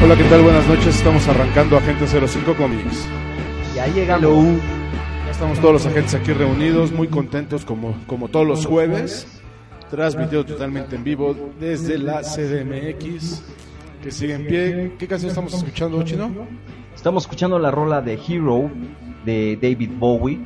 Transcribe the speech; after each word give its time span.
Hola, 0.00 0.16
¿qué 0.16 0.22
tal? 0.24 0.42
Buenas 0.42 0.66
noches. 0.68 0.96
Estamos 0.96 1.26
arrancando 1.26 1.76
Agente 1.76 2.06
05 2.06 2.54
Comics. 2.54 3.08
Ya 3.74 3.88
llegamos 3.88 4.60
estamos 5.28 5.58
todos 5.58 5.74
los 5.74 5.86
agentes 5.86 6.14
aquí 6.14 6.32
reunidos, 6.32 6.92
muy 6.92 7.08
contentos 7.08 7.64
como, 7.64 7.96
como 8.06 8.28
todos 8.28 8.46
los 8.46 8.64
jueves, 8.64 9.40
transmitido 9.90 10.46
totalmente 10.46 10.94
en 10.94 11.02
vivo 11.02 11.36
desde 11.58 11.98
la 11.98 12.22
CDMX, 12.22 13.42
que 14.00 14.12
sigue 14.12 14.34
en 14.34 14.46
pie. 14.46 14.92
¿Qué 14.98 15.08
canción 15.08 15.30
estamos 15.30 15.52
escuchando, 15.54 16.00
Chino? 16.04 16.30
Estamos 16.94 17.24
escuchando 17.24 17.58
la 17.58 17.72
rola 17.72 18.00
de 18.00 18.14
Hero 18.14 18.70
de 19.24 19.58
David 19.60 19.90
Bowie 19.98 20.40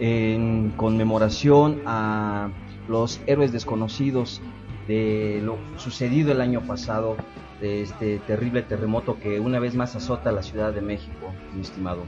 en 0.00 0.72
conmemoración 0.76 1.80
a 1.86 2.50
los 2.88 3.20
héroes 3.26 3.52
desconocidos 3.52 4.42
de 4.90 5.40
lo 5.44 5.56
sucedido 5.76 6.32
el 6.32 6.40
año 6.40 6.62
pasado, 6.62 7.16
de 7.60 7.82
este 7.82 8.18
terrible 8.26 8.62
terremoto 8.62 9.20
que 9.20 9.38
una 9.38 9.60
vez 9.60 9.76
más 9.76 9.94
azota 9.94 10.32
la 10.32 10.42
Ciudad 10.42 10.72
de 10.72 10.80
México, 10.80 11.32
mi 11.54 11.60
estimado. 11.60 12.02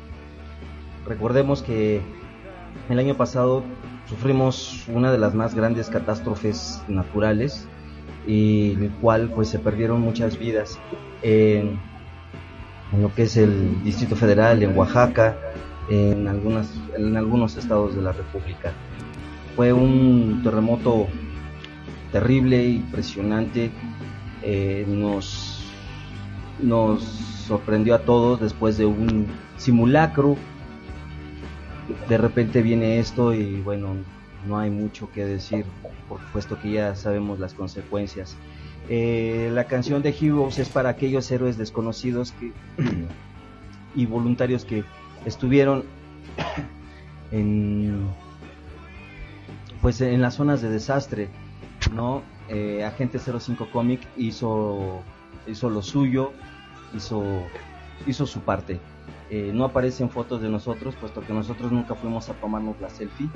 Recordemos 1.07 1.63
que 1.63 2.01
el 2.89 2.99
año 2.99 3.17
pasado 3.17 3.63
sufrimos 4.09 4.85
una 4.89 5.13
de 5.13 5.19
las 5.19 5.33
más 5.33 5.55
grandes 5.55 5.91
catástrofes 5.91 6.83
naturales 6.89 7.69
y 8.27 8.73
en 8.73 8.83
el 8.83 8.91
cual 9.01 9.31
pues 9.33 9.49
se 9.49 9.61
perdieron 9.61 10.01
muchas 10.01 10.37
vidas 10.37 10.81
en, 11.23 11.79
lo 13.01 13.15
que 13.15 13.23
es 13.23 13.37
el 13.37 13.85
Distrito 13.85 14.17
Federal, 14.17 14.61
en 14.61 14.77
Oaxaca, 14.77 15.37
en, 15.89 16.27
algunas, 16.27 16.69
en 16.97 17.17
algunos 17.17 17.57
estados 17.57 17.95
de 17.95 18.03
la 18.03 18.11
República. 18.11 18.73
Fue 19.55 19.73
un 19.73 20.41
terremoto 20.43 21.07
terrible, 22.13 22.65
impresionante, 22.69 23.71
eh, 24.43 24.85
nos, 24.87 25.65
nos 26.61 27.03
sorprendió 27.03 27.95
a 27.95 28.01
todos 28.01 28.41
después 28.41 28.79
de 28.79 28.85
un 28.87 29.27
simulacro 29.57 30.37
de 32.09 32.19
repente 32.19 32.63
viene 32.63 32.99
esto 32.99 33.35
y 33.35 33.61
bueno, 33.61 33.97
no 34.47 34.59
hay 34.59 34.71
mucho 34.71 35.11
que 35.11 35.25
decir, 35.25 35.65
por 36.09 36.21
supuesto 36.21 36.59
que 36.61 36.73
ya 36.73 36.95
sabemos 36.95 37.39
las 37.39 37.55
consecuencias. 37.55 38.37
Eh, 38.89 39.51
la 39.53 39.65
canción 39.65 40.03
de 40.03 40.11
Heroes 40.11 40.59
es 40.59 40.69
para 40.69 40.91
aquellos 40.91 41.31
héroes 41.31 41.57
desconocidos 41.57 42.33
que, 42.33 42.53
y 43.95 44.07
voluntarios 44.07 44.65
que 44.65 44.85
estuvieron 45.25 45.85
en 47.31 48.07
pues 49.81 50.01
en 50.01 50.23
las 50.23 50.35
zonas 50.35 50.63
de 50.63 50.71
desastre, 50.71 51.29
¿no? 51.93 52.23
Eh, 52.49 52.85
Agente 52.85 53.19
05 53.19 53.71
Comic 53.71 54.01
hizo 54.17 55.03
hizo 55.47 55.71
lo 55.71 55.83
suyo, 55.83 56.33
hizo 56.95 57.23
hizo 58.07 58.27
su 58.27 58.41
parte. 58.41 58.81
Eh, 59.31 59.51
no 59.55 59.65
aparecen 59.65 60.11
fotos 60.11 60.43
de 60.43 60.49
nosotros, 60.49 60.95
puesto 60.97 61.23
que 61.23 61.33
nosotros 61.33 61.73
nunca 61.73 61.95
fuimos 61.95 62.29
a 62.29 62.35
tomarnos 62.35 62.81
la 62.81 62.91
selfie. 62.91 63.29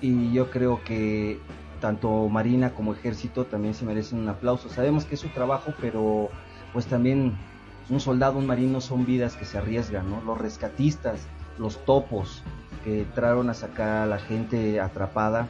Y 0.00 0.32
yo 0.32 0.50
creo 0.50 0.82
que 0.84 1.38
tanto 1.80 2.28
Marina 2.28 2.74
como 2.74 2.92
Ejército 2.92 3.44
también 3.44 3.74
se 3.74 3.84
merecen 3.84 4.18
un 4.18 4.28
aplauso. 4.28 4.68
Sabemos 4.68 5.04
que 5.04 5.14
es 5.14 5.20
su 5.20 5.28
trabajo, 5.28 5.72
pero 5.80 6.28
pues 6.72 6.86
también 6.86 7.36
un 7.88 8.00
soldado, 8.00 8.38
un 8.38 8.46
marino 8.46 8.80
son 8.80 9.06
vidas 9.06 9.36
que 9.36 9.44
se 9.44 9.58
arriesgan, 9.58 10.10
¿no? 10.10 10.20
Los 10.22 10.38
rescatistas, 10.38 11.26
los 11.58 11.84
topos 11.84 12.42
que 12.84 13.06
trajeron 13.14 13.50
a 13.50 13.54
sacar 13.54 14.02
a 14.02 14.06
la 14.06 14.18
gente 14.18 14.80
atrapada, 14.80 15.48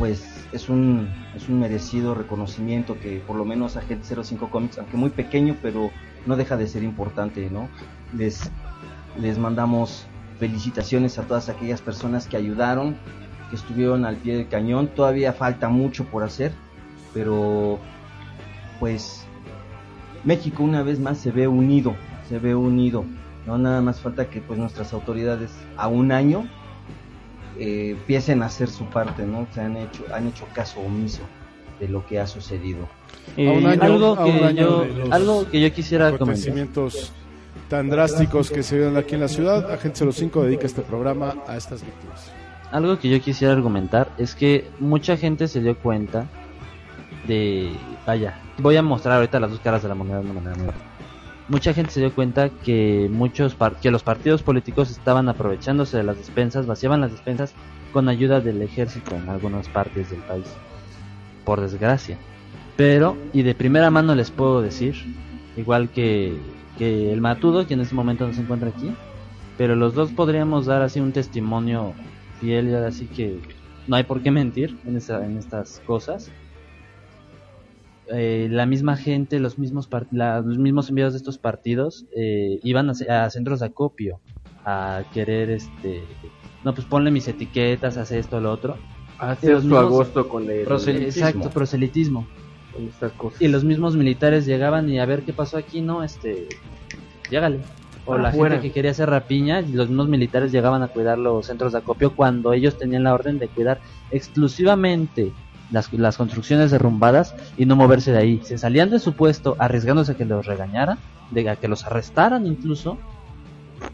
pues 0.00 0.48
es 0.50 0.70
un, 0.70 1.10
es 1.36 1.50
un 1.50 1.60
merecido 1.60 2.14
reconocimiento 2.14 2.98
que 2.98 3.18
por 3.18 3.36
lo 3.36 3.44
menos 3.44 3.76
Agente 3.76 4.16
05 4.16 4.48
Comics, 4.48 4.78
aunque 4.78 4.96
muy 4.96 5.10
pequeño, 5.10 5.56
pero 5.60 5.90
no 6.24 6.36
deja 6.36 6.56
de 6.56 6.66
ser 6.66 6.82
importante, 6.82 7.50
¿no? 7.50 7.68
Les, 8.16 8.50
les 9.20 9.36
mandamos 9.36 10.06
felicitaciones 10.38 11.18
a 11.18 11.24
todas 11.24 11.50
aquellas 11.50 11.82
personas 11.82 12.26
que 12.26 12.38
ayudaron, 12.38 12.96
que 13.50 13.56
estuvieron 13.56 14.06
al 14.06 14.16
pie 14.16 14.38
del 14.38 14.48
cañón. 14.48 14.88
Todavía 14.88 15.34
falta 15.34 15.68
mucho 15.68 16.06
por 16.06 16.22
hacer, 16.22 16.52
pero 17.12 17.78
pues 18.80 19.26
México 20.24 20.62
una 20.62 20.82
vez 20.82 20.98
más 20.98 21.18
se 21.18 21.30
ve 21.30 21.46
unido, 21.46 21.94
se 22.26 22.38
ve 22.38 22.54
unido. 22.54 23.04
No 23.46 23.58
nada 23.58 23.82
más 23.82 24.00
falta 24.00 24.30
que 24.30 24.40
pues 24.40 24.58
nuestras 24.58 24.94
autoridades 24.94 25.52
a 25.76 25.88
un 25.88 26.10
año 26.10 26.48
eh, 27.58 27.90
empiecen 27.98 28.42
a 28.42 28.46
hacer 28.46 28.68
su 28.68 28.84
parte, 28.86 29.24
¿no? 29.24 29.46
Se 29.52 29.60
han 29.60 29.76
hecho, 29.76 30.04
han 30.14 30.28
hecho 30.28 30.46
caso 30.54 30.80
omiso 30.80 31.22
de 31.78 31.88
lo 31.88 32.06
que 32.06 32.20
ha 32.20 32.26
sucedido. 32.26 32.88
algo, 33.36 34.16
que 34.24 34.54
yo, 34.54 34.86
algo 35.10 35.50
que 35.50 35.60
yo 35.60 35.72
quisiera 35.72 36.16
comentar. 36.16 36.54
tan 37.68 37.88
drásticos 37.88 38.50
que 38.50 38.62
se 38.62 38.78
ven 38.78 38.96
aquí 38.96 39.14
en 39.14 39.22
la 39.22 39.28
ciudad, 39.28 39.72
Agente 39.72 40.10
05 40.10 40.44
dedica 40.44 40.66
este 40.66 40.82
programa 40.82 41.36
a 41.46 41.56
estas 41.56 41.82
víctimas. 41.82 42.30
Algo 42.70 42.98
que 42.98 43.08
yo 43.08 43.20
quisiera 43.20 43.52
argumentar 43.52 44.10
es 44.16 44.34
que 44.34 44.68
mucha 44.78 45.16
gente 45.16 45.48
se 45.48 45.60
dio 45.60 45.76
cuenta 45.76 46.28
de... 47.26 47.72
Vaya, 48.06 48.38
voy 48.58 48.76
a 48.76 48.82
mostrar 48.82 49.16
ahorita 49.16 49.40
las 49.40 49.50
dos 49.50 49.60
caras 49.60 49.82
de 49.82 49.88
la 49.88 49.94
moneda 49.94 50.20
de 50.20 50.30
una 50.30 50.40
manera 50.40 50.89
Mucha 51.50 51.74
gente 51.74 51.90
se 51.90 51.98
dio 51.98 52.14
cuenta 52.14 52.48
que 52.48 53.08
muchos 53.10 53.56
que 53.82 53.90
los 53.90 54.04
partidos 54.04 54.40
políticos 54.40 54.88
estaban 54.88 55.28
aprovechándose 55.28 55.96
de 55.96 56.04
las 56.04 56.16
despensas, 56.16 56.64
vaciaban 56.64 57.00
las 57.00 57.10
despensas 57.10 57.54
con 57.92 58.08
ayuda 58.08 58.40
del 58.40 58.62
ejército 58.62 59.16
en 59.16 59.28
algunas 59.28 59.68
partes 59.68 60.10
del 60.10 60.20
país 60.20 60.46
por 61.44 61.60
desgracia. 61.60 62.18
Pero, 62.76 63.16
y 63.32 63.42
de 63.42 63.56
primera 63.56 63.90
mano 63.90 64.14
les 64.14 64.30
puedo 64.30 64.62
decir, 64.62 64.94
igual 65.56 65.88
que, 65.88 66.38
que 66.78 67.12
el 67.12 67.20
Matudo, 67.20 67.66
que 67.66 67.74
en 67.74 67.80
este 67.80 67.96
momento 67.96 68.28
no 68.28 68.32
se 68.32 68.42
encuentra 68.42 68.68
aquí, 68.68 68.94
pero 69.58 69.74
los 69.74 69.92
dos 69.94 70.12
podríamos 70.12 70.66
dar 70.66 70.82
así 70.82 71.00
un 71.00 71.10
testimonio 71.10 71.94
fiel 72.40 72.68
y 72.68 72.74
así 72.74 73.06
que 73.06 73.40
no 73.88 73.96
hay 73.96 74.04
por 74.04 74.22
qué 74.22 74.30
mentir 74.30 74.78
en, 74.86 74.96
en 74.96 75.36
estas 75.36 75.82
cosas. 75.84 76.30
Eh, 78.12 78.48
la 78.50 78.66
misma 78.66 78.96
gente, 78.96 79.38
los 79.38 79.58
mismos, 79.58 79.88
los 80.10 80.58
mismos 80.58 80.88
enviados 80.88 81.12
de 81.14 81.18
estos 81.18 81.38
partidos 81.38 82.06
eh, 82.16 82.58
iban 82.62 82.90
a, 82.90 83.24
a, 83.24 83.30
centros 83.30 83.60
de 83.60 83.66
acopio 83.66 84.20
a 84.64 85.04
querer, 85.14 85.50
este, 85.50 86.02
no, 86.64 86.74
pues 86.74 86.86
ponle 86.86 87.10
mis 87.10 87.28
etiquetas, 87.28 87.96
hace 87.96 88.18
esto, 88.18 88.40
lo 88.40 88.52
otro 88.52 88.76
Hacer 89.20 89.60
su 89.60 89.76
agosto 89.76 90.28
con 90.28 90.50
el 90.50 90.64
proselitismo. 90.64 91.26
Exacto, 91.26 91.50
proselitismo. 91.50 92.26
Y 93.38 93.48
los 93.48 93.64
mismos 93.64 93.94
militares 93.94 94.46
llegaban 94.46 94.88
y 94.88 94.98
a 94.98 95.04
ver 95.04 95.22
qué 95.22 95.34
pasó 95.34 95.58
aquí, 95.58 95.82
¿no? 95.82 96.02
Este, 96.02 96.48
llégale. 97.30 97.60
O 98.06 98.16
la 98.16 98.32
gente 98.32 98.60
que 98.60 98.72
quería 98.72 98.92
hacer 98.92 99.10
rapiña, 99.10 99.60
y 99.60 99.72
los 99.72 99.88
mismos 99.88 100.08
militares 100.08 100.52
llegaban 100.52 100.82
a 100.82 100.88
cuidar 100.88 101.18
los 101.18 101.46
centros 101.46 101.72
de 101.72 101.78
acopio 101.78 102.16
cuando 102.16 102.54
ellos 102.54 102.78
tenían 102.78 103.04
la 103.04 103.12
orden 103.12 103.38
de 103.38 103.48
cuidar 103.48 103.80
exclusivamente 104.10 105.32
las, 105.70 105.92
las 105.92 106.16
construcciones 106.16 106.70
derrumbadas 106.70 107.34
y 107.56 107.66
no 107.66 107.76
moverse 107.76 108.12
de 108.12 108.18
ahí. 108.18 108.40
Se 108.44 108.58
salían 108.58 108.90
de 108.90 108.98
su 108.98 109.14
puesto 109.14 109.56
arriesgándose 109.58 110.12
a 110.12 110.14
que 110.16 110.24
los 110.24 110.46
regañaran, 110.46 110.98
de, 111.30 111.56
que 111.60 111.68
los 111.68 111.84
arrestaran 111.84 112.46
incluso, 112.46 112.98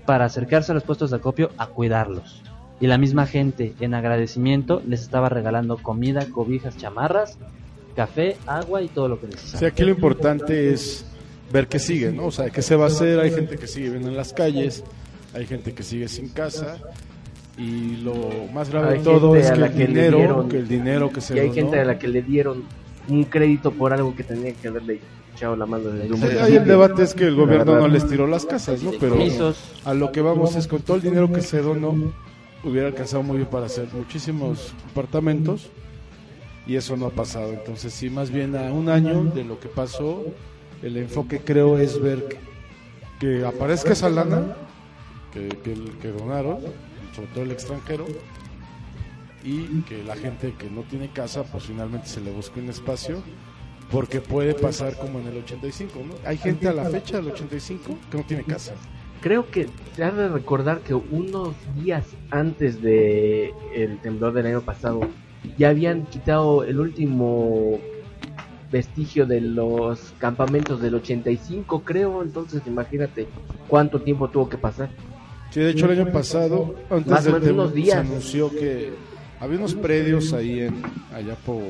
para 0.05 0.25
acercarse 0.25 0.73
a 0.73 0.75
los 0.75 0.84
puestos 0.84 1.11
de 1.11 1.17
acopio 1.17 1.50
a 1.58 1.67
cuidarlos. 1.69 2.43
Y 2.81 2.87
la 2.88 2.99
misma 2.99 3.26
gente, 3.26 3.75
en 3.81 3.94
agradecimiento, 3.94 4.82
les 4.87 5.00
estaba 5.00 5.28
regalando 5.28 5.78
comida, 5.78 6.26
cobijas, 6.31 6.76
chamarras, 6.76 7.38
café, 7.94 8.37
agua 8.46 8.82
y 8.82 8.88
todo 8.88 9.08
lo 9.08 9.19
que 9.19 9.26
O 9.26 9.31
necesitaban. 9.31 9.58
sea, 9.61 9.69
aquí 9.69 9.82
lo 9.84 9.90
importante 9.90 10.73
es 10.73 11.06
ver 11.52 11.69
qué 11.69 11.78
sigue, 11.78 12.12
¿no? 12.12 12.26
O 12.26 12.31
sea, 12.31 12.50
qué 12.50 12.61
se 12.61 12.76
va 12.76 12.84
a 12.84 12.88
hacer. 12.88 13.19
Hay 13.20 13.31
gente 13.31 13.56
que 13.56 13.67
sigue 13.67 13.87
viviendo 13.87 14.08
en 14.11 14.17
las 14.17 14.32
calles, 14.32 14.84
hay 15.34 15.46
gente 15.46 15.73
que 15.73 15.82
sigue 15.82 16.08
sin 16.08 16.28
casa. 16.28 16.76
Y 17.58 17.97
lo 17.97 18.14
más 18.53 18.69
grave 18.70 18.93
Hay 18.93 18.99
de 18.99 19.05
todo 19.05 19.35
es 19.35 19.50
a 19.50 19.55
que 19.55 19.61
la 19.61 19.67
el 19.67 19.73
que 19.73 19.79
le 19.79 19.87
dinero, 19.87 20.19
dieron- 20.19 20.49
que 20.49 20.58
el 20.58 20.69
dinero 20.69 21.11
que 21.11 21.20
se 21.23 21.35
Y 21.37 21.38
hay 21.38 21.49
donó- 21.49 21.55
gente 21.55 21.81
a 21.81 21.85
la 21.85 21.99
que 21.99 22.08
le 22.08 22.23
dieron 22.23 22.64
un 23.08 23.25
crédito 23.25 23.70
por 23.70 23.93
algo 23.94 24.14
que 24.14 24.25
tenía 24.25 24.53
que 24.53 24.69
haberle 24.69 25.00
echado 25.35 25.56
la 25.56 25.64
mano 25.64 25.85
desde 25.91 26.12
un 26.12 26.20
Sí, 26.20 26.26
ahí 26.38 26.56
el 26.56 26.64
debate 26.67 27.03
es 27.03 27.14
que 27.14 27.25
el 27.25 27.35
gobierno 27.37 27.73
verdad. 27.73 27.81
no 27.87 27.88
les 27.88 28.06
tiró 28.08 28.26
las 28.26 28.44
casas, 28.44 28.82
¿no? 28.82 28.91
Pero 29.00 29.17
a 29.85 29.94
lo 29.94 30.12
que 30.12 30.20
vamos 30.20 30.55
es 30.56 30.67
con 30.67 30.82
todo 30.82 30.97
el 30.97 31.03
dinero 31.03 31.32
que 31.32 31.41
se 31.41 31.62
donó, 31.62 32.12
hubiera 32.64 32.88
alcanzado 32.88 33.23
muy 33.23 33.37
bien 33.38 33.49
para 33.49 33.67
hacer 33.67 33.88
muchísimos 33.93 34.75
apartamentos 34.91 35.70
y 36.67 36.76
eso 36.76 36.97
no 36.97 37.06
ha 37.06 37.11
pasado. 37.11 37.52
Entonces, 37.52 37.93
sí, 37.93 38.11
más 38.11 38.31
bien 38.31 38.55
a 38.56 38.73
un 38.73 38.88
año 38.91 39.25
de 39.25 39.44
lo 39.44 39.61
que 39.61 39.69
pasó, 39.69 40.25
el 40.82 40.97
enfoque 40.99 41.41
creo 41.41 41.79
es 41.79 42.00
ver 42.02 42.25
que, 42.29 42.38
que 43.41 43.47
aparezca 43.47 43.93
esa 43.93 44.11
lana 44.11 44.56
que, 45.32 45.49
que, 45.49 45.75
que 46.02 46.09
donaron, 46.09 46.59
sobre 47.16 47.28
todo 47.28 47.44
el 47.44 47.50
extranjero, 47.50 48.06
y 49.42 49.80
que 49.82 50.04
la 50.04 50.14
gente 50.16 50.54
que 50.58 50.70
no 50.70 50.82
tiene 50.82 51.08
casa, 51.10 51.42
pues 51.44 51.64
finalmente 51.64 52.06
se 52.06 52.20
le 52.20 52.30
busque 52.30 52.60
un 52.60 52.68
espacio. 52.68 53.22
Porque 53.90 54.20
puede 54.20 54.52
pasar 54.54 54.96
como 54.98 55.20
en 55.20 55.28
el 55.28 55.36
85, 55.36 56.00
¿no? 56.04 56.14
Hay 56.28 56.36
gente 56.38 56.66
a 56.66 56.72
la 56.72 56.86
fecha 56.86 57.18
del 57.18 57.28
85 57.28 57.96
que 58.10 58.18
no 58.18 58.24
tiene 58.24 58.42
casa. 58.42 58.74
Creo 59.20 59.48
que 59.48 59.68
te 59.94 60.02
has 60.02 60.16
de 60.16 60.28
recordar 60.28 60.80
que 60.80 60.92
unos 60.92 61.54
días 61.76 62.04
antes 62.32 62.82
de 62.82 63.54
el 63.72 63.98
temblor 64.00 64.32
del 64.32 64.46
año 64.46 64.60
pasado 64.60 65.02
ya 65.56 65.68
habían 65.68 66.04
quitado 66.06 66.64
el 66.64 66.80
último 66.80 67.78
vestigio 68.72 69.24
de 69.24 69.40
los 69.40 70.12
campamentos 70.18 70.80
del 70.80 70.96
85, 70.96 71.82
creo. 71.84 72.24
Entonces, 72.24 72.62
imagínate 72.66 73.28
cuánto 73.68 74.00
tiempo 74.00 74.28
tuvo 74.30 74.48
que 74.48 74.58
pasar. 74.58 74.90
Sí, 75.50 75.60
de 75.60 75.70
hecho 75.70 75.90
el 75.90 76.00
año 76.00 76.12
pasado, 76.12 76.75
antes 76.90 77.10
Más 77.10 77.25
del 77.25 77.72
días. 77.72 77.94
se 77.94 77.98
anunció 77.98 78.50
que 78.50 78.93
había 79.40 79.58
unos 79.58 79.75
predios 79.75 80.32
ahí 80.32 80.60
en 80.60 80.82
allá 81.14 81.34
por 81.46 81.62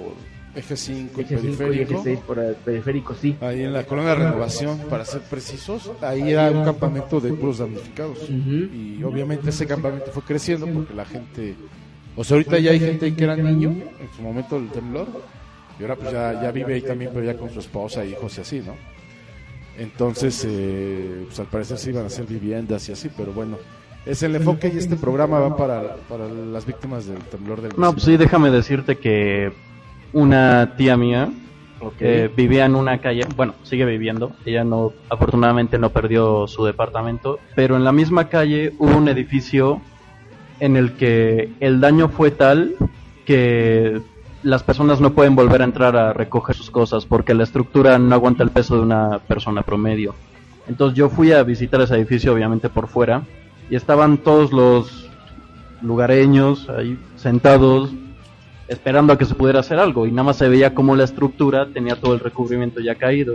Eje 0.55 0.77
5 0.77 1.21
y 1.21 1.25
Eje 1.25 1.39
5 1.39 1.53
y 1.53 1.57
Periférico, 1.57 1.95
eje 1.95 2.03
6 2.03 2.19
por 2.27 2.39
el 2.39 2.55
periférico, 2.55 3.15
sí. 3.15 3.37
ahí 3.43 3.63
en 3.63 3.73
la 3.75 3.85
colonia 3.85 4.15
Renovación, 4.15 4.79
para 4.89 5.05
ser 5.05 5.21
precisos, 5.21 5.91
ahí 6.01 6.33
era 6.33 6.51
un 6.51 6.65
campamento 6.65 7.21
de 7.21 7.33
puros 7.35 7.59
damnificados. 7.59 8.19
Y 8.31 9.03
obviamente 9.05 9.51
ese 9.51 9.67
campamento 9.67 10.11
fue 10.13 10.23
creciendo 10.23 10.67
porque 10.67 10.95
la 10.95 11.05
gente, 11.05 11.55
o 12.17 12.25
sea, 12.25 12.37
ahorita 12.37 12.59
ya 12.59 12.71
hay 12.71 12.81
gente 12.81 13.05
ahí 13.05 13.13
que 13.13 13.25
era 13.25 13.37
niño 13.37 13.69
en 13.69 14.09
su 14.17 14.23
momento 14.23 14.59
del 14.59 14.71
temblor, 14.71 15.07
y 15.79 15.83
ahora 15.83 15.97
pues 15.97 16.11
ya, 16.11 16.43
ya 16.43 16.51
vive 16.51 16.75
ahí 16.75 16.81
también, 16.83 17.11
pero 17.13 17.27
ya 17.27 17.37
con 17.37 17.51
su 17.51 17.61
esposa, 17.61 18.05
hijos 18.05 18.39
y 18.39 18.41
así, 18.41 18.61
¿no? 18.61 18.75
Entonces, 19.79 20.47
eh, 20.49 21.25
pues 21.27 21.39
al 21.41 21.47
parecer 21.47 21.79
se 21.79 21.91
iban 21.91 22.05
a 22.05 22.07
hacer 22.07 22.27
viviendas 22.27 22.89
y 22.89 22.93
así, 22.93 23.11
pero 23.17 23.33
bueno, 23.33 23.59
es 24.07 24.23
el 24.23 24.37
enfoque 24.37 24.71
y 24.73 24.79
este 24.79 24.97
programa 24.97 25.39
va 25.39 25.57
para, 25.57 25.97
para 26.09 26.29
las 26.29 26.65
víctimas 26.65 27.07
del 27.07 27.19
temblor 27.19 27.61
del 27.61 27.73
No, 27.77 27.93
pues 27.93 28.05
sí, 28.05 28.17
déjame 28.17 28.51
decirte 28.51 28.97
que 28.97 29.53
una 30.13 30.77
tía 30.77 30.97
mía 30.97 31.31
eh, 32.01 32.31
vivía 32.35 32.65
en 32.65 32.75
una 32.75 32.99
calle, 32.99 33.27
bueno, 33.37 33.55
sigue 33.63 33.85
viviendo, 33.85 34.33
ella 34.45 34.65
no, 34.65 34.93
afortunadamente 35.11 35.79
no 35.79 35.91
perdió 35.91 36.47
su 36.47 36.65
departamento, 36.65 37.39
pero 37.55 37.77
en 37.77 37.85
la 37.85 37.93
misma 37.93 38.29
calle 38.29 38.73
hubo 38.79 38.97
un 38.97 39.09
edificio 39.09 39.83
en 40.59 40.77
el 40.77 40.95
que 40.95 41.53
el 41.61 41.81
daño 41.81 42.09
fue 42.09 42.31
tal 42.31 42.77
que 43.27 44.01
las 44.47 44.63
personas 44.63 45.01
no 45.01 45.13
pueden 45.13 45.35
volver 45.35 45.61
a 45.61 45.65
entrar 45.65 45.97
a 45.97 46.13
recoger 46.13 46.55
sus 46.55 46.71
cosas 46.71 47.05
porque 47.05 47.35
la 47.35 47.43
estructura 47.43 47.99
no 47.99 48.15
aguanta 48.15 48.45
el 48.45 48.51
peso 48.51 48.77
de 48.77 48.83
una 48.83 49.19
persona 49.19 49.63
promedio. 49.63 50.15
Entonces 50.69 50.97
yo 50.97 51.09
fui 51.09 51.33
a 51.33 51.43
visitar 51.43 51.81
ese 51.81 51.97
edificio 51.97 52.33
obviamente 52.33 52.69
por 52.69 52.87
fuera 52.87 53.23
y 53.69 53.75
estaban 53.75 54.19
todos 54.19 54.53
los 54.53 55.11
lugareños 55.83 56.69
ahí 56.69 56.97
sentados 57.17 57.91
esperando 58.69 59.13
a 59.13 59.19
que 59.19 59.25
se 59.25 59.35
pudiera 59.35 59.59
hacer 59.59 59.81
algo 59.81 60.07
y 60.07 60.13
nada 60.13 60.23
más 60.23 60.37
se 60.37 60.49
veía 60.49 60.75
como 60.75 60.95
la 60.95 61.03
estructura 61.03 61.67
tenía 61.67 61.97
todo 61.97 62.15
el 62.15 62.21
recubrimiento 62.21 62.79
ya 62.81 62.95
caído. 62.95 63.35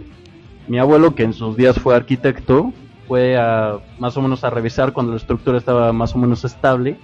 Mi 0.69 0.79
abuelo, 0.79 1.13
que 1.13 1.23
en 1.23 1.33
sus 1.33 1.57
días 1.57 1.77
fue 1.77 1.93
arquitecto, 1.93 2.71
fue 3.09 3.35
a 3.35 3.79
más 3.99 4.15
o 4.15 4.21
menos 4.21 4.45
a 4.45 4.49
revisar 4.49 4.93
cuando 4.93 5.11
la 5.11 5.17
estructura 5.17 5.57
estaba 5.57 5.91
más 5.91 6.15
o 6.15 6.19
menos 6.19 6.45
estable 6.45 6.97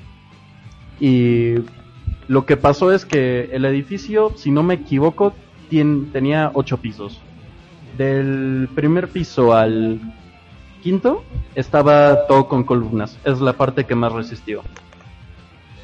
y 0.97 1.55
lo 2.27 2.45
que 2.45 2.57
pasó 2.57 2.91
es 2.91 3.05
que 3.05 3.49
el 3.53 3.65
edificio, 3.65 4.33
si 4.35 4.51
no 4.51 4.63
me 4.63 4.75
equivoco, 4.75 5.33
tien- 5.69 6.11
tenía 6.11 6.51
ocho 6.53 6.77
pisos. 6.77 7.21
Del 7.97 8.69
primer 8.75 9.07
piso 9.09 9.53
al 9.53 9.99
quinto 10.83 11.23
estaba 11.55 12.27
todo 12.27 12.47
con 12.47 12.63
columnas, 12.63 13.17
es 13.23 13.39
la 13.39 13.53
parte 13.53 13.85
que 13.85 13.95
más 13.95 14.11
resistió. 14.11 14.61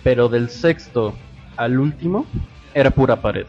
Pero 0.03 0.27
del 0.29 0.49
sexto 0.49 1.13
al 1.55 1.79
último 1.79 2.25
era 2.73 2.91
pura 2.91 3.21
pared, 3.21 3.45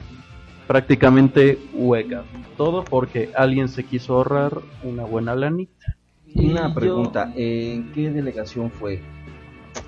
prácticamente 0.66 1.58
hueca. 1.72 2.22
Todo 2.56 2.84
porque 2.84 3.30
alguien 3.36 3.68
se 3.68 3.84
quiso 3.84 4.14
ahorrar 4.14 4.60
una 4.84 5.04
buena 5.04 5.34
lanita. 5.34 5.96
Una 6.36 6.72
pregunta, 6.72 7.32
¿en 7.34 7.92
qué 7.92 8.10
delegación 8.10 8.70
fue? 8.70 9.00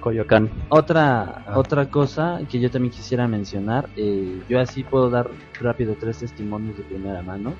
Coyoacán. 0.06 0.48
Otra, 0.68 1.42
Ah. 1.48 1.58
otra 1.58 1.90
cosa 1.90 2.38
que 2.48 2.60
yo 2.60 2.70
también 2.70 2.92
quisiera 2.92 3.26
mencionar, 3.26 3.88
eh, 3.96 4.40
yo 4.48 4.60
así 4.60 4.84
puedo 4.84 5.10
dar 5.10 5.28
rápido 5.60 5.96
tres 5.98 6.18
testimonios 6.20 6.76
de 6.76 6.84
primera 6.84 7.22
mano. 7.22 7.54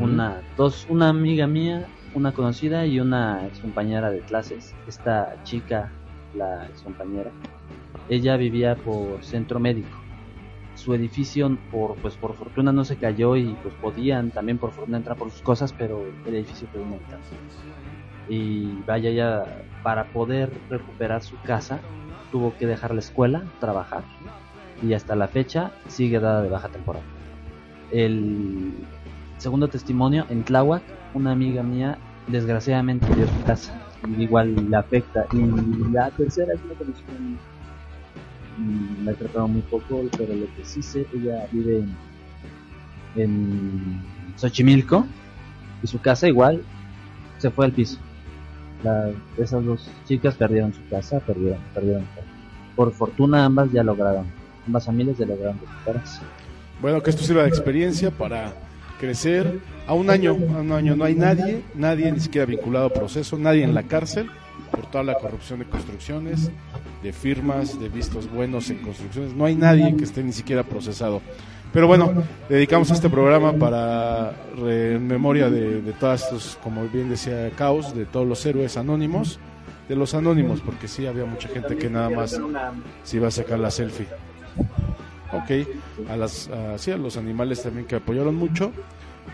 Una, 0.00 0.40
dos, 0.56 0.86
una 0.88 1.08
amiga 1.08 1.48
mía, 1.48 1.88
una 2.14 2.30
conocida 2.30 2.86
y 2.86 3.00
una 3.00 3.44
ex 3.48 3.58
compañera 3.58 4.12
de 4.12 4.20
clases. 4.20 4.72
Esta 4.86 5.34
chica, 5.42 5.90
la 6.36 6.66
ex 6.66 6.82
compañera, 6.82 7.32
ella 8.08 8.36
vivía 8.36 8.76
por 8.76 9.24
centro 9.24 9.58
médico. 9.58 9.98
Su 10.76 10.94
edificio, 10.94 11.58
por 11.72 11.96
pues 11.96 12.14
por 12.14 12.34
fortuna 12.34 12.70
no 12.70 12.84
se 12.84 12.98
cayó 12.98 13.34
y 13.34 13.56
pues 13.64 13.74
podían 13.82 14.30
también 14.30 14.58
por 14.58 14.70
fortuna 14.70 14.98
entrar 14.98 15.16
por 15.16 15.32
sus 15.32 15.42
cosas, 15.42 15.72
pero 15.72 16.06
el 16.24 16.34
edificio 16.36 16.68
quedó 16.72 16.82
inhabitable. 16.82 17.24
Y 18.28 18.80
vaya 18.86 19.10
ya, 19.10 19.44
para 19.84 20.06
poder 20.06 20.50
recuperar 20.70 21.22
su 21.22 21.36
casa, 21.42 21.78
tuvo 22.32 22.56
que 22.56 22.66
dejar 22.66 22.94
la 22.94 23.00
escuela, 23.00 23.44
trabajar, 23.60 24.02
y 24.82 24.94
hasta 24.94 25.14
la 25.14 25.28
fecha 25.28 25.70
sigue 25.86 26.18
dada 26.18 26.42
de 26.42 26.48
baja 26.48 26.68
temporal. 26.68 27.02
El 27.92 28.72
segundo 29.38 29.68
testimonio, 29.68 30.26
en 30.30 30.42
Tláhuac, 30.42 30.82
una 31.12 31.32
amiga 31.32 31.62
mía 31.62 31.98
desgraciadamente 32.26 33.06
perdió 33.06 33.28
su 33.28 33.44
casa, 33.44 33.78
igual 34.18 34.70
le 34.70 34.76
afecta. 34.76 35.26
Y 35.32 35.92
la 35.92 36.10
tercera 36.10 36.54
es 36.54 36.60
una 36.64 36.74
condición, 36.74 37.38
la 39.04 39.12
he 39.12 39.14
tratado 39.14 39.46
muy 39.46 39.62
poco, 39.62 40.02
pero 40.16 40.34
lo 40.34 40.46
que 40.56 40.64
sí 40.64 40.82
sé, 40.82 41.06
ella 41.14 41.46
vive 41.52 41.84
en, 43.16 43.22
en 43.22 44.02
Xochimilco, 44.36 45.06
y 45.82 45.86
su 45.86 46.00
casa 46.00 46.26
igual 46.26 46.62
se 47.36 47.50
fue 47.50 47.66
al 47.66 47.72
piso. 47.72 47.98
Esas 49.38 49.64
dos 49.64 49.90
chicas 50.06 50.34
perdieron 50.34 50.72
su 50.72 50.86
casa, 50.88 51.20
perdieron, 51.20 51.60
perdieron. 51.72 52.04
Por 52.76 52.92
fortuna 52.92 53.44
ambas 53.44 53.70
ya 53.72 53.82
lograron, 53.82 54.26
ambas 54.66 54.86
familias 54.86 55.18
ya 55.18 55.26
lograron 55.26 55.58
recuperarse. 55.60 56.20
Bueno, 56.80 57.02
que 57.02 57.10
esto 57.10 57.22
sirva 57.22 57.42
de 57.42 57.48
experiencia 57.48 58.10
para 58.10 58.52
crecer. 58.98 59.60
A 59.86 59.94
un 59.94 60.10
año, 60.10 60.32
a 60.32 60.60
un 60.60 60.72
año 60.72 60.96
no 60.96 61.04
hay 61.04 61.14
nadie, 61.14 61.62
nadie 61.74 62.10
ni 62.10 62.20
siquiera 62.20 62.46
vinculado 62.46 62.86
a 62.86 62.92
proceso, 62.92 63.38
nadie 63.38 63.62
en 63.62 63.74
la 63.74 63.82
cárcel 63.84 64.30
por 64.70 64.86
toda 64.90 65.04
la 65.04 65.14
corrupción 65.14 65.60
de 65.60 65.66
construcciones, 65.66 66.50
de 67.02 67.12
firmas, 67.12 67.78
de 67.78 67.88
vistos 67.88 68.30
buenos 68.30 68.70
en 68.70 68.78
construcciones. 68.78 69.34
No 69.34 69.44
hay 69.44 69.54
nadie 69.54 69.94
que 69.96 70.04
esté 70.04 70.22
ni 70.22 70.32
siquiera 70.32 70.64
procesado. 70.64 71.22
Pero 71.74 71.88
bueno, 71.88 72.12
dedicamos 72.48 72.88
este 72.92 73.10
programa 73.10 73.52
para 73.52 74.32
en 74.56 75.06
memoria 75.08 75.50
de, 75.50 75.82
de 75.82 75.92
todos 75.92 76.22
estos, 76.22 76.58
como 76.62 76.86
bien 76.88 77.10
decía 77.10 77.50
Caos, 77.56 77.96
de 77.96 78.06
todos 78.06 78.26
los 78.26 78.46
héroes 78.46 78.76
anónimos, 78.76 79.40
de 79.88 79.96
los 79.96 80.14
anónimos, 80.14 80.60
porque 80.60 80.86
sí 80.86 81.04
había 81.04 81.24
mucha 81.24 81.48
gente 81.48 81.76
que 81.76 81.90
nada 81.90 82.08
más 82.10 82.40
se 83.02 83.16
iba 83.16 83.26
a 83.26 83.30
sacar 83.32 83.58
la 83.58 83.72
selfie. 83.72 84.06
Ok, 85.32 86.08
a, 86.08 86.16
las, 86.16 86.48
a, 86.48 86.78
sí, 86.78 86.92
a 86.92 86.96
los 86.96 87.16
animales 87.16 87.64
también 87.64 87.88
que 87.88 87.96
apoyaron 87.96 88.36
mucho, 88.36 88.70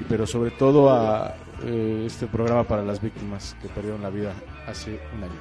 pero 0.09 0.26
sobre 0.26 0.50
todo 0.50 0.88
a, 0.88 1.35
eh, 1.62 2.04
este 2.06 2.26
programa 2.26 2.64
para 2.64 2.82
las 2.82 3.02
víctimas 3.02 3.54
que 3.61 3.68
perdieron 3.68 4.00
la 4.00 4.09
vida 4.09 4.32
hace 4.66 4.99
un 5.14 5.25
año. 5.25 5.40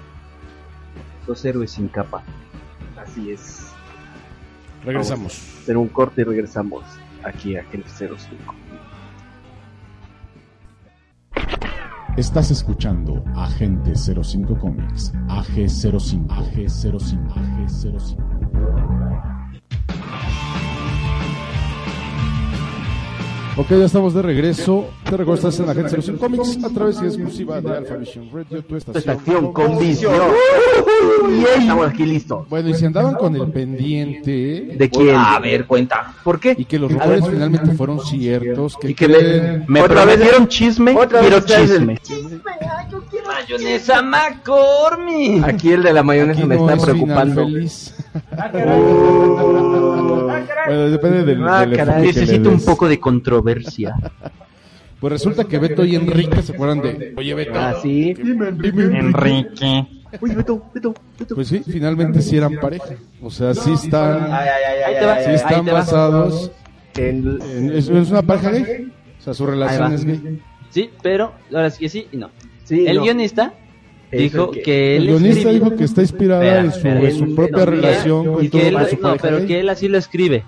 Los 1.25 1.45
héroes 1.45 1.71
sin 1.71 1.87
capa. 1.87 2.23
Así 2.97 3.31
es. 3.31 3.71
Regresamos. 4.85 5.33
Hacer 5.61 5.77
un 5.77 5.87
corte 5.89 6.21
y 6.21 6.23
regresamos 6.23 6.83
aquí 7.23 7.55
a 7.55 7.61
Agente 7.61 7.89
05. 7.89 8.55
Estás 12.17 12.51
escuchando 12.51 13.23
Agente 13.35 13.93
05 13.95 14.57
Comics. 14.59 15.13
AG05. 15.27 16.27
AG05. 16.27 17.27
AG05. 17.33 18.38
Ok, 23.57 23.67
ya 23.71 23.85
estamos 23.85 24.13
de 24.13 24.21
regreso. 24.21 24.85
Te 25.03 25.17
recuerdo, 25.17 25.49
estás 25.49 25.59
en 25.59 25.65
la 25.65 25.73
Agente 25.73 26.01
05 26.01 26.17
Comics 26.19 26.63
a 26.63 26.69
través 26.69 27.01
y 27.01 27.05
exclusiva 27.07 27.59
de 27.59 27.77
Alpha 27.77 27.95
Vision 27.97 28.29
Radio, 28.31 28.63
tu 28.63 28.75
estación. 28.77 29.15
Estación 29.17 29.51
con 29.53 29.77
visión. 29.79 30.13
Estamos 31.57 31.87
aquí 31.89 32.05
listos. 32.05 32.47
Bueno, 32.47 32.69
y 32.69 32.73
si 32.75 32.85
andaban 32.85 33.15
con 33.15 33.35
el 33.35 33.51
pendiente 33.51 34.75
¿De 34.77 34.89
quién? 34.89 35.13
A 35.15 35.39
ver, 35.39 35.65
cuenta. 35.65 36.13
¿Por 36.23 36.39
qué? 36.39 36.55
y 36.57 36.63
que 36.65 36.79
los 36.79 36.89
rumores 36.91 37.27
finalmente 37.27 37.73
fueron 37.73 37.99
ciertos, 37.99 38.77
que 38.77 38.91
Y 38.91 38.93
que 38.95 39.05
creen? 39.07 39.65
Me 39.67 39.81
Otra 39.81 40.05
vez- 40.05 40.15
prometieron 40.15 40.47
chisme, 40.47 40.95
otra 40.95 41.19
quiero 41.19 41.35
vez 41.37 41.45
te 41.45 41.55
hacen- 41.55 41.97
chisme. 42.01 42.39
Mayonesa 43.27 44.01
McCormick. 44.01 45.43
Aquí 45.43 45.71
el 45.71 45.83
de 45.83 45.93
la 45.93 46.03
mayonesa 46.03 46.39
Aquí 46.39 46.47
me 46.47 46.55
no 46.55 46.61
está 46.69 46.75
es 46.75 46.81
final 46.97 47.05
preocupando. 47.07 47.45
feliz. 47.45 47.93
bueno, 50.65 50.89
depende 50.89 51.23
del, 51.23 51.47
Ah, 51.47 51.65
del 51.65 51.75
caray. 51.77 52.07
Necesito 52.07 52.49
un 52.49 52.63
poco 52.63 52.87
de 52.87 52.99
controversia. 52.99 53.95
Pues 54.99 55.13
resulta 55.13 55.45
que 55.45 55.57
Beto 55.59 55.85
y 55.85 55.95
Enrique 55.95 56.41
se 56.41 56.51
acuerdan 56.51 56.81
de. 56.81 57.13
Oye, 57.15 57.33
Beto. 57.33 57.53
Ah, 57.55 57.73
sí. 57.81 58.13
Enrique. 58.17 59.87
Uy, 60.19 60.35
Beto, 60.35 60.61
Beto, 60.73 60.93
Beto. 61.17 61.35
Pues 61.35 61.47
sí, 61.47 61.61
finalmente 61.65 62.21
sí 62.21 62.35
eran 62.35 62.55
pareja. 62.59 62.95
O 63.21 63.29
sea, 63.31 63.53
sí 63.53 63.71
están, 63.73 64.27
sí 65.23 65.31
están 65.31 65.65
basados. 65.65 66.51
En- 66.97 67.39
En, 67.41 67.71
es, 67.71 67.87
es 67.87 68.09
una 68.11 68.21
pareja 68.23 68.49
gay. 68.51 68.91
O 69.19 69.21
sea, 69.23 69.33
su 69.33 69.45
relación 69.45 69.93
es 69.93 70.03
gay. 70.03 70.41
Sí, 70.69 70.89
pero 71.01 71.31
ahora 71.53 71.69
sí 71.69 71.79
que 71.79 71.87
sí 71.89 72.07
y 72.11 72.17
no. 72.17 72.29
sí, 72.65 72.85
el 72.85 72.97
no. 72.97 73.03
guionista 73.03 73.53
dijo 74.17 74.45
el 74.45 74.51
que- 74.51 74.61
que 74.63 74.95
El 74.97 75.01
él 75.03 75.07
guionista 75.09 75.39
escribió- 75.49 75.65
dijo 75.65 75.75
que 75.77 75.83
está 75.83 76.01
inspirada 76.01 76.43
Espera, 76.43 76.59
en 76.61 76.71
su, 76.71 76.77
espera. 76.77 76.99
en 77.09 77.17
su 77.17 77.35
propia 77.35 77.57
No, 77.57 77.65
relación 77.65 78.19
mira, 78.21 78.31
con, 78.33 78.49
que 78.49 78.67
él, 78.67 78.73
su 78.89 78.95
no, 78.95 79.01
pareja 79.01 79.17
pero 79.21 79.45
que 79.47 79.59
él 79.59 79.69
así 79.69 79.87
lo 79.87 79.97
escribe. 79.97 80.43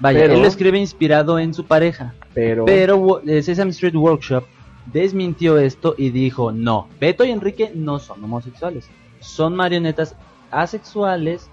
Vaya, 0.00 0.20
Pero- 0.20 0.34
él 0.34 0.40
lo 0.42 0.48
escribe 0.48 0.78
inspirado 0.78 1.38
en 1.38 1.54
su 1.54 1.64
pareja. 1.64 2.14
Pero, 2.34 2.64
Pero 2.64 3.22
eh, 3.26 3.42
Sesame 3.42 3.70
Street 3.70 3.94
Workshop 3.94 4.44
desmintió 4.92 5.56
esto 5.58 5.94
y 5.96 6.10
dijo, 6.10 6.50
no, 6.52 6.88
Beto 7.00 7.24
y 7.24 7.30
Enrique 7.30 7.70
no 7.74 7.98
son 8.00 8.22
homosexuales, 8.24 8.88
son 9.20 9.54
marionetas 9.54 10.14
asexuales 10.50 11.48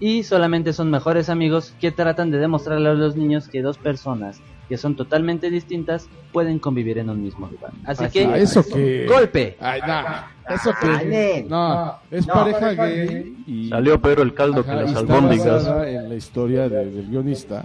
y 0.00 0.24
solamente 0.24 0.72
son 0.72 0.90
mejores 0.90 1.28
amigos 1.28 1.72
que 1.80 1.92
tratan 1.92 2.30
de 2.30 2.38
demostrarle 2.38 2.88
a 2.88 2.94
los 2.94 3.16
niños 3.16 3.48
que 3.48 3.62
dos 3.62 3.78
personas 3.78 4.40
que 4.68 4.76
son 4.76 4.96
totalmente 4.96 5.50
distintas 5.50 6.08
pueden 6.32 6.58
convivir 6.58 6.98
en 6.98 7.10
un 7.10 7.22
mismo 7.22 7.46
lugar. 7.48 7.70
Así, 7.84 8.04
Así 8.04 8.18
que, 8.18 8.24
Ah, 8.26 8.38
eso 8.38 8.64
que. 8.66 9.06
golpe. 9.06 9.56
Ay, 9.60 9.80
no. 9.86 10.33
Eso 10.48 10.70
que. 10.80 11.46
No, 11.48 11.96
es 12.10 12.26
pareja 12.26 12.72
gay. 12.72 13.36
Y, 13.46 13.68
Salió 13.70 14.00
Pedro 14.00 14.22
el 14.22 14.34
caldo 14.34 14.60
Ajá, 14.60 14.70
que 14.78 14.82
las 14.82 14.96
albóndigas. 14.96 15.66
en 15.86 16.08
la 16.08 16.14
historia 16.14 16.68
de- 16.68 16.90
del 16.90 17.08
guionista. 17.08 17.64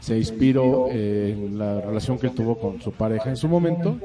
Se 0.00 0.18
inspiró 0.18 0.88
eh, 0.90 1.32
en 1.38 1.58
la 1.58 1.80
relación 1.80 2.18
que 2.18 2.26
él 2.26 2.34
tuvo 2.34 2.58
con 2.58 2.80
su 2.82 2.90
pareja 2.92 3.30
en 3.30 3.36
su 3.36 3.48
momento. 3.48 3.96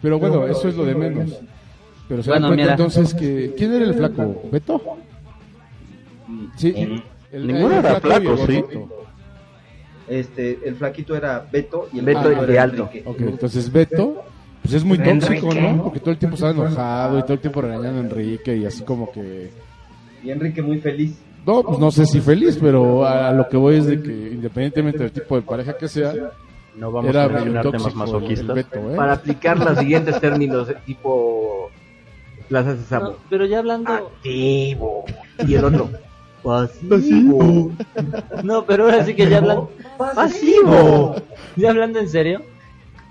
Pero 0.00 0.18
bueno, 0.18 0.46
eso 0.46 0.68
es 0.68 0.76
lo 0.76 0.84
de 0.84 0.94
menos. 0.94 1.38
Pero 2.08 2.22
se 2.22 2.30
dan 2.30 2.40
Bueno, 2.42 2.48
cuenta 2.56 2.62
mira. 2.62 2.72
entonces 2.74 3.14
que. 3.14 3.54
¿Quién 3.56 3.72
era 3.74 3.84
el 3.84 3.94
flaco? 3.94 4.42
¿Beto? 4.50 4.80
Sí. 6.56 6.72
Mm. 6.72 7.02
el- 7.32 7.46
Ninguno 7.46 7.74
el 7.78 7.84
era 7.84 8.00
flaco 8.00 8.30
el 8.32 8.38
flaco, 8.38 8.46
sí. 8.46 8.64
Este, 10.08 10.58
el 10.66 10.74
flaquito 10.76 11.14
era 11.14 11.46
Beto 11.52 11.88
y 11.92 11.98
el 11.98 12.04
Beto 12.06 12.32
y 12.32 12.46
de 12.46 12.58
alto. 12.58 12.90
Ok, 13.04 13.16
entonces 13.20 13.70
Beto, 13.70 14.24
pues 14.68 14.82
es 14.82 14.84
muy 14.84 14.98
tóxico, 14.98 15.54
¿no? 15.54 15.84
Porque 15.84 16.00
todo 16.00 16.10
el 16.10 16.18
tiempo 16.18 16.34
estaba 16.34 16.52
enojado 16.52 17.18
y 17.18 17.22
todo 17.22 17.32
el 17.32 17.40
tiempo 17.40 17.62
regañando 17.62 18.00
a 18.00 18.02
Enrique 18.02 18.54
y 18.54 18.66
así 18.66 18.82
como 18.84 19.10
que... 19.10 19.50
Y 20.22 20.30
Enrique 20.30 20.60
muy 20.60 20.78
feliz. 20.78 21.18
No, 21.46 21.62
pues 21.62 21.78
no 21.78 21.90
sé 21.90 22.04
si 22.04 22.20
feliz, 22.20 22.58
pero 22.60 23.02
a, 23.02 23.28
a 23.28 23.32
lo 23.32 23.48
que 23.48 23.56
voy 23.56 23.76
es 23.76 23.86
de 23.86 24.02
que 24.02 24.12
independientemente 24.12 24.98
del 24.98 25.12
tipo 25.12 25.36
de 25.36 25.42
pareja 25.42 25.74
que 25.74 25.88
sea, 25.88 26.12
No 26.76 26.92
vamos 26.92 27.08
era 27.08 27.24
a 27.24 27.28
mencionar 27.28 27.70
temas 27.70 27.94
masoquistas. 27.94 28.54
Beto, 28.54 28.92
¿eh? 28.92 28.96
para 28.96 29.14
aplicar 29.14 29.58
los 29.58 29.78
siguientes 29.78 30.20
términos, 30.20 30.68
tipo 30.84 31.70
Plaza 32.50 32.76
Sésamo. 32.76 33.06
No, 33.06 33.16
pero 33.30 33.46
ya 33.46 33.60
hablando... 33.60 33.90
Activo. 33.90 35.04
Y 35.46 35.54
el 35.54 35.64
otro. 35.64 35.88
Pasivo. 36.42 37.72
No, 38.42 38.66
pero 38.66 38.84
ahora 38.84 39.04
sí 39.06 39.14
que 39.14 39.30
ya 39.30 39.38
hablando... 39.38 39.70
Pasivo. 39.96 41.14
Ya 41.56 41.70
hablando 41.70 42.00
en 42.00 42.08
serio, 42.10 42.42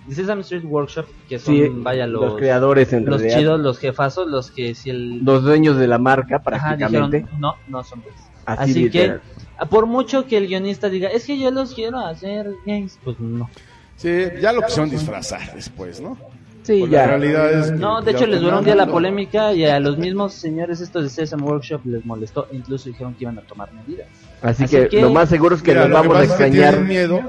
de 0.08 0.16
Sesame 0.16 0.42
Street 0.42 0.64
Workshop, 0.66 1.06
que 1.28 1.38
son, 1.38 1.54
Sí, 1.56 1.70
vaya, 1.76 2.08
los, 2.08 2.22
los 2.22 2.36
creadores 2.38 2.94
en 2.94 3.06
los 3.06 3.20
realidad. 3.20 3.40
chidos, 3.40 3.60
los 3.60 3.78
jefazos, 3.80 4.28
los 4.28 4.52
que 4.52 4.74
si 4.74 4.90
el... 4.90 5.24
Los 5.24 5.44
dueños 5.44 5.78
de 5.78 5.88
la 5.88 5.98
marca, 5.98 6.36
Ajá, 6.38 6.44
prácticamente. 6.44 7.18
dijeron, 7.20 7.40
no, 7.42 7.56
no 7.68 7.84
son 7.84 8.02
gays. 8.02 8.16
Así 8.46 8.72
Así, 8.72 8.90
que, 8.90 9.02
literal. 9.02 9.22
a- 9.58 9.66
por 9.66 9.86
mucho 9.86 10.26
que 10.26 10.38
el 10.38 10.48
guionista 10.48 10.90
diga, 10.90 11.10
es 11.10 11.26
que 11.26 11.38
yo 11.38 11.52
los 11.52 11.74
quiero 11.74 12.00
hacer 12.00 12.48
gays, 12.66 12.98
pues 13.04 13.20
no. 13.20 13.50
Sí, 13.98 14.10
ya 14.42 14.54
lo 14.54 14.62
quisieron 14.62 14.90
disfrazar 14.90 15.54
después, 15.54 16.00
¿no? 16.00 16.18
Sí, 16.64 16.80
Pues 16.82 16.92
ya. 16.92 17.02
La 17.04 17.08
realidad 17.18 17.52
es 17.54 17.72
que 17.72 17.78
No, 17.78 18.02
de 18.02 18.12
hecho 18.12 18.28
les 18.28 18.42
duró 18.42 18.60
un 18.60 18.66
día 18.66 18.76
la 18.76 18.88
polémica 18.88 19.54
y 19.54 19.64
a 19.66 19.80
los 19.80 19.98
mismos 19.98 20.34
señores 20.34 20.82
estos 20.82 21.04
de 21.04 21.10
Sesame 21.10 21.44
Workshop 21.44 21.82
les 21.86 22.06
molestó, 22.06 22.48
incluso 22.52 22.90
dijeron 22.90 23.14
que 23.16 23.24
iban 23.24 23.38
a 23.40 23.42
tomar 23.42 23.70
medidas. 23.74 24.08
Así, 24.42 24.66
Así 24.66 24.76
que, 24.76 24.88
que- 24.90 25.02
lo 25.02 25.10
más 25.10 25.30
seguro 25.30 25.56
es 25.56 25.62
que 25.62 25.72
Mira, 25.72 25.88
nos 25.88 25.90
lo 25.90 26.02
que 26.02 26.08
vamos 26.10 26.18
a 26.18 26.20
pasa 26.30 26.34
es 26.46 26.52
que 26.52 26.58
extrañar. 26.58 26.86
miedo 26.86 27.22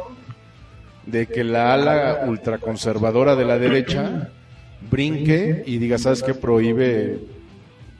de 1.10 1.26
que 1.26 1.44
la 1.44 1.74
ala 1.74 2.24
ultraconservadora 2.26 3.34
de 3.34 3.44
la 3.44 3.58
derecha 3.58 4.28
brinque 4.90 5.62
y 5.66 5.78
diga, 5.78 5.98
¿sabes 5.98 6.22
qué? 6.22 6.34
Prohíbe 6.34 7.18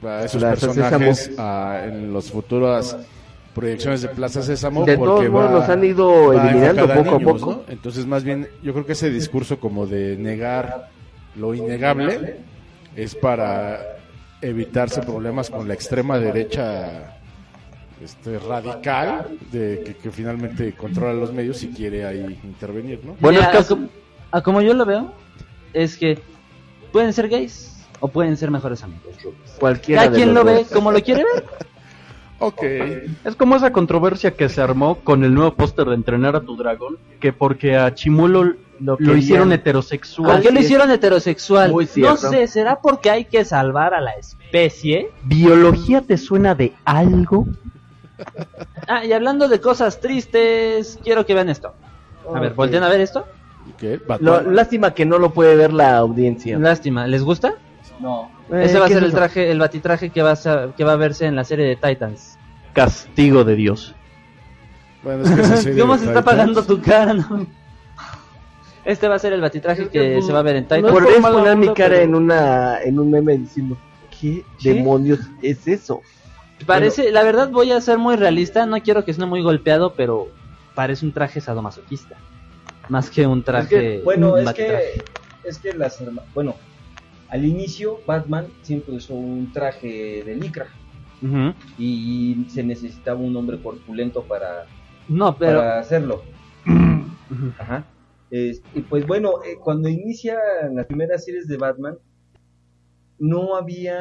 a 0.03 0.23
esos 0.25 0.41
Plaza 0.41 0.67
personajes 0.67 1.31
a- 1.37 1.81
en 1.85 2.13
las 2.13 2.29
futuras 2.31 2.95
proyecciones 3.53 4.01
de 4.01 4.09
Plaza 4.09 4.41
Sésamo 4.41 4.85
De 4.85 4.97
porque 4.97 5.25
todos 5.27 5.29
modos, 5.31 5.49
va- 5.51 5.53
los 5.59 5.69
han 5.69 5.83
ido 5.83 6.33
eliminando 6.33 6.87
poco 6.93 7.15
a 7.15 7.19
poco. 7.19 7.51
¿no? 7.51 7.61
Entonces, 7.73 8.05
más 8.05 8.23
bien, 8.23 8.47
yo 8.63 8.73
creo 8.73 8.85
que 8.85 8.93
ese 8.93 9.09
discurso 9.09 9.59
como 9.59 9.85
de 9.87 10.15
negar 10.17 10.89
lo 11.35 11.53
innegable 11.53 12.37
es 12.95 13.15
para 13.15 13.81
evitarse 14.41 15.01
problemas 15.01 15.49
con 15.49 15.67
la 15.67 15.73
extrema 15.73 16.17
derecha 16.19 17.18
este 18.03 18.39
radical 18.39 19.37
de 19.51 19.83
que, 19.85 19.95
que 19.95 20.11
finalmente 20.11 20.73
controla 20.73 21.13
los 21.13 21.33
medios 21.33 21.61
y 21.63 21.67
quiere 21.69 22.05
ahí 22.05 22.39
intervenir, 22.43 22.99
¿no? 23.03 23.15
Bueno, 23.19 23.39
Mira, 23.39 23.51
es 23.51 23.67
que 23.67 23.73
a 23.73 23.75
com- 23.77 23.87
a 24.31 24.41
como 24.41 24.61
yo 24.61 24.73
lo 24.73 24.85
veo, 24.85 25.11
es 25.73 25.97
que 25.97 26.19
pueden 26.91 27.13
ser 27.13 27.27
gays 27.29 27.85
o 27.99 28.07
pueden 28.07 28.37
ser 28.37 28.51
mejores 28.51 28.83
amigos. 28.83 29.15
Cualquiera 29.59 30.03
Cada 30.03 30.15
quien 30.15 30.33
lo 30.33 30.43
ve 30.43 30.65
como 30.71 30.91
lo 30.91 31.01
quiere 31.01 31.23
ver. 31.23 31.45
Ok. 32.41 32.63
Es 33.25 33.35
como 33.37 33.57
esa 33.57 33.73
controversia 33.73 34.31
que 34.31 34.47
se 34.47 34.61
armó 34.61 34.99
con 34.99 35.25
el 35.25 35.33
nuevo 35.33 35.53
póster 35.55 35.87
de 35.87 35.95
Entrenar 35.95 36.37
a 36.37 36.39
tu 36.39 36.55
Dragón, 36.55 36.97
que 37.19 37.33
porque 37.33 37.75
a 37.75 37.93
Chimulo 37.93 38.53
lo, 38.79 39.15
hicieron 39.17 39.49
¿Por 39.49 39.55
heterosexual. 39.55 40.41
qué 40.41 40.49
lo 40.49 40.61
hicieron 40.61 40.89
heterosexual? 40.89 41.69
Muy 41.69 41.85
No 41.97 42.15
sé, 42.15 42.47
¿será 42.47 42.79
porque 42.79 43.09
hay 43.09 43.25
que 43.25 43.43
salvar 43.43 43.93
a 43.93 43.99
la 43.99 44.11
especie? 44.11 45.09
¿Biología 45.25 45.99
te 46.01 46.17
suena 46.17 46.55
de 46.55 46.71
algo? 46.85 47.45
Ah, 48.87 49.05
y 49.05 49.13
hablando 49.13 49.47
de 49.47 49.59
cosas 49.61 49.99
tristes, 49.99 50.99
quiero 51.03 51.25
que 51.25 51.33
vean 51.33 51.49
esto. 51.49 51.73
A 52.33 52.39
ver, 52.39 52.53
volteen 52.53 52.83
a 52.83 52.89
ver 52.89 53.01
esto. 53.01 53.25
Batman. 54.07 54.55
lástima 54.55 54.93
que 54.93 55.05
no 55.05 55.19
lo 55.19 55.31
puede 55.31 55.55
ver 55.55 55.71
la 55.73 55.97
audiencia. 55.97 56.57
Lástima, 56.57 57.07
¿les 57.07 57.23
gusta? 57.23 57.53
No. 57.99 58.31
Ese 58.51 58.79
va 58.79 58.85
a 58.85 58.89
ser 58.89 59.03
el 59.03 59.11
traje, 59.13 59.51
el 59.51 59.59
batitraje 59.59 60.09
que 60.09 60.21
va 60.23 60.31
a, 60.31 60.73
que 60.75 60.83
va 60.83 60.93
a 60.93 60.95
verse 60.95 61.25
en 61.25 61.35
la 61.35 61.43
serie 61.43 61.65
de 61.65 61.75
Titans. 61.75 62.37
Castigo 62.73 63.43
de 63.43 63.55
Dios. 63.55 63.95
Bueno, 65.03 65.23
es 65.23 65.31
que 65.31 65.41
esa 65.41 65.57
serie 65.57 65.79
¿Cómo 65.81 65.93
de 65.93 65.99
se 65.99 66.05
está 66.07 66.23
pagando 66.23 66.63
tu 66.63 66.81
cara? 66.81 67.13
no? 67.13 67.45
Este 68.85 69.07
va 69.07 69.15
a 69.15 69.19
ser 69.19 69.33
el 69.33 69.41
batitraje 69.41 69.89
que 69.89 70.21
se 70.21 70.31
va 70.33 70.39
a 70.39 70.43
ver 70.43 70.55
en 70.55 70.63
Titans. 70.63 70.91
Podrías 70.91 71.19
mala 71.21 71.37
poner 71.37 71.57
mi 71.57 71.67
cara 71.67 71.89
pero- 71.89 72.01
en 72.01 72.15
una 72.15 72.81
en 72.81 72.99
un 72.99 73.11
meme 73.11 73.37
diciendo 73.37 73.77
¿Qué, 74.19 74.43
¿Qué? 74.59 74.73
demonios 74.73 75.19
es 75.41 75.67
eso? 75.67 76.01
Parece, 76.65 77.11
la 77.11 77.23
verdad 77.23 77.49
voy 77.49 77.71
a 77.71 77.81
ser 77.81 77.97
muy 77.97 78.15
realista, 78.15 78.65
no 78.65 78.79
quiero 78.81 79.05
que 79.05 79.13
suene 79.13 79.29
muy 79.29 79.41
golpeado, 79.41 79.93
pero 79.95 80.27
parece 80.75 81.05
un 81.05 81.13
traje 81.13 81.41
sadomasoquista. 81.41 82.15
Más 82.89 83.09
que 83.09 83.25
un 83.27 83.43
traje. 83.43 84.01
bueno, 84.03 84.37
es 84.37 84.51
que, 84.53 85.05
es 85.43 85.59
que 85.59 85.73
las 85.73 86.03
bueno, 86.33 86.55
al 87.29 87.45
inicio 87.45 87.99
Batman 88.05 88.47
siempre 88.63 88.95
usó 88.95 89.13
un 89.13 89.51
traje 89.53 90.23
de 90.25 90.35
licra 90.35 90.67
Ujú. 91.21 91.53
y 91.77 92.45
se 92.49 92.63
necesitaba 92.63 93.19
un 93.19 93.35
hombre 93.35 93.61
corpulento 93.61 94.23
para, 94.23 94.65
No, 95.07 95.35
pero. 95.37 95.59
para 95.59 95.79
hacerlo. 95.79 96.23
Ajá. 97.59 97.83
Es- 98.31 98.61
y 98.73 98.81
pues 98.81 99.05
bueno, 99.05 99.43
eh, 99.45 99.55
cuando 99.63 99.87
inicia 99.89 100.37
las 100.73 100.85
primeras 100.87 101.23
series 101.25 101.47
de 101.47 101.57
Batman, 101.57 101.95
no 103.19 103.55
había 103.55 103.97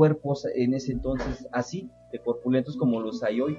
cuerpos 0.00 0.46
en 0.54 0.72
ese 0.72 0.92
entonces 0.92 1.46
así, 1.52 1.90
de 2.10 2.18
corpulentos 2.20 2.74
como 2.74 3.02
los 3.02 3.22
hay 3.22 3.38
hoy. 3.42 3.58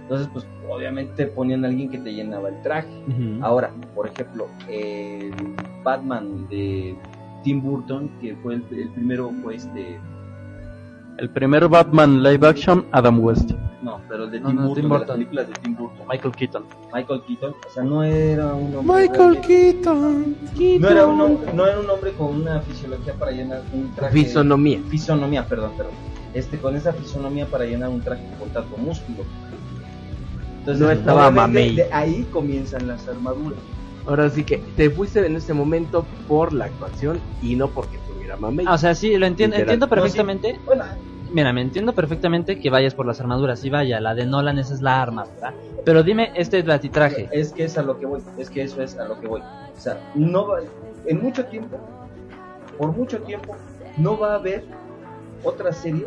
Entonces, 0.00 0.28
pues 0.32 0.44
obviamente 0.68 1.24
ponían 1.28 1.64
a 1.64 1.68
alguien 1.68 1.88
que 1.88 1.98
te 1.98 2.12
llenaba 2.12 2.48
el 2.48 2.60
traje. 2.62 2.90
Ahora, 3.40 3.72
por 3.94 4.08
ejemplo, 4.08 4.48
el 4.68 5.32
Batman 5.84 6.48
de 6.48 6.96
Tim 7.44 7.62
Burton, 7.62 8.10
que 8.20 8.34
fue 8.42 8.54
el, 8.54 8.64
el 8.72 8.90
primero, 8.90 9.30
fue 9.40 9.54
este. 9.54 10.00
El 11.18 11.30
primer 11.30 11.68
Batman 11.68 12.24
live 12.24 12.44
action, 12.44 12.84
Adam 12.90 13.20
West. 13.20 13.52
No, 13.82 14.00
pero 14.08 14.24
el 14.24 14.30
de 14.30 14.38
Tim 14.40 14.54
no, 14.56 14.68
Burton, 14.68 14.74
Tim 14.82 14.88
de 14.92 14.98
las 14.98 15.10
películas 15.10 15.48
de 15.48 15.52
Tim 15.54 15.76
Burton. 15.76 16.06
Michael 16.08 16.34
Keaton. 16.36 16.64
Michael 16.94 17.22
Keaton, 17.26 17.50
o 17.68 17.72
sea, 17.72 17.82
no 17.82 18.04
era 18.04 18.54
un 18.54 18.76
hombre. 18.76 18.94
Michael 19.08 19.18
realmente- 19.18 19.48
Keaton. 19.48 20.36
No 20.80 20.88
era, 20.88 21.06
un, 21.06 21.18
hom- 21.20 21.52
no 21.52 21.66
era 21.66 21.80
un 21.80 21.90
hombre 21.90 22.12
con 22.12 22.28
una 22.40 22.60
fisiología 22.60 23.14
para 23.14 23.32
llenar 23.32 23.62
un 23.72 23.92
traje. 23.94 24.12
Fisonomía. 24.12 24.80
Fisonomía, 24.88 25.44
perdón, 25.46 25.72
perdón. 25.76 25.92
Este, 26.32 26.58
con 26.58 26.76
esa 26.76 26.92
fisonomía 26.92 27.46
para 27.46 27.64
llenar 27.64 27.88
un 27.90 28.00
traje 28.00 28.22
con 28.38 28.48
tanto 28.50 28.76
músculo. 28.76 29.24
Entonces, 30.60 30.80
No 30.80 30.90
estaba 30.92 31.30
mamey. 31.30 31.74
De 31.76 31.92
ahí 31.92 32.26
comienzan 32.32 32.86
las 32.86 33.06
armaduras. 33.08 33.58
Ahora 34.06 34.30
sí 34.30 34.44
que 34.44 34.58
te 34.76 34.90
fuiste 34.90 35.24
en 35.26 35.36
ese 35.36 35.52
momento 35.54 36.04
por 36.28 36.52
la 36.52 36.66
actuación 36.66 37.20
y 37.42 37.54
no 37.56 37.68
porque 37.68 37.98
tuviera 38.12 38.36
mamey. 38.36 38.64
Ah, 38.68 38.74
o 38.74 38.78
sea, 38.78 38.94
sí, 38.94 39.16
lo 39.16 39.26
entiendo, 39.26 39.56
entiendo 39.56 39.86
No, 39.86 39.94
sí. 39.94 40.00
perfectamente. 40.00 40.60
Bueno, 40.64 40.84
Mira, 41.32 41.52
me 41.52 41.62
entiendo 41.62 41.94
perfectamente 41.94 42.60
que 42.60 42.68
vayas 42.70 42.94
por 42.94 43.06
las 43.06 43.20
armaduras. 43.20 43.64
Y 43.64 43.70
vaya, 43.70 44.00
la 44.00 44.14
de 44.14 44.26
Nolan 44.26 44.58
esa 44.58 44.74
es 44.74 44.82
la 44.82 45.00
arma, 45.00 45.24
¿verdad? 45.24 45.54
Pero 45.84 46.02
dime, 46.02 46.30
este 46.34 46.62
batitraje. 46.62 47.28
es 47.32 47.52
que 47.52 47.64
es 47.64 47.78
a 47.78 47.82
lo 47.82 47.98
que 47.98 48.06
voy. 48.06 48.20
Es 48.38 48.50
que 48.50 48.62
eso 48.62 48.82
es 48.82 48.98
a 48.98 49.04
lo 49.06 49.18
que 49.20 49.26
voy. 49.26 49.40
O 49.40 49.80
sea, 49.80 49.98
no 50.14 50.46
va, 50.46 50.60
en 51.06 51.22
mucho 51.22 51.44
tiempo, 51.46 51.78
por 52.78 52.96
mucho 52.96 53.18
tiempo, 53.20 53.56
no 53.96 54.18
va 54.18 54.32
a 54.32 54.34
haber 54.36 54.64
otra 55.42 55.72
serie 55.72 56.06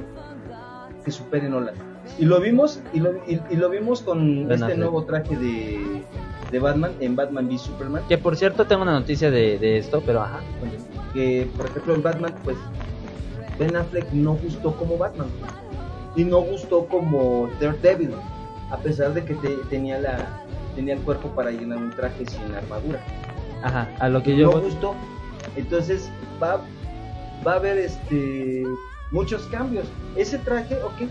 que 1.03 1.11
supere 1.11 1.49
Nolan. 1.49 1.75
Y 2.19 2.25
lo 2.25 2.39
vimos, 2.39 2.81
y 2.93 2.99
lo, 2.99 3.13
y, 3.27 3.41
y 3.49 3.55
lo 3.55 3.69
vimos 3.69 4.01
con 4.01 4.47
Ben 4.47 4.51
este 4.51 4.65
Affleck. 4.65 4.77
nuevo 4.77 5.03
traje 5.05 5.35
de, 5.35 6.03
de 6.51 6.59
Batman 6.59 6.91
en 6.99 7.15
Batman 7.15 7.47
v 7.47 7.57
Superman. 7.57 8.03
Que 8.07 8.17
por 8.17 8.35
cierto 8.35 8.65
tengo 8.65 8.83
una 8.83 8.93
noticia 8.93 9.31
de, 9.31 9.57
de 9.57 9.79
esto, 9.79 10.01
pero 10.05 10.21
ajá. 10.21 10.39
que 11.13 11.49
por 11.57 11.65
ejemplo 11.65 11.95
en 11.95 12.03
Batman 12.03 12.33
pues 12.43 12.57
Ben 13.59 13.75
Affleck 13.75 14.11
no 14.11 14.33
gustó 14.35 14.75
como 14.75 14.97
Batman 14.97 15.27
y 16.15 16.23
no 16.23 16.41
gustó 16.41 16.85
como 16.87 17.49
Daredevil 17.59 18.11
a 18.71 18.77
pesar 18.77 19.13
de 19.13 19.23
que 19.23 19.35
te- 19.35 19.57
tenía 19.69 19.99
la 19.99 20.17
tenía 20.75 20.95
el 20.95 20.99
cuerpo 21.01 21.29
para 21.29 21.51
llenar 21.51 21.77
un 21.77 21.91
traje 21.91 22.25
sin 22.25 22.53
armadura. 22.53 22.99
Ajá, 23.63 23.89
a 23.99 24.09
lo 24.09 24.21
que 24.21 24.35
yo 24.35 24.51
no 24.51 24.59
gustó. 24.61 24.93
Entonces 25.55 26.09
va 26.41 26.59
va 27.45 27.53
a 27.53 27.55
haber 27.55 27.77
este 27.77 28.63
muchos 29.11 29.43
cambios. 29.43 29.85
Ese 30.17 30.37
traje 30.39 30.75
ok 30.83 31.07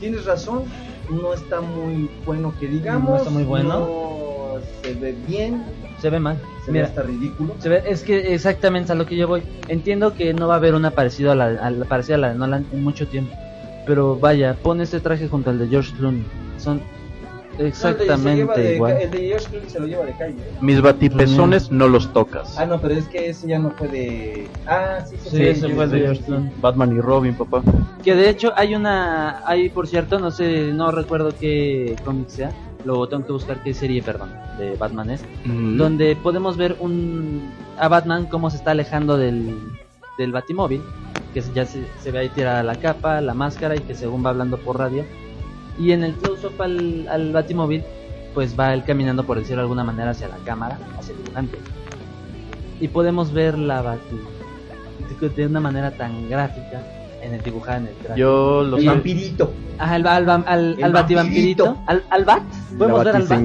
tienes 0.00 0.24
razón 0.24 0.64
no 1.10 1.32
está 1.34 1.60
muy 1.60 2.10
bueno 2.24 2.54
que 2.58 2.66
digamos 2.68 3.10
No 3.10 3.16
está 3.18 3.30
muy 3.30 3.42
bueno. 3.44 3.80
no 3.80 4.60
se 4.82 4.94
ve 4.94 5.16
bien 5.26 5.62
se 6.06 6.10
ve 6.10 6.20
mal. 6.20 6.40
se 6.64 6.70
Mira, 6.70 6.84
ve 6.84 6.88
hasta 6.90 7.02
ridículo 7.02 7.54
se 7.58 7.68
ve, 7.68 7.82
es 7.84 8.02
que 8.04 8.32
exactamente 8.32 8.92
a 8.92 8.94
lo 8.94 9.06
que 9.06 9.16
yo 9.16 9.26
voy. 9.26 9.42
Entiendo 9.66 10.14
que 10.14 10.32
no 10.34 10.46
va 10.46 10.54
a 10.54 10.56
haber 10.58 10.74
una 10.76 10.92
parecida 10.92 11.32
a 11.32 11.34
la, 11.34 11.46
a 11.46 11.68
la, 11.70 11.84
parecida 11.84 12.14
a 12.14 12.18
la 12.18 12.28
de 12.28 12.36
Nolan 12.36 12.64
en 12.72 12.84
mucho 12.84 13.08
tiempo. 13.08 13.32
Pero 13.86 14.16
vaya, 14.16 14.54
pon 14.62 14.80
este 14.80 15.00
traje 15.00 15.26
junto 15.26 15.50
al 15.50 15.58
de 15.58 15.66
George 15.66 15.92
Clooney. 15.96 16.24
Son 16.58 16.76
No, 16.78 16.84
el 17.58 17.58
de- 17.58 17.68
exactamente 17.68 18.60
de- 18.60 18.74
igual. 18.76 18.96
el 19.00 19.10
de 19.10 19.18
George 19.18 19.46
Clooney 19.48 19.68
se 19.70 19.80
lo 19.80 19.86
lleva 19.86 20.04
de 20.04 20.12
calle 20.16 20.34
¿eh? 20.34 20.56
Mis 20.60 20.80
batipezones 20.80 21.70
no 21.72 21.88
los 21.88 22.12
tocas. 22.12 22.56
Ah, 22.56 22.66
no, 22.66 22.80
pero 22.80 22.94
es 22.94 23.06
que 23.06 23.28
ese 23.30 23.48
ya 23.48 23.58
no 23.58 23.70
fue 23.72 23.88
de. 23.88 24.48
Ah, 24.68 24.98
sí, 25.08 25.16
sí, 25.24 25.30
Sí, 25.30 25.36
sí, 25.38 25.42
ese 25.44 25.68
fue 25.70 25.88
de 25.88 25.98
George. 26.00 26.22
Clooney. 26.22 26.52
Batman 26.60 26.96
y 26.96 27.00
Robin, 27.00 27.34
papá. 27.34 27.62
Que 28.04 28.14
de 28.14 28.28
hecho 28.30 28.52
hay 28.56 28.76
una, 28.76 29.40
hay 29.44 29.70
por 29.70 29.88
cierto, 29.88 30.20
no 30.20 30.30
sé, 30.30 30.70
no 30.72 30.92
recuerdo 30.92 31.34
qué 31.40 31.96
cómic 32.04 32.28
sea, 32.28 32.52
lo 32.86 33.06
tengo 33.08 33.26
que 33.26 33.32
buscar 33.32 33.62
qué 33.62 33.74
serie, 33.74 34.02
perdón, 34.02 34.30
de 34.58 34.76
Batman 34.76 35.10
es, 35.10 35.24
Mm. 35.44 35.76
donde 35.76 36.16
podemos 36.16 36.56
ver 36.56 36.76
un 36.80 37.50
a 37.78 37.88
Batman 37.88 38.26
cómo 38.26 38.48
se 38.48 38.56
está 38.56 38.70
alejando 38.70 39.18
del, 39.18 39.58
del 40.18 40.32
Batimóvil, 40.32 40.82
que 41.34 41.42
ya 41.54 41.66
se, 41.66 41.84
se 42.00 42.10
ve 42.10 42.20
ahí 42.20 42.28
tirada 42.30 42.62
la 42.62 42.76
capa, 42.76 43.20
la 43.20 43.34
máscara 43.34 43.76
y 43.76 43.80
que 43.80 43.94
según 43.94 44.24
va 44.24 44.30
hablando 44.30 44.56
por 44.56 44.78
radio, 44.78 45.04
y 45.78 45.92
en 45.92 46.04
el 46.04 46.14
close-up 46.14 46.62
al, 46.62 47.06
al 47.08 47.32
Batimóvil, 47.32 47.82
pues 48.32 48.58
va 48.58 48.72
él 48.72 48.84
caminando 48.84 49.24
por 49.24 49.36
decirlo 49.38 49.56
de 49.56 49.62
alguna 49.62 49.84
manera 49.84 50.10
hacia 50.10 50.28
la 50.28 50.38
cámara, 50.38 50.78
hacia 50.98 51.12
el 51.12 51.18
dibujante, 51.22 51.58
y 52.80 52.88
podemos 52.88 53.32
ver 53.32 53.58
la 53.58 53.82
Bati 53.82 54.20
de 55.34 55.46
una 55.46 55.60
manera 55.60 55.90
tan 55.92 56.28
gráfica 56.28 56.82
en 57.26 57.34
el 57.34 57.42
dibujada 57.42 57.78
en 57.78 57.86
el 57.88 57.94
traje. 57.96 58.20
Yo 58.20 58.62
lo 58.62 58.76
El 58.76 58.82
sé. 58.82 58.88
vampirito. 58.88 59.52
Ajá, 59.78 59.94
al, 59.96 60.06
al, 60.06 60.30
al, 60.46 60.74
El 60.78 60.84
al 60.84 60.92
bativampirito. 60.92 61.64
vampirito. 61.64 61.90
Al, 61.90 62.04
al 62.10 62.24
bat. 62.24 62.42
Podemos 62.78 63.04
ver 63.04 63.16
al 63.16 63.22
bat. 63.26 63.40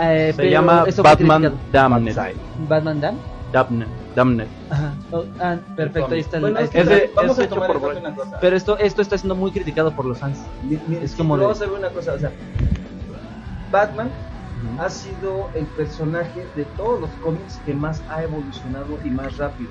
Eh, 0.00 0.28
Se 0.30 0.36
pero 0.36 0.50
llama 0.50 0.84
Batman. 1.02 1.52
Damned. 1.70 2.16
Batman 2.68 3.00
Dan. 3.00 3.18
Damned. 3.52 3.86
Damned. 4.16 4.46
Ajá. 4.70 4.94
Oh, 5.10 5.24
ah, 5.40 5.56
perfecto, 5.76 6.14
ahí 6.14 6.20
está 6.20 6.36
el. 6.36 6.42
Bueno, 6.42 6.58
ahí 6.58 6.64
es 6.64 6.70
está 6.74 6.82
que 6.82 6.94
el- 6.94 7.02
Ese- 7.02 7.10
vamos 7.14 7.32
es 7.32 7.38
a 7.38 7.44
hecho 7.44 7.54
tomar 7.54 7.72
por 7.78 7.94
una 7.96 8.14
cosa. 8.14 8.38
Pero 8.40 8.56
esto, 8.56 8.78
esto 8.78 9.02
está 9.02 9.18
siendo 9.18 9.34
muy 9.36 9.50
criticado 9.50 9.90
por 9.92 10.04
los 10.06 10.18
fans. 10.18 10.38
Mi- 10.62 10.78
mi- 10.86 10.96
es 11.02 11.14
como 11.14 11.36
Vamos 11.36 11.60
a 11.60 11.64
ver 11.66 11.74
una 11.78 11.88
cosa, 11.90 12.14
o 12.14 12.18
sea, 12.18 12.30
Batman 13.70 14.10
ha 14.78 14.88
sido 14.88 15.50
el 15.54 15.66
personaje 15.66 16.46
de 16.54 16.64
todos 16.76 17.00
los 17.00 17.10
cómics 17.22 17.58
que 17.66 17.74
más 17.74 18.02
ha 18.08 18.22
evolucionado 18.22 18.98
y 19.04 19.10
más 19.10 19.36
rápido. 19.36 19.70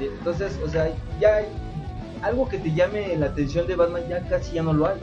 Entonces, 0.00 0.58
o 0.64 0.68
sea, 0.68 0.88
ya 1.20 1.36
hay 1.36 1.46
algo 2.22 2.48
que 2.48 2.58
te 2.58 2.72
llame 2.72 3.16
la 3.16 3.26
atención 3.26 3.66
de 3.66 3.76
Batman 3.76 4.02
ya 4.08 4.22
casi 4.28 4.54
ya 4.54 4.62
no 4.62 4.72
lo 4.72 4.86
hay. 4.86 4.98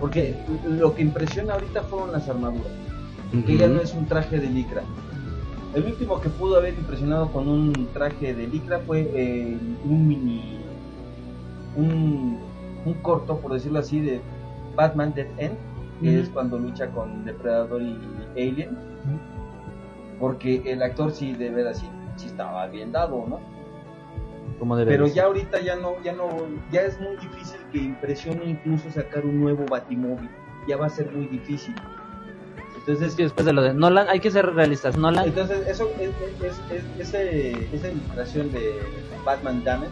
Porque 0.00 0.34
lo 0.68 0.94
que 0.94 1.02
impresiona 1.02 1.54
ahorita 1.54 1.82
fueron 1.82 2.12
las 2.12 2.28
armaduras. 2.28 2.72
que 3.46 3.56
ya 3.56 3.68
no 3.68 3.80
es 3.80 3.94
un 3.94 4.06
traje 4.06 4.38
de 4.38 4.48
licra. 4.48 4.82
El 5.74 5.84
último 5.86 6.20
que 6.20 6.28
pudo 6.28 6.56
haber 6.56 6.74
impresionado 6.74 7.32
con 7.32 7.48
un 7.48 7.88
traje 7.92 8.32
de 8.32 8.46
licra 8.46 8.78
fue 8.80 9.10
eh, 9.12 9.58
un 9.84 10.06
mini, 10.06 10.60
un, 11.76 12.38
un 12.84 12.94
corto, 12.94 13.38
por 13.38 13.52
decirlo 13.54 13.80
así, 13.80 13.98
de 13.98 14.20
Batman 14.76 15.12
Dead 15.14 15.26
End, 15.38 15.56
que 16.00 16.20
es 16.20 16.28
cuando 16.28 16.58
lucha 16.58 16.88
con 16.90 17.24
Depredador 17.24 17.82
y 17.82 17.98
Alien, 18.36 18.76
porque 20.20 20.62
el 20.66 20.82
actor 20.82 21.10
sí 21.12 21.32
de 21.32 21.50
verdad 21.50 21.74
sí, 21.74 21.86
sí 22.16 22.26
estaba 22.26 22.66
bien 22.66 22.92
dado, 22.92 23.24
¿no? 23.28 23.40
Como 24.64 24.78
debe 24.78 24.92
Pero 24.92 25.06
ser. 25.08 25.14
ya 25.16 25.24
ahorita 25.24 25.60
ya 25.60 25.76
no, 25.76 26.02
ya 26.02 26.14
no, 26.14 26.26
ya 26.72 26.80
es 26.80 26.98
muy 26.98 27.16
difícil 27.18 27.58
que 27.70 27.76
impresione 27.80 28.46
incluso 28.46 28.90
sacar 28.90 29.22
un 29.26 29.38
nuevo 29.38 29.66
Batimóvil, 29.66 30.30
ya 30.66 30.78
va 30.78 30.86
a 30.86 30.88
ser 30.88 31.12
muy 31.12 31.26
difícil. 31.26 31.74
Entonces 32.78 33.08
Es 33.08 33.14
que 33.14 33.24
después 33.24 33.44
de 33.44 33.52
lo 33.52 33.60
de 33.60 33.74
Nolan, 33.74 34.08
hay 34.08 34.20
que 34.20 34.30
ser 34.30 34.46
realistas. 34.54 34.96
Nolan, 34.96 35.26
Entonces, 35.26 35.68
eso 35.68 35.90
es, 36.00 36.08
es- 36.08 36.50
es- 36.70 36.78
es- 36.98 37.08
ese- 37.08 37.68
esa 37.76 37.90
ilustración 37.90 38.50
de 38.52 38.80
Batman 39.22 39.62
Damage 39.64 39.90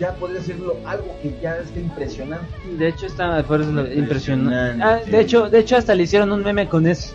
ya 0.00 0.14
podría 0.14 0.38
decirlo 0.38 0.74
algo 0.86 1.14
que 1.20 1.38
ya 1.42 1.58
esté 1.58 1.80
impresionante. 1.80 2.46
de 2.78 2.88
hecho, 2.88 3.04
está 3.04 3.42
por 3.42 3.60
eso 3.60 3.68
impresionante. 3.68 3.98
Impresionante. 3.98 4.82
Ah, 4.82 4.98
de 5.10 5.20
hecho, 5.20 5.50
de 5.50 5.58
hecho, 5.58 5.76
hasta 5.76 5.94
le 5.94 6.04
hicieron 6.04 6.32
un 6.32 6.42
meme 6.42 6.70
con 6.70 6.86
eso. 6.86 7.12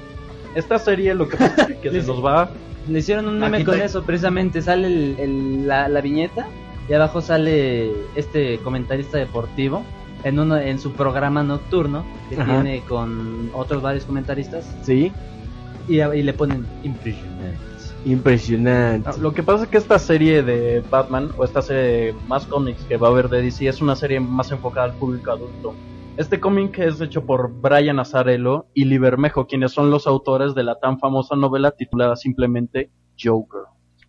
Esta 0.54 0.78
serie 0.78 1.15
lo 1.15 1.28
que 1.28 1.36
que 1.82 1.89
se 1.89 2.04
nos 2.06 2.23
va. 2.23 2.52
Le 2.88 3.00
hicieron 3.00 3.28
un 3.28 3.39
meme 3.39 3.58
Aquí 3.58 3.65
con 3.65 3.82
eso, 3.82 4.04
precisamente. 4.04 4.62
Sale 4.62 4.88
el- 4.88 5.15
el- 5.19 5.67
la, 5.67 5.88
la 5.89 6.02
viñeta 6.02 6.47
y 6.89 6.93
abajo 6.93 7.21
sale 7.21 7.91
este 8.15 8.60
comentarista 8.60 9.17
deportivo 9.17 9.84
en 10.23 10.39
uno 10.39 10.58
en 10.58 10.80
su 10.80 10.93
programa 10.93 11.43
nocturno 11.43 12.06
que 12.30 12.36
Ajá. 12.39 12.62
tiene 12.62 12.82
con 12.82 13.50
otros 13.54 13.82
varios 13.82 14.06
comentaristas 14.06 14.76
Sí, 14.82 15.12
y, 15.88 16.02
y 16.02 16.23
le 16.23 16.34
ponen 16.34 16.65
impresionante. 16.84 17.60
impresionante. 18.06 19.10
No, 19.12 19.17
Lo 19.17 19.34
que 19.34 19.43
pasa 19.43 19.65
es 19.65 19.69
que 19.69 19.78
esta 19.78 20.00
serie 20.00 20.43
de 20.43 20.84
Batman, 20.89 21.32
o 21.38 21.43
esta 21.43 21.62
serie 21.62 21.84
de 21.84 22.15
más 22.28 22.45
cómics 22.45 22.84
que 22.84 22.97
va 22.97 23.08
a 23.08 23.12
haber 23.12 23.30
de 23.30 23.41
DC, 23.41 23.67
es 23.67 23.82
una 23.82 23.95
serie 23.95 24.19
más 24.19 24.52
enfocada 24.52 24.86
al 24.88 24.93
público 24.95 25.32
adulto. 25.32 25.76
Este 26.17 26.39
cómic 26.39 26.80
es 26.80 26.99
hecho 26.99 27.25
por 27.25 27.51
Brian 27.62 27.99
Azzarello 27.99 28.65
y 28.73 28.86
Libermejo, 28.86 29.45
quienes 29.45 29.71
son 29.71 29.91
los 29.91 30.08
autores 30.08 30.56
de 30.56 30.63
la 30.63 30.80
tan 30.80 30.97
famosa 30.99 31.36
novela 31.36 31.71
titulada 31.71 32.15
simplemente 32.15 32.89
Joker. 33.21 33.62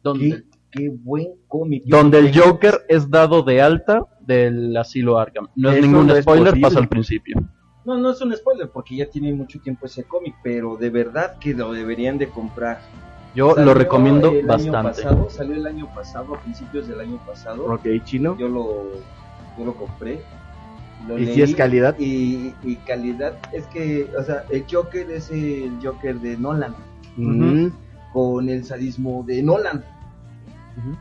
Donde, 0.03 0.45
Qué, 0.71 0.79
qué 0.85 0.89
buen 0.91 1.29
cómic. 1.49 1.83
Donde 1.87 2.19
el 2.19 2.39
Joker 2.39 2.81
es 2.89 3.11
dado 3.11 3.43
de 3.43 3.61
alta 3.61 4.07
del 4.21 4.75
asilo 4.77 5.19
Arkham. 5.19 5.49
No 5.55 5.71
es 5.71 5.79
Eso 5.79 5.87
ningún 5.87 6.07
no 6.07 6.15
es 6.15 6.23
spoiler, 6.23 6.47
posible. 6.53 6.63
pasa 6.69 6.79
al 6.81 6.89
principio. 6.89 7.37
No, 7.85 7.99
no 7.99 8.11
es 8.11 8.21
un 8.23 8.35
spoiler 8.35 8.71
porque 8.71 8.97
ya 8.97 9.07
tiene 9.11 9.33
mucho 9.35 9.61
tiempo 9.61 9.85
ese 9.87 10.05
cómic, 10.05 10.35
pero 10.43 10.77
de 10.77 10.89
verdad 10.91 11.39
que 11.39 11.53
lo 11.55 11.73
deberían 11.73 12.17
de 12.17 12.29
comprar. 12.29 12.81
Yo 13.35 13.51
Salió 13.55 13.67
lo 13.67 13.75
recomiendo 13.75 14.31
el 14.31 14.51
año 14.51 14.73
bastante. 14.73 15.03
pasado, 15.03 15.29
salió 15.31 15.55
el 15.57 15.67
año 15.67 15.87
pasado, 15.95 16.35
a 16.35 16.41
principios 16.41 16.89
del 16.89 17.01
año 17.01 17.19
pasado. 17.27 17.67
Ok, 17.67 17.87
chino. 18.05 18.37
Yo 18.39 18.49
lo, 18.49 18.93
yo 19.59 19.65
lo 19.65 19.75
compré. 19.75 20.23
Lo 21.09 21.19
¿Y 21.19 21.27
si 21.27 21.43
es 21.43 21.55
calidad? 21.55 21.97
Y, 21.99 22.55
y 22.63 22.77
calidad, 22.87 23.35
es 23.53 23.67
que, 23.69 24.09
o 24.19 24.23
sea, 24.23 24.45
el 24.51 24.65
Joker 24.71 25.11
es 25.11 25.31
el 25.31 25.73
Joker 25.83 26.21
de 26.21 26.37
Nolan, 26.37 26.75
con 28.13 28.49
el 28.49 28.65
sadismo 28.65 29.25
de 29.27 29.43
Nolan. 29.43 29.85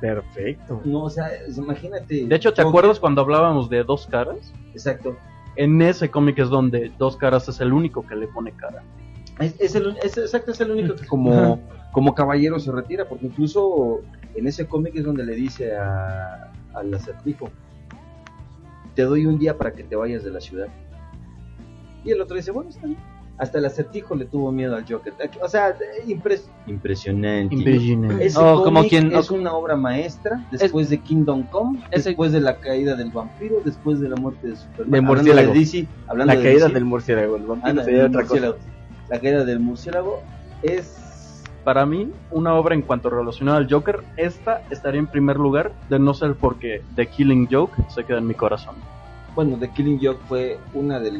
Perfecto. 0.01 0.81
No, 0.85 1.03
o 1.03 1.09
sea, 1.09 1.29
imagínate. 1.55 2.25
De 2.25 2.35
hecho, 2.35 2.53
¿te 2.53 2.61
Joker- 2.63 2.69
acuerdas 2.69 2.99
cuando 2.99 3.21
hablábamos 3.21 3.69
de 3.69 3.83
dos 3.83 4.07
caras? 4.07 4.53
Exacto. 4.73 5.15
En 5.55 5.81
ese 5.81 6.09
cómic 6.09 6.39
es 6.39 6.49
donde 6.49 6.91
dos 6.97 7.17
caras 7.17 7.47
es 7.49 7.59
el 7.59 7.73
único 7.73 8.05
que 8.05 8.15
le 8.15 8.27
pone 8.27 8.51
cara. 8.53 8.83
Es, 9.39 9.55
es 9.59 9.75
el, 9.75 9.95
es- 10.03 10.17
exacto, 10.17 10.51
es 10.51 10.61
el 10.61 10.71
único 10.71 10.95
que 10.95 11.05
como, 11.05 11.59
como 11.91 12.15
caballero 12.15 12.59
se 12.59 12.71
retira, 12.71 13.05
porque 13.07 13.27
incluso 13.27 14.01
en 14.35 14.47
ese 14.47 14.65
cómic 14.67 14.95
es 14.95 15.03
donde 15.03 15.23
le 15.25 15.35
dice 15.35 15.75
a, 15.75 16.51
al 16.73 16.93
acertijo, 16.93 17.49
te 18.97 19.03
doy 19.03 19.27
un 19.27 19.37
día 19.37 19.55
para 19.57 19.71
que 19.73 19.83
te 19.83 19.95
vayas 19.95 20.23
de 20.23 20.31
la 20.31 20.41
ciudad. 20.41 20.67
Y 22.03 22.09
el 22.11 22.19
otro 22.19 22.35
dice, 22.35 22.49
bueno, 22.51 22.71
está 22.71 22.87
bien. 22.87 22.97
Hasta 23.37 23.59
el 23.59 23.65
acertijo 23.65 24.15
le 24.15 24.25
tuvo 24.25 24.51
miedo 24.51 24.75
al 24.75 24.85
Joker. 24.89 25.13
O 25.43 25.47
sea, 25.47 25.77
impres- 26.07 26.49
impresionante. 26.65 28.25
Ese 28.25 28.39
Oh, 28.39 28.63
como 28.63 28.83
quien- 28.87 29.11
es 29.15 29.29
una 29.29 29.53
obra 29.53 29.75
maestra 29.75 30.43
después 30.51 30.89
de 30.89 30.97
Kingdom 30.97 31.43
Come, 31.43 31.79
Ese- 31.91 32.09
después 32.09 32.31
de 32.31 32.39
la 32.41 32.57
caída 32.57 32.95
del 32.95 33.11
vampiro, 33.11 33.57
después 33.63 33.99
de 33.99 34.09
la 34.09 34.15
muerte 34.15 34.47
de 34.47 34.55
Superman. 34.55 34.89
De 34.91 34.97
Hablando 34.97 35.13
murciélago. 35.13 35.53
de 35.53 35.59
DC, 35.59 35.87
hablando 36.07 36.33
La 36.33 36.39
de 36.39 36.43
caída 36.45 36.63
DC, 36.65 36.73
del 36.73 36.85
murciélago. 36.85 37.35
El 37.35 37.43
vampiro 37.43 37.69
anda, 37.69 37.83
sería 37.83 37.99
del 37.99 38.07
otra 38.09 38.21
cosa. 38.23 38.33
murciélago. 38.33 38.57
La 39.09 39.19
caída 39.19 39.45
del 39.45 39.59
murciélago 39.59 40.21
es 40.63 40.97
Para 41.67 41.85
mí, 41.85 42.09
una 42.31 42.53
obra 42.53 42.75
en 42.75 42.81
cuanto 42.81 43.09
relacionada 43.09 43.57
al 43.57 43.67
Joker, 43.69 43.99
esta 44.15 44.61
estaría 44.69 45.01
en 45.01 45.07
primer 45.07 45.35
lugar, 45.35 45.73
de 45.89 45.99
no 45.99 46.13
ser 46.13 46.33
porque 46.35 46.81
The 46.95 47.07
Killing 47.07 47.49
Joke 47.51 47.73
se 47.89 48.05
queda 48.05 48.19
en 48.19 48.27
mi 48.27 48.35
corazón. 48.35 48.75
bueno, 49.35 49.57
The 49.59 49.69
Killing 49.71 49.99
Joke 50.01 50.21
fue 50.29 50.57
una 50.73 50.97
de 51.01 51.11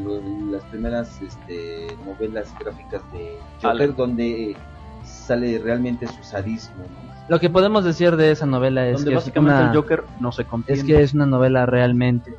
las 0.50 0.64
primeras 0.72 1.22
este, 1.22 1.88
novelas 2.06 2.48
gráficas 2.58 3.02
de 3.12 3.38
Joker 3.62 3.70
Ale. 3.70 3.88
donde 3.90 4.56
sale 5.04 5.60
realmente 5.60 6.08
su 6.08 6.24
sadismo. 6.24 6.78
¿no? 6.78 7.14
Lo 7.28 7.42
que 7.42 7.50
podemos 7.50 7.84
decir 7.84 8.16
de 8.16 8.32
esa 8.32 8.46
novela 8.46 8.88
es 8.88 8.94
donde 9.00 9.10
que 9.12 9.16
es 9.18 9.22
básicamente 9.24 9.60
una, 9.60 9.70
el 9.72 9.76
Joker 9.76 10.06
no 10.22 10.32
se 10.32 10.46
contiene. 10.46 10.80
es 10.80 10.88
que 10.88 11.02
es 11.04 11.14
una 11.14 11.26
novela 11.26 11.66
realmente. 11.66 12.34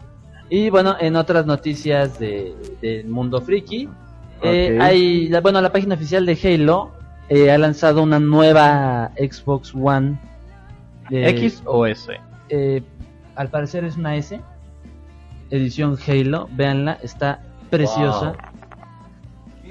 Y 0.48 0.70
bueno, 0.70 0.96
en 0.98 1.14
otras 1.14 1.44
noticias 1.44 2.18
de, 2.18 2.54
del 2.80 3.06
mundo 3.08 3.42
friki, 3.42 3.86
eh, 4.40 4.78
hay, 4.80 5.28
la- 5.28 5.42
bueno, 5.42 5.60
la 5.60 5.70
página 5.72 5.94
oficial 5.94 6.24
de 6.24 6.38
Halo 6.42 6.92
eh, 7.28 7.50
ha 7.50 7.58
lanzado 7.58 8.02
una 8.02 8.18
nueva 8.18 9.10
Xbox 9.16 9.74
One. 9.74 10.18
eh, 11.10 11.28
X 11.30 11.62
o 11.64 11.86
S. 11.86 12.12
eh, 12.48 12.82
al 13.36 13.48
parecer 13.48 13.84
es 13.84 13.96
una 13.96 14.16
S, 14.16 14.40
edición 15.50 15.96
Halo, 16.06 16.48
véanla, 16.52 16.98
está 17.02 17.40
preciosa. 17.70 18.34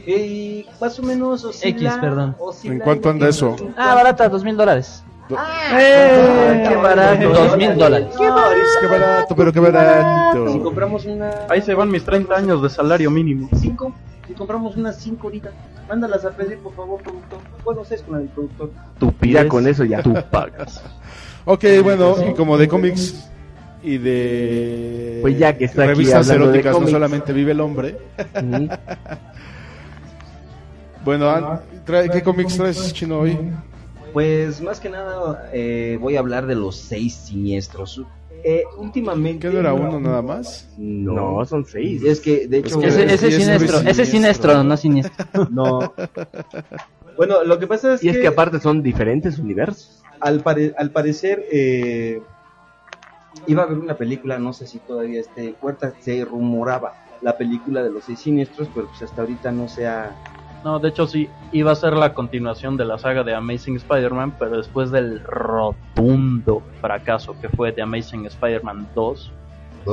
Y 0.06 0.66
más 0.80 0.98
o 1.00 1.04
menos 1.04 1.44
oscila, 1.44 1.90
X, 1.90 1.98
perdón. 2.00 2.36
oscila 2.40 2.76
¿En 2.76 2.80
cuánto 2.80 3.10
anda 3.10 3.28
eso? 3.28 3.56
Ah, 3.76 3.94
barata, 3.94 4.30
dos 4.30 4.44
mil 4.44 4.56
dólares. 4.56 5.04
¡Eh! 5.30 6.66
¡Qué 6.70 6.76
barato! 6.76 7.30
Dos 7.30 7.58
mil 7.58 7.76
dólares. 7.76 8.08
Qué 8.18 8.88
barato, 8.88 9.36
pero 9.36 9.52
qué 9.52 9.60
Si 9.60 9.66
barato. 9.66 10.64
compramos 10.64 11.06
una... 11.06 11.30
Ahí 11.50 11.62
se 11.62 11.74
van 11.74 11.90
mis 11.92 12.04
30 12.04 12.36
años 12.36 12.62
de 12.62 12.70
salario 12.70 13.12
mínimo. 13.12 13.50
Cinco. 13.60 13.94
Si 14.28 14.34
compramos 14.34 14.76
unas 14.76 14.98
cinco 14.98 15.28
ahorita, 15.28 15.52
mándalas 15.88 16.26
a 16.26 16.32
pedir, 16.32 16.58
por 16.60 16.74
favor, 16.76 17.02
productor. 17.02 17.40
Bueno, 17.64 17.82
seis 17.86 18.04
con 18.08 18.20
el 18.22 18.28
productor. 18.28 18.72
Tú 19.00 19.14
Ya 19.22 19.48
con 19.48 19.68
eso 19.68 19.84
ya. 19.86 20.02
tú 20.04 20.14
pagas. 20.32 20.84
Ok, 21.46 21.64
bueno, 21.84 22.16
y 22.30 22.34
como 22.34 22.58
de 22.58 22.68
cómics 22.68 23.30
y 23.82 23.98
de 23.98 25.20
Pues 25.22 25.38
ya 25.40 25.58
que 25.58 25.64
está 25.66 25.84
aquí 25.84 25.90
revistas 25.94 26.28
de 26.28 26.36
eróticas, 26.36 26.78
no 26.80 26.88
solamente 26.88 27.32
vive 27.34 27.52
el 27.54 27.62
hombre. 27.62 27.98
Bueno, 31.06 31.62
trae- 31.86 32.10
¿qué 32.10 32.22
cómics 32.22 32.58
traes, 32.58 32.92
Chino, 32.94 33.20
hoy? 33.20 33.38
Pues 34.18 34.62
más 34.62 34.80
que 34.80 34.90
nada 34.90 35.48
eh, 35.54 36.00
voy 36.02 36.16
a 36.16 36.20
hablar 36.22 36.48
de 36.48 36.56
los 36.56 36.76
seis 36.76 37.14
siniestros. 37.14 38.02
Eh, 38.44 38.64
últimamente... 38.80 39.48
¿Qué 39.48 39.54
no 39.54 39.60
era 39.60 39.76
uno 39.76 40.00
nada 40.00 40.24
más? 40.24 40.68
No, 40.76 41.46
son 41.46 41.64
seis. 41.66 42.02
Es 42.04 42.20
que, 42.20 42.48
de 42.48 42.58
hecho... 42.58 42.80
que 42.80 42.88
Ese, 42.88 43.04
ese 43.14 43.26
muy 43.28 43.32
siniestro, 43.36 43.78
ese 43.78 44.06
siniestro. 44.06 44.06
siniestro, 44.06 44.64
no 44.64 44.76
siniestro. 44.76 45.26
No. 45.52 45.94
Bueno, 47.16 47.44
lo 47.44 47.60
que 47.60 47.68
pasa 47.68 47.94
es 47.94 48.04
Y 48.04 48.10
es 48.10 48.16
que, 48.16 48.22
que 48.24 48.28
aparte 48.28 48.60
son 48.60 48.82
diferentes 48.82 49.38
universos. 49.38 50.02
al, 50.20 50.42
pare- 50.42 50.74
al 50.80 50.90
parecer 50.90 51.46
eh, 51.52 52.20
iba 53.46 53.62
a 53.62 53.66
haber 53.68 53.78
una 53.78 53.98
película, 53.98 54.40
no 54.40 54.52
sé 54.52 54.66
si 54.66 54.80
todavía 54.80 55.20
esté 55.20 55.54
puerta, 55.62 55.94
se 56.02 56.26
rumoraba 56.26 56.96
la 57.22 57.38
película 57.38 57.84
de 57.84 57.92
los 57.92 58.06
seis 58.06 58.18
siniestros, 58.22 58.68
pero 58.74 58.88
pues 58.88 59.00
hasta 59.04 59.22
ahorita 59.22 59.52
no 59.52 59.68
se 59.68 59.86
ha... 59.86 60.16
No, 60.68 60.80
de 60.80 60.90
hecho 60.90 61.08
sí, 61.08 61.30
iba 61.54 61.72
a 61.72 61.76
ser 61.76 61.94
la 61.94 62.14
continuación 62.14 62.76
de 62.76 62.84
la 62.84 62.98
saga 62.98 63.24
de 63.24 63.34
Amazing 63.34 63.78
Spider-Man, 63.78 64.34
pero 64.38 64.58
después 64.58 64.92
del 64.92 65.24
rotundo 65.24 66.62
fracaso 66.82 67.34
que 67.40 67.48
fue 67.48 67.72
The 67.72 67.84
Amazing 67.84 68.26
Spider-Man 68.26 68.90
2, 68.94 69.32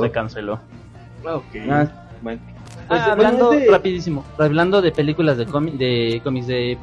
se 0.01 0.11
canceló. 0.11 0.59
Ah, 1.69 1.87
bueno. 2.21 2.41
Ah, 2.43 2.85
Pues, 2.89 3.01
hablando 3.03 3.53
rapidísimo, 3.71 4.25
hablando 4.37 4.81
de 4.81 4.91
películas 4.91 5.37
de 5.37 5.45
cómics, 5.45 5.79
de 5.79 6.19
cómics 6.25 6.47
de, 6.47 6.73
eh, 6.73 6.77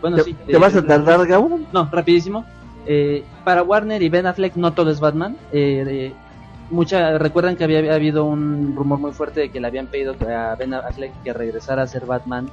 bueno 0.00 0.18
¿Te, 0.18 0.22
sí, 0.22 0.34
te 0.46 0.52
de- 0.52 0.58
vas 0.58 0.76
a 0.76 0.86
tardar, 0.86 1.26
Gabo? 1.26 1.58
No, 1.72 1.88
rapidísimo. 1.90 2.44
Eh, 2.86 3.24
para 3.44 3.64
Warner 3.64 4.00
y 4.02 4.08
Ben 4.08 4.26
Affleck 4.26 4.54
no 4.54 4.72
todo 4.72 4.88
es 4.92 5.00
Batman. 5.00 5.36
Eh, 5.52 5.82
de- 5.84 6.12
mucha, 6.70 7.18
recuerdan 7.18 7.56
que 7.56 7.64
había, 7.64 7.80
había 7.80 7.94
habido 7.96 8.24
un 8.24 8.72
rumor 8.76 9.00
muy 9.00 9.10
fuerte 9.10 9.40
de 9.40 9.48
que 9.50 9.60
le 9.60 9.66
habían 9.66 9.88
pedido 9.88 10.14
a 10.28 10.54
Ben 10.54 10.74
Affleck 10.74 11.10
que 11.24 11.32
regresara 11.32 11.82
a 11.82 11.86
ser 11.88 12.06
Batman 12.06 12.48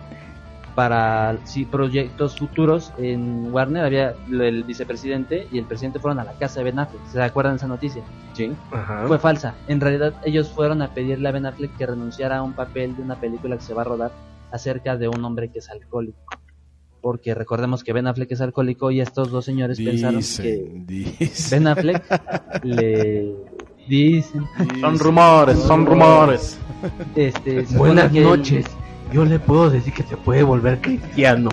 para 0.75 1.37
sí, 1.45 1.65
proyectos 1.65 2.37
futuros 2.37 2.93
en 2.97 3.53
Warner. 3.53 3.83
Había 3.85 4.15
el 4.31 4.63
vicepresidente 4.63 5.47
y 5.51 5.57
el 5.59 5.65
presidente 5.65 5.99
fueron 5.99 6.19
a 6.19 6.23
la 6.23 6.33
casa 6.33 6.59
de 6.59 6.65
Ben 6.65 6.79
Affleck. 6.79 7.05
¿Se 7.11 7.21
acuerdan 7.21 7.53
de 7.53 7.57
esa 7.57 7.67
noticia? 7.67 8.01
Sí. 8.33 8.51
Ajá. 8.71 9.03
Fue 9.07 9.19
falsa. 9.19 9.55
En 9.67 9.81
realidad 9.81 10.13
ellos 10.23 10.49
fueron 10.49 10.81
a 10.81 10.93
pedirle 10.93 11.27
a 11.27 11.31
Ben 11.31 11.45
Affleck 11.45 11.75
que 11.77 11.85
renunciara 11.85 12.37
a 12.37 12.43
un 12.43 12.53
papel 12.53 12.95
de 12.95 13.01
una 13.03 13.15
película 13.19 13.57
que 13.57 13.63
se 13.63 13.73
va 13.73 13.81
a 13.81 13.85
rodar 13.85 14.11
acerca 14.51 14.95
de 14.97 15.07
un 15.09 15.23
hombre 15.25 15.49
que 15.49 15.59
es 15.59 15.69
alcohólico. 15.69 16.17
Porque 17.01 17.33
recordemos 17.33 17.83
que 17.83 17.93
Ben 17.93 18.07
Affleck 18.07 18.31
es 18.31 18.41
alcohólico 18.41 18.91
y 18.91 18.99
estos 18.99 19.31
dos 19.31 19.45
señores 19.45 19.77
pensaron 19.79 20.19
que 20.21 20.69
Dicen. 20.85 21.49
Ben 21.63 21.67
Affleck 21.67 22.63
le 22.63 23.35
dicen 23.87 24.43
Son 24.81 24.99
rumores, 24.99 25.57
son 25.59 25.85
rumores. 25.85 26.59
este 27.15 27.61
Buenas 27.75 28.13
él- 28.13 28.23
noches. 28.23 28.65
Yo 29.11 29.25
le 29.25 29.39
puedo 29.39 29.69
decir 29.69 29.93
que 29.93 30.03
se 30.03 30.17
puede 30.17 30.43
volver 30.43 30.79
cristiano. 30.81 31.49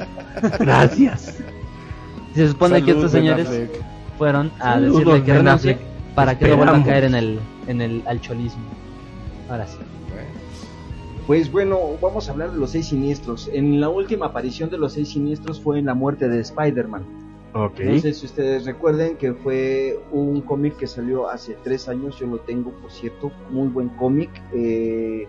Gracias. 0.58 1.38
se 2.34 2.48
supone 2.48 2.82
que 2.82 2.90
estos 2.90 3.12
señores 3.12 3.48
fueron 4.18 4.52
a 4.60 4.78
decirle 4.80 5.22
que 5.22 5.34
renuncie 5.34 5.78
para 6.14 6.38
que 6.38 6.48
no 6.48 6.56
vuelva 6.56 6.76
a 6.76 6.84
caer 6.84 7.04
en 7.04 7.14
el 7.14 7.40
en 7.66 7.80
el 7.80 8.02
alcoholismo 8.06 8.64
ahora 9.48 9.66
sí 9.66 9.78
Pues 11.26 11.50
bueno, 11.50 11.78
vamos 12.00 12.28
a 12.28 12.32
hablar 12.32 12.52
de 12.52 12.58
los 12.58 12.70
seis 12.70 12.86
siniestros. 12.86 13.50
En 13.52 13.80
la 13.80 13.88
última 13.88 14.26
aparición 14.26 14.70
de 14.70 14.78
los 14.78 14.92
seis 14.92 15.08
siniestros 15.08 15.60
fue 15.60 15.78
en 15.78 15.86
la 15.86 15.94
muerte 15.94 16.28
de 16.28 16.40
Spider-Man. 16.40 17.04
Ok. 17.52 17.80
No 17.80 17.98
sé 17.98 18.12
si 18.12 18.26
ustedes 18.26 18.64
recuerden 18.64 19.16
que 19.16 19.32
fue 19.32 19.98
un 20.12 20.40
cómic 20.42 20.76
que 20.76 20.86
salió 20.86 21.28
hace 21.28 21.56
tres 21.64 21.88
años, 21.88 22.18
yo 22.20 22.26
lo 22.26 22.38
tengo 22.38 22.70
por 22.70 22.92
cierto, 22.92 23.32
muy 23.50 23.68
buen 23.68 23.88
cómic. 23.88 24.30
Eh, 24.54 25.26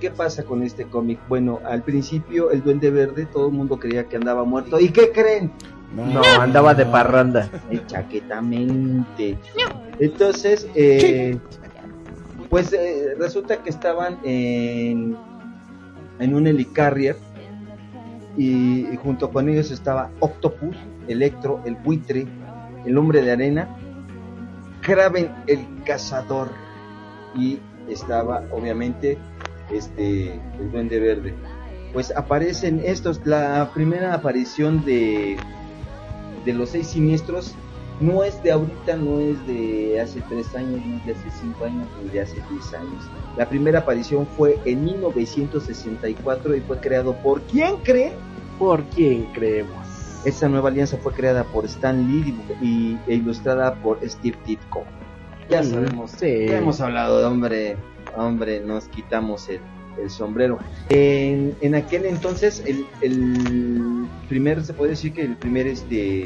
¿Qué 0.00 0.10
pasa 0.10 0.44
con 0.44 0.62
este 0.62 0.84
cómic? 0.84 1.18
Bueno, 1.28 1.60
al 1.64 1.82
principio 1.82 2.50
el 2.50 2.62
Duende 2.62 2.90
Verde, 2.90 3.26
todo 3.26 3.48
el 3.48 3.54
mundo 3.54 3.78
creía 3.78 4.04
que 4.04 4.16
andaba 4.16 4.44
muerto. 4.44 4.78
¿Y 4.78 4.90
qué 4.90 5.10
creen? 5.10 5.52
No, 5.94 6.22
andaba 6.40 6.74
de 6.74 6.84
parranda. 6.84 7.48
Chaquetamente. 7.86 9.38
Entonces, 9.98 10.68
eh, 10.74 11.38
pues 12.50 12.72
eh, 12.72 13.14
resulta 13.18 13.62
que 13.62 13.70
estaban 13.70 14.18
en, 14.24 15.16
en 16.18 16.34
un 16.34 16.46
helicarrier 16.46 17.16
y, 18.36 18.86
y 18.92 18.96
junto 19.02 19.30
con 19.30 19.48
ellos 19.48 19.70
estaba 19.70 20.10
Octopus, 20.20 20.76
Electro, 21.08 21.62
el 21.64 21.76
buitre, 21.76 22.26
el 22.84 22.98
hombre 22.98 23.22
de 23.22 23.32
arena, 23.32 23.68
Kraven 24.82 25.34
el 25.48 25.66
cazador 25.84 26.48
y 27.34 27.58
estaba 27.88 28.44
obviamente 28.52 29.18
este 29.70 30.34
el 30.58 30.70
duende 30.72 31.00
verde. 31.00 31.34
Pues 31.92 32.14
aparecen 32.14 32.82
estos, 32.84 33.20
la 33.24 33.70
primera 33.72 34.14
aparición 34.14 34.84
de 34.84 35.36
de 36.46 36.52
los 36.54 36.70
seis 36.70 36.86
siniestros 36.86 37.54
no 38.00 38.22
es 38.22 38.42
de 38.42 38.52
ahorita, 38.52 38.96
no 38.96 39.18
es 39.20 39.46
de 39.46 40.00
hace 40.00 40.22
tres 40.28 40.54
años, 40.54 40.80
es 41.00 41.06
de 41.06 41.12
hace 41.12 41.30
cinco 41.40 41.64
años, 41.64 41.88
ni 42.02 42.10
de 42.10 42.20
hace 42.20 42.34
diez 42.50 42.74
años. 42.74 43.02
La 43.36 43.48
primera 43.48 43.80
aparición 43.80 44.26
fue 44.36 44.58
en 44.64 44.84
1964 44.84 46.56
y 46.56 46.60
fue 46.60 46.78
creado 46.78 47.14
por 47.16 47.40
¿quién 47.42 47.76
cree? 47.78 48.12
¿Por 48.58 48.84
quién 48.84 49.24
creemos? 49.32 49.86
Esta 50.24 50.48
nueva 50.48 50.68
alianza 50.68 50.98
fue 50.98 51.12
creada 51.12 51.44
por 51.44 51.64
Stan 51.64 52.06
Lee 52.06 52.34
y, 52.60 52.98
e 53.06 53.14
ilustrada 53.14 53.74
por 53.76 53.98
Steve 54.06 54.36
Ditko. 54.46 54.84
Ya 55.48 55.62
sabemos, 55.62 56.10
sí. 56.10 56.46
ya 56.48 56.58
hemos 56.58 56.80
hablado 56.80 57.20
de 57.20 57.24
hombre, 57.24 57.76
hombre, 58.16 58.60
nos 58.60 58.88
quitamos 58.88 59.48
el, 59.48 59.60
el 60.02 60.10
sombrero. 60.10 60.58
En, 60.88 61.54
en 61.60 61.74
aquel 61.74 62.06
entonces, 62.06 62.62
el, 62.66 62.86
el 63.02 64.06
primer, 64.28 64.64
se 64.64 64.72
puede 64.72 64.90
decir 64.90 65.12
que 65.12 65.22
el 65.22 65.36
primer, 65.36 65.66
este, 65.66 66.24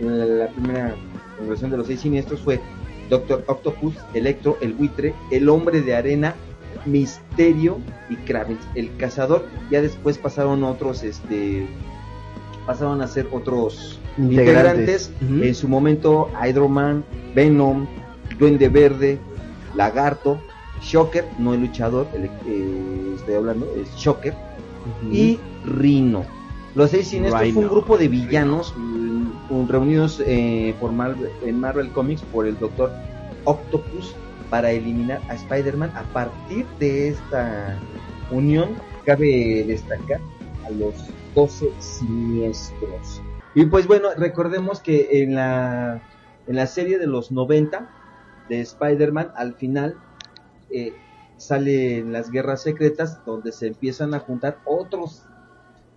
la, 0.00 0.24
la 0.24 0.48
primera 0.48 0.94
congregación 1.36 1.70
de 1.70 1.76
los 1.76 1.86
seis 1.86 2.00
siniestros 2.00 2.40
fue 2.40 2.60
Doctor 3.08 3.44
Octopus, 3.46 3.94
Electro, 4.14 4.58
el 4.60 4.72
buitre, 4.72 5.14
el 5.30 5.48
hombre 5.48 5.80
de 5.80 5.94
arena, 5.94 6.34
Misterio 6.84 7.78
y 8.08 8.16
Kravitz, 8.16 8.64
el 8.74 8.96
cazador. 8.96 9.46
Ya 9.70 9.80
después 9.80 10.18
pasaron 10.18 10.62
otros, 10.64 11.02
este, 11.02 11.66
pasaron 12.66 13.00
a 13.00 13.08
ser 13.08 13.28
otros 13.32 13.98
integrantes. 14.18 15.10
En 15.20 15.54
su 15.54 15.68
momento, 15.68 16.30
Hydro-Man, 16.40 17.04
Venom, 17.34 17.86
Duende 18.38 18.68
Verde, 18.68 19.18
Lagarto, 19.74 20.40
Shocker, 20.80 21.26
no 21.38 21.54
el 21.54 21.60
luchador, 21.62 22.08
el, 22.14 22.24
eh, 22.46 23.12
estoy 23.16 23.34
hablando, 23.34 23.66
es 23.76 23.88
Shocker, 23.96 24.34
y 25.10 25.38
Rhino. 25.64 26.24
Los 26.74 26.90
seis 26.90 27.08
siniestros 27.08 27.42
fue 27.54 27.62
un 27.64 27.68
grupo 27.70 27.96
de 27.98 28.08
villanos 28.08 28.74
mm, 28.76 29.30
un- 29.50 29.68
reunidos 29.68 30.22
eh, 30.26 30.74
por 30.78 30.92
Marvel- 30.92 31.30
en 31.42 31.58
Marvel 31.58 31.90
Comics 31.92 32.22
por 32.22 32.46
el 32.46 32.58
Doctor 32.58 32.92
Octopus 33.44 34.14
para 34.50 34.70
eliminar 34.70 35.20
a 35.28 35.34
Spider-Man. 35.34 35.90
A 35.96 36.04
partir 36.12 36.66
de 36.78 37.08
esta 37.08 37.80
unión, 38.30 38.76
cabe 39.04 39.64
destacar 39.66 40.20
a 40.68 40.70
los 40.72 40.94
12 41.34 41.66
siniestros. 41.80 43.22
Y 43.54 43.64
pues 43.66 43.86
bueno, 43.86 44.08
recordemos 44.16 44.80
que 44.80 45.22
en 45.22 45.34
la, 45.34 46.02
en 46.46 46.56
la 46.56 46.66
serie 46.66 46.98
de 46.98 47.06
los 47.06 47.32
90 47.32 47.88
de 48.48 48.60
Spider-Man, 48.60 49.32
al 49.36 49.54
final 49.54 49.96
eh, 50.70 50.92
salen 51.36 52.12
las 52.12 52.30
guerras 52.30 52.62
secretas 52.62 53.24
donde 53.24 53.52
se 53.52 53.68
empiezan 53.68 54.14
a 54.14 54.20
juntar 54.20 54.58
otros 54.64 55.24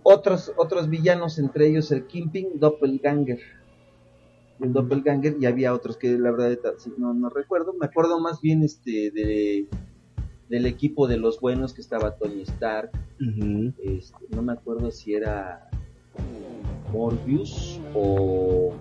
otros 0.02 0.52
otros 0.56 0.88
villanos 0.88 1.38
entre 1.38 1.66
ellos 1.66 1.90
el 1.92 2.06
Kingpin 2.06 2.58
Doppelganger. 2.58 3.40
El 4.60 4.72
Doppelganger 4.72 5.36
y 5.40 5.46
había 5.46 5.72
otros 5.72 5.96
que 5.96 6.18
la 6.18 6.30
verdad 6.30 6.58
no, 6.98 7.14
no 7.14 7.30
recuerdo. 7.30 7.72
Me 7.72 7.86
acuerdo 7.86 8.20
más 8.20 8.40
bien 8.40 8.62
este 8.62 9.10
de 9.10 9.68
del 10.50 10.66
equipo 10.66 11.06
de 11.06 11.16
los 11.16 11.40
buenos 11.40 11.72
que 11.72 11.80
estaba 11.80 12.16
Tony 12.16 12.42
Stark. 12.42 12.90
Este, 13.82 14.26
no 14.34 14.42
me 14.42 14.52
acuerdo 14.52 14.90
si 14.90 15.14
era 15.14 15.70
Morbius 16.92 17.80
o 17.94 18.74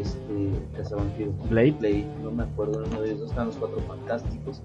este 0.00 0.50
Cazavampiros 0.76 1.34
Blade. 1.50 1.72
Blade, 1.72 2.06
no 2.22 2.30
me 2.30 2.42
acuerdo 2.44 2.82
uno 2.86 3.00
de 3.00 3.12
están 3.12 3.46
los 3.46 3.56
cuatro 3.56 3.80
fantásticos 3.88 4.62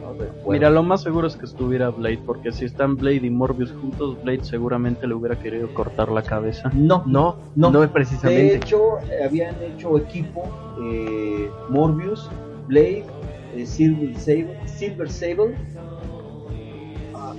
no 0.00 0.12
recuerdo. 0.14 0.50
Mira, 0.50 0.70
lo 0.70 0.82
más 0.82 1.02
seguro 1.02 1.26
es 1.28 1.36
que 1.36 1.44
estuviera 1.46 1.90
Blade, 1.90 2.20
porque 2.26 2.50
si 2.52 2.64
están 2.64 2.96
Blade 2.96 3.24
y 3.26 3.30
Morbius 3.30 3.72
juntos, 3.80 4.20
Blade 4.22 4.44
seguramente 4.44 5.06
le 5.06 5.14
hubiera 5.14 5.38
querido 5.38 5.72
cortar 5.74 6.10
la 6.10 6.22
cabeza. 6.22 6.70
no 6.74 7.02
No, 7.06 7.36
No. 7.54 7.70
no, 7.70 7.80
De 7.80 7.88
precisamente. 7.88 8.56
hecho, 8.56 8.98
eh, 9.10 9.24
habían 9.24 9.54
hecho 9.62 9.96
equipo 9.98 10.42
eh, 10.82 11.48
Morbius, 11.68 12.28
Blade, 12.66 13.04
eh, 13.54 13.64
Silver 13.66 14.16
Sable, 14.18 14.58
Silver 14.66 15.10
Sable. 15.10 15.54
Ah, 17.14 17.34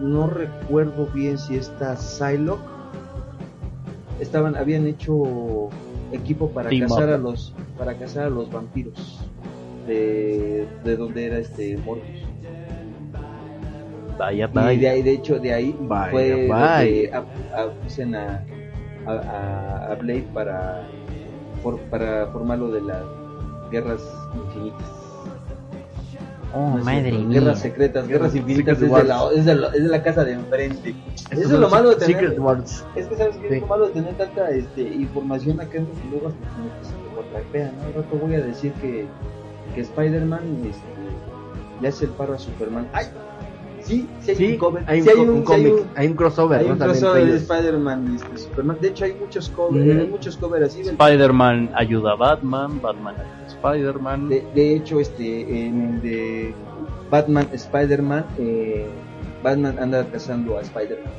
no 0.00 0.28
recuerdo 0.28 1.06
bien 1.12 1.36
si 1.38 1.56
está 1.56 1.96
Psylocke. 1.96 2.62
Estaban, 4.20 4.54
habían 4.56 4.86
hecho 4.86 5.68
equipo 6.12 6.50
para 6.50 6.68
Team 6.70 6.82
cazar 6.82 7.08
up. 7.08 7.14
a 7.14 7.18
los, 7.18 7.54
para 7.78 7.94
cazar 7.94 8.24
a 8.26 8.30
los 8.30 8.50
vampiros 8.50 9.18
de, 9.86 10.66
de 10.84 10.96
donde 10.96 11.26
era 11.26 11.38
este 11.38 11.76
Morbius. 11.78 12.06
Vaya, 14.18 14.48
Y 14.74 14.76
de 14.78 14.88
ahí, 14.88 15.02
de 15.02 15.12
hecho, 15.12 15.38
de 15.40 15.52
ahí 15.54 15.76
Vaya, 15.80 16.10
fue 16.10 16.46
donde 16.46 17.10
a- 17.12 17.18
a- 19.06 19.12
a, 19.12 19.92
a, 19.92 19.94
Blade 19.96 20.26
para, 20.32 20.86
for- 21.62 21.80
para 21.90 22.26
formar 22.28 22.58
lo 22.58 22.70
de 22.70 22.82
las 22.82 23.02
guerras 23.70 24.02
infinitas. 24.34 25.01
Oh, 26.54 26.76
No 26.76 26.84
madre 26.84 27.02
cierto, 27.10 27.20
mía. 27.28 27.40
Guerras 27.40 27.58
secretas, 27.60 28.08
guerras 28.08 28.34
infinitas 28.34 28.74
es 28.82 28.90
de, 28.92 29.04
la, 29.04 29.30
es, 29.34 29.44
de 29.46 29.54
la, 29.54 29.66
es 29.68 29.82
de 29.84 29.88
la 29.88 30.02
casa 30.02 30.24
de 30.24 30.32
enfrente. 30.32 30.94
Estos 31.14 31.38
Eso 31.38 31.54
es 31.54 31.60
lo 31.60 31.68
malo 31.70 31.90
de 31.90 31.96
tener. 31.96 32.16
Secret 32.20 32.38
Wars. 32.38 32.84
Es 32.94 33.06
que 33.06 33.16
sabes 33.16 33.36
que 33.36 33.48
Sí. 33.48 33.54
es 33.54 33.60
lo 33.62 33.66
malo 33.68 33.86
de 33.86 33.92
tener 33.92 34.14
tanta 34.16 34.50
este, 34.50 34.82
información 34.82 35.60
acá 35.60 35.78
en 35.78 35.84
y 35.84 36.10
luego 36.10 36.28
hasta 36.28 36.46
como 36.50 36.68
que 36.78 36.84
se 36.84 36.92
te 36.92 37.14
contrapea, 37.14 37.72
¿no? 37.78 37.86
Al 37.86 37.94
rato 37.94 38.16
voy 38.20 38.34
a 38.34 38.40
decir 38.42 38.72
que, 38.74 39.06
que 39.74 39.80
Spider-Man 39.80 40.40
este, 40.68 40.82
le 41.80 41.88
hace 41.88 42.04
el 42.04 42.10
paro 42.12 42.34
a 42.34 42.38
Superman. 42.38 42.86
¡Ay! 42.92 43.06
Sí, 43.84 44.08
sí 44.20 44.30
hay 44.30 44.36
Sí, 44.36 44.46
un 44.52 44.56
cover. 44.58 44.84
hay 44.86 44.98
un, 45.00 45.04
sí 45.04 45.10
hay 45.10 45.16
co- 45.16 45.22
un, 45.22 45.28
un 45.30 45.34
sí 45.46 45.52
hay 45.52 45.62
cómic, 45.64 45.74
un- 45.74 45.90
hay 45.96 46.06
un 46.08 46.14
crossover, 46.14 46.60
hay 46.60 46.66
¿no? 46.66 46.72
un 46.74 46.78
crossover 46.78 47.26
de. 47.26 47.36
Spider-Man 47.36 48.08
y 48.12 48.16
este, 48.16 48.38
Superman. 48.38 48.76
De 48.80 48.88
hecho, 48.88 49.04
hay 49.04 49.14
muchos 49.14 49.48
covers, 49.50 50.00
hay 50.00 50.06
muchos 50.06 50.36
covers 50.36 50.66
así. 50.66 50.82
del- 50.82 50.90
Spider-Man 50.94 51.70
ayuda 51.74 52.12
a 52.12 52.14
Batman, 52.16 52.80
Batman 52.80 53.14
ayuda 53.16 53.42
a 53.44 53.46
Spider-Man. 53.48 54.28
De, 54.28 54.46
de 54.54 54.76
hecho, 54.76 55.00
este, 55.00 55.66
en 55.66 55.82
el 55.94 56.02
de 56.02 56.54
Batman, 57.10 57.48
Spider-Man, 57.52 58.24
eh, 58.38 58.86
Batman 59.42 59.76
anda 59.80 60.06
cazando 60.06 60.58
a 60.58 60.60
Spider-Man. 60.62 61.12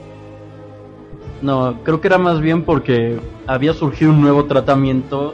No, 1.41 1.77
creo 1.83 1.99
que 1.99 2.07
era 2.07 2.17
más 2.17 2.39
bien 2.39 2.63
porque 2.63 3.19
había 3.47 3.73
surgido 3.73 4.11
un 4.11 4.21
nuevo 4.21 4.45
tratamiento 4.45 5.33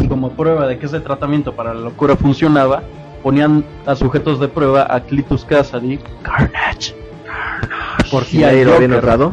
y 0.00 0.06
como 0.06 0.30
prueba 0.30 0.68
de 0.68 0.78
que 0.78 0.86
ese 0.86 1.00
tratamiento 1.00 1.56
para 1.56 1.74
la 1.74 1.80
locura 1.80 2.14
funcionaba, 2.14 2.82
ponían 3.22 3.64
a 3.86 3.94
sujetos 3.94 4.40
de 4.40 4.48
prueba 4.48 4.86
a 4.88 5.00
Clitus 5.00 5.44
Cassidy, 5.44 5.98
Carnage, 6.22 6.94
Por 8.10 8.24
si 8.24 8.38
y 8.38 8.42
al 8.44 8.50
nadie 8.52 8.64
lo 8.64 8.74
había 8.74 8.88
notado. 8.88 9.32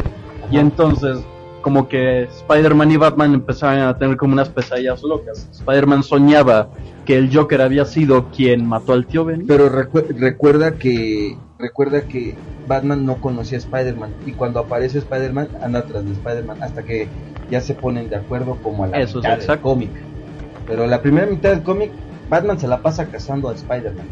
Y 0.52 0.58
entonces, 0.58 1.18
como 1.62 1.88
que 1.88 2.24
Spider-Man 2.24 2.92
y 2.92 2.98
Batman 2.98 3.34
empezaban 3.34 3.80
a 3.80 3.98
tener 3.98 4.18
como 4.18 4.34
unas 4.34 4.50
pesadillas 4.50 5.02
locas. 5.04 5.48
Spider-Man 5.52 6.04
soñaba 6.04 6.68
que 7.06 7.18
el 7.18 7.36
Joker 7.36 7.62
había 7.62 7.86
sido 7.86 8.30
quien 8.32 8.68
mató 8.68 8.94
al 8.94 9.06
tío 9.06 9.26
Ben. 9.26 9.46
Pero 9.48 9.70
recu- 9.72 10.08
recuerda 10.18 10.74
que 10.74 11.38
recuerda 11.58 12.02
que 12.02 12.36
Batman 12.68 13.06
no 13.06 13.16
conocía 13.18 13.58
a 13.58 13.62
Spider-Man 13.62 14.12
y 14.26 14.32
cuando 14.34 14.60
aparece 14.60 14.98
Spider-Man 15.00 15.48
anda 15.62 15.84
tras 15.84 16.04
de 16.06 16.12
Spider-Man 16.12 16.62
hasta 16.62 16.84
que 16.84 17.08
ya 17.50 17.62
se 17.62 17.76
ponen 17.76 18.10
de 18.10 18.16
acuerdo 18.18 18.58
como 18.62 18.84
a 18.84 18.88
la 18.88 18.98
Eso 19.00 19.20
es 19.20 19.26
mitad 19.40 19.48
del 19.48 19.60
cómic. 19.60 19.92
Pero 20.68 20.88
la 20.88 21.02
primera 21.02 21.28
mitad 21.28 21.52
del 21.52 21.62
cómic 21.64 21.92
Batman 22.30 22.60
se 22.60 22.68
la 22.68 22.82
pasa 22.82 23.06
cazando 23.08 23.50
a 23.50 23.54
Spider-Man. 23.54 24.06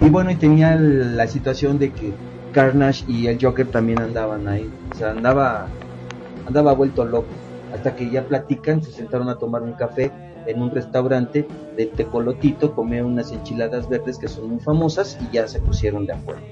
Y 0.00 0.08
bueno, 0.08 0.30
y 0.30 0.36
tenía 0.36 0.76
la 0.76 1.26
situación 1.26 1.78
de 1.78 1.92
que 1.92 2.12
Carnage 2.52 3.04
y 3.06 3.26
el 3.26 3.38
Joker 3.40 3.66
también 3.66 4.00
andaban 4.00 4.48
ahí, 4.48 4.68
o 4.92 4.94
sea, 4.96 5.10
andaba 5.10 5.66
andaba 6.46 6.72
vuelto 6.72 7.04
loco. 7.04 7.28
Hasta 7.72 7.94
que 7.94 8.10
ya 8.10 8.24
platican, 8.24 8.82
se 8.82 8.90
sentaron 8.90 9.28
a 9.28 9.36
tomar 9.36 9.62
un 9.62 9.72
café 9.74 10.10
en 10.46 10.60
un 10.60 10.70
restaurante 10.70 11.46
de 11.76 11.86
Tecolotito, 11.86 12.74
comieron 12.74 13.12
unas 13.12 13.30
enchiladas 13.30 13.88
verdes 13.88 14.18
que 14.18 14.26
son 14.26 14.48
muy 14.50 14.58
famosas 14.60 15.16
y 15.20 15.34
ya 15.36 15.46
se 15.46 15.60
pusieron 15.60 16.06
de 16.06 16.14
acuerdo. 16.14 16.42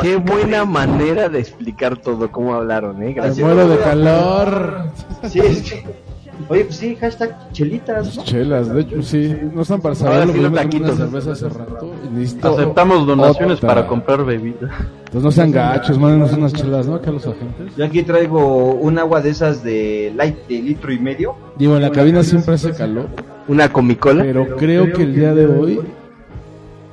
Qué 0.00 0.16
buena 0.16 0.64
manera 0.64 1.28
de 1.28 1.40
explicar 1.40 1.98
todo, 1.98 2.30
cómo 2.32 2.54
hablaron, 2.54 3.02
¿eh? 3.02 3.06
Me 3.06 3.12
Gracias. 3.14 3.38
muero 3.46 3.68
de 3.68 3.78
calor. 3.78 4.84
Sí, 5.28 5.40
es 5.40 5.62
que- 5.62 6.09
Oye, 6.48 6.64
pues 6.64 6.76
sí, 6.76 6.96
hashtag 6.96 7.52
chelitas, 7.52 8.16
¿no? 8.16 8.24
Chelas, 8.24 8.72
de 8.74 8.80
hecho, 8.80 9.02
sí. 9.02 9.36
No 9.54 9.62
están 9.62 9.80
para 9.80 9.94
Ahora 9.94 10.10
saberlo. 10.24 10.32
sí 10.34 10.40
los 10.40 10.52
taquitos. 10.52 10.88
una 10.88 10.96
cerveza 10.96 11.32
hace 11.32 11.48
rato 11.48 11.92
y 12.06 12.14
necesito 12.18 12.48
Aceptamos 12.48 13.06
donaciones 13.06 13.56
otra. 13.58 13.68
para 13.68 13.86
comprar 13.86 14.24
bebidas. 14.24 14.70
Pues 15.12 15.24
no 15.24 15.30
sean 15.30 15.50
gachos, 15.52 15.98
mándenos 15.98 16.32
unas 16.32 16.52
chelas, 16.52 16.86
¿no? 16.86 16.94
Acá 16.96 17.10
los 17.10 17.26
agentes. 17.26 17.74
Yo 17.76 17.84
aquí 17.84 18.02
traigo 18.02 18.72
un 18.74 18.98
agua 18.98 19.20
de 19.20 19.30
esas 19.30 19.62
de 19.62 20.12
light 20.16 20.36
de 20.48 20.62
litro 20.62 20.92
y 20.92 20.98
medio. 20.98 21.34
Digo, 21.58 21.76
en 21.76 21.82
la 21.82 21.90
cabina 21.90 22.22
siempre 22.22 22.54
hace 22.54 22.72
calor, 22.72 23.06
Una 23.48 23.72
comicola. 23.72 24.22
pero 24.22 24.56
creo 24.56 24.92
que 24.92 25.02
el 25.02 25.14
día 25.14 25.34
de 25.34 25.46
hoy 25.46 25.80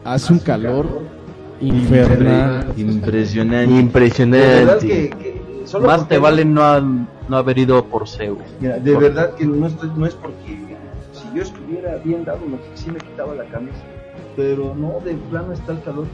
hace 0.04 0.34
un 0.34 0.40
calor 0.40 0.88
infernal. 1.62 2.74
Impresionante. 2.78 3.68
De 3.68 3.68
verdad 3.68 3.80
Impresionante. 3.80 4.88
que, 4.88 5.10
que 5.10 5.42
solo 5.68 5.88
Más 5.88 6.08
te 6.08 6.18
vale 6.18 6.46
no, 6.46 6.64
han- 6.64 7.08
no 7.28 7.38
haber 7.38 7.58
ido 7.58 7.84
por 7.86 8.08
Zeus. 8.08 8.40
Mira, 8.60 8.78
de 8.80 8.96
verdad 8.96 9.34
que 9.36 9.46
no, 9.46 9.68
estoy, 9.68 9.92
no 9.96 10.06
es 10.06 10.14
porque 10.16 10.58
si 11.14 11.36
yo 11.36 11.42
estuviera 11.44 11.98
bien 12.04 12.24
dado, 12.26 12.40
me, 12.46 12.58
sí 12.76 12.90
me 12.92 13.00
quitaba 13.00 13.36
la 13.36 13.46
camisa. 13.46 13.78
Pero 14.36 14.76
no, 14.76 15.00
de 15.04 15.16
plano 15.30 15.52
está 15.54 15.72
el 15.74 15.82
calor. 15.82 16.06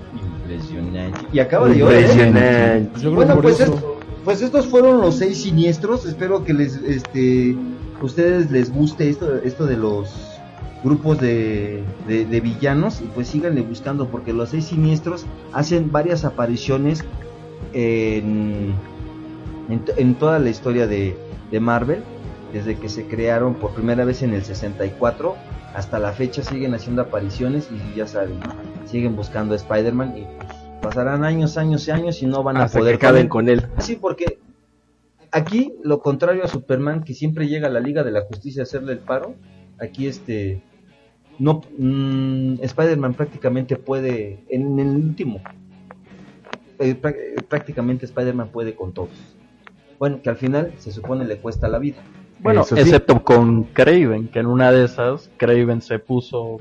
Impresionante. 0.41 1.19
Y 1.33 1.39
acaba 1.39 1.67
de 1.69 1.77
llover. 1.77 1.97
¿eh? 1.97 2.01
Impresionante. 2.01 3.09
Bueno, 3.09 3.39
pues, 3.41 3.59
eso. 3.59 3.73
es- 3.75 3.83
pues 4.23 4.41
estos 4.41 4.65
fueron 4.67 5.01
los 5.01 5.15
seis 5.15 5.41
siniestros. 5.43 6.05
Espero 6.05 6.45
que 6.45 6.53
les, 6.53 6.75
este, 6.77 7.55
ustedes 8.01 8.49
les 8.51 8.71
guste 8.73 9.09
esto, 9.09 9.35
esto 9.43 9.65
de 9.65 9.75
los 9.77 10.09
grupos 10.83 11.19
de, 11.19 11.83
de, 12.07 12.25
de 12.25 12.39
villanos 12.41 13.01
y 13.01 13.05
pues 13.05 13.27
síganle 13.27 13.61
buscando 13.61 14.07
porque 14.07 14.31
los 14.33 14.49
seis 14.49 14.65
siniestros 14.65 15.25
hacen 15.53 15.91
varias 15.91 16.23
apariciones 16.25 17.03
en, 17.73 18.73
en, 19.69 19.85
to- 19.85 19.93
en 19.97 20.15
toda 20.15 20.39
la 20.39 20.49
historia 20.49 20.87
de, 20.87 21.15
de 21.51 21.59
Marvel 21.59 22.03
desde 22.51 22.75
que 22.77 22.89
se 22.89 23.05
crearon 23.07 23.55
por 23.55 23.73
primera 23.73 24.05
vez 24.05 24.21
en 24.21 24.33
el 24.33 24.43
64 24.43 25.35
hasta 25.73 25.97
la 25.99 26.11
fecha 26.11 26.43
siguen 26.43 26.73
haciendo 26.75 27.01
apariciones 27.01 27.67
y 27.71 27.97
ya 27.97 28.05
saben 28.07 28.39
siguen 28.85 29.15
buscando 29.15 29.53
a 29.53 29.57
Spider-Man 29.57 30.17
y 30.17 30.21
pues, 30.37 30.51
pasarán 30.81 31.23
años, 31.23 31.57
años 31.57 31.87
y 31.87 31.91
años 31.91 32.21
y 32.21 32.27
no 32.27 32.43
van 32.43 32.57
a 32.57 32.63
Hasta 32.65 32.79
poder 32.79 32.99
que 32.99 33.05
acaben 33.07 33.27
con 33.27 33.49
él. 33.49 33.65
Sí, 33.79 33.95
porque 33.95 34.37
aquí, 35.31 35.73
lo 35.83 35.99
contrario 36.01 36.43
a 36.43 36.47
Superman, 36.47 37.03
que 37.03 37.13
siempre 37.13 37.47
llega 37.47 37.67
a 37.67 37.71
la 37.71 37.79
Liga 37.79 38.03
de 38.03 38.11
la 38.11 38.21
Justicia 38.21 38.61
a 38.61 38.63
hacerle 38.63 38.93
el 38.93 38.99
paro, 38.99 39.33
aquí 39.79 40.07
este 40.07 40.61
no 41.39 41.61
mm, 41.79 42.55
Spider-Man 42.61 43.15
prácticamente 43.15 43.75
puede 43.77 44.43
en 44.49 44.77
el 44.77 44.89
último 44.89 45.41
eh, 46.79 46.95
eh, 47.01 47.35
prácticamente 47.47 48.05
Spider-Man 48.05 48.49
puede 48.49 48.75
con 48.75 48.93
todos. 48.93 49.09
Bueno, 50.03 50.19
que 50.21 50.29
al 50.29 50.35
final 50.35 50.73
se 50.79 50.91
supone 50.91 51.23
le 51.23 51.37
cuesta 51.37 51.69
la 51.69 51.79
vida. 51.79 51.95
Bueno, 52.41 52.63
Eso 52.63 52.75
sí. 52.75 52.81
excepto 52.81 53.23
con 53.23 53.63
Craven, 53.63 54.27
que 54.27 54.39
en 54.39 54.47
una 54.47 54.69
de 54.69 54.83
esas 54.83 55.29
Craven 55.37 55.81
se 55.81 55.97
puso 55.97 56.57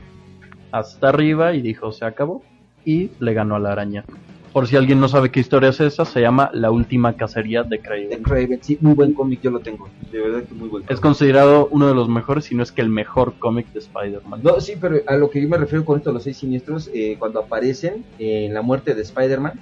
hasta 0.71 1.09
arriba 1.09 1.53
y 1.53 1.61
dijo 1.61 1.91
se 1.91 2.05
acabó 2.05 2.45
y 2.85 3.11
le 3.19 3.35
ganó 3.35 3.57
a 3.57 3.59
la 3.59 3.73
araña. 3.73 4.05
Por 4.53 4.69
si 4.69 4.77
alguien 4.77 5.01
no 5.01 5.09
sabe 5.09 5.33
qué 5.33 5.41
historia 5.41 5.71
es 5.71 5.81
esa, 5.81 6.05
se 6.05 6.21
llama 6.21 6.51
La 6.55 6.71
última 6.71 7.15
cacería 7.17 7.65
de 7.65 7.71
De 7.79 7.83
Craven. 7.83 8.23
Craven, 8.23 8.59
sí, 8.63 8.79
muy 8.81 8.95
buen 8.95 9.13
cómic, 9.13 9.41
yo 9.43 9.51
lo 9.51 9.59
tengo. 9.59 9.89
De 10.13 10.21
verdad 10.21 10.45
que 10.45 10.55
muy 10.55 10.69
buen 10.69 10.85
Es 10.85 10.87
cómic. 10.91 11.01
considerado 11.03 11.67
uno 11.73 11.89
de 11.89 11.95
los 11.97 12.09
mejores, 12.09 12.45
si 12.45 12.55
no 12.55 12.63
es 12.63 12.71
que 12.71 12.83
el 12.83 12.91
mejor 12.91 13.35
cómic 13.41 13.67
de 13.73 13.81
Spider-Man. 13.81 14.39
No, 14.45 14.61
sí, 14.61 14.75
pero 14.81 14.99
a 15.09 15.17
lo 15.17 15.31
que 15.31 15.43
yo 15.43 15.49
me 15.49 15.57
refiero 15.57 15.85
con 15.85 15.99
esto 15.99 16.11
de 16.11 16.15
los 16.15 16.23
seis 16.23 16.37
siniestros, 16.37 16.89
eh, 16.95 17.17
cuando 17.19 17.41
aparecen 17.41 18.05
en 18.21 18.55
la 18.55 18.63
muerte 18.63 18.95
de 18.95 19.03
Spider-Man, 19.03 19.55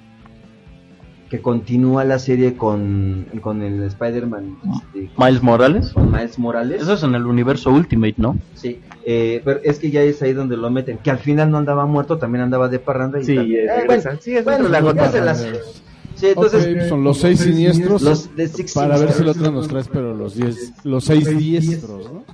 que 1.30 1.40
continúa 1.40 2.04
la 2.04 2.18
serie 2.18 2.56
con, 2.56 3.24
con 3.40 3.62
el 3.62 3.84
Spider-Man, 3.84 4.56
este, 4.74 5.10
Miles 5.16 5.42
Morales. 5.42 5.92
con 5.94 6.10
Miles 6.10 6.38
Morales. 6.40 6.82
Eso 6.82 6.94
es 6.94 7.02
en 7.04 7.14
el 7.14 7.24
universo 7.24 7.70
Ultimate, 7.70 8.16
¿no? 8.18 8.36
Sí, 8.54 8.80
eh, 9.06 9.40
pero 9.44 9.60
es 9.62 9.78
que 9.78 9.92
ya 9.92 10.02
es 10.02 10.20
ahí 10.22 10.32
donde 10.32 10.56
lo 10.56 10.68
meten, 10.70 10.98
que 10.98 11.10
al 11.12 11.18
final 11.18 11.48
no 11.52 11.58
andaba 11.58 11.86
muerto, 11.86 12.18
también 12.18 12.42
andaba 12.42 12.68
de 12.68 12.80
parranda 12.80 13.20
y 13.20 13.24
Sí, 13.24 13.36
eh, 13.38 13.64
Eh, 13.64 13.82
bueno, 13.86 14.02
Sí, 14.20 14.36
es 14.36 14.44
bueno, 14.44 14.64
se 15.12 15.18
todo. 15.18 15.24
las- 15.24 15.82
Sí, 16.20 16.26
entonces, 16.26 16.86
son 16.86 17.02
los 17.02 17.16
seis 17.16 17.40
siniestros. 17.40 18.02
los 18.02 18.36
de 18.36 18.46
Six 18.46 18.74
para 18.74 18.98
ver 18.98 19.10
si 19.12 19.22
el 19.22 19.28
otro 19.30 19.50
nos 19.50 19.68
traes, 19.68 19.88
pero 19.88 20.14
los 20.14 20.34
diez, 20.34 20.74
los 20.84 21.02
seis 21.02 21.34
diestros, 21.34 22.12
¿no? 22.12 22.24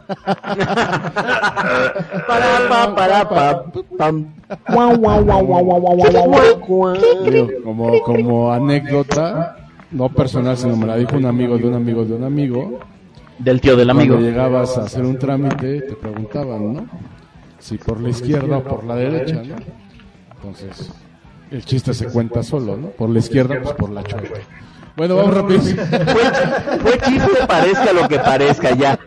Para, 2.26 2.68
pa, 2.68 2.94
para, 2.96 3.28
pa, 3.28 3.64
pam. 3.96 4.34
Como, 7.62 8.00
como 8.02 8.52
anécdota, 8.52 9.56
no 9.92 10.08
personal, 10.08 10.56
sino 10.56 10.76
me 10.76 10.86
la 10.86 10.96
dijo 10.96 11.16
un 11.16 11.26
amigo 11.26 11.56
de 11.56 11.68
un 11.68 11.74
amigo 11.74 12.04
de 12.04 12.14
un 12.14 12.24
amigo. 12.24 12.80
Del 13.38 13.60
tío 13.60 13.76
del 13.76 13.90
amigo. 13.90 14.14
Cuando 14.14 14.28
llegabas 14.28 14.78
a 14.78 14.82
hacer 14.82 15.04
un 15.04 15.16
trámite, 15.16 15.82
te 15.82 15.94
preguntaban, 15.94 16.74
¿no? 16.74 16.86
Si 17.60 17.78
por 17.78 18.00
la 18.00 18.08
izquierda 18.08 18.58
o 18.58 18.64
por 18.64 18.82
la 18.82 18.96
derecha, 18.96 19.44
¿no? 19.44 19.54
Entonces, 20.34 20.92
el 21.50 21.64
chiste 21.64 21.94
se 21.94 22.06
cuenta 22.06 22.42
solo, 22.42 22.76
¿no? 22.76 22.88
Por 22.88 23.08
la 23.10 23.20
izquierda, 23.20 23.60
pues 23.62 23.74
por 23.76 23.90
la 23.90 24.02
chueca. 24.02 24.40
Bueno, 24.96 25.16
vamos 25.16 25.34
rapidísimo. 25.34 25.82
Fue 25.82 26.98
chiste, 27.04 27.46
parezca 27.46 27.92
lo 27.92 28.08
que 28.08 28.18
parezca 28.18 28.74
ya. 28.74 28.98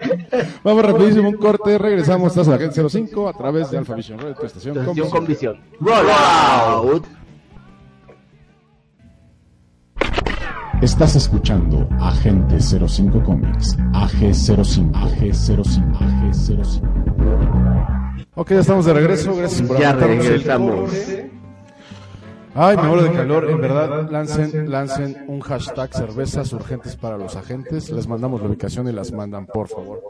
Vamos 0.63 0.85
rapidísimo, 0.85 1.29
un 1.29 1.37
corte. 1.37 1.77
Regresamos. 1.79 2.27
Estás 2.27 2.45
en 2.47 2.51
la 2.51 2.57
Agente 2.57 2.87
05 2.89 3.27
a 3.27 3.33
través 3.33 3.71
de 3.71 3.79
Alpha 3.79 3.95
Vision 3.95 4.19
Radio, 4.19 4.35
tu 4.35 4.45
estación 4.45 4.75
con 4.75 4.83
Estación 4.83 5.09
con 5.09 5.25
visión. 5.25 5.55
visión. 5.55 5.97
Roll 5.97 6.09
out. 6.11 7.05
Estás 10.81 11.15
escuchando 11.15 11.89
Agente 11.99 12.59
05 12.61 13.23
Comics, 13.23 13.75
AG05, 13.91 14.91
AG05, 14.93 15.97
AG05. 15.99 18.27
Ok, 18.35 18.51
ya 18.51 18.59
estamos 18.59 18.85
de 18.85 18.93
regreso. 18.93 19.35
Gracias 19.35 19.67
por 19.67 19.79
Ya 19.79 19.93
regresamos. 19.93 20.91
Ay, 22.61 22.75
me 22.75 22.83
muero 22.83 23.03
de 23.03 23.11
calor. 23.13 23.49
En 23.49 23.61
verdad, 23.61 24.09
lancen, 24.11 24.69
lancen 24.69 25.23
un 25.27 25.39
hashtag 25.39 25.93
cervezas 25.93 26.51
urgentes 26.51 26.97
para 26.97 27.17
los 27.17 27.37
agentes. 27.37 27.89
Les 27.89 28.05
mandamos 28.05 28.41
la 28.41 28.47
ubicación 28.49 28.89
y 28.89 28.91
las 28.91 29.13
mandan, 29.13 29.45
por 29.45 29.69
favor. 29.69 30.01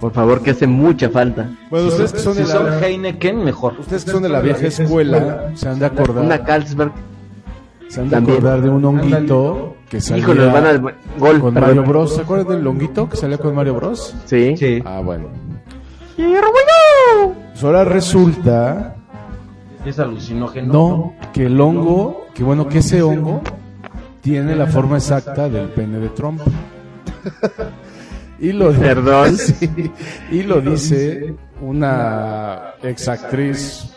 Por 0.00 0.12
favor, 0.12 0.40
que 0.40 0.52
hace 0.52 0.66
mucha 0.66 1.10
falta. 1.10 1.50
Bueno, 1.70 1.88
ustedes 1.88 2.14
que 2.14 2.18
son 2.20 2.32
si 2.34 2.40
de 2.40 2.46
son 2.46 2.64
la, 2.64 2.80
Heineken, 2.80 3.44
mejor. 3.44 3.74
ustedes 3.78 4.06
que 4.06 4.10
son 4.12 4.22
de 4.22 4.30
la 4.30 4.40
vieja 4.40 4.68
escuela, 4.68 5.50
se 5.54 5.68
han 5.68 5.78
de 5.78 5.84
Una 5.86 6.02
acordar, 6.02 6.44
Carlsberg. 6.44 6.92
se 7.88 8.00
han 8.00 8.08
de 8.08 8.16
también. 8.16 8.38
acordar 8.38 8.62
de 8.62 8.68
un 8.70 8.84
honguito 8.86 9.76
que 9.90 10.00
salía 10.00 10.22
Híjole, 10.22 10.46
van 10.46 10.64
al 10.66 10.80
gol. 10.80 10.94
con 11.40 11.52
perdón. 11.52 11.68
Mario 11.76 11.82
Bros. 11.84 12.14
¿Se 12.14 12.22
acuerdan 12.22 12.56
del 12.56 12.66
honguito 12.66 13.06
que 13.08 13.18
salía 13.18 13.36
con 13.36 13.54
Mario 13.54 13.74
Bros? 13.74 14.14
Sí. 14.24 14.56
Sí. 14.56 14.82
Ah, 14.86 15.02
bueno. 15.04 15.28
Pues 16.16 17.64
ahora 17.64 17.84
resulta 17.84 18.94
Es 19.88 19.98
alucinógeno. 19.98 20.70
No, 20.70 21.14
que 21.32 21.46
el 21.46 21.58
hongo, 21.58 22.26
que 22.34 22.44
bueno, 22.44 22.68
que 22.68 22.78
ese 22.78 23.00
hongo 23.00 23.40
tiene 24.20 24.54
la 24.54 24.66
forma 24.66 24.98
exacta 24.98 25.48
del 25.48 25.68
pene 25.68 25.98
de 25.98 26.10
Trump. 26.10 26.42
y 28.38 28.52
lo 28.52 28.70
Perdón. 28.72 29.34
Sí, 29.38 29.90
y 30.30 30.42
lo 30.42 30.60
dice 30.60 31.34
una 31.62 32.74
exactriz 32.82 33.96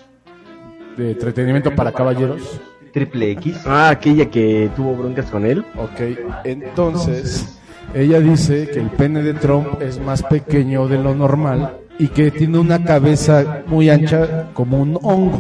de 0.96 1.12
entretenimiento 1.12 1.76
para 1.76 1.92
caballeros. 1.92 2.62
Triple 2.94 3.32
X. 3.32 3.58
Ah, 3.66 3.90
aquella 3.90 4.30
que 4.30 4.72
tuvo 4.74 4.96
broncas 4.96 5.26
con 5.26 5.46
él. 5.46 5.66
Ok, 5.76 6.18
entonces 6.46 7.60
ella 7.94 8.22
dice 8.22 8.70
que 8.70 8.80
el 8.80 8.92
pene 8.92 9.24
de 9.24 9.34
Trump 9.34 9.82
es 9.82 10.00
más 10.00 10.24
pequeño 10.24 10.88
de 10.88 11.00
lo 11.00 11.14
normal 11.14 11.80
y 12.00 12.08
que 12.08 12.32
tiene 12.32 12.60
una 12.60 12.82
cabeza 12.82 13.64
muy 13.68 13.90
ancha 13.90 14.52
como 14.54 14.80
un 14.80 14.98
hongo. 15.02 15.40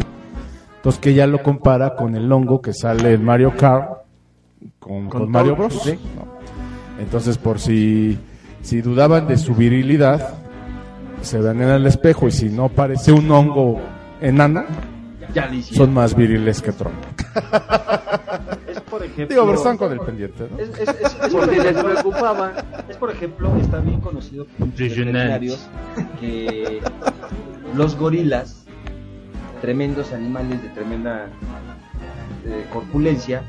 Entonces 0.82 1.00
que 1.00 1.12
ella 1.12 1.28
lo 1.28 1.44
compara 1.44 1.96
con 1.96 2.15
el 2.15 2.32
hongo 2.32 2.60
que 2.62 2.74
sale 2.74 3.13
en 3.13 3.24
Mario 3.24 3.56
Kart 3.56 4.00
con, 4.80 5.10
con 5.10 5.30
Mario 5.30 5.56
Bros. 5.56 5.80
sí. 5.84 5.91
¿no? 6.15 6.26
Entonces 7.02 7.38
por 7.38 7.60
si, 7.60 8.17
si 8.63 8.82
dudaban 8.82 9.28
de 9.28 9.38
su 9.38 9.54
virilidad, 9.54 10.34
se 11.22 11.39
ven 11.39 11.62
en 11.62 11.70
el 11.70 11.86
espejo 11.86 12.28
y 12.28 12.32
si 12.32 12.50
no 12.50 12.70
parece 12.70 13.12
un 13.12 13.30
hongo 13.32 13.80
enana, 14.22 14.65
Ya 15.36 15.50
son 15.62 15.94
más 15.94 16.15
viriles 16.15 16.62
que 16.62 16.72
Trump. 16.72 16.96
Es 18.67 18.82
por 18.82 19.04
ejemplo. 19.04 19.28
Digo, 19.28 19.46
pero 19.46 19.58
están 19.58 19.78
con 19.78 19.91
el 19.91 20.00
pendiente, 20.00 20.48
¿no? 20.52 20.58
Es, 20.60 20.70
es- 20.80 20.89
es- 20.89 21.00
es 21.00 21.13
por 21.15 21.32
Porque 21.32 21.56
les 21.58 21.65
ejemplo, 21.67 21.84
preocupaba. 21.94 22.52
es 22.89 22.98
por 22.98 23.12
ejemplo, 23.12 23.56
está 23.58 23.80
bien 23.80 24.00
conocido 24.02 24.46
por 24.58 24.67
los 24.67 25.70
que 26.20 26.82
los 27.76 27.96
gorilas, 27.96 28.61
tremendos 29.62 30.12
animales 30.13 30.62
de 30.62 30.69
tremenda 30.69 31.28
eh, 32.45 32.65
corpulencia, 32.71 33.43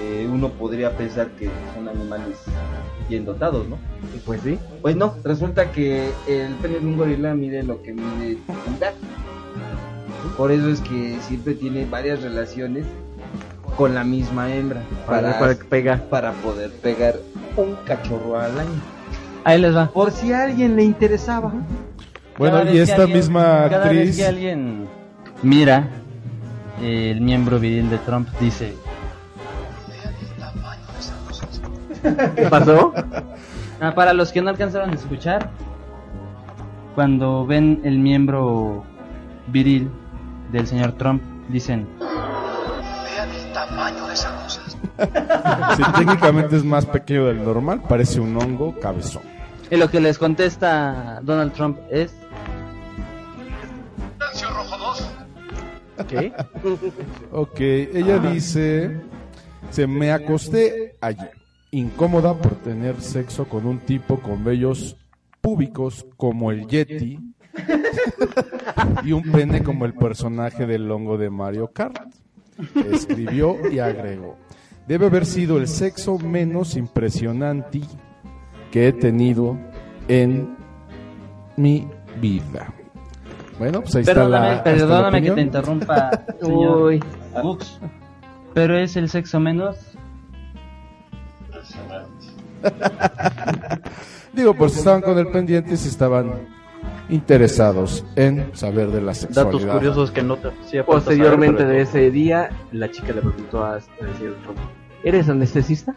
eh, 0.00 0.28
uno 0.30 0.50
podría 0.50 0.90
pensar 0.96 1.28
que 1.38 1.48
son 1.74 1.88
animales 1.88 2.38
bien 3.08 3.24
dotados, 3.24 3.66
¿no? 3.68 3.78
Pues 4.24 4.40
sí. 4.42 4.58
Pues 4.82 4.96
no, 4.96 5.14
resulta 5.24 5.70
que 5.70 6.10
el 6.26 6.52
pene 6.54 6.80
de 6.80 6.86
un 6.86 6.96
gorila 6.96 7.34
mide 7.34 7.62
lo 7.62 7.80
que 7.82 7.92
mide 7.92 8.38
un 8.66 8.78
gato. 8.80 8.96
Por 10.36 10.50
eso 10.50 10.68
es 10.68 10.80
que 10.80 11.16
siempre 11.22 11.54
tiene 11.54 11.86
varias 11.86 12.22
relaciones 12.22 12.84
con 13.76 13.94
la 13.94 14.04
misma 14.04 14.52
hembra 14.54 14.82
Para, 15.06 15.28
para, 15.28 15.38
para 15.38 15.54
que 15.54 15.64
pega. 15.64 16.02
para 16.10 16.32
poder 16.32 16.70
pegar 16.72 17.14
un 17.56 17.74
cachorro 17.86 18.38
al 18.38 18.58
año. 18.58 18.70
Ahí 19.44 19.60
les 19.60 19.74
va. 19.76 19.88
Por 19.88 20.10
si 20.10 20.32
a 20.32 20.42
alguien 20.44 20.74
le 20.76 20.82
interesaba. 20.82 21.52
Bueno, 22.36 22.58
Cada 22.58 22.72
y 22.72 22.78
esta 22.78 22.96
alguien- 23.02 23.18
misma 23.18 23.66
Cada 23.70 23.88
vez 23.88 23.98
actriz... 23.98 24.16
que 24.16 24.26
alguien 24.26 24.88
mira 25.46 25.88
el 26.82 27.20
miembro 27.20 27.58
viril 27.58 27.88
de 27.88 27.98
Trump, 27.98 28.28
dice: 28.40 28.74
¿Qué 32.34 32.46
pasó? 32.50 32.92
Ah, 33.78 33.94
para 33.94 34.14
los 34.14 34.32
que 34.32 34.40
no 34.40 34.48
alcanzaron 34.48 34.88
a 34.88 34.94
escuchar, 34.94 35.50
cuando 36.94 37.44
ven 37.44 37.82
el 37.84 37.98
miembro 37.98 38.84
viril 39.48 39.90
del 40.50 40.66
señor 40.66 40.92
Trump, 40.92 41.22
dicen: 41.50 41.86
Si 45.76 45.82
técnicamente 45.92 46.56
es 46.56 46.64
más 46.64 46.86
pequeño 46.86 47.26
del 47.26 47.44
normal, 47.44 47.82
parece 47.86 48.18
un 48.18 48.34
hongo 48.42 48.74
cabezón. 48.80 49.20
Y 49.70 49.76
lo 49.76 49.90
que 49.90 50.00
les 50.00 50.16
contesta 50.16 51.20
Donald 51.22 51.52
Trump 51.52 51.76
es: 51.90 52.14
¿Qué? 56.08 56.32
Ok, 57.32 57.60
ella 57.60 58.18
dice, 58.18 59.00
se 59.70 59.86
me 59.86 60.12
acosté 60.12 60.96
ayer, 61.00 61.32
incómoda 61.70 62.34
por 62.34 62.56
tener 62.56 63.00
sexo 63.00 63.46
con 63.46 63.66
un 63.66 63.78
tipo 63.80 64.20
con 64.20 64.44
vellos 64.44 64.96
púbicos 65.40 66.06
como 66.16 66.50
el 66.50 66.66
Yeti 66.66 67.18
y 69.04 69.12
un 69.12 69.22
pene 69.22 69.62
como 69.62 69.84
el 69.84 69.94
personaje 69.94 70.66
del 70.66 70.90
hongo 70.90 71.18
de 71.18 71.30
Mario 71.30 71.68
Kart. 71.72 71.96
Escribió 72.90 73.70
y 73.70 73.78
agregó, 73.78 74.38
debe 74.88 75.06
haber 75.06 75.26
sido 75.26 75.58
el 75.58 75.68
sexo 75.68 76.18
menos 76.18 76.76
impresionante 76.76 77.82
que 78.70 78.88
he 78.88 78.92
tenido 78.92 79.58
en 80.08 80.56
mi 81.56 81.86
vida. 82.20 82.72
Bueno, 83.58 83.80
pues 83.80 83.94
ahí 83.96 84.00
está 84.02 84.14
Perdóname, 84.14 84.46
la. 84.46 84.54
está 84.56 84.70
la 84.70 84.76
perdóname 84.76 85.22
que 85.22 85.30
te 85.30 85.40
interrumpa, 85.40 86.10
señor 86.40 86.82
Uy. 86.82 87.04
Bux. 87.42 87.80
Pero 88.54 88.76
es 88.78 88.96
el 88.96 89.08
sexo 89.08 89.40
menos. 89.40 89.76
Digo, 94.32 94.54
por 94.54 94.70
si 94.70 94.78
estaban 94.78 95.00
con 95.02 95.18
el 95.18 95.28
pendiente, 95.28 95.76
si 95.76 95.88
estaban 95.88 96.32
interesados 97.08 98.04
en 98.16 98.50
saber 98.54 98.90
de 98.90 99.00
la 99.00 99.14
sexualidad. 99.14 99.52
Datos 99.60 99.74
curiosos 99.74 100.10
que 100.10 100.22
no 100.22 100.36
te 100.36 100.48
hacía 100.48 100.84
Posteriormente 100.84 101.62
saber, 101.62 101.76
de 101.76 101.82
ese 101.82 102.10
día, 102.10 102.50
la 102.72 102.90
chica 102.90 103.12
le 103.12 103.20
preguntó 103.22 103.64
a- 103.64 103.74
al 103.74 103.82
señor 104.18 104.36
Trump, 104.42 104.58
¿eres 105.04 105.28
anestesista? 105.28 105.94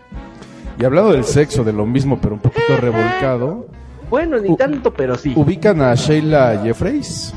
Y 0.80 0.86
hablando 0.86 1.12
del 1.12 1.24
sexo, 1.26 1.64
de 1.64 1.74
lo 1.74 1.86
mismo, 1.86 2.20
pero 2.22 2.36
un 2.36 2.41
poquito 2.41 2.78
revolcado, 2.78 3.66
Bueno, 4.10 4.38
ni 4.39 4.55
tanto, 4.55 4.93
pero 4.93 5.16
sí. 5.16 5.34
ubican 5.36 5.82
a 5.82 5.93
Sheila 5.95 6.62
Jeffreys. 6.64 7.34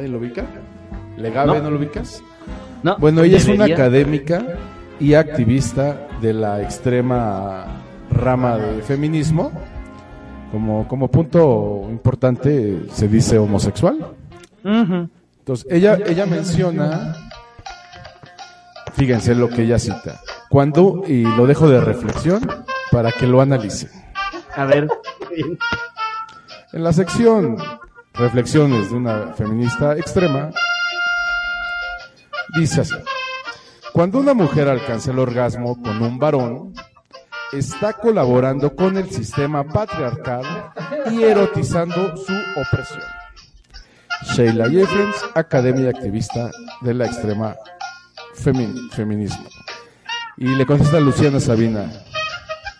¿Nadie 0.00 0.12
lo 0.12 0.18
ubica? 0.18 0.46
¿Legave 1.18 1.46
no, 1.58 1.60
No. 1.64 1.70
lo 1.72 1.76
ubicas? 1.76 2.22
No, 2.82 2.96
Bueno, 2.96 3.22
ella 3.22 3.36
es 3.36 3.46
una 3.48 3.66
académica 3.66 4.42
y 4.98 5.12
activista 5.12 6.08
de 6.22 6.32
la 6.32 6.62
extrema 6.62 7.66
rama 8.10 8.56
de 8.56 8.80
feminismo. 8.80 9.52
Como, 10.52 10.88
como 10.88 11.08
punto 11.08 11.86
importante 11.90 12.80
se 12.94 13.08
dice 13.08 13.36
homosexual. 13.36 13.98
Entonces, 14.64 15.66
ella, 15.70 15.98
ella 16.06 16.24
menciona, 16.24 17.14
fíjense 18.94 19.34
lo 19.34 19.50
que 19.50 19.64
ella 19.64 19.78
cita, 19.78 20.18
cuando, 20.48 21.02
y 21.06 21.24
lo 21.24 21.46
dejo 21.46 21.68
de 21.68 21.78
reflexión 21.82 22.40
para 22.90 23.12
que 23.12 23.26
lo 23.26 23.42
analicen. 23.42 23.90
A 24.56 24.64
ver, 24.64 24.88
En 26.72 26.84
la 26.84 26.92
sección 26.94 27.58
Reflexiones 28.14 28.90
de 28.90 28.96
una 28.96 29.32
feminista 29.34 29.96
extrema, 29.96 30.50
dice 32.54 32.82
así, 32.82 32.94
cuando 33.92 34.18
una 34.18 34.34
mujer 34.34 34.68
alcanza 34.68 35.10
el 35.12 35.18
orgasmo 35.18 35.80
con 35.80 36.02
un 36.02 36.18
varón, 36.18 36.74
está 37.52 37.92
colaborando 37.94 38.74
con 38.76 38.96
el 38.96 39.10
sistema 39.10 39.64
patriarcal 39.64 40.42
y 41.10 41.22
erotizando 41.22 42.16
su 42.16 42.32
opresión. 42.60 43.02
Sheila 44.34 44.68
Jeffrens, 44.68 45.16
academia 45.34 45.88
activista 45.90 46.50
de 46.82 46.94
la 46.94 47.06
extrema 47.06 47.56
femi- 48.36 48.90
feminismo. 48.90 49.48
Y 50.36 50.46
le 50.48 50.66
contesta 50.66 51.00
Luciana 51.00 51.40
Sabina, 51.40 51.90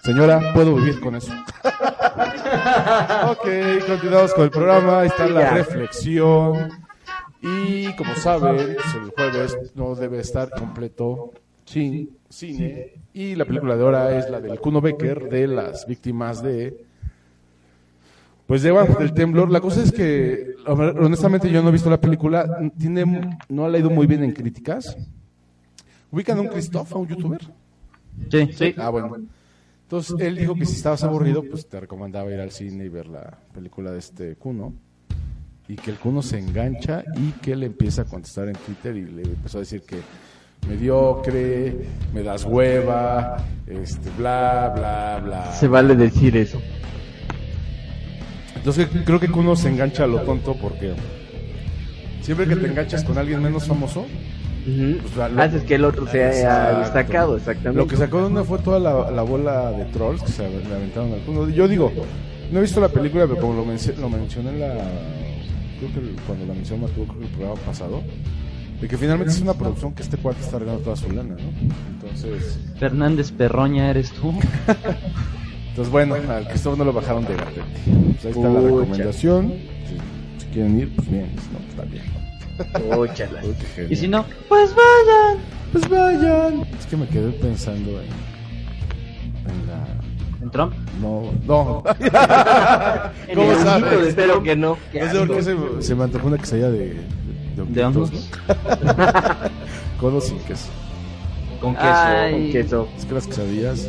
señora, 0.02 0.52
puedo 0.54 0.74
vivir 0.74 1.00
con 1.00 1.14
eso. 1.16 1.32
ok, 3.30 3.86
continuamos 3.86 4.34
con 4.34 4.44
el 4.44 4.50
programa. 4.50 5.00
Ahí 5.00 5.08
está 5.08 5.26
la 5.26 5.50
reflexión. 5.50 6.70
Y 7.42 7.92
como 7.94 8.14
saben, 8.14 8.58
el 8.58 9.10
jueves 9.16 9.56
no 9.74 9.94
debe 9.94 10.20
estar 10.20 10.50
completo 10.50 11.32
sin 11.64 12.10
cine. 12.28 12.94
Y 13.12 13.34
la 13.34 13.44
película 13.44 13.76
de 13.76 13.82
ahora 13.82 14.18
es 14.18 14.30
la 14.30 14.40
del 14.40 14.60
Kuno 14.60 14.80
Becker 14.80 15.28
de 15.28 15.46
las 15.46 15.86
víctimas 15.86 16.42
de. 16.42 16.84
Pues 18.46 18.62
de, 18.62 18.72
bueno, 18.72 18.96
del 18.98 19.14
temblor. 19.14 19.50
La 19.50 19.60
cosa 19.60 19.82
es 19.82 19.92
que, 19.92 20.54
honestamente, 20.66 21.50
yo 21.50 21.62
no 21.62 21.68
he 21.68 21.72
visto 21.72 21.88
la 21.88 22.00
película. 22.00 22.70
Tiene, 22.78 23.38
no 23.48 23.64
ha 23.64 23.68
leído 23.68 23.90
muy 23.90 24.06
bien 24.06 24.24
en 24.24 24.32
críticas. 24.32 24.96
¿Ubican 26.10 26.38
a 26.38 26.40
un 26.40 26.48
Christoph, 26.48 26.92
a 26.92 26.98
un 26.98 27.06
youtuber? 27.06 27.40
Sí, 28.30 28.50
sí. 28.52 28.74
Ah, 28.76 28.90
bueno. 28.90 29.16
Entonces, 29.90 30.14
él 30.20 30.36
dijo 30.36 30.54
que 30.54 30.66
si 30.66 30.76
estabas 30.76 31.02
aburrido, 31.02 31.42
pues 31.42 31.68
te 31.68 31.80
recomendaba 31.80 32.30
ir 32.30 32.38
al 32.38 32.52
cine 32.52 32.84
y 32.84 32.88
ver 32.88 33.08
la 33.08 33.40
película 33.52 33.90
de 33.90 33.98
este 33.98 34.36
Kuno. 34.36 34.72
Y 35.66 35.74
que 35.74 35.90
el 35.90 35.96
Kuno 35.96 36.22
se 36.22 36.38
engancha 36.38 37.02
y 37.16 37.32
que 37.40 37.56
le 37.56 37.66
empieza 37.66 38.02
a 38.02 38.04
contestar 38.04 38.46
en 38.46 38.54
Twitter 38.54 38.96
y 38.96 39.06
le 39.06 39.22
empezó 39.22 39.58
a 39.58 39.62
decir 39.62 39.82
que 39.82 39.96
mediocre, 40.68 41.88
me 42.14 42.22
das 42.22 42.44
hueva, 42.44 43.44
este, 43.66 44.10
bla, 44.10 44.72
bla, 44.76 45.20
bla. 45.24 45.52
se 45.54 45.66
vale 45.66 45.96
decir 45.96 46.36
eso. 46.36 46.62
Entonces, 48.54 48.86
creo 49.04 49.18
que 49.18 49.28
Kuno 49.28 49.56
se 49.56 49.70
engancha 49.70 50.04
a 50.04 50.06
lo 50.06 50.20
tonto 50.20 50.54
porque 50.54 50.94
siempre 52.20 52.46
que 52.46 52.54
te 52.54 52.68
enganchas 52.68 53.02
con 53.02 53.18
alguien 53.18 53.42
menos 53.42 53.66
famoso, 53.66 54.06
Pues, 54.64 55.32
lo- 55.32 55.42
Haces 55.42 55.62
que 55.62 55.74
el 55.76 55.84
otro 55.84 56.06
sea 56.06 56.28
Exacto. 56.32 56.78
destacado, 56.80 57.36
exactamente. 57.36 57.78
Lo 57.80 57.86
que 57.86 57.96
sacó 57.96 58.20
de 58.20 58.26
una 58.26 58.44
fue 58.44 58.58
toda 58.58 58.78
la, 58.78 59.10
la 59.10 59.22
bola 59.22 59.70
de 59.72 59.84
trolls 59.86 60.22
que 60.22 60.32
se 60.32 60.48
le 60.48 60.74
aventaron 60.74 61.12
al 61.12 61.20
Kuno. 61.20 61.48
Yo 61.48 61.66
digo, 61.66 61.90
no 62.52 62.58
he 62.58 62.62
visto 62.62 62.80
la 62.80 62.88
película, 62.88 63.26
pero 63.26 63.40
como 63.40 63.54
lo, 63.54 63.64
menc- 63.66 63.96
lo 63.96 64.08
mencioné 64.10 64.50
en 64.50 64.60
la. 64.60 64.68
Creo 65.78 65.92
que 65.94 66.22
cuando 66.26 66.46
la 66.46 66.52
mencioné 66.54 66.86
creo 66.88 67.06
que 67.06 67.24
el 67.24 67.30
programa 67.30 67.60
pasado, 67.62 68.02
de 68.82 68.86
que 68.88 68.98
finalmente 68.98 69.32
es 69.32 69.40
una 69.40 69.54
producción 69.54 69.94
que 69.94 70.02
este 70.02 70.18
cuate 70.18 70.40
está 70.40 70.58
regalando 70.58 70.84
toda 70.84 70.96
su 70.96 71.10
lana, 71.10 71.36
¿no? 71.36 71.68
Entonces, 71.94 72.58
Fernández 72.78 73.32
Perroña, 73.32 73.88
¿eres 73.90 74.10
tú? 74.12 74.30
entonces 75.70 75.90
bueno, 75.90 76.16
al 76.28 76.46
Cristóbal 76.48 76.78
no 76.80 76.84
lo 76.84 76.92
bajaron 76.92 77.24
de 77.24 77.34
gatete. 77.34 77.62
Pues 78.12 78.24
ahí 78.26 78.30
está 78.32 78.48
la 78.50 78.60
recomendación. 78.60 79.54
Si, 79.88 80.44
si 80.44 80.50
quieren 80.52 80.78
ir, 80.80 80.94
pues 80.94 81.10
bien, 81.10 81.30
si 81.30 81.48
no, 81.52 81.58
pues 81.58 81.70
está 81.70 81.82
bien. 81.84 82.19
Y 83.88 83.96
si 83.96 84.08
no, 84.08 84.24
pues 84.48 84.74
vayan. 84.74 85.38
pues 85.72 85.88
vayan. 85.88 86.62
Es 86.78 86.86
que 86.86 86.96
me 86.96 87.06
quedé 87.08 87.30
pensando 87.32 87.90
en, 88.00 88.08
en 89.50 89.66
la. 89.66 89.86
¿En 90.42 90.50
Trump? 90.50 90.72
No, 91.00 91.32
no. 91.46 91.82
Espero 94.06 94.42
que 94.42 94.56
no. 94.56 94.76
No 94.92 95.10
sé 95.12 95.18
por 95.26 95.36
qué 95.36 95.42
se, 95.42 95.56
se 95.80 95.94
me 95.94 96.04
antojó 96.04 96.26
una 96.28 96.38
quesadilla 96.38 96.70
de, 96.70 96.94
de, 97.56 97.64
¿De 97.68 97.84
hongos? 97.84 98.10
¿no? 98.12 98.18
Con 100.00 100.16
o 100.16 100.20
sin 100.20 100.38
queso. 100.40 100.68
Con 101.60 101.74
queso. 101.74 101.86
Ay. 101.88 102.32
Con 102.32 102.50
queso. 102.52 102.88
Es 102.96 103.04
que 103.04 103.14
las 103.14 103.26
quesadillas 103.26 103.88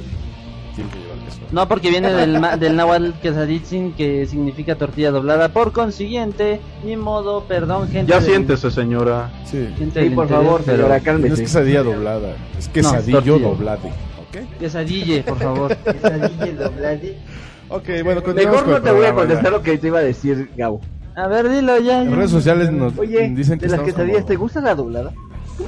tienen 0.76 0.92
que 0.92 1.00
llevar 1.00 1.10
queso. 1.10 1.11
No, 1.52 1.68
porque 1.68 1.90
viene 1.90 2.12
del, 2.14 2.40
ma- 2.40 2.56
del 2.58 2.76
náhuatl 2.76 3.12
quesaditzin, 3.22 3.94
que 3.94 4.26
significa 4.26 4.76
tortilla 4.76 5.12
doblada. 5.12 5.50
Por 5.50 5.72
consiguiente, 5.72 6.62
ni 6.86 6.96
modo, 6.98 7.44
perdón, 7.44 7.90
gente. 7.90 8.10
Ya 8.12 8.20
del- 8.20 8.26
siéntese, 8.30 8.72
señora. 8.72 9.30
Sí. 9.46 9.68
gente 9.78 10.00
Sí, 10.02 10.06
del 10.06 10.14
por 10.16 10.26
interior, 10.26 10.28
favor, 10.46 10.62
pero- 10.66 10.78
señora, 10.78 10.90
No 10.90 10.96
es 10.98 11.04
cálmese. 11.04 11.42
quesadilla 11.44 11.84
doblada, 11.84 12.36
es 12.58 12.68
quesadillo 12.70 13.18
tortilla. 13.24 13.48
doblade. 13.50 13.90
¿Ok? 13.90 14.60
Quesadille, 14.60 15.24
por 15.24 15.38
favor. 15.40 15.76
Quesadilla 15.84 16.54
doblada. 16.64 16.98
Ok, 17.70 17.88
bueno, 18.04 18.22
Mejor 18.36 18.68
no 18.68 18.82
te 18.82 18.92
voy 18.92 19.06
a 19.06 19.14
contestar 19.14 19.46
ya. 19.46 19.50
lo 19.52 19.62
que 19.62 19.78
te 19.78 19.88
iba 19.88 20.00
a 20.00 20.04
decir, 20.04 20.50
Gabo. 20.56 20.82
A 21.16 21.28
ver, 21.28 21.50
dilo 21.50 21.78
ya. 21.80 22.02
En 22.04 22.16
redes 22.16 22.32
sociales 22.32 22.72
nos 22.72 22.98
Oye, 22.98 23.30
dicen 23.36 23.60
que 23.60 23.66
de 23.68 23.72
las 23.78 23.82
quesadillas, 23.82 24.18
como, 24.22 24.28
¿te 24.28 24.36
gusta 24.38 24.62
la 24.62 24.76
doblada? 24.76 25.12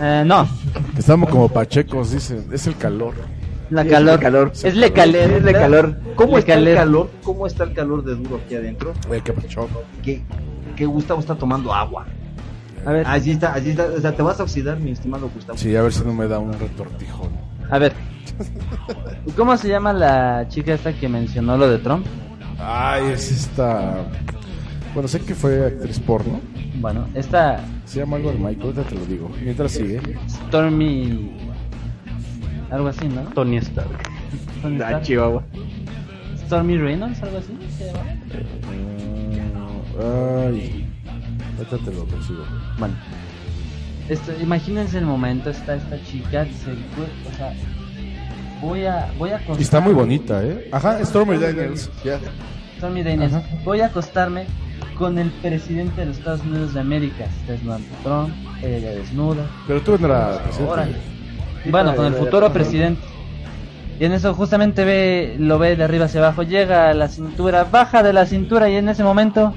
Eh, 0.01 0.23
no, 0.25 0.47
estamos 0.97 1.29
como 1.29 1.49
pachecos, 1.49 2.11
dicen. 2.11 2.45
Es 2.51 2.65
el 2.67 2.77
calor. 2.77 3.13
La 3.73 3.83
Sí, 3.83 3.89
calor. 3.89 4.13
Es 4.13 4.19
le 4.19 4.23
calor. 4.23 4.51
Es 4.63 4.75
le 4.75 4.93
caler. 4.93 5.31
Es 5.31 5.43
le 5.43 5.53
calor. 5.53 5.99
¿Cómo 6.15 6.33
Le 6.33 6.39
está 6.39 6.53
el 6.55 6.75
calor? 6.75 7.09
¿Cómo 7.23 7.47
está 7.47 7.63
el 7.63 7.73
calor 7.73 8.03
de 8.03 8.15
duro 8.15 8.39
aquí 8.43 8.55
adentro? 8.55 8.93
Güey, 9.07 9.21
qué. 9.21 9.33
Que, 10.03 10.21
que 10.75 10.85
Gustavo 10.85 11.19
está 11.19 11.35
tomando 11.35 11.73
agua. 11.73 12.05
A 12.85 12.91
ver, 12.91 13.07
Allí 13.07 13.31
está, 13.31 13.53
allí 13.53 13.71
está. 13.71 13.85
O 13.85 13.99
sea, 13.99 14.11
te 14.15 14.21
vas 14.21 14.39
a 14.39 14.43
oxidar, 14.43 14.79
mi 14.79 14.91
estimado 14.91 15.29
Gustavo. 15.33 15.57
Sí, 15.57 15.75
a 15.75 15.81
ver 15.81 15.93
si 15.93 16.03
no 16.03 16.13
me 16.13 16.27
da 16.27 16.39
un 16.39 16.53
retortijón. 16.53 17.31
a 17.69 17.77
ver. 17.77 17.93
¿Cómo 19.37 19.55
se 19.57 19.69
llama 19.69 19.93
la 19.93 20.47
chica 20.49 20.73
esta 20.73 20.91
que 20.93 21.07
mencionó 21.07 21.57
lo 21.57 21.69
de 21.69 21.77
Trump? 21.77 22.05
Ay, 22.59 23.11
es 23.11 23.31
esta. 23.31 24.05
Bueno, 24.93 25.07
sé 25.07 25.19
que 25.21 25.33
fue 25.33 25.65
actriz 25.67 25.99
porno. 25.99 26.39
Bueno, 26.75 27.07
esta 27.13 27.63
Se 27.85 27.99
llama 27.99 28.17
algo 28.17 28.31
de 28.31 28.37
Michael, 28.37 28.61
ahorita 28.61 28.83
te 28.83 28.95
lo 28.95 29.05
digo. 29.05 29.31
Mientras 29.41 29.71
sigue. 29.71 30.01
Stormy... 30.27 31.31
Algo 32.73 32.87
así, 32.87 33.07
¿no? 33.07 33.21
Tony 33.35 33.57
Stark. 33.57 33.89
Tony 34.61 34.75
Ah, 34.81 34.85
Stark. 34.87 35.01
Chihuahua. 35.03 35.43
Stormy 36.45 36.77
Reynolds, 36.77 37.21
algo 37.21 37.37
así. 37.37 37.55
se 37.77 37.85
llama. 37.85 37.99
Ah, 39.99 40.45
ay. 40.47 40.87
Ahorita 41.57 41.77
te 41.85 41.93
lo 41.95 42.05
consigo. 42.05 42.43
Bueno, 42.79 42.95
esto, 44.09 44.31
imagínense 44.41 44.97
el 44.97 45.05
momento, 45.05 45.51
está 45.51 45.75
esta 45.75 46.03
chica, 46.03 46.45
se, 46.45 46.71
o 46.71 47.37
sea, 47.37 47.53
voy 48.59 48.85
a, 48.85 49.11
voy 49.19 49.29
a 49.29 49.35
acostarme. 49.35 49.59
Y 49.59 49.63
está 49.63 49.79
muy 49.79 49.93
bonita, 49.93 50.43
¿eh? 50.43 50.67
Ajá, 50.71 51.03
Stormy 51.05 51.37
Daniels. 51.37 51.91
Ya. 52.03 52.19
Stormy 52.77 53.03
Daniels, 53.03 53.33
voy 53.63 53.81
a 53.81 53.85
acostarme 53.85 54.45
con 54.97 55.19
el 55.19 55.29
presidente 55.29 56.01
de 56.01 56.07
los 56.07 56.17
Estados 56.17 56.41
Unidos 56.41 56.73
de 56.73 56.79
América. 56.79 57.25
Está 57.47 57.63
Donald 57.63 57.85
Trump, 58.03 58.33
ella 58.63 58.89
desnuda. 58.95 59.45
Pero 59.67 59.81
tú 59.81 59.95
no 59.99 60.07
era 60.07 60.39
presidente. 60.43 61.12
Bueno, 61.65 61.95
con 61.95 62.05
el 62.05 62.13
futuro 62.13 62.51
presidente. 62.51 63.01
Y 63.99 64.05
en 64.05 64.11
eso 64.11 64.33
justamente 64.33 64.83
ve, 64.83 65.35
lo 65.39 65.59
ve 65.59 65.75
de 65.75 65.83
arriba 65.83 66.05
hacia 66.05 66.19
abajo, 66.19 66.43
llega 66.43 66.89
a 66.89 66.93
la 66.93 67.07
cintura, 67.07 67.63
baja 67.63 68.03
de 68.03 68.11
la 68.11 68.25
cintura 68.25 68.69
y 68.69 68.75
en 68.75 68.89
ese 68.89 69.03
momento 69.03 69.53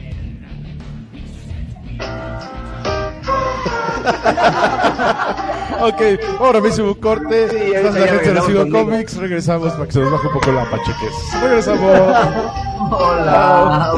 Ok, 5.80 6.02
ahora 6.40 6.60
mismo 6.60 6.86
un 6.86 6.94
corte. 6.94 7.48
Sí, 7.50 7.72
la 7.72 7.92
gente 7.92 8.32
de. 8.32 8.70
Comics. 8.70 9.16
Regresamos 9.16 9.72
para 9.72 9.86
que 9.86 9.92
se 9.92 10.00
nos 10.00 10.12
baje 10.12 10.26
un 10.26 10.32
poco 10.32 10.52
la 10.52 10.64
pacheques. 10.64 11.12
Regresamos. 11.42 11.92
Hola. 12.90 13.92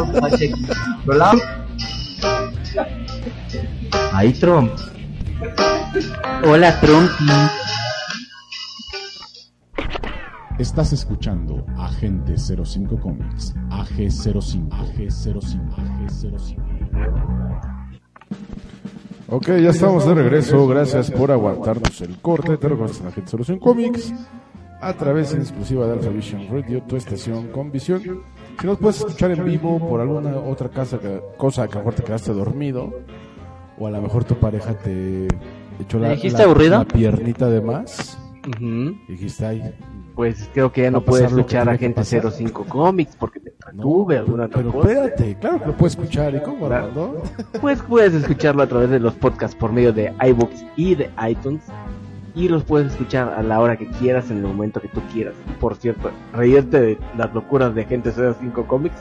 Hola. 1.06 1.32
Ahí 4.12 4.32
Trump. 4.32 4.72
Hola, 6.44 6.80
Trumpy. 6.80 7.24
Estás 10.58 10.92
escuchando 10.92 11.64
Agente 11.76 12.36
05 12.36 12.96
Comics, 13.00 13.54
AG05, 13.70 14.68
AG05, 14.68 15.74
AG05. 15.76 16.58
Ok, 19.28 19.46
ya 19.62 19.70
estamos 19.70 20.06
de 20.06 20.14
regreso. 20.14 20.66
Gracias 20.66 21.10
por 21.12 21.30
aguantarnos 21.30 22.00
el 22.00 22.16
corte. 22.18 22.56
Te 22.56 22.68
recuerdas 22.68 23.00
en 23.00 23.06
Agente 23.06 23.30
Solución 23.30 23.58
Comics 23.60 24.12
a 24.80 24.92
través 24.94 25.32
en 25.34 25.40
exclusiva 25.42 25.86
de 25.86 25.92
Alpha 25.92 26.08
Vision 26.08 26.48
Radio, 26.50 26.82
tu 26.82 26.96
estación 26.96 27.48
con 27.48 27.70
visión. 27.70 28.02
Si 28.60 28.66
nos 28.66 28.78
puedes 28.78 28.98
escuchar 28.98 29.30
en 29.30 29.44
vivo 29.44 29.78
por 29.78 30.00
alguna 30.00 30.36
otra 30.38 30.68
casa 30.70 30.98
que- 30.98 31.20
cosa 31.36 31.66
que 31.68 31.74
a 31.74 31.76
lo 31.76 31.80
mejor 31.82 31.94
te 31.94 32.02
quedaste 32.02 32.32
dormido, 32.32 32.92
o 33.78 33.86
a 33.86 33.90
lo 33.90 34.02
mejor 34.02 34.24
tu 34.24 34.34
pareja 34.36 34.74
te 34.74 35.28
echó 35.80 35.98
la, 36.00 36.08
piernita 36.84 37.48
de 37.48 37.60
más. 37.60 38.18
Dijiste, 39.08 39.46
ay, 39.46 39.74
Pues 40.18 40.50
creo 40.52 40.72
que 40.72 40.82
ya 40.82 40.90
no 40.90 41.00
puedes 41.00 41.26
escuchar 41.26 41.68
a 41.68 41.78
Gente 41.78 42.00
pasar. 42.00 42.32
05 42.32 42.64
Comics 42.64 43.14
porque 43.14 43.38
te 43.38 43.50
no, 43.50 43.70
entretuve 43.70 44.18
alguna 44.18 44.46
otra 44.46 44.62
pero 44.62 44.72
cosa. 44.72 44.90
espérate, 44.90 45.36
claro 45.38 45.60
que 45.60 45.66
lo 45.66 45.76
puedes 45.76 45.92
escuchar. 45.92 46.34
¿Y 46.34 46.40
cómo. 46.40 46.66
Armando? 46.66 47.22
Pues 47.60 47.80
puedes 47.82 48.14
escucharlo 48.14 48.64
a 48.64 48.66
través 48.66 48.90
de 48.90 48.98
los 48.98 49.14
podcasts 49.14 49.54
por 49.54 49.70
medio 49.70 49.92
de 49.92 50.12
iBooks 50.20 50.64
y 50.74 50.96
de 50.96 51.08
iTunes. 51.24 51.62
Y 52.38 52.48
los 52.48 52.62
puedes 52.62 52.92
escuchar 52.92 53.34
a 53.36 53.42
la 53.42 53.58
hora 53.58 53.76
que 53.76 53.88
quieras, 53.88 54.30
en 54.30 54.36
el 54.36 54.44
momento 54.44 54.80
que 54.80 54.86
tú 54.86 55.00
quieras. 55.12 55.34
Por 55.58 55.74
cierto, 55.74 56.12
reírte 56.32 56.80
de 56.80 56.98
las 57.16 57.34
locuras 57.34 57.74
de 57.74 57.84
Gente 57.84 58.12
05 58.12 58.64
Comics 58.68 58.94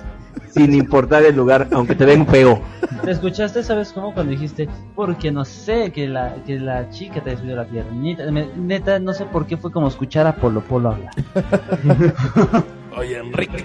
sin 0.49 0.73
importar 0.73 1.23
el 1.23 1.35
lugar, 1.35 1.67
aunque 1.71 1.93
te 1.93 2.05
den 2.07 2.25
feo. 2.25 2.59
¿Te 3.03 3.11
escuchaste, 3.11 3.61
sabes 3.63 3.91
cómo? 3.93 4.11
Cuando 4.13 4.31
dijiste, 4.31 4.67
porque 4.95 5.31
no 5.31 5.45
sé, 5.45 5.91
que 5.91 6.07
la, 6.07 6.35
que 6.47 6.59
la 6.59 6.89
chica 6.89 7.21
te 7.21 7.37
subió 7.37 7.55
la 7.55 7.65
piernita. 7.65 8.29
Me- 8.31 8.49
neta, 8.55 8.97
no 8.97 9.13
sé 9.13 9.25
por 9.25 9.45
qué 9.45 9.55
fue 9.55 9.71
como 9.71 9.87
escuchar 9.87 10.25
a 10.25 10.35
Polo 10.35 10.61
Polo 10.61 10.89
hablar. 10.93 11.11
Oye, 12.97 13.19
Enrique. 13.19 13.63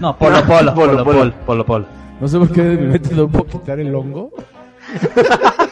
No, 0.00 0.16
Polo 0.16 0.36
Polo, 0.46 0.74
Polo, 0.74 0.74
Polo 0.74 1.04
Polo. 1.04 1.04
Polo, 1.04 1.32
Polo 1.44 1.66
Polo. 1.66 1.86
No 2.22 2.26
sé 2.28 2.38
por 2.38 2.50
qué 2.52 2.62
de 2.62 2.76
mi 2.78 2.86
mente 2.86 3.14
no 3.14 3.28
puedo 3.28 3.44
quitar 3.44 3.78
el 3.80 3.94
hongo. 3.94 4.30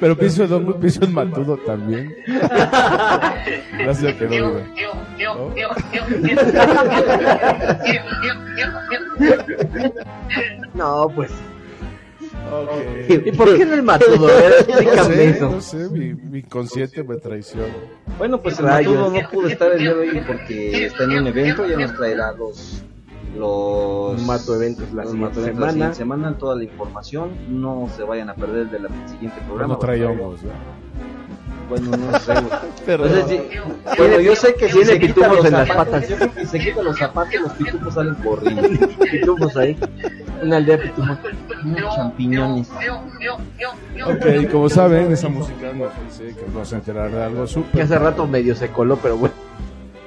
Pero 0.00 0.16
pienso 0.16 0.44
en 0.44 0.52
hongo 0.52 0.76
y 0.76 0.80
pienso 0.80 1.04
en 1.04 1.14
matudo 1.14 1.56
también. 1.58 2.14
Gracias 3.78 4.14
que 4.14 4.24
no 4.24 4.30
digo. 4.30 4.62
No, 10.74 11.08
pues. 11.14 11.30
Ok. 12.50 13.26
¿Y 13.26 13.32
por 13.32 13.56
qué 13.56 13.66
no 13.66 13.74
el 13.74 13.82
matudo? 13.82 14.28
No 14.96 15.04
sé, 15.04 15.28
eso. 15.30 15.50
no 15.50 15.60
sé, 15.60 15.88
mi, 15.90 16.14
mi 16.14 16.42
consciente 16.42 17.02
me 17.02 17.16
traiciona. 17.16 17.74
Bueno, 18.16 18.40
pues 18.40 18.58
el. 18.58 18.66
Matudo 18.66 19.10
no 19.10 19.30
pudo 19.30 19.48
estar 19.48 19.72
el 19.72 19.78
día 19.78 19.94
de 19.94 20.00
hoy 20.00 20.22
porque 20.26 20.86
está 20.86 21.04
en 21.04 21.18
un 21.18 21.26
evento, 21.26 21.66
ya 21.66 21.76
nos 21.76 21.94
traerá 21.94 22.32
los 22.32 22.82
los 23.38 24.22
Mato 24.22 24.54
eventos 24.56 24.92
la 24.92 25.02
los 25.04 25.12
siguiente 25.12 25.38
Mato 25.38 25.40
eventos 25.40 25.44
semana. 25.44 25.66
la 25.66 25.72
siguiente 25.72 25.96
semana, 25.96 26.38
toda 26.38 26.56
la 26.56 26.64
información, 26.64 27.30
no 27.48 27.88
se 27.96 28.02
vayan 28.02 28.30
a 28.30 28.34
perder 28.34 28.70
del 28.70 28.86
siguiente 29.06 29.40
programa. 29.46 29.74
No 29.74 29.80
¿verdad? 29.80 30.10
Bueno, 31.68 31.90
no 31.98 32.18
sé. 32.18 32.32
Perdón. 32.86 33.08
Entonces, 33.12 33.42
sí, 33.52 33.58
bueno, 33.98 34.20
yo 34.20 34.34
sé 34.34 34.54
que 34.54 34.66
si 34.68 34.72
tiene 34.72 34.86
se 34.86 35.00
quita 35.00 35.14
pitufos 35.14 35.36
los 35.36 35.44
en 35.46 35.52
las 35.52 35.68
zapatos, 35.68 35.92
patas. 35.94 36.08
yo 36.08 36.16
creo 36.16 36.34
que 36.34 36.46
se 36.46 36.58
quita 36.60 36.82
los 36.82 36.98
zapatos, 36.98 37.40
los 37.42 37.52
pitufos 37.52 37.94
salen 37.94 38.14
corriendo. 38.14 38.88
Pitufos 39.10 39.56
ahí. 39.58 39.78
Una 40.42 40.56
aldea 40.56 40.80
pitufo. 40.80 41.18
Champiñones. 41.94 42.70
Ok, 44.06 44.50
como 44.50 44.68
saben, 44.70 45.12
esa 45.12 45.28
música 45.28 45.72
nos 45.74 45.90
dice 46.06 46.34
que 46.34 46.42
nos 46.46 46.54
vamos 46.54 46.72
a 46.72 46.76
enterar 46.76 47.10
de 47.10 47.22
algo 47.22 47.42
Que 47.42 47.48
súper. 47.48 47.82
hace 47.82 47.98
rato 47.98 48.26
medio 48.26 48.54
se 48.54 48.68
coló, 48.70 48.96
pero 48.96 49.16
bueno. 49.18 49.34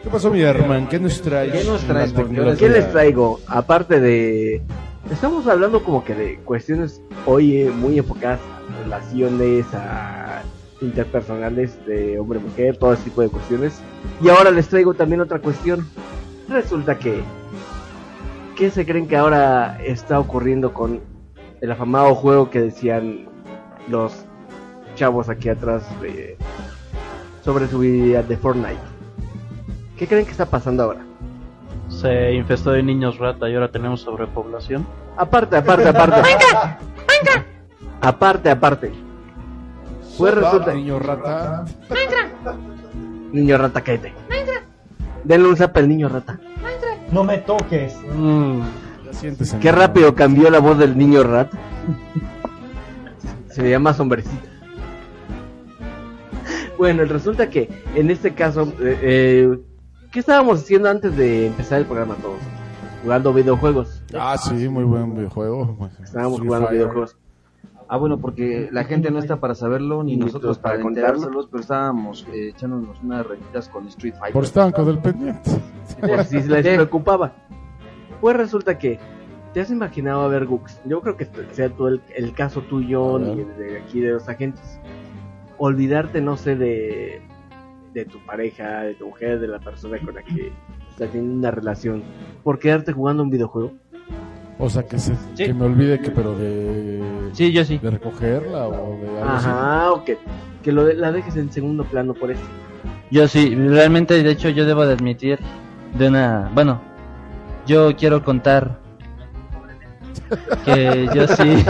¿Qué 0.03 0.09
pasó, 0.09 0.31
mi 0.31 0.41
hermano? 0.41 0.87
¿Qué 0.89 0.99
nos 0.99 1.21
traes? 1.21 2.13
¿Qué 2.59 2.69
les 2.69 2.91
traigo? 2.91 3.39
Aparte 3.47 3.99
de... 3.99 4.61
Estamos 5.11 5.47
hablando 5.47 5.83
como 5.83 6.03
que 6.03 6.15
de 6.15 6.35
cuestiones 6.39 7.01
hoy 7.25 7.57
eh, 7.61 7.69
muy 7.71 7.97
enfocadas 7.99 8.39
a 8.39 8.83
relaciones, 8.83 9.65
a 9.73 10.41
interpersonales 10.81 11.83
de 11.85 12.17
hombre-mujer, 12.19 12.77
todo 12.77 12.93
ese 12.93 13.03
tipo 13.05 13.21
de 13.21 13.29
cuestiones. 13.29 13.81
Y 14.21 14.29
ahora 14.29 14.51
les 14.51 14.67
traigo 14.69 14.93
también 14.93 15.21
otra 15.21 15.39
cuestión. 15.39 15.87
Resulta 16.49 16.97
que... 16.97 17.21
¿Qué 18.55 18.69
se 18.69 18.85
creen 18.85 19.07
que 19.07 19.17
ahora 19.17 19.79
está 19.83 20.19
ocurriendo 20.19 20.73
con 20.73 20.99
el 21.61 21.71
afamado 21.71 22.13
juego 22.15 22.49
que 22.49 22.61
decían 22.61 23.27
los 23.87 24.13
chavos 24.95 25.29
aquí 25.29 25.49
atrás 25.49 25.83
de- 26.01 26.37
sobre 27.43 27.67
su 27.67 27.79
vida 27.79 28.21
de 28.23 28.37
Fortnite? 28.37 28.90
¿Qué 30.01 30.07
creen 30.07 30.25
que 30.25 30.31
está 30.31 30.47
pasando 30.47 30.81
ahora? 30.81 31.01
Se 31.87 32.33
infestó 32.33 32.71
de 32.71 32.81
niños 32.81 33.19
rata 33.19 33.47
y 33.47 33.53
ahora 33.53 33.67
tenemos 33.69 34.01
sobrepoblación. 34.01 34.83
Aparte, 35.15 35.57
aparte, 35.57 35.89
aparte. 35.89 36.21
Aparte, 38.01 38.49
aparte. 38.49 38.91
Pues 40.17 40.33
resulta, 40.33 40.73
niño 40.73 40.97
rata. 40.97 41.65
niño 43.31 43.59
rata, 43.59 43.81
cállate. 43.81 44.11
Denle 45.23 45.49
un 45.49 45.55
zap 45.55 45.77
al 45.77 45.87
niño 45.87 46.09
rata. 46.09 46.39
No 47.11 47.23
me 47.23 47.37
toques. 47.37 47.95
Mm, 48.11 48.61
Qué 49.61 49.71
rápido 49.71 50.15
cambió 50.15 50.49
la 50.49 50.57
voz 50.57 50.79
del 50.79 50.97
niño 50.97 51.21
rata. 51.21 51.55
Se 53.51 53.61
veía 53.61 53.77
más 53.77 53.99
hombrecita. 53.99 54.49
Bueno, 56.79 57.05
resulta 57.05 57.51
que 57.51 57.69
en 57.93 58.09
este 58.09 58.33
caso, 58.33 58.63
eh, 58.81 58.97
eh, 59.03 59.57
¿qué 60.11 60.19
estábamos 60.19 60.59
haciendo 60.59 60.89
antes 60.89 61.15
de 61.15 61.47
empezar 61.47 61.79
el 61.79 61.85
programa 61.85 62.15
todos? 62.15 62.39
Jugando 63.01 63.33
videojuegos. 63.33 64.03
Ah, 64.13 64.37
sí, 64.37 64.67
muy 64.69 64.83
buen 64.83 65.15
videojuego. 65.15 65.89
Estábamos 66.03 66.39
Free 66.39 66.47
jugando 66.47 66.67
Fire. 66.67 66.79
videojuegos. 66.79 67.17
Ah, 67.87 67.97
bueno, 67.97 68.19
porque 68.19 68.69
la 68.71 68.83
gente 68.83 69.11
no 69.11 69.19
está 69.19 69.39
para 69.39 69.55
saberlo, 69.55 70.03
ni 70.03 70.15
Ni 70.15 70.25
nosotros 70.25 70.57
para 70.59 70.75
para 70.75 70.83
contárselos, 70.83 71.47
pero 71.47 71.61
estábamos 71.61 72.25
eh, 72.31 72.49
echándonos 72.49 73.01
unas 73.01 73.25
retitas 73.25 73.67
con 73.67 73.87
Street 73.87 74.13
Fighter. 74.13 74.33
Por 74.33 74.43
estar 74.43 74.71
con 74.73 74.87
el 74.87 74.99
pendiente. 74.99 75.49
por 75.99 76.23
si 76.23 76.41
les 76.41 76.65
preocupaba. 76.65 77.33
Pues 78.21 78.37
resulta 78.37 78.77
que 78.77 78.99
te 79.53 79.61
has 79.61 79.71
imaginado 79.71 80.21
a 80.21 80.27
ver 80.27 80.45
Gux. 80.45 80.79
Yo 80.85 81.01
creo 81.01 81.17
que 81.17 81.27
sea 81.51 81.69
todo 81.69 81.89
el, 81.89 82.01
el 82.15 82.33
caso 82.33 82.61
tuyo 82.61 83.19
ni 83.19 83.43
ver. 83.43 83.57
de 83.57 83.79
aquí 83.79 83.99
de 83.99 84.11
los 84.11 84.29
agentes. 84.29 84.79
Olvidarte, 85.57 86.21
no 86.21 86.37
sé, 86.37 86.55
de, 86.55 87.21
de 87.93 88.05
tu 88.05 88.19
pareja, 88.25 88.81
de 88.83 88.93
tu 88.95 89.07
mujer, 89.07 89.39
de 89.39 89.47
la 89.47 89.59
persona 89.59 89.97
con 89.99 90.15
la 90.15 90.23
que 90.23 90.51
estás 90.89 91.09
teniendo 91.11 91.35
una 91.39 91.51
relación, 91.51 92.03
por 92.43 92.59
quedarte 92.59 92.93
jugando 92.93 93.23
un 93.23 93.29
videojuego. 93.29 93.73
O 94.59 94.69
sea, 94.69 94.83
que, 94.83 94.99
se, 94.99 95.15
Sí. 95.35 95.45
que 95.45 95.53
me 95.53 95.65
olvide 95.65 95.99
que, 95.99 96.11
pero 96.11 96.35
de, 96.37 97.01
Sí, 97.33 97.51
yo 97.51 97.65
sí. 97.65 97.77
de 97.79 97.89
recogerla 97.91 98.67
o 98.67 98.95
de 98.97 99.07
algo 99.07 99.29
así. 99.31 99.47
Ajá, 99.47 99.91
o 99.91 100.03
que, 100.05 100.17
que 100.63 100.71
lo 100.71 100.85
de- 100.85 100.93
la 100.93 101.11
dejes 101.11 101.35
en 101.35 101.51
segundo 101.51 101.83
plano 101.83 102.13
por 102.13 102.29
eso. 102.31 102.43
Yo 103.09 103.27
sí, 103.27 103.53
realmente, 103.55 104.21
de 104.21 104.31
hecho, 104.31 104.49
yo 104.49 104.65
debo 104.65 104.85
de 104.85 104.93
admitir 104.93 105.39
de 105.97 106.07
una... 106.07 106.49
Bueno, 106.53 106.79
yo 107.65 107.95
quiero 107.97 108.23
contar 108.23 108.79
que 110.65 111.09
yo 111.13 111.27
sí... 111.27 111.65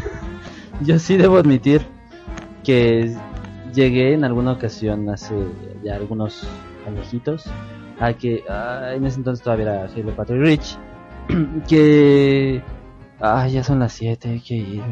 yo 0.80 0.98
sí 0.98 1.16
debo 1.16 1.38
admitir 1.38 1.82
que 2.64 3.14
llegué 3.72 4.14
en 4.14 4.24
alguna 4.24 4.52
ocasión 4.52 5.08
hace 5.10 5.34
ya 5.82 5.96
algunos 5.96 6.46
añitos 6.86 7.44
a 8.00 8.12
que 8.14 8.44
ah, 8.48 8.92
en 8.94 9.04
ese 9.06 9.18
entonces 9.18 9.42
todavía 9.42 9.64
era 9.64 9.84
Halo 9.84 10.14
Patrick 10.16 10.40
Rich 10.42 10.78
que 11.68 12.62
ah 13.20 13.46
ya 13.48 13.62
son 13.62 13.78
las 13.80 13.92
7 13.92 14.28
hay 14.28 14.40
que 14.40 14.54
ir 14.54 14.82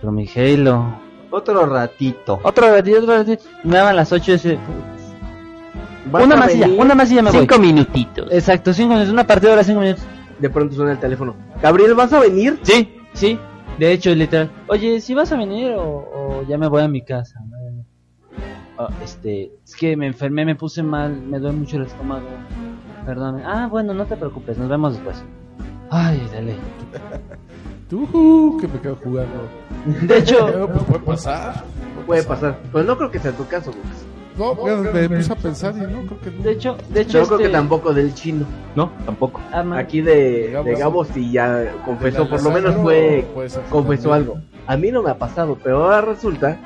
pero 0.00 0.12
mi 0.12 0.28
Halo 0.28 0.94
Otro 1.30 1.66
ratito. 1.66 2.40
otro 2.42 2.70
ratito, 2.70 3.00
otro 3.00 3.16
ratito. 3.16 3.44
Me 3.64 3.76
daban 3.76 3.96
las 3.96 4.12
8 4.12 4.32
ese. 4.34 4.58
Una 6.10 6.34
a 6.34 6.38
más 6.38 6.54
y 6.54 6.58
ya, 6.58 6.66
venir, 6.66 6.80
una 6.80 6.94
más 6.94 7.10
y 7.10 7.16
ya 7.16 7.22
me 7.22 7.30
voy. 7.30 7.40
Cinco 7.40 7.58
minutitos. 7.58 8.28
Exacto, 8.32 8.72
5 8.72 8.88
minutos. 8.88 9.12
Una 9.12 9.26
partida 9.26 9.54
de 9.56 9.64
5 9.64 9.80
minutos. 9.80 10.04
De 10.38 10.48
pronto 10.48 10.74
suena 10.74 10.92
el 10.92 10.98
teléfono. 10.98 11.36
Gabriel, 11.60 11.94
¿vas 11.94 12.12
a 12.12 12.20
venir? 12.20 12.58
Sí, 12.62 12.88
sí. 13.12 13.38
De 13.78 13.92
hecho, 13.92 14.14
literal. 14.14 14.50
Oye, 14.68 15.00
si 15.00 15.14
vas 15.14 15.30
a 15.32 15.36
venir 15.36 15.72
o, 15.72 15.82
o 15.82 16.42
ya 16.48 16.56
me 16.56 16.68
voy 16.68 16.82
a 16.82 16.88
mi 16.88 17.02
casa. 17.04 17.38
Ah, 18.78 18.88
este, 19.02 19.50
es 19.64 19.74
que 19.74 19.96
me 19.96 20.06
enfermé, 20.06 20.44
me 20.44 20.54
puse 20.54 20.82
mal, 20.82 21.20
me 21.20 21.38
duele 21.38 21.58
mucho 21.58 21.76
el 21.76 21.82
estómago. 21.82 22.26
Perdón. 23.04 23.42
Ah, 23.44 23.66
bueno, 23.68 23.92
no 23.92 24.06
te 24.06 24.16
preocupes, 24.16 24.56
nos 24.56 24.68
vemos 24.68 24.94
después. 24.94 25.22
Ay, 25.90 26.22
dale. 26.32 26.54
Tú, 27.88 28.58
que 28.60 28.68
me 28.68 28.78
quedo 28.80 28.96
jugando. 28.96 29.48
De 30.02 30.18
hecho, 30.18 30.46
Pero, 30.52 30.68
pues, 30.68 30.84
puede 30.84 31.00
pasar. 31.00 31.64
Puede 32.06 32.22
pasar. 32.22 32.58
Pues 32.70 32.86
no 32.86 32.96
creo 32.96 33.10
que 33.10 33.18
sea 33.18 33.32
tu 33.32 33.46
caso, 33.46 33.72
Gux. 33.72 34.04
No, 34.38 34.54
me 34.92 35.08
puse 35.08 35.32
a 35.32 35.36
pensar 35.36 35.74
y 35.76 35.80
no, 35.80 36.02
creo 36.06 36.20
que 36.20 36.30
no. 36.30 36.42
De 36.44 36.52
hecho, 36.52 36.76
de 36.90 37.00
hecho 37.00 37.18
Yo 37.18 37.26
creo 37.26 37.38
que 37.38 37.44
este, 37.46 37.56
tampoco 37.56 37.92
del 37.92 38.14
chino. 38.14 38.46
No, 38.76 38.92
tampoco. 39.04 39.40
Arman, 39.50 39.78
Aquí 39.78 40.00
de, 40.00 40.62
de. 40.64 40.74
Gabo 40.76 41.04
sí 41.04 41.32
ya 41.32 41.72
confesó, 41.84 42.22
¿De 42.22 42.30
por 42.30 42.42
lo 42.44 42.50
menos 42.52 42.76
fue 42.76 43.26
que 43.34 43.50
confesó 43.68 44.10
también? 44.10 44.30
algo. 44.30 44.40
A 44.68 44.76
mí 44.76 44.92
no 44.92 45.02
me 45.02 45.10
ha 45.10 45.18
pasado, 45.18 45.58
pero 45.60 45.82
ahora 45.82 46.02
resulta 46.02 46.56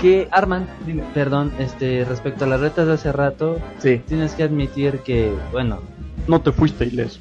que 0.00 0.28
Arman, 0.30 0.66
perdón, 1.14 1.52
este, 1.58 2.04
respecto 2.08 2.44
a 2.44 2.48
las 2.48 2.60
retas 2.60 2.86
de 2.86 2.94
hace 2.94 3.12
rato, 3.12 3.58
sí, 3.78 4.02
tienes 4.06 4.32
que 4.34 4.42
admitir 4.44 5.00
que, 5.00 5.32
bueno, 5.52 5.80
No 6.26 6.40
te 6.40 6.52
fuiste 6.52 6.84
ileso. 6.86 7.20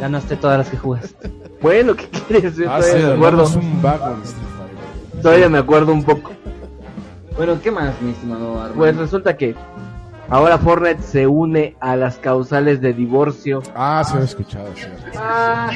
ganaste 0.00 0.36
todas 0.36 0.58
las 0.58 0.68
que 0.68 0.76
jugaste. 0.76 1.30
bueno, 1.62 1.94
¿qué 1.94 2.06
quieres? 2.08 2.56
Yo 2.56 2.70
Ah, 2.70 2.78
todavía 2.80 2.98
sí, 3.00 3.06
me 3.06 3.12
acuerdo, 3.14 3.42
es 3.44 3.56
un 3.56 3.82
vago 3.82 4.16
todavía 5.22 5.48
me 5.48 5.58
acuerdo 5.58 5.92
un 5.92 6.02
poco. 6.04 6.32
Bueno, 7.36 7.58
¿qué 7.62 7.70
más, 7.70 8.00
mi 8.02 8.10
estimado 8.12 8.54
Armando? 8.56 8.74
Pues 8.76 8.96
resulta 8.96 9.36
que 9.36 9.54
ahora 10.28 10.58
Fortnite 10.58 11.02
se 11.02 11.26
une 11.26 11.76
a 11.80 11.96
las 11.96 12.16
causales 12.18 12.80
de 12.80 12.92
divorcio. 12.92 13.62
Ah, 13.74 14.02
sí, 14.06 14.14
lo 14.14 14.20
he 14.22 14.24
escuchado, 14.24 14.66
sí. 14.74 14.84
Ah, 15.16 15.70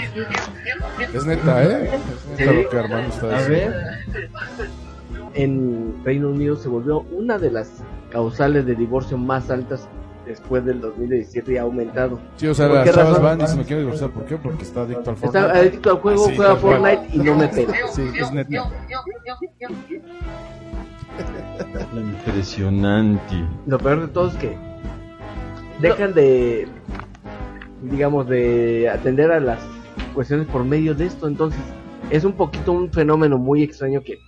Es 1.12 1.24
neta, 1.26 1.62
¿eh? 1.64 1.90
Es 1.94 2.38
neta 2.38 2.52
Sí. 2.52 2.62
lo 2.62 2.68
que 2.70 2.78
Armando 2.78 3.08
está 3.08 3.26
a 3.26 3.38
diciendo. 3.38 3.76
ver, 3.76 4.30
en 5.34 6.02
Reino 6.04 6.30
Unido 6.30 6.56
se 6.56 6.68
volvió 6.68 7.00
una 7.12 7.38
de 7.38 7.50
las 7.50 7.82
causales 8.10 8.66
de 8.66 8.74
divorcio 8.74 9.18
más 9.18 9.50
altas 9.50 9.88
después 10.26 10.64
del 10.64 10.80
2017 10.80 11.52
y 11.52 11.56
ha 11.56 11.62
aumentado. 11.62 12.18
Sí, 12.36 12.46
o 12.46 12.54
sea, 12.54 12.68
¿Por 12.68 12.76
las 12.76 12.88
qué 12.88 12.94
chavas 12.94 13.20
van 13.20 13.40
y 13.40 13.46
se 13.46 13.56
me 13.56 13.64
quiere 13.64 13.82
divorciar. 13.82 14.10
¿Por 14.10 14.24
qué? 14.24 14.36
Porque 14.36 14.62
está 14.62 14.82
adicto 14.82 15.10
al 15.10 15.16
Fortnite. 15.16 15.46
Está 15.46 15.58
adicto 15.58 15.90
al 15.90 15.96
juego, 15.98 16.26
Sí, 16.26 16.36
juega 16.36 16.52
tal 16.52 16.60
cual. 16.62 16.80
Fortnite 16.80 17.16
y 17.16 17.18
no 17.18 17.36
me 17.36 17.48
pela. 17.48 17.74
Sí, 17.92 18.02
es 18.18 18.32
neta. 18.32 18.70
Impresionante. 21.94 23.44
Lo 23.66 23.78
peor 23.78 24.00
de 24.00 24.08
todo 24.08 24.28
es 24.28 24.34
que 24.36 24.56
dejan 25.80 26.14
de, 26.14 26.66
digamos, 27.82 28.28
de 28.28 28.88
atender 28.88 29.30
a 29.30 29.40
las 29.40 29.60
cuestiones 30.14 30.46
por 30.48 30.64
medio 30.64 30.94
de 30.94 31.06
esto. 31.06 31.28
Entonces, 31.28 31.60
es 32.10 32.24
un 32.24 32.32
poquito 32.32 32.72
un 32.72 32.90
fenómeno 32.90 33.38
muy 33.38 33.62
extraño 33.62 34.02
que, 34.02 34.18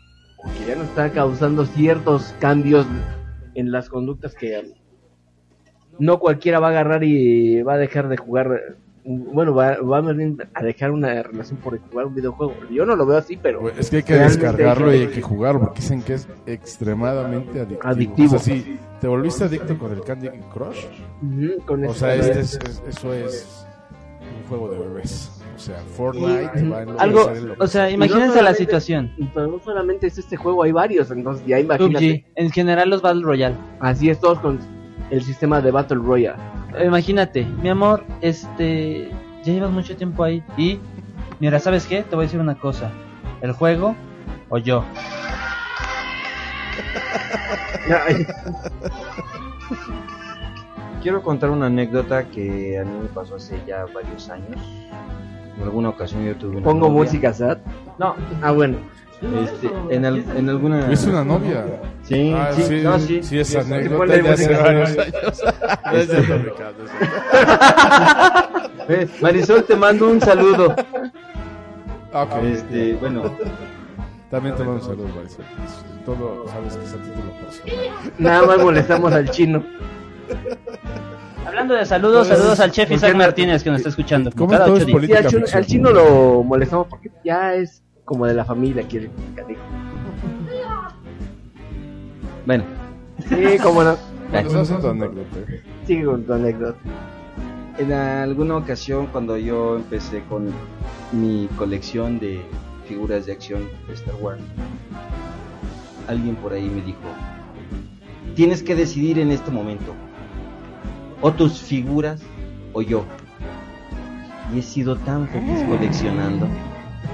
que 0.58 0.66
ya 0.68 0.76
nos 0.76 0.88
está 0.88 1.10
causando 1.10 1.64
ciertos 1.66 2.34
cambios 2.38 2.86
en 3.54 3.70
las 3.72 3.88
conductas 3.88 4.34
que 4.34 4.72
no 5.98 6.18
cualquiera 6.18 6.60
va 6.60 6.68
a 6.68 6.70
agarrar 6.70 7.04
y 7.04 7.62
va 7.62 7.74
a 7.74 7.78
dejar 7.78 8.08
de 8.08 8.16
jugar. 8.16 8.76
Bueno, 9.08 9.54
va, 9.54 9.76
va 9.80 9.98
a 9.98 10.62
dejar 10.64 10.90
una 10.90 11.22
relación 11.22 11.58
por 11.60 11.78
jugar 11.78 12.06
un 12.06 12.14
videojuego. 12.16 12.54
Yo 12.70 12.84
no 12.84 12.96
lo 12.96 13.06
veo 13.06 13.18
así, 13.18 13.36
pero 13.40 13.70
Es 13.70 13.88
que 13.88 13.98
hay 13.98 14.02
que 14.02 14.14
descargarlo 14.14 14.92
y 14.92 14.98
hay 15.02 15.06
que 15.08 15.22
jugarlo 15.22 15.60
porque 15.60 15.80
dicen 15.80 16.02
que 16.02 16.14
es 16.14 16.28
extremadamente 16.44 17.60
adictivo. 17.60 17.80
Adictivo. 17.88 18.36
O 18.36 18.38
sea, 18.40 18.54
si 18.56 18.78
te 19.00 19.06
volviste 19.06 19.44
adicto 19.44 19.78
con 19.78 19.92
el 19.92 20.02
Candy 20.02 20.28
Crush, 20.52 20.84
con 21.64 21.84
o 21.86 21.94
sea, 21.94 22.14
este 22.16 22.40
es- 22.40 22.54
es- 22.68 22.82
eso 22.88 23.14
es 23.14 23.66
un 24.42 24.48
juego 24.48 24.70
de 24.70 24.78
bebés. 24.80 25.30
O 25.56 25.58
sea, 25.58 25.78
Fortnite 25.96 26.68
va 26.68 26.80
a 26.80 27.02
Algo, 27.02 27.30
en 27.30 27.48
lo 27.48 27.54
o 27.58 27.66
sea, 27.66 27.84
no 27.84 27.90
imagínense 27.92 28.42
la 28.42 28.52
situación. 28.52 29.10
Pero 29.32 29.46
no 29.46 29.58
solamente 29.58 30.06
es 30.06 30.18
este 30.18 30.36
juego, 30.36 30.62
hay 30.62 30.72
varios, 30.72 31.10
entonces 31.10 31.46
ya 31.46 31.58
imagínate. 31.58 32.24
PUBG, 32.24 32.24
en 32.34 32.50
general 32.50 32.90
los 32.90 33.00
Battle 33.00 33.22
Royale. 33.22 33.56
Así 33.80 34.10
es, 34.10 34.20
todos 34.20 34.38
con 34.40 34.58
el 35.10 35.22
sistema 35.22 35.62
de 35.62 35.70
Battle 35.70 35.96
Royale. 35.96 36.36
Imagínate, 36.84 37.46
mi 37.62 37.70
amor, 37.70 38.04
este, 38.20 39.08
ya 39.44 39.52
llevas 39.54 39.70
mucho 39.70 39.96
tiempo 39.96 40.24
ahí 40.24 40.42
y, 40.58 40.78
mira, 41.40 41.58
¿sabes 41.58 41.86
qué? 41.86 42.02
Te 42.02 42.14
voy 42.16 42.24
a 42.24 42.26
decir 42.26 42.38
una 42.38 42.58
cosa. 42.58 42.90
¿El 43.40 43.52
juego 43.52 43.96
o 44.50 44.58
yo? 44.58 44.84
Quiero 51.02 51.22
contar 51.22 51.48
una 51.50 51.66
anécdota 51.66 52.24
que 52.28 52.78
a 52.78 52.84
mí 52.84 52.98
me 53.00 53.08
pasó 53.08 53.36
hace 53.36 53.58
ya 53.66 53.86
varios 53.86 54.28
años. 54.28 54.60
En 55.56 55.62
alguna 55.62 55.88
ocasión 55.90 56.24
yo 56.24 56.36
tuve 56.36 56.56
una 56.58 56.64
Pongo 56.64 56.88
novia. 56.88 57.02
música 57.02 57.32
sad. 57.32 57.58
No, 57.98 58.14
Ah, 58.42 58.50
bueno. 58.52 58.76
este, 59.42 59.70
en, 59.90 60.04
al- 60.04 60.24
en 60.36 60.48
alguna... 60.50 60.90
Es 60.92 61.06
una 61.06 61.24
novia. 61.24 61.64
Sí, 62.02 62.32
Ah, 62.36 62.50
sí, 62.52 62.62
sí, 62.62 62.80
no, 62.82 62.98
sí. 62.98 63.22
sí, 63.22 63.38
es 63.38 63.48
Sí, 63.48 63.56
anécdota 63.56 64.04
de 64.12 64.28
hace 64.28 64.54
varios 64.54 64.90
años. 64.90 65.06
Marisol, 69.20 69.64
te 69.64 69.76
mando 69.76 70.08
un 70.10 70.20
saludo. 70.20 70.74
Ah, 72.12 72.22
ok. 72.24 72.44
Este, 72.44 72.94
bueno, 72.94 73.22
También 74.30 74.54
te 74.54 74.62
mando 74.64 74.82
un 74.82 74.88
saludo, 74.88 75.08
Marisol. 75.16 75.44
Todo 76.04 76.46
sabes 76.48 76.76
que 76.76 76.84
es 76.84 76.92
a 76.92 76.96
título 76.98 77.32
personal. 77.40 77.74
Nada 78.18 78.46
más 78.46 78.58
molestamos 78.58 79.12
al 79.12 79.30
chino. 79.30 79.62
Hablando 81.46 81.74
de 81.74 81.86
saludos, 81.86 82.26
Pues, 82.26 82.38
saludos 82.38 82.60
al 82.60 82.70
chef 82.72 82.88
¿por 82.88 82.96
Isaac 82.96 83.14
Martínez 83.14 83.62
que 83.62 83.70
nos 83.70 83.78
está 83.78 83.90
escuchando. 83.90 84.30
como 84.30 84.46
¿Cómo 84.46 84.50
cada 84.52 84.64
todo 84.66 84.74
ocho 84.74 84.80
es 84.82 84.86
días. 84.86 84.88
Sí, 84.88 84.92
política 84.92 85.18
al, 85.20 85.26
chino, 85.26 85.40
ficción? 85.40 85.58
al 85.58 85.66
chino 85.66 85.90
lo 85.90 86.42
molestamos 86.42 86.86
porque 86.88 87.10
ya 87.24 87.54
es 87.54 87.82
como 88.04 88.26
de 88.26 88.34
la 88.34 88.44
familia, 88.44 88.82
quiere 88.88 89.10
canijo. 89.34 89.60
bueno. 92.46 92.64
Sí, 93.28 93.58
cómo 93.62 93.82
no. 93.82 93.96
Tu 93.96 94.88
anécdota. 94.88 95.38
Sigue 95.86 96.04
con 96.04 96.24
tu 96.24 96.32
anécdota. 96.32 96.78
En 97.78 97.92
alguna 97.92 98.56
ocasión 98.56 99.06
cuando 99.06 99.36
yo 99.36 99.76
empecé 99.76 100.22
con 100.24 100.50
mi 101.12 101.48
colección 101.56 102.18
de 102.18 102.40
figuras 102.86 103.26
de 103.26 103.32
acción 103.32 103.68
de 103.86 103.94
Star 103.94 104.14
Wars, 104.20 104.40
alguien 106.08 106.36
por 106.36 106.52
ahí 106.52 106.68
me 106.68 106.82
dijo, 106.82 106.98
tienes 108.34 108.62
que 108.62 108.74
decidir 108.74 109.18
en 109.18 109.30
este 109.30 109.50
momento, 109.50 109.92
o 111.20 111.32
tus 111.32 111.58
figuras 111.60 112.20
o 112.72 112.82
yo. 112.82 113.04
Y 114.54 114.58
he 114.60 114.62
sido 114.62 114.96
tan 114.96 115.28
feliz 115.28 115.62
coleccionando. 115.68 116.46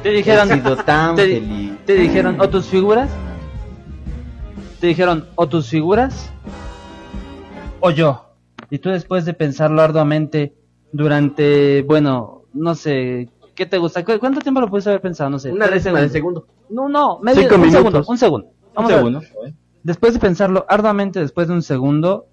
Te 0.02 0.10
He 0.10 0.16
dijeron, 0.16 0.48
sido 0.48 0.76
tan 0.76 1.14
te- 1.16 1.26
feliz. 1.40 1.72
te 1.86 1.94
dijeron, 1.94 2.40
o 2.40 2.48
tus 2.48 2.66
figuras. 2.66 3.10
Te 4.80 4.88
dijeron, 4.88 5.26
o 5.36 5.48
tus 5.48 5.68
figuras 5.68 6.30
o 7.80 7.90
yo. 7.90 8.26
Y 8.70 8.78
tú 8.78 8.90
después 8.90 9.24
de 9.24 9.34
pensarlo 9.34 9.80
arduamente 9.82 10.54
durante, 10.92 11.82
bueno, 11.82 12.42
no 12.52 12.74
sé, 12.74 13.28
¿qué 13.54 13.66
te 13.66 13.78
gusta? 13.78 14.04
¿Cu- 14.04 14.18
¿Cuánto 14.18 14.40
tiempo 14.40 14.60
lo 14.60 14.68
puedes 14.68 14.86
haber 14.86 15.00
pensado? 15.00 15.30
No 15.30 15.38
sé. 15.38 15.52
Una 15.52 15.68
décima 15.68 16.00
de 16.00 16.08
segundo. 16.08 16.46
No, 16.68 16.88
no, 16.88 17.18
medio, 17.20 17.42
Cinco 17.42 17.54
un 17.56 17.60
minutos. 17.60 17.78
segundo, 17.80 18.04
un 18.08 18.18
segundo. 18.18 18.48
Vamos 18.74 18.90
a 18.90 18.94
ver. 18.94 19.04
segundo. 19.04 19.20
Después 19.82 20.14
de 20.14 20.20
pensarlo 20.20 20.64
arduamente, 20.68 21.20
después 21.20 21.48
de 21.48 21.54
un 21.54 21.62
segundo, 21.62 22.26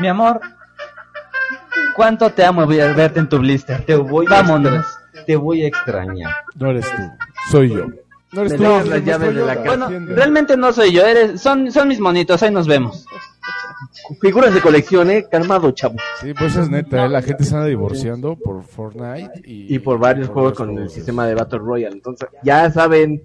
mi 0.00 0.08
amor, 0.08 0.40
¿cuánto 1.94 2.30
te 2.30 2.44
amo 2.44 2.64
voy 2.66 2.80
a 2.80 2.92
verte 2.92 3.20
en 3.20 3.28
tu 3.28 3.38
blister? 3.38 3.84
Te 3.84 3.94
voy, 3.96 4.26
a 4.26 4.30
Vámonos. 4.30 4.86
te 5.26 5.36
voy 5.36 5.62
a 5.62 5.68
extrañar. 5.68 6.32
No 6.54 6.70
eres 6.70 6.86
tú, 6.90 7.02
soy 7.50 7.70
yo. 7.70 7.86
No 8.32 8.40
eres 8.40 8.56
tú. 8.56 8.62
no 8.62 8.96
llaves 8.96 9.34
de 9.34 9.44
la 9.44 9.62
casa. 9.62 9.86
Bueno, 9.86 10.06
realmente 10.14 10.56
no 10.56 10.72
soy 10.72 10.92
yo, 10.92 11.04
eres, 11.04 11.40
son, 11.40 11.70
son 11.70 11.88
mis 11.88 12.00
monitos, 12.00 12.42
ahí 12.42 12.50
nos 12.50 12.66
vemos. 12.66 13.06
Figuras 14.20 14.52
de 14.54 14.60
colección, 14.60 15.10
eh. 15.10 15.26
Calmado, 15.30 15.70
chavo. 15.72 15.96
Sí, 16.20 16.32
pues 16.34 16.56
es 16.56 16.68
neta, 16.68 17.04
¿eh? 17.04 17.08
la 17.08 17.22
gente 17.22 17.44
se 17.44 17.54
anda 17.54 17.66
divorciando 17.66 18.36
por 18.36 18.62
Fortnite 18.62 19.42
y, 19.44 19.74
Y 19.74 19.78
por 19.78 19.98
varios 19.98 20.28
juegos 20.28 20.54
con 20.54 20.76
el 20.78 20.90
sistema 20.90 21.26
de 21.26 21.34
Battle 21.34 21.58
Royale. 21.58 21.94
Entonces, 21.94 22.28
ya 22.42 22.70
saben. 22.70 23.22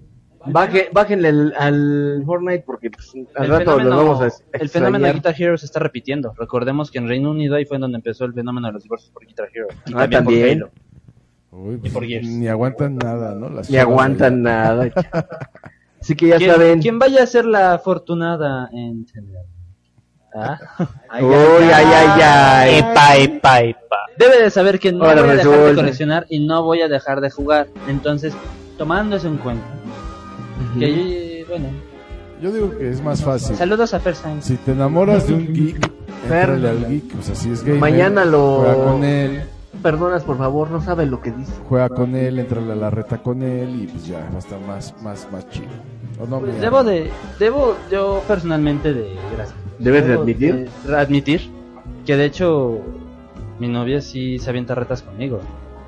Baje, 0.52 0.88
bájenle 0.92 1.28
al, 1.28 1.54
al 1.58 2.22
Fortnite 2.26 2.62
porque 2.66 2.90
pues, 2.90 3.12
al 3.34 3.44
El 3.44 3.50
rato 3.50 3.64
fenómeno, 3.76 3.90
lo 3.90 3.96
vamos 3.96 4.20
a 4.22 4.58
el 4.58 4.68
fenómeno 4.68 5.06
de. 5.06 5.12
Guitar 5.12 5.34
Hero 5.38 5.56
se 5.58 5.66
está 5.66 5.78
repitiendo. 5.80 6.32
Recordemos 6.36 6.90
que 6.90 6.98
en 6.98 7.08
Reino 7.08 7.30
Unido 7.30 7.56
ahí 7.56 7.64
fue 7.64 7.76
en 7.76 7.82
donde 7.82 7.96
empezó 7.96 8.24
el 8.24 8.32
fenómeno 8.34 8.66
de 8.68 8.72
los 8.74 8.82
divorcios 8.82 9.10
por 9.10 9.26
Guitar 9.26 9.48
Hero. 9.54 9.68
Y 9.86 9.92
Ah, 9.92 9.98
por 9.98 10.10
también. 10.10 10.62
Halo. 10.62 10.70
Uy, 11.50 11.76
pues, 11.78 11.92
por 11.92 12.04
Gears. 12.04 12.26
ni 12.28 12.46
aguantan 12.48 12.96
nada, 12.96 13.34
¿no? 13.34 13.48
Las 13.48 13.70
Ni 13.70 13.78
aguantan 13.78 14.42
nada. 14.42 14.90
Así 16.00 16.14
que 16.14 16.28
ya 16.28 16.36
¿Quién, 16.36 16.50
saben. 16.50 16.80
quién 16.80 16.98
vaya 16.98 17.22
a 17.22 17.26
ser 17.26 17.44
la 17.46 17.74
afortunada 17.74 18.68
en? 18.72 19.06
¿Ah? 20.34 20.58
Uy, 21.20 21.64
ay, 21.74 21.86
ay, 21.86 22.20
ay. 22.22 22.78
Epa, 22.78 23.16
epa, 23.16 23.60
epa. 23.62 23.96
Debe 24.18 24.42
de 24.42 24.50
saber 24.50 24.78
que 24.78 24.92
no 24.92 25.04
Ahora 25.04 25.22
voy 25.22 25.30
a 25.30 25.34
dejar 25.36 25.58
de 25.70 25.74
coleccionar 25.74 26.26
y 26.28 26.40
no 26.46 26.62
voy 26.62 26.82
a 26.82 26.88
dejar 26.88 27.20
de 27.20 27.30
jugar. 27.30 27.66
Entonces, 27.88 28.34
tomando 28.76 29.16
eso 29.16 29.26
en 29.28 29.38
cuenta, 29.38 29.64
que 30.78 31.40
yo, 31.40 31.46
bueno, 31.48 31.68
Yo 32.42 32.52
digo 32.52 32.76
que 32.78 32.88
es 32.90 33.02
más 33.02 33.22
fácil. 33.24 33.56
saludos 33.56 33.94
a 33.94 33.98
Time. 34.00 34.40
Si 34.40 34.56
te 34.56 34.72
enamoras 34.72 35.26
de 35.26 35.34
un 35.34 35.52
geek, 35.52 35.90
entrale 36.24 36.68
al 36.68 36.88
geek. 36.88 37.18
O 37.18 37.22
sea, 37.22 37.34
si 37.34 37.50
es 37.50 37.62
gamer, 37.64 37.80
Mañana 37.80 38.24
lo- 38.24 38.58
juega 38.58 38.74
con 38.84 39.04
él, 39.04 39.42
Perdonas, 39.82 40.24
por 40.24 40.38
favor, 40.38 40.70
no 40.70 40.80
sabe 40.80 41.06
lo 41.06 41.20
que 41.20 41.30
dice. 41.30 41.52
juega 41.68 41.88
con 41.88 42.14
él, 42.16 42.38
entrale 42.38 42.72
a 42.72 42.76
la 42.76 42.90
reta 42.90 43.18
con 43.18 43.42
él 43.42 43.82
y 43.82 43.86
pues 43.86 44.06
ya 44.06 44.20
va 44.30 44.36
a 44.36 44.38
estar 44.38 44.60
más, 44.60 44.94
más, 45.02 45.28
más 45.32 45.48
chido. 45.50 45.66
¿O 46.20 46.26
no, 46.26 46.40
Pues 46.40 46.60
debo 46.60 46.82
de, 46.82 47.10
debo 47.38 47.76
yo 47.90 48.22
personalmente 48.26 48.92
de, 48.92 49.14
gracias. 49.36 49.56
¿Debes 49.78 50.06
de 50.06 50.14
admitir? 50.14 50.68
de 50.84 50.96
admitir 50.96 51.50
que 52.04 52.16
de 52.16 52.24
hecho 52.24 52.78
mi 53.60 53.68
novia 53.68 54.00
sí 54.00 54.38
se 54.40 54.50
avienta 54.50 54.74
retas 54.74 55.02
conmigo. 55.02 55.40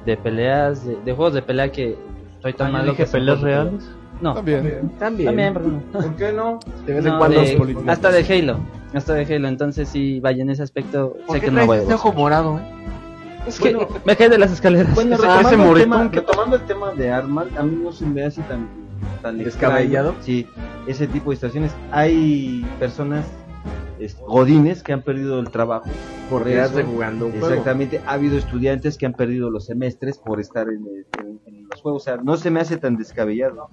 De 0.07 0.16
peleas, 0.16 0.85
de, 0.87 0.97
de 1.05 1.12
juegos 1.12 1.35
de 1.35 1.43
pelea 1.43 1.73
que 1.73 1.97
estoy 2.37 2.53
tan 2.53 2.68
Ah, 2.68 2.73
malo 2.73 2.93
dije 2.93 3.05
que 3.05 3.11
peleas 3.11 3.41
reales. 3.41 3.85
No, 4.21 4.35
También. 4.35 4.91
También. 4.99 5.27
también, 5.27 5.55
¿por 5.55 5.62
qué 5.62 5.71
no? 5.71 5.81
¿Por 5.93 6.16
qué 6.16 6.33
no? 6.33 6.59
De 6.87 6.93
vez 6.95 7.05
en 7.07 7.12
No, 7.12 7.18
cuando. 7.18 7.41
de- 7.41 7.57
políticos. 7.57 7.89
hasta 7.89 8.11
de 8.11 8.39
Halo, 8.39 8.59
hasta 8.93 9.14
de 9.14 9.35
Halo, 9.35 9.49
entonces 9.49 9.89
sí, 9.89 10.21
vaya, 10.21 10.43
en 10.43 10.51
ese 10.51 10.62
aspecto 10.62 11.16
¿Por 11.27 11.37
sé 11.37 11.41
qué 11.41 11.47
que 11.47 11.53
no 11.53 11.66
voy 11.66 11.79
a 11.79 11.95
ojo 11.95 12.12
morado, 12.12 12.59
eh? 12.59 12.62
Es 13.47 13.59
que 13.59 13.75
me 14.05 14.16
caí 14.16 14.29
de 14.29 14.37
las 14.39 14.53
escaleras. 14.53 14.95
Bueno, 14.95 15.14
Ese 15.16 15.27
retomando, 15.27 15.73
el 15.77 15.81
tema, 15.83 16.09
retomando 16.12 16.57
el 16.57 16.62
tema 16.62 16.93
de 16.93 17.11
armas, 17.11 17.47
a 17.59 17.62
mí 17.62 17.81
no 17.83 17.91
se 17.93 18.05
me 18.05 18.23
hace 18.25 18.43
tan, 18.43 18.68
tan 19.23 19.39
¿Descabellado? 19.39 20.11
extraño. 20.11 20.25
Sí, 20.27 20.47
ese 20.87 21.07
tipo 21.07 21.31
de 21.31 21.37
situaciones. 21.37 21.73
Hay 21.91 22.66
personas 22.79 23.25
es, 23.99 24.18
godines 24.21 24.83
que 24.83 24.93
han 24.93 25.01
perdido 25.03 25.41
el 25.41 25.51
trabajo 25.51 25.89
Por 26.29 26.45
quedarse 26.45 26.83
jugando 26.85 27.27
un 27.27 27.33
juego. 27.33 27.49
Exactamente, 27.49 28.03
ha 28.07 28.12
habido 28.12 28.37
estudiantes 28.37 28.99
que 28.99 29.07
han 29.07 29.14
perdido 29.14 29.51
los 29.51 29.64
semestres 29.64 30.18
por 30.18 30.39
estar 30.39 30.68
en, 30.68 30.87
el- 30.87 31.07
en- 31.27 31.41
en 31.47 31.68
los 31.68 31.81
juegos. 31.81 32.03
O 32.03 32.05
sea, 32.05 32.16
no 32.18 32.37
se 32.37 32.51
me 32.51 32.61
hace 32.61 32.77
tan 32.77 32.97
descabellado. 32.99 33.71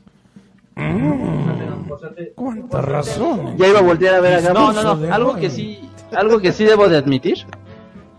¿Cuánta 2.36 2.82
razón? 2.82 3.58
Ya 3.58 3.68
iba 3.68 3.80
a 3.80 3.84
voltear 3.84 4.16
a 4.16 4.20
ver 4.22 4.36
a 4.36 4.42
Gabo. 4.42 4.60
No, 4.60 4.74
no, 4.74 4.96
no, 4.96 5.14
algo 5.14 5.36
que 5.36 5.50
sí, 5.50 5.90
algo 6.16 6.40
que 6.40 6.52
sí 6.52 6.64
debo 6.66 6.88
de 6.88 6.98
admitir. 6.98 7.46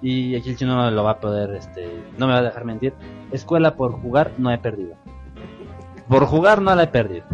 Y 0.01 0.37
aquí 0.37 0.51
el 0.51 0.57
chino 0.57 0.77
no 0.77 0.91
lo 0.91 1.03
va 1.03 1.13
a 1.13 1.21
poder, 1.21 1.55
este, 1.55 1.89
no 2.19 2.27
me 2.27 2.33
va 2.33 2.39
a 2.39 2.43
dejar 2.43 2.65
mentir. 2.65 2.95
Escuela 3.33 3.75
por 3.75 3.93
jugar 4.01 4.33
no 4.39 4.51
he 4.53 4.59
perdido. 4.59 4.95
Por 6.09 6.25
jugar 6.27 6.63
no 6.63 6.75
la 6.75 6.85
he 6.85 6.87
perdido. 6.87 7.27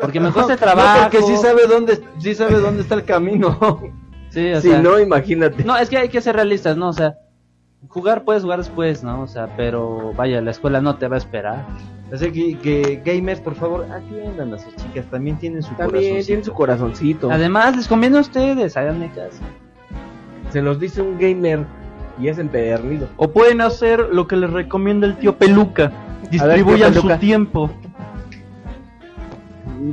Porque 0.00 0.20
me 0.20 0.30
cuesta 0.30 0.56
trabajo. 0.58 0.96
No, 0.96 1.02
porque 1.10 1.22
sí 1.22 1.36
sabe 1.36 1.66
dónde, 1.66 2.02
sí 2.18 2.34
sabe 2.34 2.58
dónde 2.58 2.82
está 2.82 2.94
el 2.94 3.04
camino. 3.04 3.58
Sí, 4.30 4.52
o 4.52 4.60
Si 4.60 4.68
sea, 4.68 4.82
no, 4.82 4.98
imagínate. 4.98 5.62
No, 5.62 5.76
es 5.76 5.88
que 5.88 5.96
hay 5.96 6.08
que 6.08 6.20
ser 6.20 6.34
realistas, 6.34 6.76
¿no? 6.76 6.88
O 6.88 6.92
sea, 6.92 7.14
jugar 7.86 8.24
puedes 8.24 8.42
jugar 8.42 8.58
después, 8.58 9.04
¿no? 9.04 9.22
O 9.22 9.28
sea, 9.28 9.54
pero 9.56 10.12
vaya, 10.16 10.40
la 10.40 10.50
escuela 10.50 10.80
no 10.80 10.96
te 10.96 11.06
va 11.06 11.14
a 11.14 11.18
esperar. 11.18 11.64
Así 12.14 12.30
que, 12.30 12.56
que 12.58 13.02
gamers, 13.04 13.40
por 13.40 13.56
favor, 13.56 13.86
atiendan 13.90 14.54
a 14.54 14.58
sus 14.58 14.74
chicas. 14.76 15.04
También 15.10 15.36
tienen 15.36 15.62
su 15.64 15.74
También 15.74 15.90
corazoncito. 15.90 16.26
tiene 16.26 16.44
su 16.44 16.52
corazoncito. 16.52 17.30
Además, 17.32 17.76
les 17.76 17.88
conviene 17.88 18.18
a 18.18 18.20
ustedes, 18.20 18.76
háganme 18.76 19.08
caso. 19.08 19.38
Se 20.50 20.62
los 20.62 20.78
dice 20.78 21.02
un 21.02 21.18
gamer 21.18 21.64
y 22.16 22.28
es 22.28 22.38
empedernido. 22.38 23.08
O 23.16 23.32
pueden 23.32 23.60
hacer 23.60 23.98
lo 24.12 24.28
que 24.28 24.36
les 24.36 24.48
recomienda 24.50 25.08
el 25.08 25.16
tío 25.16 25.36
Peluca. 25.36 25.90
tío 25.90 26.30
Distribuyan 26.30 26.94
su 26.94 27.08
tiempo. 27.18 27.68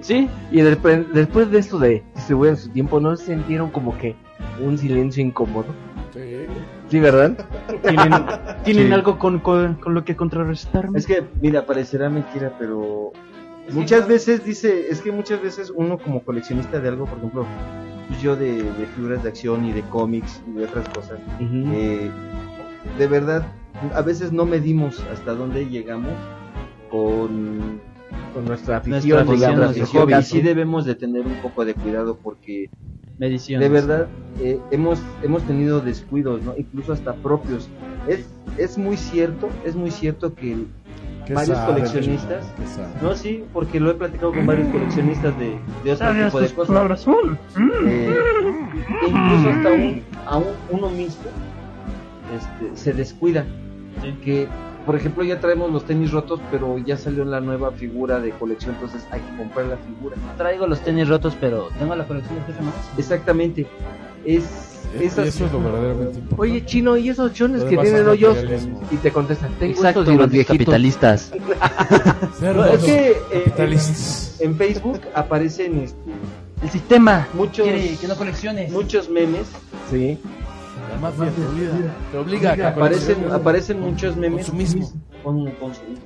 Sí, 0.04 0.30
Y 0.52 0.62
después, 0.62 1.12
después 1.14 1.50
de 1.50 1.58
esto 1.58 1.80
de 1.80 2.04
distribuir 2.16 2.56
su 2.56 2.70
tiempo, 2.70 3.00
¿no 3.00 3.16
sintieron 3.18 3.72
como 3.72 3.98
que 3.98 4.16
un 4.64 4.78
silencio 4.78 5.24
incómodo? 5.24 5.66
Sí. 6.14 6.46
Sí, 6.92 7.00
¿verdad? 7.00 7.38
¿Tienen, 7.82 8.12
¿tienen 8.66 8.88
Sí. 8.88 8.94
algo 8.94 9.18
con, 9.18 9.40
con, 9.40 9.76
con 9.76 9.94
lo 9.94 10.04
que 10.04 10.16
contrarrestarme? 10.16 11.00
Es 11.00 11.08
que, 11.08 11.24
mira, 11.42 11.66
parecerá 11.66 12.10
mentira, 12.10 12.54
pero 12.60 13.14
muchas 13.72 14.08
veces 14.08 14.44
dice, 14.44 14.90
es 14.90 15.02
que 15.02 15.12
muchas 15.12 15.42
veces 15.42 15.72
uno 15.74 15.98
como 15.98 16.22
coleccionista 16.24 16.80
de 16.82 16.90
algo, 16.90 17.06
por 17.06 17.18
ejemplo, 17.20 17.46
yo 18.22 18.36
de, 18.36 18.62
de 18.64 18.86
figuras 18.96 19.24
de 19.24 19.30
acción 19.30 19.66
y 19.66 19.72
de 19.72 19.82
cómics 19.84 20.42
y 20.48 20.52
de 20.60 20.66
otras 20.66 20.90
cosas, 20.90 21.18
eh, 21.40 22.12
de 23.00 23.08
verdad, 23.08 23.48
a 23.96 24.02
veces 24.02 24.34
no 24.34 24.46
medimos 24.46 25.02
hasta 25.14 25.34
dónde 25.34 25.66
llegamos 25.70 26.12
con 26.90 27.80
Con 28.34 28.46
nuestra 28.46 28.76
Nuestra 28.76 28.78
afición, 28.78 29.20
afición, 29.20 29.52
digamos, 29.52 29.78
nuestro 29.78 30.02
hobby. 30.02 30.12
Y 30.12 30.16
caso. 30.18 30.30
sí 30.36 30.42
debemos 30.42 30.84
de 30.86 30.96
tener 30.96 31.26
un 31.26 31.36
poco 31.42 31.64
de 31.64 31.74
cuidado 31.74 32.18
porque 32.22 32.70
medición. 33.22 33.62
de 33.62 33.70
verdad 33.70 34.08
eh, 34.42 34.60
hemos 34.72 35.00
hemos 35.24 35.44
tenido 35.44 35.80
descuidos, 35.80 36.42
¿no? 36.44 36.54
Incluso 36.58 36.92
hasta 36.92 37.14
propios. 37.14 37.70
Es 38.08 38.26
es 38.58 38.78
muy 38.78 38.98
cierto, 38.98 39.48
es 39.64 39.76
muy 39.76 39.92
cierto 39.92 40.34
que 40.36 40.58
¿Qué 41.26 41.34
varios 41.36 41.56
sabe, 41.58 41.74
coleccionistas. 41.74 42.44
No, 43.02 43.14
sí, 43.16 43.44
porque 43.54 43.80
lo 43.80 43.92
he 43.92 43.94
platicado 43.94 44.34
con 44.34 44.46
varios 44.48 44.68
coleccionistas 44.70 45.38
de, 45.38 45.58
de 45.84 45.92
otro 45.94 46.08
tipo 46.26 46.40
de 46.42 46.50
cosas. 46.50 46.68
palabras 46.68 47.02
son? 47.02 47.38
Eh, 47.88 48.16
incluso 49.08 49.50
hasta 49.50 49.72
un, 49.72 50.02
a 50.26 50.38
un- 50.38 50.46
uno 50.72 50.90
mismo 50.90 51.26
este, 52.36 52.76
se 52.76 52.94
descuida. 52.94 53.46
Que, 54.26 54.48
por 54.86 54.96
ejemplo, 54.96 55.24
ya 55.24 55.40
traemos 55.40 55.72
los 55.72 55.86
tenis 55.86 56.12
rotos, 56.12 56.40
pero 56.52 56.78
ya 56.80 56.98
salió 56.98 57.24
la 57.26 57.40
nueva 57.40 57.72
figura 57.72 58.20
de 58.20 58.32
colección, 58.32 58.74
entonces 58.76 59.06
hay 59.12 59.22
que 59.22 59.38
comprar 59.38 59.66
la 59.68 59.78
figura. 59.78 60.16
Traigo 60.38 60.68
los 60.68 60.82
tenis 60.82 61.08
rotos, 61.08 61.36
pero 61.40 61.70
tengo 61.80 61.96
la 61.96 62.06
colección 62.06 62.36
de 62.48 62.64
más. 62.64 62.74
Exactamente. 62.98 63.68
Es, 64.26 64.44
Eh, 64.94 65.06
esas- 65.06 65.28
Eso 65.28 65.46
es 65.46 65.54
lo 65.54 65.60
verdaderamente 65.62 66.20
importante. 66.20 66.36
Oye, 66.42 66.66
chino, 66.66 66.98
¿y 66.98 67.08
esos 67.08 67.32
chones 67.34 67.64
que 67.64 67.78
tienen 67.78 68.06
hoyos? 68.10 68.38
Y 68.92 68.98
te 68.98 69.10
contestan, 69.12 69.52
tengo 69.58 69.74
Exacto, 69.76 70.02
estos 70.02 70.16
los 70.18 70.30
viejitos. 70.30 70.58
capitalistas. 70.58 71.32
No, 72.42 72.66
es 72.66 72.84
que 72.84 73.12
eh, 73.12 73.44
Capitalistas. 73.46 74.38
en 74.42 74.56
Facebook 74.58 75.00
aparecen 75.14 75.78
este, 75.80 75.98
El 76.64 76.70
sistema 76.70 77.28
muchos, 77.34 77.64
quiere 77.66 77.96
que 77.96 78.08
no 78.08 78.16
colecciones. 78.16 78.72
muchos 78.72 79.10
memes 79.10 79.48
Sí. 79.90 80.18
La 80.92 80.98
mafia 80.98 81.30
te 81.32 81.46
obliga. 81.46 81.96
Te 82.12 82.18
obliga 82.18 82.68
a 82.68 82.70
aparecen, 82.70 83.32
aparecen 83.32 83.80
muchos 83.80 84.16
memes 84.18 84.46
Consumismo. 84.48 84.92
con, 85.24 85.52
consumismo. 85.52 86.04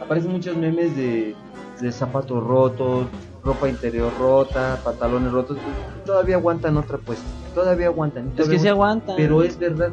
aparecen 0.00 0.32
muchos 0.32 0.56
memes 0.56 0.96
de, 0.96 1.34
de 1.80 1.92
zapatos 1.92 2.42
rotos 2.44 3.06
ropa 3.42 3.68
interior 3.70 4.12
rota 4.20 4.78
pantalones 4.84 5.32
rotos 5.32 5.56
todavía 6.04 6.36
aguantan 6.36 6.76
otra 6.76 6.98
puesta 6.98 7.24
todavía 7.54 7.86
aguantan 7.86 8.30
Es 8.36 8.46
que 8.50 8.58
se 8.58 8.68
aguantan. 8.68 9.16
pero 9.16 9.42
es 9.42 9.58
verdad 9.58 9.92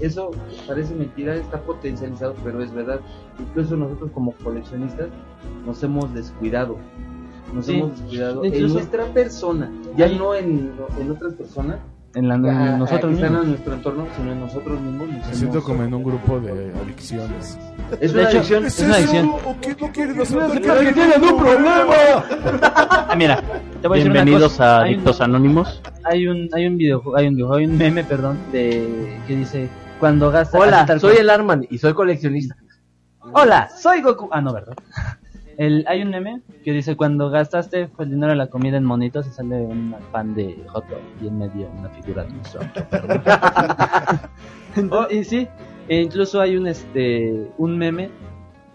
eso 0.00 0.30
parece 0.68 0.94
mentira 0.94 1.34
está 1.34 1.60
potencializado 1.60 2.34
pero 2.44 2.62
es 2.62 2.72
verdad 2.72 3.00
incluso 3.40 3.76
nosotros 3.76 4.12
como 4.14 4.30
coleccionistas 4.44 5.08
nos 5.66 5.82
hemos 5.82 6.14
descuidado 6.14 6.76
nos 7.52 7.66
Sí. 7.66 7.78
hemos 7.78 7.98
descuidado 7.98 8.44
en 8.44 8.72
nuestra 8.72 9.06
persona 9.06 9.72
ya 9.96 10.06
no 10.08 10.36
en, 10.36 10.70
en 11.00 11.10
otras 11.10 11.34
personas 11.34 11.78
en 12.14 12.28
la, 12.28 12.36
nosotros 12.38 13.12
están 13.14 13.30
mismos. 13.30 13.42
en 13.44 13.48
nuestro 13.50 13.74
entorno 13.74 14.06
sino 14.16 14.32
en 14.32 14.40
nosotros 14.40 14.80
mismos 14.80 15.08
nos 15.08 15.26
Me 15.28 15.34
siento 15.34 15.62
como 15.62 15.82
en 15.82 15.94
un 15.94 16.02
grupo 16.04 16.40
de 16.40 16.72
adicciones. 16.82 17.58
es 18.00 18.12
una 18.12 18.22
hecho, 18.22 18.36
adicción 18.38 18.66
es 18.66 18.78
una 18.80 18.94
adicción. 18.94 19.28
¿O 19.44 19.56
qué 19.60 19.76
no 19.80 19.92
quieren 19.92 20.20
hacer? 20.20 20.60
¡Que 20.60 20.92
tienen 20.92 21.22
un 21.24 21.38
problema! 21.38 21.94
Ah, 23.06 23.14
mira, 23.16 23.40
te 23.80 23.86
voy 23.88 23.96
a 23.96 23.98
decir 23.98 24.10
una 24.10 24.22
Bienvenidos 24.24 24.52
cosa. 24.52 24.78
a 24.78 24.82
Hay 24.82 24.88
un- 24.94 24.94
Adictos 25.00 25.20
Anónimos. 25.20 25.82
Hay 26.04 26.26
un, 26.26 26.48
hay 26.52 26.66
un 26.66 26.76
videojuego, 26.78 27.16
hay 27.18 27.28
un 27.28 27.34
videojuego, 27.36 27.58
hay 27.60 27.66
un 27.66 27.76
meme, 27.78 28.02
perdón, 28.04 28.38
de 28.50 29.16
que 29.26 29.36
dice 29.36 29.68
cuando 30.00 30.30
gastas. 30.30 30.60
Hola, 30.60 30.98
soy 30.98 31.16
el 31.18 31.30
Arman 31.30 31.66
y 31.70 31.78
soy 31.78 31.94
coleccionista. 31.94 32.56
Hola, 33.32 33.68
soy 33.76 34.00
Goku. 34.02 34.28
Ah, 34.32 34.40
no, 34.40 34.52
verdad. 34.52 34.74
El, 35.56 35.84
hay 35.86 36.02
un 36.02 36.10
meme 36.10 36.42
que 36.64 36.72
dice 36.72 36.96
cuando 36.96 37.30
gastaste 37.30 37.88
pues, 37.88 38.06
el 38.06 38.14
dinero 38.14 38.30
de 38.30 38.36
la 38.36 38.48
comida 38.48 38.76
en 38.76 38.84
monitos 38.84 39.26
y 39.26 39.30
sale 39.30 39.56
un 39.56 39.94
pan 40.10 40.34
de 40.34 40.64
hot 40.68 40.86
dog 40.88 41.00
y 41.22 41.28
en 41.28 41.38
medio 41.38 41.68
una 41.78 41.88
figura 41.90 42.24
de 42.24 42.34
perdón. 42.90 43.22
Entonces, 44.76 45.16
y 45.20 45.24
sí, 45.24 45.48
e 45.88 46.00
incluso 46.00 46.40
hay 46.40 46.56
un 46.56 46.66
este 46.66 47.50
un 47.58 47.78
meme 47.78 48.10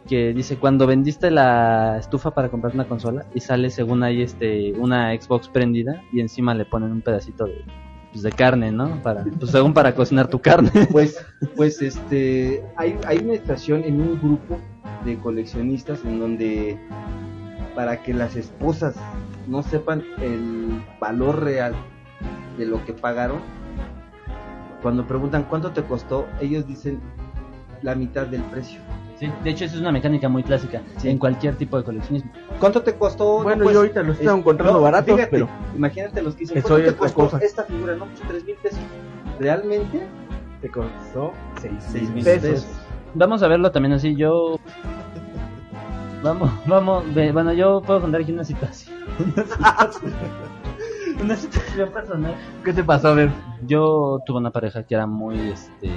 que 0.07 0.33
dice 0.33 0.57
cuando 0.57 0.87
vendiste 0.87 1.29
la 1.29 1.97
estufa 1.99 2.31
para 2.31 2.49
comprar 2.49 2.73
una 2.73 2.87
consola 2.87 3.25
y 3.35 3.41
sale 3.41 3.69
según 3.69 4.03
ahí 4.03 4.21
este 4.21 4.73
una 4.73 5.13
Xbox 5.13 5.49
prendida 5.49 6.01
y 6.11 6.19
encima 6.19 6.55
le 6.55 6.65
ponen 6.65 6.91
un 6.91 7.01
pedacito 7.01 7.45
de 7.45 7.63
pues, 8.11 8.23
de 8.23 8.31
carne, 8.31 8.71
¿no? 8.71 9.01
Para 9.01 9.23
pues 9.23 9.51
según 9.51 9.73
para 9.73 9.93
cocinar 9.93 10.27
tu 10.27 10.39
carne. 10.39 10.71
Pues, 10.91 11.23
pues 11.55 11.81
este, 11.81 12.63
hay, 12.75 12.97
hay 13.05 13.19
una 13.19 13.33
estación 13.33 13.83
en 13.83 14.01
un 14.01 14.19
grupo 14.19 14.59
de 15.05 15.17
coleccionistas 15.17 16.03
en 16.03 16.19
donde 16.19 16.79
para 17.75 18.01
que 18.01 18.13
las 18.13 18.35
esposas 18.35 18.95
no 19.47 19.63
sepan 19.63 20.03
el 20.21 20.83
valor 20.99 21.43
real 21.43 21.73
de 22.57 22.65
lo 22.65 22.83
que 22.85 22.93
pagaron, 22.93 23.39
cuando 24.81 25.07
preguntan 25.07 25.43
cuánto 25.43 25.71
te 25.71 25.83
costó, 25.83 26.27
ellos 26.39 26.67
dicen 26.67 26.99
la 27.81 27.95
mitad 27.95 28.27
del 28.27 28.41
precio. 28.43 28.79
Sí, 29.19 29.29
de 29.43 29.49
hecho, 29.49 29.65
eso 29.65 29.75
es 29.75 29.81
una 29.81 29.91
mecánica 29.91 30.29
muy 30.29 30.43
clásica 30.43 30.81
Sí. 30.97 31.09
en 31.09 31.17
cualquier 31.17 31.55
tipo 31.57 31.77
de 31.77 31.83
coleccionismo. 31.83 32.31
¿Cuánto 32.59 32.81
te 32.81 32.95
costó? 32.95 33.43
Bueno, 33.43 33.57
No, 33.57 33.63
pues, 33.65 33.73
yo 33.73 33.79
ahorita 33.81 34.01
los 34.01 34.15
estoy 34.17 34.27
es- 34.27 34.33
encontrando 34.39 34.79
baratos, 34.81 35.13
fíjate, 35.13 35.29
pero 35.31 35.49
imagínate 35.75 36.21
los 36.21 36.35
que 36.35 36.39
dicen, 36.41 36.57
Eso 36.59 36.67
¿cuánto 36.69 36.83
es 36.85 36.85
te 36.85 36.95
otra 37.03 37.13
costó 37.15 37.35
cosa. 37.37 37.45
esta 37.45 37.63
figura? 37.65 37.95
No, 37.95 38.05
pues 38.05 38.21
tres 38.27 38.45
mil 38.45 38.55
pesos. 38.55 38.79
Realmente, 39.39 40.07
te 40.61 40.69
costó 40.69 41.33
seis 41.59 41.73
seis 41.89 42.09
mil 42.11 42.23
pesos. 42.23 42.49
pesos. 42.49 42.67
Vamos 43.13 43.43
a 43.43 43.47
verlo 43.49 43.71
también 43.71 43.93
así. 43.93 44.15
Yo. 44.15 44.57
Vamos, 46.23 46.51
vamos. 46.65 47.13
ve- 47.13 47.31
Bueno, 47.31 47.53
yo 47.53 47.81
puedo 47.81 48.01
contar 48.01 48.21
aquí 48.21 48.31
una 48.33 48.43
situación. 48.43 48.95
Una 49.19 49.35
situación, 49.91 50.13
una 51.23 51.35
situación 51.35 51.91
personal. 51.91 52.35
¿Qué 52.63 52.73
te 52.73 52.83
pasó? 52.83 53.09
A 53.09 53.13
ver. 53.13 53.31
Yo 53.61 54.19
tuve 54.25 54.37
una 54.39 54.51
pareja 54.51 54.83
que 54.83 54.95
era 54.95 55.05
muy. 55.07 55.39
este 55.51 55.89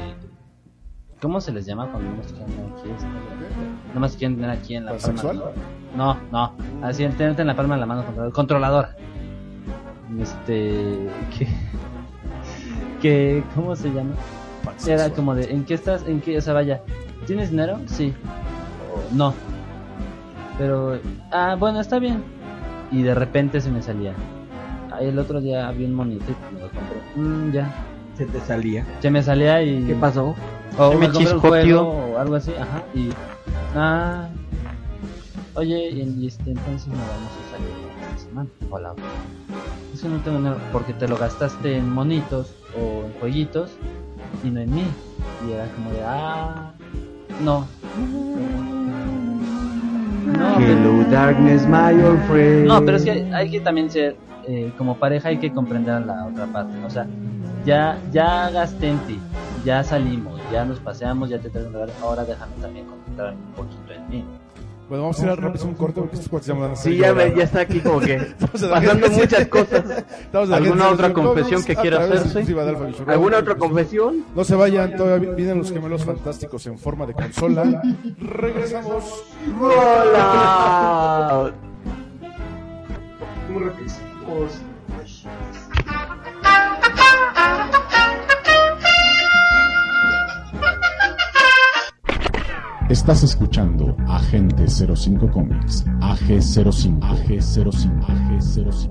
¿Cómo 1.23 1.41
se 1.41 1.53
les 1.53 1.65
llama 1.65 1.89
cuando 1.93 2.11
no 2.17 2.23
se 2.25 2.35
quieren 2.35 2.51
aquí? 2.51 2.91
Este, 2.91 3.07
Nada 3.89 4.01
más 4.01 4.17
quieren 4.17 4.35
tener 4.35 4.51
aquí 4.51 4.75
en 4.75 4.87
la 4.87 4.95
palma. 4.95 5.45
No, 5.97 6.17
no. 6.33 6.53
Así, 6.83 7.05
el 7.05 7.17
tenerte 7.17 7.43
en 7.43 7.47
la 7.47 7.55
palma 7.55 7.77
de 7.77 7.81
la 7.81 7.87
mano 7.87 8.05
controladora. 8.05 8.35
controladora. 8.35 8.97
Este. 10.21 11.09
Que. 11.39 11.47
que 13.01 13.45
¿Cómo 13.55 13.77
se 13.77 13.93
llama? 13.93 14.15
Era 14.85 15.11
como 15.11 15.37
de, 15.37 15.45
¿en 15.53 15.65
qué 15.65 15.75
estás? 15.75 16.05
¿En 16.09 16.21
qué? 16.21 16.39
O 16.39 16.41
sea, 16.41 16.55
vaya, 16.55 16.83
¿tienes 17.25 17.51
dinero? 17.51 17.79
Sí. 17.87 18.13
O, 18.93 19.15
no. 19.15 19.33
Pero, 20.59 20.99
ah, 21.31 21.55
bueno, 21.57 21.81
está 21.81 22.01
bien. 22.01 22.25
Y 22.91 23.03
de 23.03 23.15
repente 23.15 23.61
se 23.61 23.71
me 23.71 23.81
salía. 23.81 24.13
Ahí 24.91 25.07
el 25.07 25.19
otro 25.21 25.41
día 25.41 25.71
vi 25.71 25.85
un 25.85 25.95
monito 25.95 26.25
y 26.29 26.55
me 26.55 26.61
lo 26.63 26.67
compré. 26.69 27.01
Mm, 27.15 27.53
ya. 27.53 27.73
Se 28.15 28.27
te 28.27 28.41
salía. 28.41 28.85
Se 29.01 29.11
me 29.11 29.23
salía 29.23 29.63
y... 29.63 29.85
¿Qué 29.85 29.95
pasó? 29.95 30.35
O 30.79 30.95
me 30.95 31.07
un 31.07 31.13
chiscoteó. 31.13 31.85
juego 31.85 32.15
o 32.15 32.19
algo 32.19 32.35
así, 32.37 32.53
ajá. 32.55 32.83
Y... 32.95 33.11
Ah... 33.75 34.29
Oye, 35.55 35.91
y, 35.91 36.27
este, 36.27 36.51
entonces 36.51 36.89
no 36.89 36.95
vamos 36.95 37.31
a 37.31 37.51
salir 37.53 37.69
esta 38.01 38.19
semana. 38.27 38.49
Hola. 38.71 38.95
Eso 39.93 40.09
no 40.09 40.17
tengo 40.21 40.39
nada, 40.39 40.57
porque 40.73 40.95
te 40.95 41.07
lo 41.07 41.19
gastaste 41.19 41.77
en 41.77 41.93
monitos 41.93 42.55
o 42.75 43.05
en 43.05 43.13
jueguitos 43.21 43.73
y 44.43 44.49
no 44.49 44.61
en 44.61 44.75
mí. 44.75 44.85
Y 45.47 45.53
era 45.53 45.67
como 45.75 45.91
de, 45.91 46.03
ah, 46.07 46.73
no. 47.43 47.67
No, 50.27 50.55
pero, 50.57 50.73
Hello 50.73 51.05
darkness, 51.11 51.67
my 51.67 52.03
old 52.03 52.23
friend. 52.27 52.67
no, 52.67 52.83
pero 52.83 52.97
es 52.97 53.05
que 53.05 53.31
hay 53.35 53.51
que 53.51 53.61
también 53.61 53.91
ser, 53.91 54.17
eh, 54.49 54.73
como 54.79 54.97
pareja 54.97 55.29
hay 55.29 55.37
que 55.37 55.53
comprender 55.53 55.95
a 55.95 56.01
la 56.01 56.27
otra 56.27 56.47
parte. 56.47 56.73
O 56.87 56.89
sea, 56.89 57.07
ya, 57.67 57.99
ya 58.11 58.49
gasté 58.51 58.89
en 58.89 58.99
ti, 59.01 59.21
ya 59.67 59.85
salimos, 59.85 60.32
ya 60.53 60.65
nos 60.65 60.79
paseamos, 60.81 61.31
ya 61.31 61.39
te 61.39 61.49
traigo 61.51 61.69
un 61.69 61.75
regalo, 61.75 61.93
ahora 62.03 62.25
déjame 62.25 62.53
también 62.61 62.87
concentrarme 62.87 63.39
un 63.41 63.53
poquito 63.53 63.93
en 63.93 64.09
mí. 64.09 64.25
Bueno, 64.89 65.05
vamos 65.05 65.21
a 65.21 65.23
ir 65.25 65.31
a 65.31 65.37
rápido 65.37 65.65
un 65.65 65.75
corte 65.75 66.01
porque 66.01 66.17
estos 66.17 66.29
cuates 66.29 66.49
ya 66.49 66.55
me 66.55 66.61
van 66.61 66.73
a 66.73 66.77
Sí, 66.77 66.97
ya, 66.99 67.15
me- 67.15 67.35
ya 67.35 67.45
está 67.45 67.61
aquí 67.61 67.81
como 67.81 67.99
que 68.01 68.19
pasando 68.53 69.09
muchas 69.11 69.49
cosas. 69.49 70.05
¿Alguna 70.53 70.91
otra 70.91 71.13
confesión 71.15 71.65
que 71.65 71.75
quiera 71.77 72.05
hacerse? 72.05 72.45
¿Alguna 73.07 73.39
otra 73.39 73.55
confesión? 73.55 74.25
No 74.35 74.45
se 74.45 74.55
vayan, 74.55 74.95
todavía 74.97 75.31
vienen 75.31 75.57
los 75.59 75.73
gemelos 75.73 76.05
fantásticos 76.05 76.67
en 76.67 76.79
forma 76.79 77.07
de 77.07 77.15
consola. 77.15 77.81
Regresamos. 78.19 79.23
¡Hola! 79.61 81.53
Estás 92.93 93.23
escuchando 93.23 93.97
Agente 94.07 94.69
05 94.69 95.31
Comics, 95.31 95.87
AG05, 96.03 97.01
AG05, 97.01 98.05
AG05. 98.05 98.91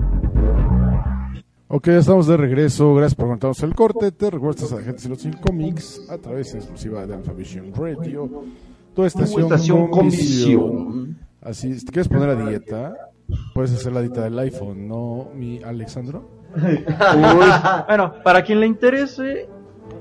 Ok, 1.67 1.85
ya 1.85 1.99
estamos 1.99 2.25
de 2.25 2.35
regreso. 2.35 2.95
Gracias 2.95 3.13
por 3.13 3.27
contarnos 3.27 3.61
el 3.61 3.75
corte. 3.75 4.11
Te 4.11 4.31
recuerdo 4.31 4.75
a 4.75 4.79
Agente 4.79 5.15
05 5.15 5.41
Comics 5.41 6.09
a 6.09 6.17
través 6.17 6.51
de 6.51 6.57
exclusiva 6.57 7.05
de 7.05 7.13
Alpha 7.13 7.31
Vision 7.33 7.71
Radio. 7.75 8.27
Tu 8.95 9.05
estación, 9.05 9.43
estación 9.43 9.91
visión. 10.01 11.19
Así, 11.39 11.77
si 11.77 11.85
te 11.85 11.91
quieres 11.91 12.07
poner 12.07 12.29
a 12.29 12.49
dieta, 12.49 12.95
puedes 13.53 13.71
hacer 13.71 13.93
la 13.93 14.01
dieta 14.01 14.23
del 14.23 14.39
iPhone, 14.39 14.87
¿no, 14.87 15.29
mi 15.35 15.61
Alexandro? 15.61 16.27
Bueno, 17.87 18.15
para 18.23 18.43
quien 18.43 18.61
le 18.61 18.65
interese, 18.65 19.47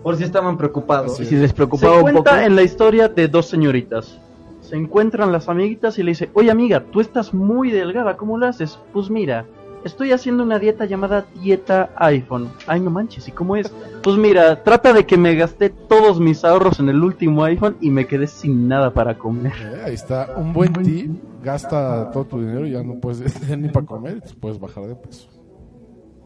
Por 0.02 0.16
si 0.16 0.24
estaban 0.24 0.56
preocupados. 0.56 1.16
Si 1.16 1.36
les 1.36 1.50
se 1.50 1.56
preocupaba 1.56 1.96
un 1.96 2.02
cuenta 2.02 2.22
poco. 2.32 2.36
en 2.42 2.56
la 2.56 2.62
historia 2.62 3.08
de 3.08 3.28
dos 3.28 3.46
señoritas. 3.46 4.18
Se 4.62 4.76
encuentran 4.76 5.32
las 5.32 5.48
amiguitas 5.48 5.98
y 5.98 6.02
le 6.02 6.12
dice, 6.12 6.30
oye 6.34 6.50
amiga, 6.50 6.84
tú 6.90 7.00
estás 7.00 7.34
muy 7.34 7.70
delgada, 7.70 8.16
¿cómo 8.16 8.38
lo 8.38 8.46
haces? 8.46 8.78
Pues 8.92 9.10
mira, 9.10 9.44
estoy 9.84 10.12
haciendo 10.12 10.42
una 10.44 10.58
dieta 10.58 10.84
llamada 10.84 11.26
dieta 11.42 11.90
iPhone. 11.96 12.48
Ay, 12.66 12.80
no 12.80 12.90
manches, 12.90 13.26
¿y 13.28 13.32
cómo 13.32 13.56
es? 13.56 13.72
Pues 14.02 14.16
mira, 14.16 14.62
trata 14.62 14.94
de 14.94 15.04
que 15.04 15.18
me 15.18 15.34
gasté 15.34 15.68
todos 15.68 16.20
mis 16.20 16.42
ahorros 16.42 16.80
en 16.80 16.88
el 16.88 17.02
último 17.04 17.44
iPhone 17.44 17.76
y 17.82 17.90
me 17.90 18.06
quedé 18.06 18.26
sin 18.26 18.66
nada 18.66 18.94
para 18.94 19.18
comer. 19.18 19.52
Eh, 19.60 19.82
ahí 19.84 19.94
está, 19.94 20.30
un 20.38 20.54
buen 20.54 20.72
tip. 20.72 21.10
Gasta 21.44 22.10
todo 22.10 22.24
tu 22.24 22.40
dinero 22.40 22.66
y 22.66 22.70
ya 22.70 22.82
no 22.82 22.94
puedes 22.94 23.48
ni 23.58 23.68
para 23.68 23.84
comer. 23.84 24.22
y 24.26 24.34
Puedes 24.36 24.58
bajar 24.58 24.86
de 24.86 24.94
peso, 24.94 25.28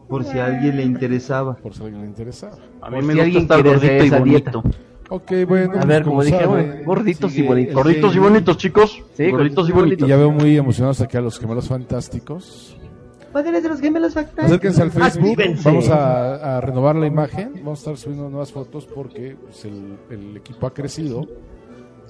Por 0.07 0.23
si 0.23 0.37
a 0.39 0.45
alguien 0.45 0.75
le 0.77 0.83
interesaba. 0.83 1.55
por 1.55 1.73
si 1.73 1.81
a 1.81 1.85
alguien 1.85 2.01
le 2.03 2.07
interesa. 2.09 2.51
A 2.81 2.89
mí 2.89 2.95
Por 2.97 3.03
me 3.03 3.13
si 3.13 3.19
gusta 3.19 3.23
alguien 3.23 3.41
estar 3.43 3.61
quiere 3.61 3.77
gordito 3.77 4.03
y 4.03 4.07
esa 4.07 4.19
dieta. 4.19 4.51
bonito. 4.51 4.79
Ok, 5.09 5.31
bueno. 5.47 5.73
A 5.79 5.85
ver, 5.85 6.03
como 6.03 6.23
dije, 6.23 6.45
gorditos 6.85 7.31
y 7.31 7.35
sigue 7.35 7.47
bonitos. 7.47 7.69
el 7.69 7.75
Gorditos 7.75 8.15
y 8.15 8.19
bonitos, 8.19 8.57
chicos. 8.57 9.03
Sí, 9.13 9.29
gorditos 9.31 9.67
y 9.67 9.71
Y 9.71 9.75
bonitos. 9.75 10.09
ya 10.09 10.17
veo 10.17 10.31
muy 10.31 10.57
emocionados 10.57 11.01
aquí 11.01 11.17
a 11.17 11.21
los 11.21 11.39
gemelos 11.39 11.67
fantásticos. 11.67 12.75
Padres 13.31 13.63
de 13.63 13.69
los 13.69 13.79
gemelos 13.81 14.13
fantásticos. 14.13 14.45
Acérquense 14.45 14.81
al 14.81 14.91
Facebook. 14.91 15.29
Actívense. 15.31 15.69
Vamos 15.69 15.89
a, 15.89 16.57
a 16.57 16.61
renovar 16.61 16.95
la 16.95 17.05
imagen. 17.05 17.51
Vamos 17.57 17.79
a 17.79 17.81
estar 17.81 17.97
subiendo 17.97 18.29
nuevas 18.29 18.51
fotos 18.51 18.85
porque 18.87 19.35
pues, 19.41 19.65
el, 19.65 19.97
el 20.09 20.37
equipo 20.37 20.65
ha 20.67 20.73
crecido. 20.73 21.27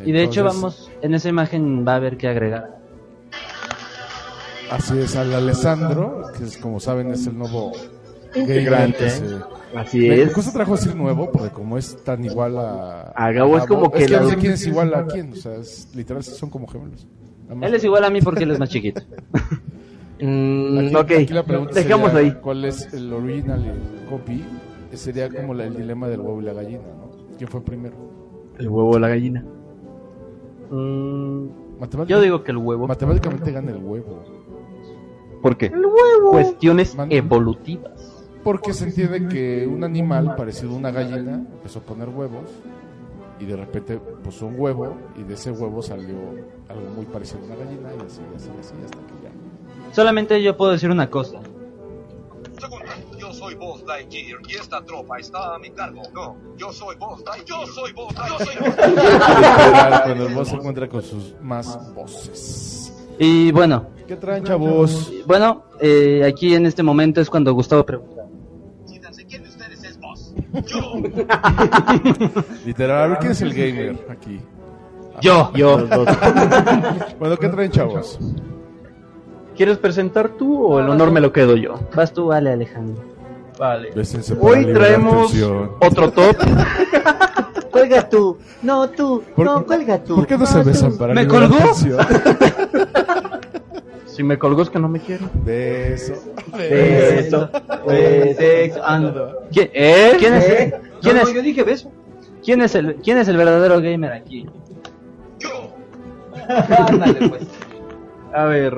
Y 0.06 0.12
de 0.12 0.24
hecho 0.24 0.42
Entonces, 0.42 0.62
vamos, 0.62 0.92
en 1.02 1.14
esa 1.16 1.30
imagen 1.30 1.86
va 1.88 1.94
a 1.94 1.96
haber 1.96 2.18
que 2.18 2.28
agregar. 2.28 2.78
Así 4.72 4.98
es, 4.98 5.16
al 5.16 5.34
Alessandro, 5.34 6.24
que 6.38 6.44
es, 6.46 6.58
como 6.58 6.80
saben 6.80 7.12
es 7.12 7.28
el 7.28 7.38
nuevo 7.38 7.72
Integrante. 8.36 9.08
Así 9.76 10.00
Me 10.10 10.22
es. 10.24 10.34
cuesta 10.34 10.52
trabajo 10.52 10.76
decir 10.76 10.96
nuevo, 10.96 11.32
porque 11.32 11.50
como 11.50 11.78
es 11.78 12.04
tan 12.04 12.24
igual 12.26 12.58
a. 12.58 13.02
A 13.16 13.32
Gabo 13.32 13.58
es 13.58 13.66
como 13.66 13.92
que 13.92 14.00
Es 14.00 14.08
que 14.08 14.14
la- 14.14 14.22
no 14.22 14.30
sé 14.30 14.36
quién 14.38 14.54
es 14.54 14.68
igual 14.68 14.94
a 14.94 15.06
quién, 15.06 15.32
o 15.34 15.36
sea, 15.36 15.56
es, 15.56 15.90
literal 15.96 16.24
son 16.24 16.50
como 16.50 16.68
gemelos. 16.68 17.08
Él 17.62 17.74
es 17.74 17.84
igual 17.84 18.04
a 18.04 18.10
mí 18.10 18.22
porque 18.22 18.44
él 18.44 18.52
es 18.52 18.60
más 18.60 18.70
chiquito. 18.70 19.02
Mm, 20.18 20.78
Aquí, 20.80 20.96
ok, 20.96 21.12
aquí 21.24 21.34
la 21.34 21.44
pregunta 21.44 21.74
dejamos 21.74 22.12
sería, 22.14 22.32
ahí. 22.32 22.40
¿Cuál 22.42 22.64
es 22.64 22.94
el 22.94 23.12
original 23.12 23.66
y 23.66 23.68
el 23.68 24.06
copy? 24.10 24.46
Sería 24.94 25.30
como 25.30 25.54
la- 25.54 25.66
el 25.66 25.76
dilema 25.76 26.08
del 26.08 26.22
huevo 26.22 26.42
y 26.42 26.46
la 26.46 26.54
gallina, 26.54 26.80
¿no? 26.98 27.12
¿Quién 27.38 27.50
fue 27.50 27.62
primero? 27.62 27.96
El 28.58 28.70
huevo 28.70 28.92
o 28.92 28.98
la 29.00 29.10
gallina. 29.10 29.44
Mm, 30.72 31.48
yo 32.08 32.22
digo 32.22 32.44
que 32.46 32.52
el 32.52 32.58
huevo. 32.58 32.88
matemáticamente 32.88 33.52
gana 33.52 33.72
el 33.72 33.78
huevo. 33.84 34.24
¿Por 35.42 35.58
qué? 35.58 35.72
Cuestiones 36.30 36.96
Man- 36.96 37.12
evolutivas. 37.12 38.24
Porque 38.44 38.74
se 38.74 38.86
entiende 38.86 39.28
que 39.28 39.66
un 39.68 39.84
animal 39.84 40.36
parecido 40.36 40.74
a 40.74 40.76
una 40.78 40.92
gallina 40.92 41.36
empezó 41.36 41.80
a 41.80 41.82
poner 41.82 42.10
huevos 42.10 42.44
y 43.40 43.46
de 43.46 43.56
repente 43.56 43.98
puso 43.98 44.46
un 44.46 44.56
huevo 44.60 44.96
y 45.18 45.24
de 45.24 45.34
ese 45.34 45.52
huevo 45.52 45.82
salió 45.82 46.16
algo 46.70 46.90
muy 46.96 47.06
parecido 47.06 47.40
a 47.42 47.46
una 47.46 47.56
gallina 47.56 47.90
y 47.92 48.06
así, 48.06 48.22
así, 48.36 48.50
así, 48.60 48.74
hasta 48.84 48.98
que 48.98 49.14
ya. 49.24 49.94
Solamente 49.96 50.42
yo 50.44 50.56
puedo 50.56 50.72
decir 50.74 50.90
una 50.92 51.10
cosa. 51.10 51.40
Yo 53.18 53.34
soy 53.34 53.56
Buzz 53.56 53.84
Lightyear 53.86 54.40
y 54.48 54.54
esta 54.56 54.84
tropa 54.86 55.18
está 55.18 55.56
a 55.56 55.60
mi 55.60 55.72
cargo. 55.72 56.04
No, 56.14 56.36
yo 56.58 56.72
soy 56.72 56.96
Buzz 56.98 57.24
Lightyear. 57.26 57.60
Yo 57.62 57.66
soy 57.68 57.94
Buzz 57.94 58.16
Lightyear. 58.16 58.40
Yo 58.40 58.46
soy 58.46 58.56
Buzz 58.70 58.88
Literal, 58.88 60.04
Cuando 60.06 60.28
el 60.28 60.34
boss 60.36 60.48
se 60.50 60.56
encuentra 60.56 60.88
con 60.88 61.02
sus 61.02 61.34
más 61.42 61.94
voces. 61.96 62.85
Y 63.20 63.52
bueno, 63.52 63.88
¿Qué 64.08 64.16
traen, 64.16 64.44
chavos? 64.44 65.12
bueno, 65.26 65.64
eh, 65.80 66.24
aquí 66.28 66.54
en 66.54 66.66
este 66.66 66.84
momento 66.84 67.22
es 67.22 67.30
cuando 67.30 67.54
Gustavo 67.54 67.86
pregunta. 67.86 68.24
Díganse 68.88 69.26
quién 69.26 69.44
de 69.44 69.50
ustedes 69.50 69.84
es. 69.84 70.00
Yo. 70.66 70.94
Literal, 72.66 73.04
a 73.04 73.08
ver 73.08 73.18
quién 73.20 73.32
es 73.32 73.42
el 73.42 73.54
gamer 73.54 74.06
aquí. 74.10 74.40
Yo, 75.22 75.52
yo. 75.54 75.88
Bueno, 77.20 77.38
¿qué 77.38 77.50
traen, 77.50 77.72
chavos? 77.72 78.20
¿Quieres 79.56 79.78
presentar 79.78 80.30
tú 80.30 80.66
o 80.66 80.80
el 80.80 80.90
honor 80.90 81.12
me 81.12 81.22
lo 81.22 81.32
quedo 81.32 81.56
yo? 81.56 81.80
Vas 81.96 82.12
tú, 82.14 82.28
vale, 82.28 82.52
Alejandro. 82.52 83.02
Vale. 83.58 83.92
Hoy 84.42 84.66
traemos 84.74 85.34
otro 85.80 86.12
top. 86.12 86.36
Cuelga 87.76 88.08
tú. 88.08 88.38
No, 88.62 88.90
tú. 88.90 89.22
¿Por- 89.36 89.46
no, 89.46 89.66
cuelga 89.66 90.02
tú. 90.02 90.16
¿Por 90.16 90.26
qué 90.28 90.38
no 90.38 90.46
se 90.46 90.64
besan 90.64 90.98
para 90.98 91.14
¿Me 91.14 91.28
colgó? 91.28 91.58
Si 94.06 94.24
me 94.24 94.40
colgó 94.40 94.62
es 94.62 94.70
que 94.70 94.80
no 94.80 94.88
me 94.88 95.02
quiero. 95.02 95.30
Beso. 95.44 96.14
Beso, 96.58 97.50
beso, 97.86 98.86
ando. 98.86 99.42
¿Quién, 99.52 99.70
¿Eh? 99.74 100.14
¿Quién 100.18 100.34
es, 100.36 100.46
quién 101.02 101.16
No, 101.18 101.22
es, 101.22 101.28
no, 101.28 101.34
yo 101.34 101.42
dije 101.42 101.64
beso. 101.64 101.92
quién 102.42 102.62
es 102.62 102.76
el, 102.76 102.96
quién 103.04 103.18
es 103.18 103.28
el 103.28 103.36
verdadero 103.36 103.82
gamer 103.82 104.14
aquí? 104.14 104.46
Ándale, 106.88 107.28
pues. 107.28 107.44
A 108.34 108.46
ver, 108.46 108.74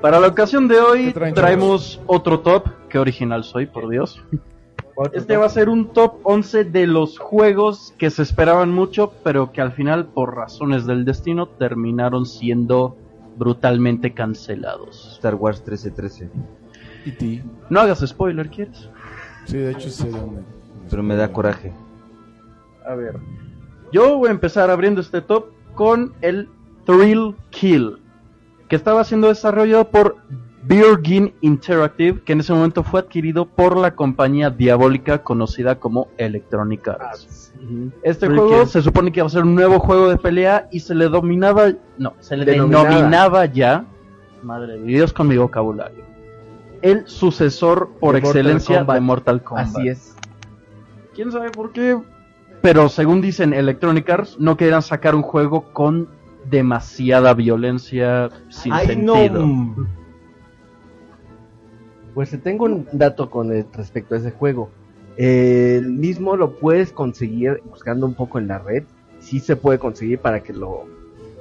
para 0.00 0.18
la 0.18 0.28
ocasión 0.28 0.66
de 0.66 0.80
hoy 0.80 1.06
¿Qué 1.08 1.12
traen, 1.12 1.34
traemos 1.34 2.00
otro 2.06 2.40
top. 2.40 2.66
Qué 2.88 2.98
original 2.98 3.44
soy, 3.44 3.66
por 3.66 3.86
Dios. 3.90 4.22
Este 5.12 5.36
va 5.36 5.46
a 5.46 5.50
ser 5.50 5.68
un 5.68 5.92
top 5.92 6.20
11 6.24 6.64
de 6.64 6.86
los 6.86 7.18
juegos 7.18 7.94
que 7.96 8.10
se 8.10 8.22
esperaban 8.22 8.70
mucho, 8.70 9.12
pero 9.24 9.50
que 9.52 9.62
al 9.62 9.72
final, 9.72 10.06
por 10.06 10.36
razones 10.36 10.84
del 10.84 11.04
destino, 11.04 11.46
terminaron 11.46 12.26
siendo 12.26 12.96
brutalmente 13.36 14.12
cancelados. 14.12 15.12
Star 15.14 15.36
Wars 15.36 15.60
1313. 15.60 16.30
¿Y 17.06 17.12
ti? 17.12 17.42
No 17.70 17.80
hagas 17.80 18.00
spoiler, 18.06 18.50
¿quieres? 18.50 18.90
Sí, 19.46 19.56
de 19.56 19.72
hecho 19.72 19.88
sí. 19.88 20.10
Pero 20.90 21.02
me 21.02 21.16
da 21.16 21.32
coraje. 21.32 21.72
A 22.86 22.94
ver. 22.94 23.18
Yo 23.92 24.18
voy 24.18 24.28
a 24.28 24.32
empezar 24.32 24.70
abriendo 24.70 25.00
este 25.00 25.22
top 25.22 25.46
con 25.74 26.12
el 26.20 26.48
Thrill 26.84 27.34
Kill, 27.50 27.98
que 28.68 28.76
estaba 28.76 29.04
siendo 29.04 29.28
desarrollado 29.28 29.90
por 29.90 30.16
Virgin 30.62 31.32
Interactive, 31.40 32.20
que 32.22 32.32
en 32.34 32.40
ese 32.40 32.52
momento 32.52 32.82
fue 32.82 33.00
adquirido 33.00 33.46
por 33.46 33.76
la 33.76 33.94
compañía 33.94 34.50
diabólica 34.50 35.22
conocida 35.22 35.76
como 35.78 36.08
Electronic 36.18 36.86
Arts. 36.88 37.52
Este 38.02 38.26
Pero 38.28 38.46
juego 38.48 38.66
se 38.66 38.82
supone 38.82 39.10
que 39.10 39.20
iba 39.20 39.26
a 39.26 39.30
ser 39.30 39.42
un 39.44 39.54
nuevo 39.54 39.78
juego 39.78 40.08
de 40.10 40.16
pelea 40.18 40.68
y 40.70 40.80
se 40.80 40.94
le 40.94 41.08
dominaba, 41.08 41.72
no, 41.98 42.14
se 42.20 42.36
le 42.36 42.44
Denominaba. 42.44 42.88
denominaba 42.88 43.46
ya, 43.46 43.84
madre 44.42 44.78
de 44.78 44.84
Dios 44.84 45.12
con 45.12 45.28
mi 45.28 45.36
vocabulario, 45.36 46.04
el 46.82 47.06
sucesor 47.06 47.90
por 47.98 48.14
De 48.14 48.20
excelencia 48.20 48.84
de 48.84 49.00
Mortal 49.00 49.42
Kombat. 49.42 49.66
Así 49.66 49.88
es. 49.88 50.16
¿Quién 51.14 51.32
sabe 51.32 51.50
por 51.50 51.72
qué? 51.72 51.98
Pero 52.62 52.88
según 52.90 53.20
dicen 53.22 53.54
Electronic 53.54 54.08
Arts, 54.10 54.36
no 54.38 54.56
querían 54.58 54.82
sacar 54.82 55.14
un 55.14 55.22
juego 55.22 55.72
con 55.72 56.08
demasiada 56.50 57.32
violencia 57.34 58.28
sin 58.48 58.72
Ay, 58.72 58.86
sentido. 58.86 59.46
no. 59.46 59.99
Pues 62.14 62.30
te 62.30 62.38
tengo 62.38 62.64
un 62.66 62.86
dato 62.92 63.30
con 63.30 63.52
el- 63.52 63.66
respecto 63.72 64.14
a 64.14 64.18
ese 64.18 64.30
juego. 64.30 64.70
El 65.16 65.92
mismo 65.92 66.36
lo 66.36 66.58
puedes 66.58 66.92
conseguir 66.92 67.60
buscando 67.68 68.06
un 68.06 68.14
poco 68.14 68.38
en 68.38 68.48
la 68.48 68.58
red. 68.58 68.84
Sí 69.18 69.38
se 69.40 69.56
puede 69.56 69.78
conseguir 69.78 70.18
para 70.18 70.42
que 70.42 70.52
lo, 70.52 70.84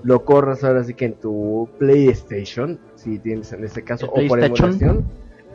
lo 0.04 0.26
corras 0.26 0.64
ahora 0.64 0.84
sí 0.84 0.94
que 0.94 1.06
en 1.06 1.14
tu 1.14 1.70
PlayStation, 1.78 2.78
si 2.96 3.20
tienes 3.20 3.54
en 3.54 3.64
este 3.64 3.84
caso, 3.84 4.12
¿El 4.16 4.26
o 4.26 4.28
por 4.28 4.44
emulación. 4.44 5.04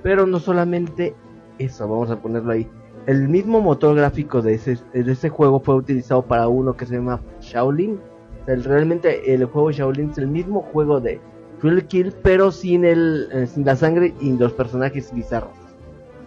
Pero 0.03 0.27
no 0.27 0.39
solamente 0.39 1.15
eso, 1.59 1.89
vamos 1.89 2.11
a 2.11 2.17
ponerlo 2.21 2.53
ahí. 2.53 2.67
El 3.07 3.29
mismo 3.29 3.61
motor 3.61 3.95
gráfico 3.97 4.41
de 4.41 4.55
ese, 4.55 4.79
de 4.95 5.13
ese 5.13 5.29
juego 5.29 5.61
fue 5.61 5.75
utilizado 5.75 6.23
para 6.23 6.49
uno 6.49 6.77
que 6.77 6.87
se 6.87 6.95
llama 6.95 7.21
Shaolin. 7.41 7.99
O 8.43 8.45
sea, 8.47 8.55
el- 8.55 8.65
realmente 8.65 9.35
el 9.35 9.45
juego 9.45 9.71
Shaolin 9.71 10.11
es 10.11 10.19
el 10.19 10.29
mismo 10.29 10.63
juego 10.63 11.01
de 11.01 11.21
Thrill 11.61 11.87
Kill, 11.87 12.13
pero 12.23 12.51
sin, 12.53 12.85
el, 12.85 13.29
eh, 13.33 13.47
sin 13.47 13.65
la 13.65 13.77
sangre 13.77 14.15
y 14.21 14.37
los 14.37 14.53
personajes 14.53 15.13
bizarros. 15.15 15.57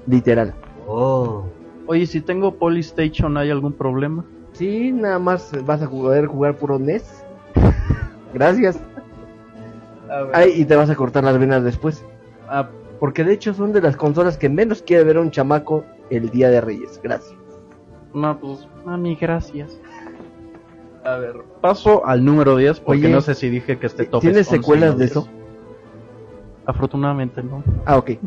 Literal. 0.08 0.54
Oh. 0.88 1.46
Oye, 1.88 2.06
si 2.06 2.22
tengo 2.22 2.56
Polystation, 2.56 3.38
¿hay 3.38 3.50
algún 3.50 3.74
problema? 3.74 4.26
Sí, 4.54 4.92
nada 4.92 5.20
más 5.20 5.52
vas 5.66 5.82
a 5.82 5.90
poder 5.90 6.26
jugar 6.28 6.56
puro 6.58 6.80
NES. 6.80 7.24
Gracias. 8.34 8.80
Ay, 10.34 10.54
y 10.56 10.66
te 10.66 10.76
vas 10.76 10.90
a 10.90 10.96
cortar 10.96 11.24
las 11.24 11.38
venas 11.38 11.64
después. 11.64 12.04
Ah, 12.48 12.70
Porque 13.00 13.24
de 13.24 13.34
hecho 13.34 13.54
son 13.54 13.74
de 13.74 13.82
las 13.82 13.96
consolas 13.98 14.38
que 14.38 14.50
menos 14.50 14.82
quiere 14.82 15.04
ver 15.04 15.18
a 15.18 15.22
un 15.22 15.32
chamaco 15.32 15.84
el 16.10 16.30
día 16.30 16.50
de 16.50 16.62
Reyes. 16.62 17.00
Gracias. 17.04 17.38
no, 18.14 18.40
pues, 18.40 18.68
mami, 18.86 19.16
gracias. 19.16 19.78
A 21.08 21.18
ver, 21.18 21.36
paso 21.62 22.06
al 22.06 22.24
número 22.26 22.58
10, 22.58 22.82
porque 22.82 23.06
Oye, 23.06 23.10
no 23.16 23.22
sé 23.22 23.34
si 23.34 23.50
dije 23.50 23.78
que 23.80 23.88
este 23.88 24.06
top 24.06 24.20
¿Tienes 24.22 24.42
es 24.42 24.48
11 24.48 24.56
y 24.58 24.60
secuelas 24.62 24.92
no 24.92 24.98
de 24.98 25.06
10. 25.06 25.12
eso? 25.12 25.28
Afortunadamente 26.66 27.42
no. 27.44 27.64
Ah, 27.86 27.98
ok. 27.98 28.12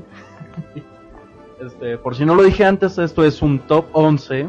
Este, 1.60 1.98
por 1.98 2.16
si 2.16 2.24
no 2.24 2.34
lo 2.34 2.42
dije 2.42 2.64
antes, 2.64 2.96
esto 2.96 3.22
es 3.22 3.42
un 3.42 3.58
top 3.58 3.84
11. 3.92 4.48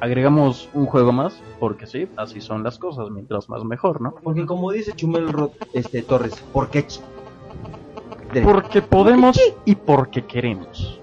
Agregamos 0.00 0.68
un 0.74 0.86
juego 0.86 1.12
más, 1.12 1.40
porque 1.60 1.86
sí, 1.86 2.08
así 2.16 2.40
son 2.40 2.64
las 2.64 2.78
cosas, 2.80 3.10
mientras 3.10 3.48
más 3.48 3.62
mejor, 3.62 4.00
¿no? 4.00 4.12
Porque 4.24 4.44
como 4.44 4.72
dice 4.72 4.92
Chumel 4.92 5.28
Ro- 5.32 5.52
este, 5.72 6.02
Torres, 6.02 6.34
¿por 6.52 6.68
qué? 6.68 6.84
Porque 8.42 8.82
podemos 8.82 9.40
y 9.64 9.76
porque 9.76 10.24
queremos. 10.24 11.00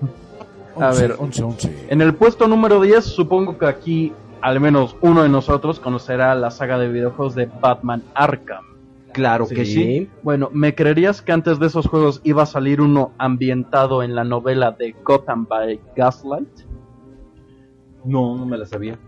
A 0.78 0.90
11, 0.90 1.02
ver. 1.02 1.16
11, 1.20 1.44
11. 1.44 1.86
En 1.90 2.02
el 2.02 2.14
puesto 2.16 2.50
número 2.50 2.82
10, 2.82 3.06
supongo 3.06 3.58
que 3.58 3.66
aquí 3.66 4.14
al 4.46 4.60
menos 4.60 4.96
uno 5.02 5.24
de 5.24 5.30
nosotros 5.30 5.80
conocerá 5.80 6.36
la 6.36 6.52
saga 6.52 6.78
de 6.78 6.88
videojuegos 6.88 7.34
de 7.34 7.48
Batman 7.48 8.04
Arkham. 8.14 8.64
Claro 9.12 9.48
que 9.48 9.66
sí. 9.66 10.08
Bueno, 10.22 10.52
¿me 10.54 10.76
creerías 10.76 11.24
que 11.24 11.32
antes 11.32 11.58
de 11.58 11.66
esos 11.66 11.88
juegos 11.88 12.22
iba 12.24 12.44
a 12.44 12.46
salir 12.46 12.80
uno 12.80 13.12
ambientado 13.18 14.04
en 14.04 14.14
la 14.14 14.24
novela 14.24 14.70
de 14.70 14.96
Gotham 15.04 15.48
by 15.48 15.80
Gaslight? 15.96 16.60
No, 18.04 18.38
no 18.38 18.46
me 18.46 18.60
la 18.60 18.68
sabía. 18.68 19.00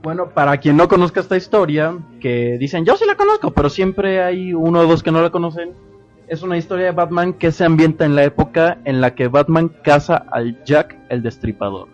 Bueno, 0.00 0.28
para 0.28 0.58
quien 0.58 0.76
no 0.76 0.86
conozca 0.86 1.18
esta 1.18 1.36
historia, 1.36 1.98
que 2.20 2.56
dicen, 2.60 2.84
yo 2.84 2.96
sí 2.96 3.04
la 3.04 3.16
conozco, 3.16 3.50
pero 3.50 3.70
siempre 3.70 4.22
hay 4.22 4.54
uno 4.54 4.78
o 4.78 4.86
dos 4.86 5.02
que 5.02 5.10
no 5.10 5.22
la 5.22 5.30
conocen, 5.30 5.72
es 6.28 6.44
una 6.44 6.56
historia 6.56 6.86
de 6.86 6.92
Batman 6.92 7.32
que 7.32 7.50
se 7.50 7.64
ambienta 7.64 8.04
en 8.04 8.14
la 8.14 8.22
época 8.22 8.78
en 8.84 9.00
la 9.00 9.16
que 9.16 9.26
Batman 9.26 9.72
caza 9.82 10.24
al 10.30 10.62
Jack 10.62 10.96
el 11.08 11.20
Destripador. 11.20 11.88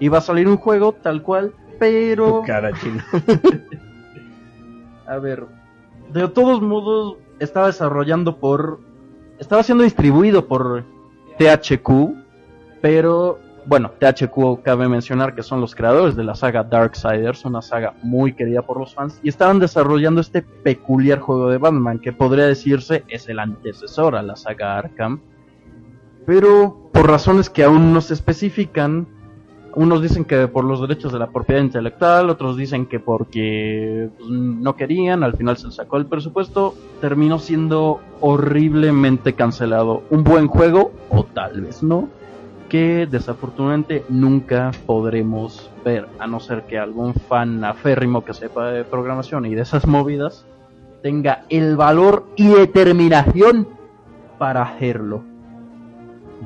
Iba 0.00 0.18
a 0.18 0.22
salir 0.22 0.48
un 0.48 0.56
juego 0.56 0.92
tal 0.92 1.22
cual, 1.22 1.52
pero... 1.80 2.42
cara 2.46 2.72
chino. 2.74 3.02
A 5.08 5.18
ver, 5.18 5.44
de 6.12 6.28
todos 6.28 6.62
modos, 6.62 7.16
estaba 7.40 7.66
desarrollando 7.66 8.36
por. 8.36 8.78
Estaba 9.40 9.64
siendo 9.64 9.82
distribuido 9.82 10.46
por 10.46 10.84
THQ, 11.38 12.14
pero 12.80 13.40
bueno, 13.66 13.90
THQ 13.98 14.62
cabe 14.62 14.88
mencionar 14.88 15.34
que 15.34 15.42
son 15.42 15.60
los 15.60 15.74
creadores 15.74 16.14
de 16.14 16.24
la 16.24 16.34
saga 16.34 16.62
Darksiders, 16.62 17.44
una 17.44 17.62
saga 17.62 17.94
muy 18.02 18.34
querida 18.34 18.62
por 18.62 18.78
los 18.78 18.94
fans, 18.94 19.18
y 19.22 19.28
estaban 19.30 19.58
desarrollando 19.58 20.20
este 20.20 20.42
peculiar 20.42 21.18
juego 21.18 21.50
de 21.50 21.58
Batman 21.58 21.98
que 21.98 22.12
podría 22.12 22.46
decirse 22.46 23.04
es 23.08 23.28
el 23.28 23.38
antecesor 23.38 24.14
a 24.14 24.22
la 24.22 24.36
saga 24.36 24.78
Arkham, 24.78 25.20
pero 26.26 26.90
por 26.92 27.08
razones 27.08 27.48
que 27.48 27.64
aún 27.64 27.92
no 27.92 28.00
se 28.00 28.14
especifican, 28.14 29.08
unos 29.74 30.02
dicen 30.02 30.24
que 30.24 30.48
por 30.48 30.64
los 30.64 30.80
derechos 30.80 31.12
de 31.12 31.18
la 31.18 31.28
propiedad 31.28 31.62
intelectual, 31.62 32.30
otros 32.30 32.56
dicen 32.56 32.86
que 32.86 33.00
porque 33.00 34.08
pues, 34.18 34.30
no 34.30 34.76
querían, 34.76 35.22
al 35.22 35.34
final 35.36 35.56
se 35.56 35.66
les 35.66 35.76
sacó 35.76 35.96
el 35.96 36.06
presupuesto, 36.06 36.74
terminó 37.00 37.38
siendo 37.38 38.00
horriblemente 38.20 39.34
cancelado. 39.34 40.02
Un 40.10 40.24
buen 40.24 40.48
juego, 40.48 40.92
o 41.10 41.24
tal 41.24 41.60
vez 41.60 41.82
no, 41.82 42.08
que 42.68 43.06
desafortunadamente 43.10 44.04
nunca 44.08 44.70
podremos 44.86 45.70
ver, 45.84 46.06
a 46.18 46.26
no 46.26 46.40
ser 46.40 46.62
que 46.62 46.78
algún 46.78 47.14
fan 47.14 47.64
aférrimo 47.64 48.24
que 48.24 48.34
sepa 48.34 48.70
de 48.70 48.84
programación 48.84 49.46
y 49.46 49.54
de 49.54 49.62
esas 49.62 49.86
movidas 49.86 50.46
tenga 51.02 51.44
el 51.48 51.76
valor 51.76 52.26
y 52.36 52.48
determinación 52.48 53.68
para 54.38 54.62
hacerlo. 54.62 55.22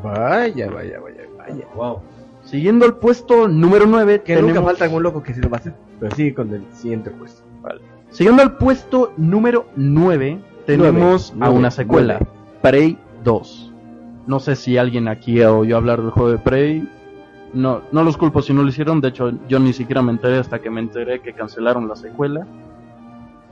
Vaya, 0.03 0.71
vaya, 0.71 1.01
vaya, 1.01 1.23
vaya. 1.39 1.67
Wow. 1.75 2.14
Siguiendo 2.55 2.87
el 2.87 2.95
puesto 2.95 3.49
número 3.49 3.85
9, 3.85 4.23
Que 4.23 4.41
nunca 4.41 4.63
falta 4.63 4.85
algún 4.85 5.03
loco 5.03 5.25
que 5.25 5.35
sí 5.35 5.41
lo 5.41 5.51
va 5.51 5.57
a 5.57 5.61
hacer. 5.61 5.75
Pero 5.99 6.15
sigue 6.15 6.35
con 6.35 6.55
el 6.55 6.63
siguiente 6.71 7.11
puesto. 7.11 7.43
Siguiendo 8.11 8.43
al 8.43 8.59
puesto 8.59 9.13
número 9.17 9.67
9, 9.75 10.41
tenemos 10.65 11.35
a 11.41 11.51
una 11.51 11.73
secuela. 11.73 12.21
Prey 12.63 12.97
2. 13.25 13.73
No 14.29 14.39
sé 14.39 14.55
si 14.55 14.79
alguien 14.79 15.09
aquí 15.09 15.43
oyó 15.43 15.77
hablar 15.77 16.01
del 16.01 16.13
juego 16.13 16.31
de 16.31 16.39
Prey. 16.39 16.89
No, 17.53 17.83
no 17.91 18.05
los 18.05 18.17
culpo 18.17 18.41
si 18.41 18.53
no 18.53 18.63
lo 18.63 18.69
hicieron, 18.69 19.01
de 19.01 19.09
hecho 19.09 19.33
yo 19.49 19.59
ni 19.59 19.73
siquiera 19.73 20.01
me 20.01 20.13
enteré 20.13 20.39
hasta 20.39 20.61
que 20.61 20.71
me 20.71 20.81
enteré 20.81 21.23
que 21.23 21.33
cancelaron 21.33 21.89
la 21.89 21.97
secuela. 21.97 22.47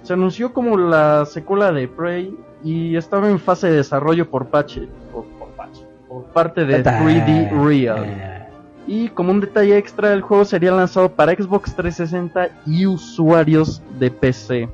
Se 0.02 0.12
anunció 0.12 0.52
como 0.52 0.78
la 0.78 1.24
secuela 1.24 1.72
de 1.72 1.88
Prey 1.88 2.36
y 2.62 2.94
estaba 2.94 3.28
en 3.28 3.40
fase 3.40 3.68
de 3.68 3.78
desarrollo 3.78 4.30
por 4.30 4.46
Pache, 4.46 4.86
por, 5.12 5.24
por 5.24 5.48
Pache, 5.56 5.84
por 6.08 6.22
parte 6.26 6.64
de 6.64 6.84
3D 6.84 7.66
Real. 7.66 8.31
Y 8.86 9.08
como 9.08 9.30
un 9.30 9.40
detalle 9.40 9.76
extra, 9.76 10.12
el 10.12 10.22
juego 10.22 10.44
sería 10.44 10.72
lanzado 10.72 11.12
para 11.12 11.32
Xbox 11.32 11.74
360 11.74 12.62
y 12.66 12.86
usuarios 12.86 13.82
de 13.98 14.10
PC. 14.10 14.68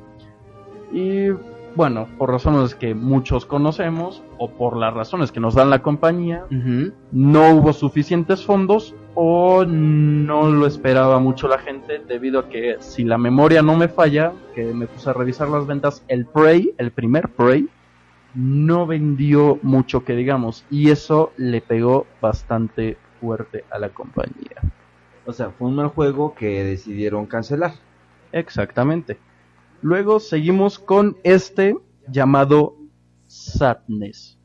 Y 0.92 1.28
bueno, 1.74 2.08
por 2.18 2.30
razones 2.30 2.74
que 2.74 2.94
muchos 2.94 3.44
conocemos, 3.44 4.22
o 4.38 4.50
por 4.50 4.76
las 4.76 4.94
razones 4.94 5.30
que 5.30 5.40
nos 5.40 5.54
dan 5.54 5.70
la 5.70 5.82
compañía, 5.82 6.44
no 7.12 7.54
hubo 7.54 7.72
suficientes 7.72 8.44
fondos 8.44 8.94
o 9.14 9.64
no 9.64 10.50
lo 10.50 10.66
esperaba 10.66 11.20
mucho 11.20 11.46
la 11.46 11.58
gente 11.58 12.00
debido 12.06 12.40
a 12.40 12.48
que 12.48 12.76
si 12.80 13.04
la 13.04 13.18
memoria 13.18 13.62
no 13.62 13.76
me 13.76 13.88
falla, 13.88 14.32
que 14.54 14.64
me 14.64 14.86
puse 14.86 15.10
a 15.10 15.12
revisar 15.12 15.48
las 15.48 15.66
ventas, 15.66 16.04
el 16.08 16.24
Prey, 16.26 16.72
el 16.78 16.90
primer 16.90 17.28
Prey, 17.28 17.68
no 18.34 18.86
vendió 18.86 19.58
mucho 19.62 20.04
que 20.04 20.14
digamos 20.14 20.64
y 20.70 20.90
eso 20.90 21.32
le 21.36 21.60
pegó 21.60 22.06
bastante 22.20 22.96
fuerte 23.20 23.64
a 23.70 23.78
la 23.78 23.90
compañía. 23.90 24.62
O 25.26 25.32
sea, 25.32 25.50
fue 25.50 25.68
un 25.68 25.76
mal 25.76 25.88
juego 25.88 26.34
que 26.34 26.64
decidieron 26.64 27.26
cancelar. 27.26 27.72
Exactamente. 28.32 29.18
Luego 29.82 30.20
seguimos 30.20 30.78
con 30.78 31.16
este 31.22 31.76
llamado 32.08 32.76
Sadness. 33.26 34.38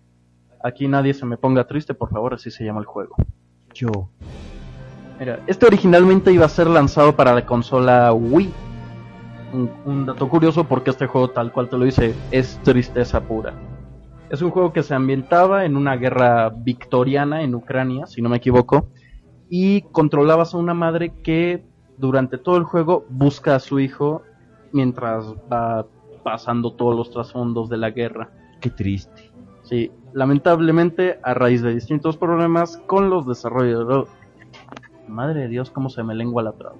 Aquí 0.63 0.87
nadie 0.87 1.13
se 1.13 1.25
me 1.25 1.37
ponga 1.37 1.65
triste, 1.65 1.93
por 1.93 2.09
favor, 2.09 2.33
así 2.33 2.51
se 2.51 2.63
llama 2.63 2.79
el 2.79 2.85
juego. 2.85 3.15
Yo. 3.73 4.09
Mira, 5.19 5.39
este 5.47 5.65
originalmente 5.65 6.31
iba 6.31 6.45
a 6.45 6.49
ser 6.49 6.67
lanzado 6.67 7.15
para 7.15 7.33
la 7.33 7.45
consola 7.45 8.13
Wii. 8.13 8.51
Un, 9.53 9.71
un 9.85 10.05
dato 10.05 10.27
curioso 10.29 10.63
porque 10.65 10.89
este 10.89 11.07
juego, 11.07 11.29
tal 11.29 11.51
cual 11.51 11.69
te 11.69 11.77
lo 11.77 11.85
dice, 11.85 12.13
es 12.31 12.59
tristeza 12.63 13.21
pura. 13.21 13.53
Es 14.33 14.41
un 14.41 14.49
juego 14.49 14.73
que 14.73 14.81
se 14.81 14.95
ambientaba 14.95 15.63
en 15.63 15.77
una 15.77 15.95
guerra 15.95 16.49
victoriana 16.49 17.43
en 17.43 17.53
Ucrania, 17.53 18.07
si 18.07 18.19
no 18.19 18.29
me 18.29 18.37
equivoco, 18.37 18.87
y 19.47 19.83
controlabas 19.91 20.55
a 20.55 20.57
una 20.57 20.73
madre 20.73 21.13
que 21.21 21.63
durante 21.99 22.39
todo 22.39 22.57
el 22.57 22.63
juego 22.63 23.05
busca 23.09 23.53
a 23.53 23.59
su 23.59 23.79
hijo 23.79 24.23
mientras 24.71 25.35
va 25.53 25.85
pasando 26.23 26.73
todos 26.73 26.95
los 26.95 27.11
trasfondos 27.11 27.69
de 27.69 27.77
la 27.77 27.91
guerra. 27.91 28.31
Qué 28.59 28.71
triste. 28.71 29.31
Sí, 29.61 29.91
lamentablemente 30.13 31.19
a 31.21 31.35
raíz 31.35 31.61
de 31.61 31.71
distintos 31.71 32.17
problemas 32.17 32.77
con 32.87 33.11
los 33.11 33.27
desarrolladores... 33.27 34.09
Madre 35.07 35.41
de 35.41 35.47
Dios, 35.47 35.69
cómo 35.69 35.91
se 35.91 36.01
me 36.01 36.15
lengua 36.15 36.41
la 36.41 36.53
traba. 36.53 36.77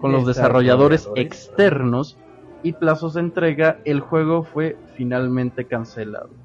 Con 0.00 0.12
los 0.12 0.24
desarrolladores 0.26 1.00
Desarrolladores. 1.00 1.26
externos 1.26 2.18
y 2.62 2.72
plazos 2.72 3.14
de 3.14 3.20
entrega, 3.22 3.80
el 3.84 3.98
juego 3.98 4.44
fue 4.44 4.76
finalmente 4.94 5.64
cancelado. 5.64 6.43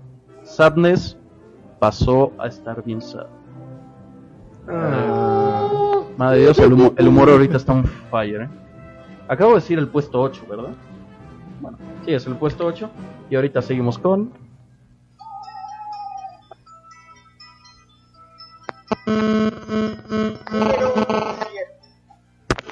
Sadness 0.59 1.15
pasó 1.79 2.33
a 2.37 2.47
estar 2.47 2.83
bien 2.83 3.01
sad. 3.01 3.27
Ah. 4.67 6.01
Madre 6.17 6.39
de 6.39 6.43
Dios, 6.43 6.59
el, 6.59 6.73
humo- 6.73 6.93
el 6.97 7.07
humor 7.07 7.29
ahorita 7.29 7.55
está 7.55 7.71
on 7.71 7.85
fire. 8.11 8.41
¿eh? 8.41 8.49
Acabo 9.29 9.51
de 9.51 9.55
decir 9.61 9.79
el 9.79 9.87
puesto 9.87 10.19
8, 10.21 10.43
¿verdad? 10.49 10.71
Bueno, 11.61 11.77
sí, 12.03 12.11
es 12.13 12.27
el 12.27 12.35
puesto 12.35 12.65
8. 12.65 12.89
Y 13.29 13.37
ahorita 13.37 13.61
seguimos 13.61 13.97
con. 13.97 14.33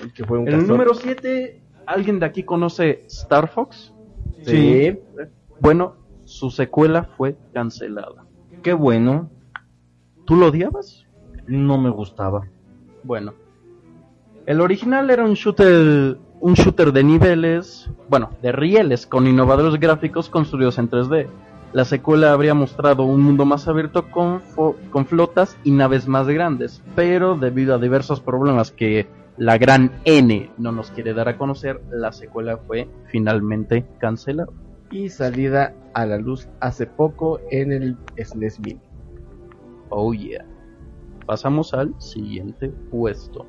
El 0.01 0.13
que 0.13 0.23
fue 0.25 0.37
un 0.39 0.47
En 0.47 0.53
el 0.53 0.59
castor. 0.59 0.77
número 0.77 0.93
7, 0.93 1.61
¿alguien 1.85 2.19
de 2.19 2.25
aquí 2.25 2.43
conoce 2.43 3.03
Star 3.07 3.47
Fox? 3.47 3.93
Sí. 4.45 4.97
Bueno, 5.59 5.95
su 6.27 6.51
secuela 6.51 7.03
fue 7.15 7.37
cancelada. 7.53 8.25
Qué 8.61 8.73
bueno. 8.73 9.29
¿Tú 10.25 10.35
lo 10.35 10.47
odiabas? 10.47 11.05
No 11.47 11.77
me 11.77 11.89
gustaba. 11.89 12.45
Bueno, 13.03 13.33
el 14.45 14.59
original 14.59 15.09
era 15.09 15.23
un 15.23 15.35
shooter, 15.35 16.17
un 16.41 16.53
shooter 16.53 16.91
de 16.91 17.03
niveles, 17.03 17.89
bueno, 18.09 18.31
de 18.41 18.51
rieles 18.51 19.07
con 19.07 19.25
innovadores 19.25 19.79
gráficos 19.79 20.29
construidos 20.29 20.77
en 20.77 20.89
3D. 20.89 21.27
La 21.71 21.85
secuela 21.85 22.33
habría 22.33 22.53
mostrado 22.53 23.03
un 23.03 23.21
mundo 23.21 23.45
más 23.45 23.67
abierto 23.69 24.11
con, 24.11 24.41
con 24.91 25.05
flotas 25.05 25.57
y 25.63 25.71
naves 25.71 26.09
más 26.09 26.27
grandes, 26.27 26.83
pero 26.95 27.37
debido 27.37 27.75
a 27.75 27.77
diversos 27.77 28.19
problemas 28.19 28.71
que 28.71 29.07
la 29.37 29.57
gran 29.57 30.01
N 30.03 30.51
no 30.57 30.71
nos 30.73 30.91
quiere 30.91 31.13
dar 31.13 31.29
a 31.29 31.37
conocer, 31.37 31.79
la 31.89 32.11
secuela 32.11 32.57
fue 32.57 32.89
finalmente 33.11 33.85
cancelada. 33.99 34.51
Y 34.91 35.09
salida 35.09 35.73
a 35.97 36.05
la 36.05 36.17
luz 36.19 36.47
hace 36.59 36.85
poco 36.85 37.39
en 37.49 37.71
el 37.71 37.97
SNES 38.23 38.59
Mini. 38.59 38.79
Oh 39.89 40.13
yeah. 40.13 40.45
Pasamos 41.25 41.73
al 41.73 41.99
siguiente 41.99 42.69
puesto. 42.91 43.47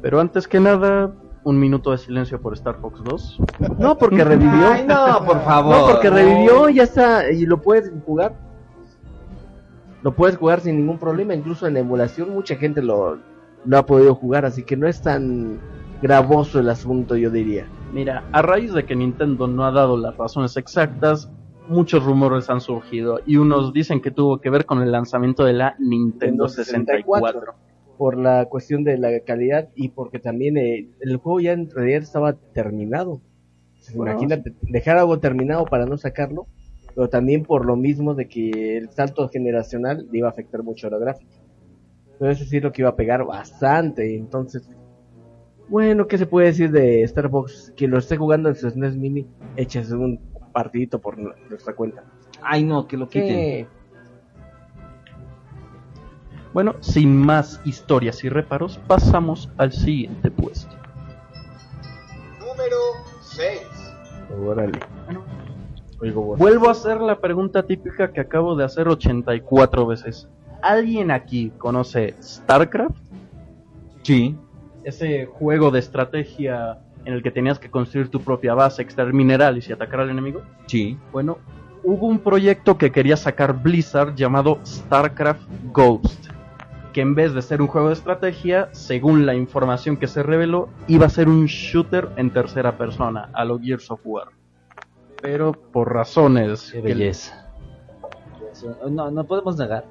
Pero 0.00 0.18
antes 0.18 0.48
que 0.48 0.60
nada, 0.60 1.12
un 1.44 1.58
minuto 1.58 1.90
de 1.90 1.98
silencio 1.98 2.40
por 2.40 2.54
Star 2.54 2.80
Fox 2.80 3.04
2. 3.04 3.40
No, 3.78 3.98
porque 3.98 4.24
revivió. 4.24 4.68
Ay, 4.72 4.86
no, 4.86 5.22
por 5.26 5.44
favor. 5.44 5.76
No, 5.76 5.86
porque 5.88 6.08
revivió, 6.08 6.70
ya 6.70 6.84
está, 6.84 7.30
y 7.30 7.44
lo 7.44 7.60
puedes 7.60 7.92
jugar. 8.06 8.34
Lo 10.02 10.16
puedes 10.16 10.38
jugar 10.38 10.60
sin 10.60 10.76
ningún 10.78 10.98
problema, 10.98 11.34
incluso 11.34 11.66
en 11.66 11.76
emulación 11.76 12.30
mucha 12.30 12.56
gente 12.56 12.80
lo, 12.80 13.18
lo 13.66 13.76
ha 13.76 13.84
podido 13.84 14.14
jugar, 14.14 14.46
así 14.46 14.62
que 14.62 14.74
no 14.74 14.88
es 14.88 15.02
tan 15.02 15.60
gravoso 16.00 16.60
el 16.60 16.70
asunto, 16.70 17.14
yo 17.14 17.28
diría. 17.28 17.66
Mira, 17.92 18.24
a 18.32 18.40
raíz 18.40 18.72
de 18.72 18.86
que 18.86 18.96
Nintendo 18.96 19.46
no 19.46 19.66
ha 19.66 19.70
dado 19.70 19.98
las 19.98 20.16
razones 20.16 20.56
exactas, 20.56 21.30
muchos 21.70 22.04
rumores 22.04 22.50
han 22.50 22.60
surgido 22.60 23.20
y 23.24 23.36
unos 23.36 23.72
dicen 23.72 24.00
que 24.00 24.10
tuvo 24.10 24.40
que 24.40 24.50
ver 24.50 24.66
con 24.66 24.82
el 24.82 24.90
lanzamiento 24.90 25.44
de 25.44 25.52
la 25.52 25.76
Nintendo 25.78 26.48
64. 26.48 27.54
Por 27.96 28.16
la 28.16 28.46
cuestión 28.46 28.82
de 28.82 28.98
la 28.98 29.20
calidad 29.20 29.68
y 29.74 29.90
porque 29.90 30.18
también 30.18 30.56
eh, 30.56 30.88
el 31.00 31.16
juego 31.18 31.40
ya 31.40 31.52
en 31.52 31.70
realidad 31.70 32.02
estaba 32.02 32.32
terminado. 32.32 33.20
Bueno, 33.94 34.12
Imagínate, 34.12 34.54
dejar 34.62 34.98
algo 34.98 35.20
terminado 35.20 35.64
para 35.66 35.86
no 35.86 35.96
sacarlo, 35.96 36.46
pero 36.94 37.08
también 37.08 37.44
por 37.44 37.66
lo 37.66 37.76
mismo 37.76 38.14
de 38.14 38.26
que 38.26 38.78
el 38.78 38.90
salto 38.90 39.28
generacional 39.28 40.08
le 40.10 40.18
iba 40.18 40.28
a 40.28 40.32
afectar 40.32 40.62
mucho 40.62 40.86
a 40.86 40.90
la 40.90 40.98
gráfica. 40.98 41.36
Pero 42.18 42.30
eso 42.30 42.44
sí 42.44 42.56
es 42.56 42.62
lo 42.62 42.72
que 42.72 42.82
iba 42.82 42.90
a 42.90 42.96
pegar 42.96 43.24
bastante, 43.24 44.16
entonces... 44.16 44.68
Bueno, 45.68 46.08
¿qué 46.08 46.18
se 46.18 46.26
puede 46.26 46.48
decir 46.48 46.72
de 46.72 47.02
Star 47.02 47.30
Fox? 47.30 47.72
Que 47.76 47.86
lo 47.86 47.98
esté 47.98 48.16
jugando 48.16 48.48
en 48.48 48.56
su 48.56 48.68
SNES 48.68 48.96
Mini, 48.96 49.26
échese 49.56 49.94
un 49.94 50.18
partidito 50.52 51.00
por 51.00 51.18
nuestra 51.18 51.74
cuenta. 51.74 52.04
Ay, 52.42 52.64
no, 52.64 52.86
que 52.86 52.96
lo 52.96 53.08
quiten. 53.08 53.28
¿Qué? 53.28 53.66
Bueno, 56.52 56.74
sin 56.80 57.16
más 57.16 57.60
historias 57.64 58.24
y 58.24 58.28
reparos, 58.28 58.78
pasamos 58.88 59.48
al 59.56 59.72
siguiente 59.72 60.30
puesto. 60.30 60.74
Número 62.40 62.76
6. 63.22 63.60
Órale. 64.44 64.80
Oigo. 66.00 66.36
Vuelvo 66.36 66.68
a 66.68 66.72
hacer 66.72 67.00
la 67.00 67.20
pregunta 67.20 67.62
típica 67.64 68.12
que 68.12 68.20
acabo 68.20 68.56
de 68.56 68.64
hacer 68.64 68.88
84 68.88 69.86
veces. 69.86 70.28
¿Alguien 70.62 71.10
aquí 71.10 71.52
conoce 71.56 72.16
StarCraft? 72.20 72.96
Sí. 74.02 74.36
Ese 74.82 75.26
juego 75.26 75.70
de 75.70 75.78
estrategia 75.78 76.80
en 77.04 77.14
el 77.14 77.22
que 77.22 77.30
tenías 77.30 77.58
que 77.58 77.70
construir 77.70 78.08
tu 78.08 78.20
propia 78.20 78.54
base, 78.54 78.82
extraer 78.82 79.12
minerales 79.12 79.68
y 79.68 79.72
atacar 79.72 80.00
al 80.00 80.10
enemigo. 80.10 80.42
Sí. 80.66 80.98
Bueno, 81.12 81.38
hubo 81.82 82.06
un 82.06 82.18
proyecto 82.18 82.76
que 82.76 82.92
quería 82.92 83.16
sacar 83.16 83.62
Blizzard 83.62 84.14
llamado 84.14 84.58
StarCraft 84.64 85.42
Ghost, 85.72 86.26
que 86.92 87.00
en 87.00 87.14
vez 87.14 87.32
de 87.34 87.42
ser 87.42 87.62
un 87.62 87.68
juego 87.68 87.88
de 87.88 87.94
estrategia, 87.94 88.68
según 88.72 89.24
la 89.24 89.34
información 89.34 89.96
que 89.96 90.06
se 90.06 90.22
reveló, 90.22 90.68
iba 90.88 91.06
a 91.06 91.10
ser 91.10 91.28
un 91.28 91.46
shooter 91.46 92.10
en 92.16 92.30
tercera 92.30 92.76
persona, 92.76 93.30
a 93.32 93.44
lo 93.44 93.58
Gears 93.58 93.90
of 93.90 94.00
War. 94.04 94.28
Pero 95.22 95.52
por 95.52 95.92
razones... 95.92 96.70
Qué 96.72 96.82
que- 96.82 96.88
belleza. 96.88 97.46
No, 98.90 99.10
no 99.10 99.24
podemos 99.24 99.56
negar 99.56 99.84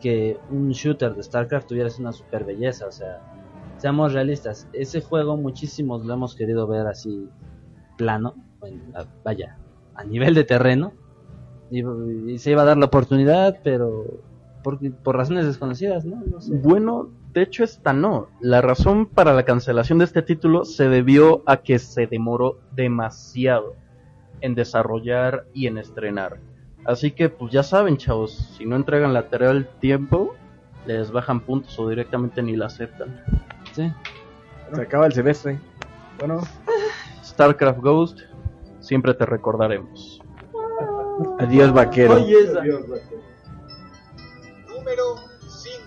que 0.00 0.36
un 0.50 0.70
shooter 0.70 1.14
de 1.14 1.22
StarCraft 1.22 1.68
tuviera 1.68 1.88
una 1.98 2.12
super 2.12 2.44
belleza, 2.44 2.86
o 2.86 2.92
sea, 2.92 3.20
seamos 3.82 4.12
realistas, 4.12 4.68
ese 4.72 5.00
juego 5.00 5.36
muchísimos 5.36 6.06
lo 6.06 6.14
hemos 6.14 6.36
querido 6.36 6.68
ver 6.68 6.86
así 6.86 7.28
plano, 7.98 8.36
vaya, 9.24 9.58
a 9.96 10.04
nivel 10.04 10.34
de 10.34 10.44
terreno, 10.44 10.92
y, 11.68 12.38
se 12.38 12.52
iba 12.52 12.62
a 12.62 12.64
dar 12.64 12.76
la 12.76 12.86
oportunidad, 12.86 13.58
pero 13.64 14.04
por, 14.62 14.78
por 15.02 15.16
razones 15.16 15.46
desconocidas, 15.46 16.04
¿no? 16.04 16.22
No 16.24 16.40
sé. 16.40 16.54
Bueno, 16.54 17.10
de 17.32 17.42
hecho 17.42 17.64
esta 17.64 17.92
no. 17.92 18.28
La 18.40 18.60
razón 18.60 19.06
para 19.06 19.34
la 19.34 19.42
cancelación 19.42 19.98
de 19.98 20.04
este 20.04 20.22
título 20.22 20.64
se 20.64 20.88
debió 20.88 21.42
a 21.46 21.56
que 21.56 21.80
se 21.80 22.06
demoró 22.06 22.60
demasiado 22.76 23.74
en 24.42 24.54
desarrollar 24.54 25.46
y 25.54 25.66
en 25.66 25.78
estrenar. 25.78 26.38
Así 26.84 27.10
que 27.10 27.30
pues 27.30 27.52
ya 27.52 27.64
saben, 27.64 27.96
chavos, 27.96 28.54
si 28.56 28.64
no 28.64 28.76
entregan 28.76 29.12
la 29.12 29.28
tarea 29.28 29.50
al 29.50 29.66
tiempo, 29.80 30.36
les 30.86 31.10
bajan 31.10 31.40
puntos 31.40 31.76
o 31.80 31.88
directamente 31.88 32.44
ni 32.44 32.54
la 32.54 32.66
aceptan. 32.66 33.24
Sí. 33.72 33.92
Se 34.74 34.80
acaba 34.80 35.06
el 35.06 35.12
semestre. 35.12 35.58
Bueno, 36.18 36.40
StarCraft 37.24 37.80
Ghost, 37.80 38.20
siempre 38.80 39.14
te 39.14 39.26
recordaremos. 39.26 40.20
Adiós, 41.38 41.72
vaquero. 41.72 42.18
Número 42.18 42.34
5. 45.40 45.82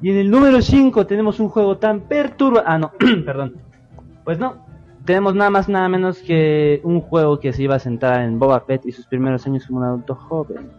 Y 0.00 0.10
en 0.10 0.16
el 0.16 0.30
número 0.30 0.62
5 0.62 1.06
tenemos 1.06 1.40
un 1.40 1.48
juego 1.48 1.78
tan 1.78 2.02
perturba... 2.02 2.64
Ah, 2.66 2.78
no, 2.78 2.92
perdón. 3.24 3.56
Pues 4.24 4.38
no, 4.38 4.66
tenemos 5.04 5.34
nada 5.34 5.50
más 5.50 5.68
nada 5.68 5.88
menos 5.88 6.18
que 6.18 6.80
un 6.84 7.00
juego 7.00 7.40
que 7.40 7.52
se 7.52 7.62
iba 7.62 7.76
a 7.76 7.78
centrar 7.78 8.22
en 8.22 8.38
Boba 8.38 8.60
Fett 8.60 8.86
y 8.86 8.92
sus 8.92 9.06
primeros 9.06 9.46
años 9.46 9.66
como 9.66 9.80
un 9.80 9.84
adulto 9.86 10.14
joven. 10.14 10.70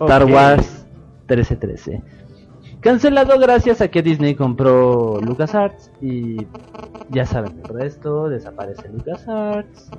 Star. 0.00 0.24
Wars 0.26 0.86
1313. 1.28 2.02
Cancelado 2.80 3.38
gracias 3.38 3.80
a 3.80 3.88
que 3.88 4.02
Disney 4.02 4.34
compró 4.34 5.20
LucasArts 5.22 5.90
y 6.02 6.46
ya 7.08 7.24
saben 7.24 7.60
el 7.64 7.68
resto, 7.74 8.28
desaparece 8.28 8.88
LucasArts 8.88 9.90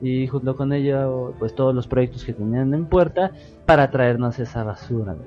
y 0.00 0.26
junto 0.26 0.56
con 0.56 0.72
ello 0.72 1.34
pues 1.38 1.54
todos 1.54 1.74
los 1.74 1.86
proyectos 1.86 2.24
que 2.24 2.32
tenían 2.32 2.72
en 2.72 2.86
puerta 2.86 3.32
para 3.66 3.90
traernos 3.90 4.38
esa 4.38 4.64
basura 4.64 5.14
de. 5.14 5.24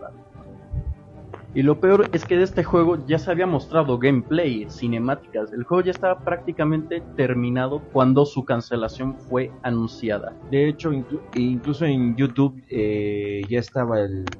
Y 1.58 1.64
lo 1.64 1.80
peor 1.80 2.08
es 2.14 2.24
que 2.24 2.38
de 2.38 2.44
este 2.44 2.64
juego 2.64 3.04
ya 3.08 3.18
se 3.18 3.32
había 3.32 3.48
mostrado 3.48 3.98
gameplay, 3.98 4.70
cinemáticas. 4.70 5.52
El 5.52 5.64
juego 5.64 5.84
ya 5.86 5.90
estaba 5.90 6.24
prácticamente 6.24 7.02
terminado 7.16 7.82
cuando 7.92 8.28
su 8.28 8.46
cancelación 8.46 9.18
fue 9.18 9.52
anunciada. 9.64 10.36
De 10.52 10.70
hecho, 10.70 10.92
inclu- 10.92 11.20
incluso 11.34 11.86
en 11.86 12.16
YouTube 12.16 12.62
eh, 12.70 13.48
ya 13.50 13.58
estaba 13.58 14.02
el, 14.02 14.38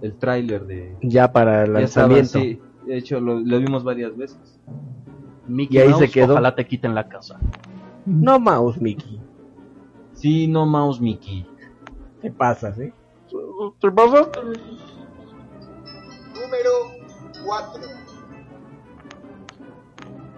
el 0.00 0.16
tráiler 0.16 0.64
de... 0.64 0.96
Ya 1.02 1.30
para 1.30 1.64
el 1.64 1.76
estaba, 1.76 2.08
lanzamiento. 2.08 2.38
sí. 2.38 2.58
De 2.86 2.96
hecho, 2.96 3.20
lo, 3.20 3.38
lo 3.38 3.58
vimos 3.58 3.84
varias 3.84 4.16
veces. 4.16 4.58
Mickey 5.46 5.76
Y 5.76 5.80
ahí 5.82 5.90
Mouse, 5.90 6.06
se 6.06 6.10
quedó. 6.10 6.32
ojalá 6.32 6.54
te 6.54 6.66
quiten 6.66 6.94
la 6.94 7.06
casa. 7.06 7.38
No 8.06 8.40
mouse, 8.40 8.80
Mickey. 8.80 9.20
Sí, 10.14 10.48
no 10.48 10.64
mouse 10.64 11.02
Mickey. 11.02 11.46
¿Qué 12.22 12.30
pasa, 12.30 12.72
sí? 12.72 12.90
¿Te 13.78 13.90
pasa? 13.90 14.30
Número 16.46 16.70
4. 17.44 17.82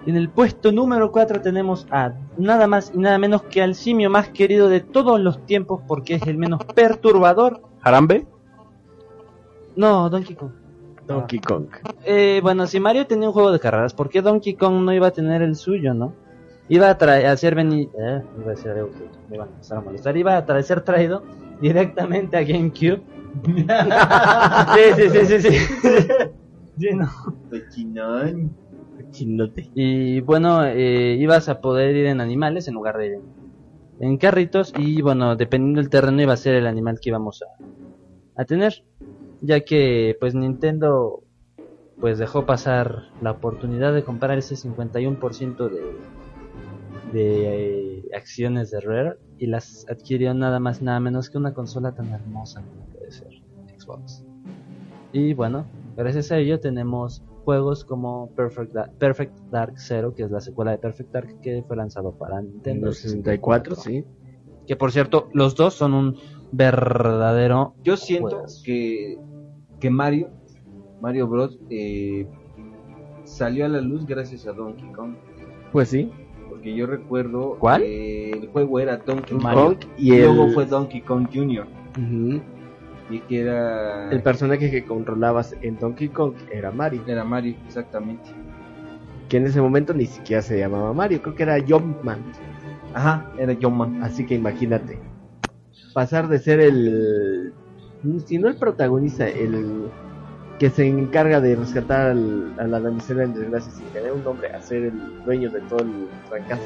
En 0.07 0.17
el 0.17 0.31
puesto 0.31 0.73
número 0.73 1.13
4 1.13 1.43
tenemos 1.43 1.87
a 1.91 2.15
nada 2.39 2.67
más 2.67 2.93
y 2.95 2.99
nada 2.99 3.19
menos 3.19 3.43
que 3.43 3.61
al 3.61 3.75
simio 3.75 4.09
más 4.09 4.31
querido 4.31 4.71
de 4.71 4.81
todos 4.81 5.21
los 5.21 5.45
tiempos 5.45 5.83
porque 5.87 6.15
es 6.15 6.23
el 6.23 6.39
menos 6.39 6.65
perturbador. 6.75 7.61
¿Jarambe? 7.81 8.27
No, 9.77 10.09
Donkey 10.09 10.35
Kong. 10.35 10.53
Donkey 11.07 11.41
Kong. 11.41 11.67
Eh, 12.07 12.41
bueno, 12.43 12.67
si 12.67 12.81
Mario 12.81 13.07
tenía 13.07 13.29
un 13.29 13.35
juego 13.35 13.53
de 13.53 13.61
carreras, 13.61 13.93
¿por 13.93 14.09
qué 14.09 14.23
Donkey 14.23 14.55
Kong 14.55 14.83
no 14.85 14.95
iba 14.95 15.09
a 15.09 15.11
tener 15.11 15.43
el 15.43 15.57
suyo, 15.57 15.93
no? 15.93 16.15
Iba 16.71 16.89
a 16.89 16.97
traer, 16.97 17.27
a 17.27 17.37
ser 17.37 17.55
venir, 17.55 17.91
eh, 17.99 18.23
iba 18.39 18.47
a 18.47 18.55
decir 18.55 18.71
algo 18.71 18.93
que 18.93 19.05
me 19.29 19.37
iba 19.37 19.45
a 19.45 19.49
empezar 19.49 19.77
a 19.77 19.81
molestar, 19.83 20.17
iba 20.17 20.39
a 20.39 20.47
traer, 20.47 20.65
ser 20.65 20.81
traído 20.81 21.23
directamente 21.61 22.39
a 22.39 22.43
GameCube. 22.43 23.03
Sí, 23.45 24.83
sí, 24.97 25.11
sí, 25.11 25.27
sí, 25.27 25.51
sí. 25.51 25.59
Sí, 26.79 26.91
no. 26.95 27.09
Cochinón. 27.51 28.57
Chinote. 29.11 29.71
Y 29.75 30.21
bueno, 30.21 30.65
eh, 30.65 31.17
ibas 31.19 31.49
a 31.49 31.61
poder 31.61 31.97
ir 31.97 32.07
en 32.07 32.21
animales 32.21 32.69
en 32.69 32.75
lugar 32.75 32.99
de 32.99 33.21
en 34.01 34.17
carritos 34.17 34.73
y 34.77 35.03
bueno, 35.03 35.35
dependiendo 35.35 35.81
del 35.81 35.91
terreno 35.91 36.23
iba 36.23 36.35
a 36.35 36.37
ser 36.37 36.55
el 36.55 36.69
animal 36.69 37.01
que 37.01 37.09
íbamos 37.09 37.43
a, 37.43 37.47
a 38.41 38.45
tener, 38.45 38.85
ya 39.41 39.61
que 39.61 40.17
pues 40.21 40.37
Nintendo 40.37 41.25
pues 41.99 42.19
dejó 42.19 42.47
pasar 42.47 43.07
la 43.21 43.33
oportunidad 43.33 43.93
de 43.93 44.05
comprar 44.05 44.39
ese 44.39 44.55
51% 44.55 45.69
de 45.69 45.83
de 47.13 47.99
eh, 47.99 48.03
acciones 48.15 48.71
de 48.71 48.81
Rare 48.81 49.15
y 49.39 49.47
las 49.47 49.87
adquirió 49.89 50.35
nada 50.35 50.59
más 50.61 50.83
nada 50.83 51.01
menos 51.01 51.31
que 51.31 51.39
una 51.39 51.55
consola 51.55 51.93
tan 51.95 52.13
hermosa 52.13 52.63
como 52.63 52.87
puede 52.87 53.11
ser 53.13 53.29
Xbox. 53.79 54.25
Y 55.13 55.33
bueno, 55.35 55.65
gracias 55.97 56.31
a 56.33 56.39
ello 56.39 56.61
tenemos 56.61 57.23
juegos 57.45 57.85
como 57.85 58.31
Perfect, 58.35 58.73
Da- 58.75 58.91
Perfect 58.99 59.35
Dark 59.51 59.75
Zero, 59.79 60.15
que 60.15 60.25
es 60.25 60.31
la 60.31 60.41
secuela 60.41 60.73
de 60.73 60.79
Perfect 60.79 61.13
Dark 61.13 61.41
que 61.41 61.63
fue 61.67 61.77
lanzado 61.77 62.13
para 62.13 62.41
En 62.41 62.53
Nintendo 62.53 62.87
los 62.89 62.99
64, 62.99 63.75
sí. 63.77 64.05
Que 64.67 64.77
por 64.77 64.93
cierto, 64.93 65.29
los 65.33 65.55
dos 65.55 65.73
son 65.75 65.95
un 65.95 66.17
verdadero 66.53 67.75
Yo 67.83 67.97
siento 67.97 68.43
que, 68.65 69.19
que 69.81 69.89
Mario, 69.91 70.29
Mario 71.01 71.27
Bros. 71.27 71.59
eh, 71.71 72.27
salió 73.25 73.65
a 73.65 73.69
la 73.69 73.81
luz 73.81 74.05
gracias 74.07 74.47
a 74.47 74.53
Donkey 74.53 74.91
Kong. 74.93 75.15
Pues 75.73 75.89
sí. 75.89 76.11
Porque 76.59 76.75
yo 76.75 76.87
recuerdo 76.87 77.57
¿Cuál? 77.61 77.83
que 77.83 78.31
el 78.33 78.49
juego 78.49 78.81
era 78.81 78.97
Donkey. 78.97 79.39
Kong 79.39 79.77
Y 79.97 80.13
el- 80.15 80.25
luego 80.25 80.49
fue 80.51 80.67
Donkey 80.67 81.03
Kong 81.03 81.29
Jr. 81.33 81.67
Y 83.11 83.21
que 83.21 83.41
era, 83.41 84.11
El 84.11 84.23
personaje 84.23 84.69
que 84.71 84.85
controlabas 84.85 85.55
en 85.63 85.79
Donkey 85.79 86.09
Kong 86.09 86.35
era 86.53 86.73
Mario. 86.73 87.03
era 87.07 87.23
Mario, 87.25 87.55
exactamente. 87.67 88.31
Que 89.29 89.37
en 89.37 89.47
ese 89.47 89.61
momento 89.61 89.95
ni 89.95 90.07
siquiera 90.07 90.43
se 90.43 90.59
llamaba 90.59 90.93
Mario. 90.93 91.23
Creo 91.23 91.35
que 91.37 91.43
era 91.45 91.57
Jumpman. 91.65 92.19
Ajá, 92.93 93.31
era 93.39 93.55
Jumpman. 93.55 94.03
Así 94.03 94.27
que 94.27 94.35
imagínate. 94.35 94.99
Pasar 95.95 96.27
de 96.29 96.39
ser 96.41 96.59
el. 96.61 97.53
Si 98.27 98.39
no 98.39 98.49
el 98.49 98.57
protagonista, 98.57 99.29
el 99.29 99.89
que 100.59 100.71
se 100.71 100.87
encarga 100.87 101.41
de 101.41 101.55
rescatar 101.57 102.11
al- 102.11 102.53
a 102.59 102.67
la 102.67 102.81
damisela 102.81 103.25
en 103.25 103.35
desgracia 103.35 103.71
sin 103.73 103.87
tener 103.87 104.13
un 104.13 104.25
nombre, 104.25 104.49
a 104.53 104.61
ser 104.61 104.85
el 104.85 105.25
dueño 105.25 105.51
de 105.51 105.61
todo 105.63 105.81
el 105.81 106.09
fracaso. 106.29 106.63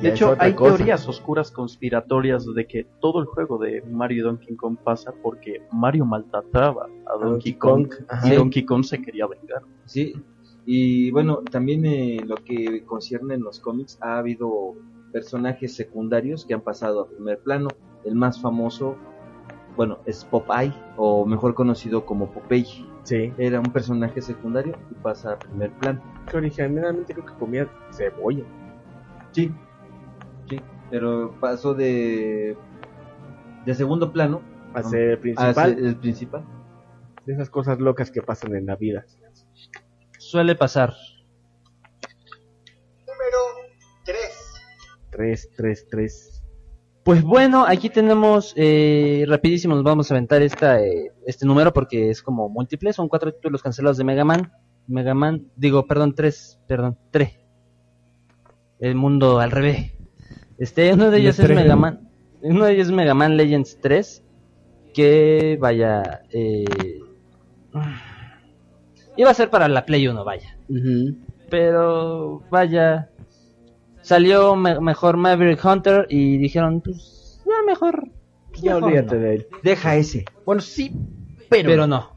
De 0.00 0.08
hecho, 0.08 0.34
hay 0.40 0.52
cosa. 0.54 0.76
teorías 0.76 1.06
oscuras 1.08 1.52
conspiratorias 1.52 2.44
de 2.52 2.66
que 2.66 2.86
todo 3.00 3.20
el 3.20 3.26
juego 3.26 3.56
de 3.58 3.82
Mario 3.88 4.18
y 4.18 4.22
Donkey 4.22 4.56
Kong 4.56 4.76
pasa 4.82 5.12
porque 5.22 5.62
Mario 5.70 6.04
maltrataba 6.04 6.88
a 7.06 7.24
Donkey 7.24 7.54
Kong 7.54 7.88
y 8.24 8.30
Donkey 8.34 8.64
Kong 8.64 8.82
se 8.82 9.00
quería 9.00 9.28
vengar. 9.28 9.62
Sí, 9.84 10.14
y 10.66 11.12
bueno, 11.12 11.42
también 11.48 11.86
eh, 11.86 12.20
lo 12.26 12.34
que 12.34 12.84
concierne 12.84 13.34
en 13.34 13.42
los 13.42 13.60
cómics, 13.60 13.96
ha 14.00 14.18
habido 14.18 14.74
personajes 15.12 15.76
secundarios 15.76 16.44
que 16.46 16.54
han 16.54 16.62
pasado 16.62 17.02
a 17.02 17.08
primer 17.08 17.38
plano. 17.38 17.68
El 18.04 18.16
más 18.16 18.40
famoso, 18.40 18.96
bueno, 19.76 19.98
es 20.06 20.24
Popeye, 20.24 20.72
o 20.96 21.24
mejor 21.26 21.54
conocido 21.54 22.04
como 22.04 22.30
Popeye. 22.30 22.86
Sí. 23.04 23.32
Era 23.38 23.58
un 23.60 23.72
personaje 23.72 24.20
secundario 24.20 24.76
y 24.90 24.94
pasa 24.94 25.32
a 25.32 25.38
primer 25.38 25.70
plano. 25.72 26.00
Que 26.30 26.36
originalmente 26.36 27.12
creo 27.14 27.26
que 27.26 27.34
comía 27.34 27.68
cebolla. 27.92 28.44
Sí, 29.32 29.52
sí, 30.48 30.60
pero 30.90 31.34
pasó 31.40 31.74
de, 31.74 32.56
de 33.66 33.74
segundo 33.74 34.12
plano 34.12 34.42
A 34.74 34.82
ser 34.82 35.00
el 35.02 35.14
a 35.16 35.20
principal. 35.20 35.54
ser 35.74 35.84
el 35.84 35.96
principal. 35.96 36.44
De 37.26 37.32
esas 37.32 37.50
cosas 37.50 37.78
locas 37.80 38.10
que 38.10 38.20
pasan 38.22 38.54
en 38.56 38.66
la 38.66 38.76
vida. 38.76 39.04
suele 40.18 40.54
pasar. 40.54 40.92
Número 43.06 43.38
3. 44.04 44.18
3, 45.10 45.50
3, 45.56 45.86
3. 45.90 46.31
Pues 47.04 47.22
bueno, 47.22 47.64
aquí 47.66 47.90
tenemos 47.90 48.52
eh, 48.56 49.24
rapidísimo, 49.26 49.74
nos 49.74 49.82
vamos 49.82 50.10
a 50.10 50.14
aventar 50.14 50.40
esta, 50.40 50.80
eh, 50.80 51.10
este 51.26 51.46
número 51.46 51.72
porque 51.72 52.10
es 52.10 52.22
como 52.22 52.48
múltiple, 52.48 52.92
son 52.92 53.08
cuatro 53.08 53.32
títulos 53.32 53.60
cancelados 53.60 53.96
de 53.96 54.04
Mega 54.04 54.24
Man. 54.24 54.52
Mega 54.86 55.12
Man, 55.12 55.48
digo, 55.56 55.86
perdón, 55.86 56.14
tres, 56.14 56.60
perdón, 56.68 56.96
tres. 57.10 57.40
El 58.78 58.94
mundo 58.94 59.40
al 59.40 59.50
revés. 59.50 59.92
Este, 60.58 60.92
uno 60.92 61.10
de 61.10 61.18
ellos 61.18 61.38
es. 61.40 61.48
Mega 61.50 61.74
Man, 61.74 62.08
uno 62.40 62.64
de 62.64 62.74
ellos 62.74 62.86
es 62.86 62.92
Mega 62.92 63.14
Man 63.14 63.36
Legends 63.36 63.78
3, 63.80 64.24
que 64.94 65.58
vaya, 65.60 66.22
eh, 66.30 66.64
iba 69.16 69.30
a 69.30 69.34
ser 69.34 69.50
para 69.50 69.66
la 69.66 69.84
Play 69.84 70.06
1, 70.06 70.24
vaya. 70.24 70.56
Pero 71.50 72.42
vaya, 72.48 73.10
salió 74.02 74.54
me- 74.56 74.80
mejor 74.80 75.16
Maverick 75.16 75.64
Hunter 75.64 76.06
y 76.10 76.36
dijeron, 76.38 76.80
pues 76.80 77.40
ya 77.46 77.52
mejor. 77.66 78.08
pues, 78.50 78.60
Ya 78.62 78.74
mejor 78.74 78.84
olvídate 78.90 79.14
no. 79.16 79.20
de 79.22 79.34
él. 79.36 79.46
Deja 79.62 79.96
ese. 79.96 80.24
Bueno, 80.44 80.60
sí, 80.60 80.92
Pero, 81.48 81.86
no. 81.86 82.10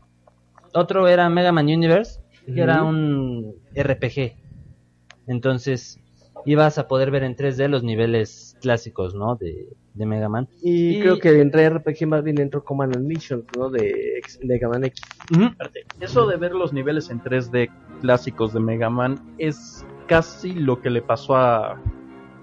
Otro 0.73 1.07
era 1.07 1.29
Mega 1.29 1.51
Man 1.51 1.65
Universe, 1.67 2.19
que 2.45 2.59
era 2.61 2.83
un 2.83 3.55
RPG. 3.75 4.35
Entonces 5.27 5.99
ibas 6.45 6.77
a 6.77 6.87
poder 6.87 7.09
ver 7.11 7.23
en 7.23 7.35
3D 7.35 7.67
los 7.69 7.83
niveles 7.83 8.55
clásicos, 8.61 9.15
¿no? 9.15 9.35
De, 9.35 9.67
de 9.93 10.05
Mega 10.05 10.29
Man. 10.29 10.47
Y, 10.61 10.97
Y- 10.97 11.01
creo 11.01 11.17
que 11.19 11.39
entre 11.41 11.67
RPG 11.69 12.05
más 12.07 12.23
bien 12.23 12.39
entró 12.39 12.63
Command 12.63 12.95
and 12.97 13.07
Mission, 13.07 13.45
¿no? 13.57 13.69
De 13.69 14.17
X- 14.19 14.39
Mega 14.43 14.69
Man 14.69 14.83
X. 14.85 15.01
Eso 15.99 16.27
de 16.27 16.37
ver 16.37 16.51
los 16.53 16.71
niveles 16.73 17.09
en 17.09 17.21
3D 17.21 17.69
clásicos 18.01 18.53
de 18.53 18.59
Mega 18.59 18.89
Man 18.89 19.19
es 19.37 19.85
casi 20.05 20.53
lo 20.53 20.81
que 20.81 20.89
le 20.89 21.01
pasó 21.01 21.35
a, 21.35 21.77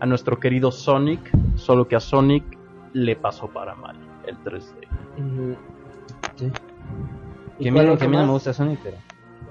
a 0.00 0.06
nuestro 0.06 0.38
querido 0.40 0.72
Sonic, 0.72 1.20
solo 1.56 1.86
que 1.86 1.96
a 1.96 2.00
Sonic 2.00 2.44
le 2.92 3.16
pasó 3.16 3.46
para 3.48 3.74
mal 3.74 3.96
el 4.26 4.36
3D. 4.38 5.56
Que 7.58 7.68
a 7.68 7.72
mí, 7.72 7.96
que 7.96 8.04
a 8.04 8.08
mí 8.08 8.16
no 8.16 8.26
me 8.26 8.32
gusta 8.32 8.52
Sonic, 8.52 8.80
pero... 8.82 8.96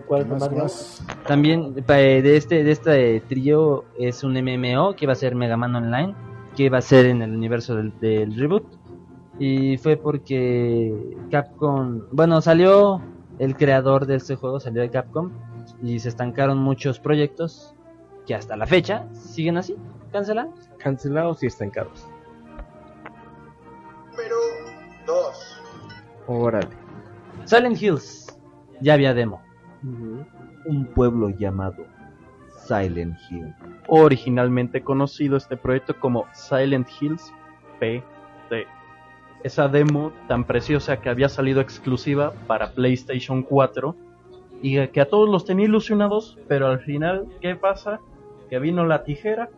¿Cuál 0.08 0.28
Más, 0.28 0.42
más, 0.42 0.52
más. 0.52 1.08
También 1.26 1.74
eh, 1.88 2.22
de 2.22 2.36
este 2.36 2.66
de 2.66 2.72
este 2.72 3.22
trío 3.22 3.86
es 3.98 4.26
un 4.26 4.34
MMO 4.34 4.94
que 4.96 5.08
va 5.08 5.14
a 5.14 5.16
ser 5.16 5.36
Mega 5.36 5.56
Man 5.56 5.74
Online, 5.74 6.14
que 6.58 6.70
va 6.70 6.80
a 6.80 6.82
ser 6.82 7.06
en 7.06 7.22
el 7.22 7.32
universo 7.32 7.76
del, 7.76 7.98
del 8.02 8.36
reboot. 8.36 8.66
Y 9.40 9.78
fue 9.78 9.96
porque 9.96 11.16
Capcom, 11.30 12.02
bueno, 12.12 12.42
salió 12.42 13.02
el 13.40 13.56
creador 13.56 14.06
de 14.06 14.16
este 14.16 14.36
juego, 14.36 14.60
salió 14.60 14.82
de 14.82 14.90
Capcom 14.90 15.32
y 15.82 16.00
se 16.00 16.10
estancaron 16.10 16.58
muchos 16.58 17.00
proyectos 17.00 17.74
que 18.32 18.36
hasta 18.36 18.56
la 18.56 18.66
fecha 18.66 19.04
siguen 19.12 19.58
así, 19.58 19.76
cancelados. 20.14 20.70
Cancelados 20.78 21.44
y 21.44 21.48
estancados. 21.48 22.08
Número 24.12 24.38
2. 25.06 25.62
Órale. 26.28 26.70
Silent 27.44 27.82
Hills, 27.82 28.40
ya 28.80 28.94
había 28.94 29.14
demo. 29.14 29.42
Un 29.84 30.86
pueblo 30.96 31.30
llamado 31.32 31.86
Silent 32.66 33.18
Hill. 33.30 33.54
Originalmente 33.90 34.82
conocido 34.82 35.36
este 35.36 35.58
proyecto 35.58 36.00
como 36.00 36.26
Silent 36.32 36.88
Hills 37.02 37.34
PT. 37.82 38.66
Esa 39.44 39.68
demo 39.68 40.14
tan 40.30 40.46
preciosa 40.46 41.02
que 41.02 41.10
había 41.10 41.28
salido 41.28 41.60
exclusiva 41.60 42.32
para 42.48 42.72
PlayStation 42.72 43.44
4 43.44 43.94
y 44.62 44.88
que 44.88 45.02
a 45.02 45.10
todos 45.10 45.28
los 45.28 45.44
tenía 45.44 45.66
ilusionados, 45.66 46.38
pero 46.48 46.68
al 46.68 46.80
final, 46.80 47.28
¿qué 47.42 47.58
pasa? 47.58 48.00
Que 48.52 48.60
vino 48.60 48.86
la 48.86 49.06
tijera 49.06 49.50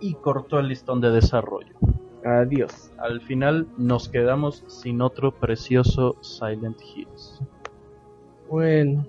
y 0.00 0.14
cortó 0.14 0.58
el 0.58 0.66
listón 0.66 1.00
de 1.00 1.12
desarrollo. 1.12 1.76
Adiós. 2.24 2.90
Al 2.98 3.20
final 3.20 3.68
nos 3.78 4.08
quedamos 4.08 4.64
sin 4.66 5.00
otro 5.00 5.30
precioso 5.30 6.16
Silent 6.22 6.80
Hills. 6.82 7.40
Bueno. 8.50 9.06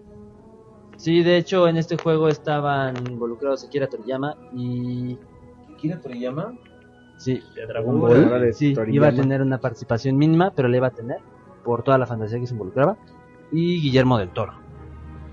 Sí, 0.98 1.24
de 1.24 1.38
hecho 1.38 1.68
en 1.68 1.78
este 1.78 1.98
juego 1.98 2.28
estaban 2.28 2.96
involucrados 3.10 3.66
Akira 3.66 3.88
Toriyama 3.88 4.38
y 4.54 5.18
¿Kira 5.80 6.00
Toriyama? 6.00 6.54
sí, 7.18 7.42
De 7.56 7.66
Dragon 7.66 8.00
Ball. 8.00 8.54
Sí, 8.54 8.76
iba 8.90 9.08
a 9.08 9.16
tener 9.16 9.42
una 9.42 9.58
participación 9.58 10.16
mínima, 10.16 10.52
pero 10.56 10.68
la 10.68 10.78
iba 10.78 10.88
a 10.88 10.92
tener 10.92 11.18
por 11.64 11.82
toda 11.82 11.98
la 11.98 12.06
fantasía 12.06 12.40
que 12.40 12.46
se 12.46 12.54
involucraba. 12.54 12.98
Y 13.52 13.82
Guillermo 13.82 14.20
del 14.20 14.30
Toro. 14.30 14.63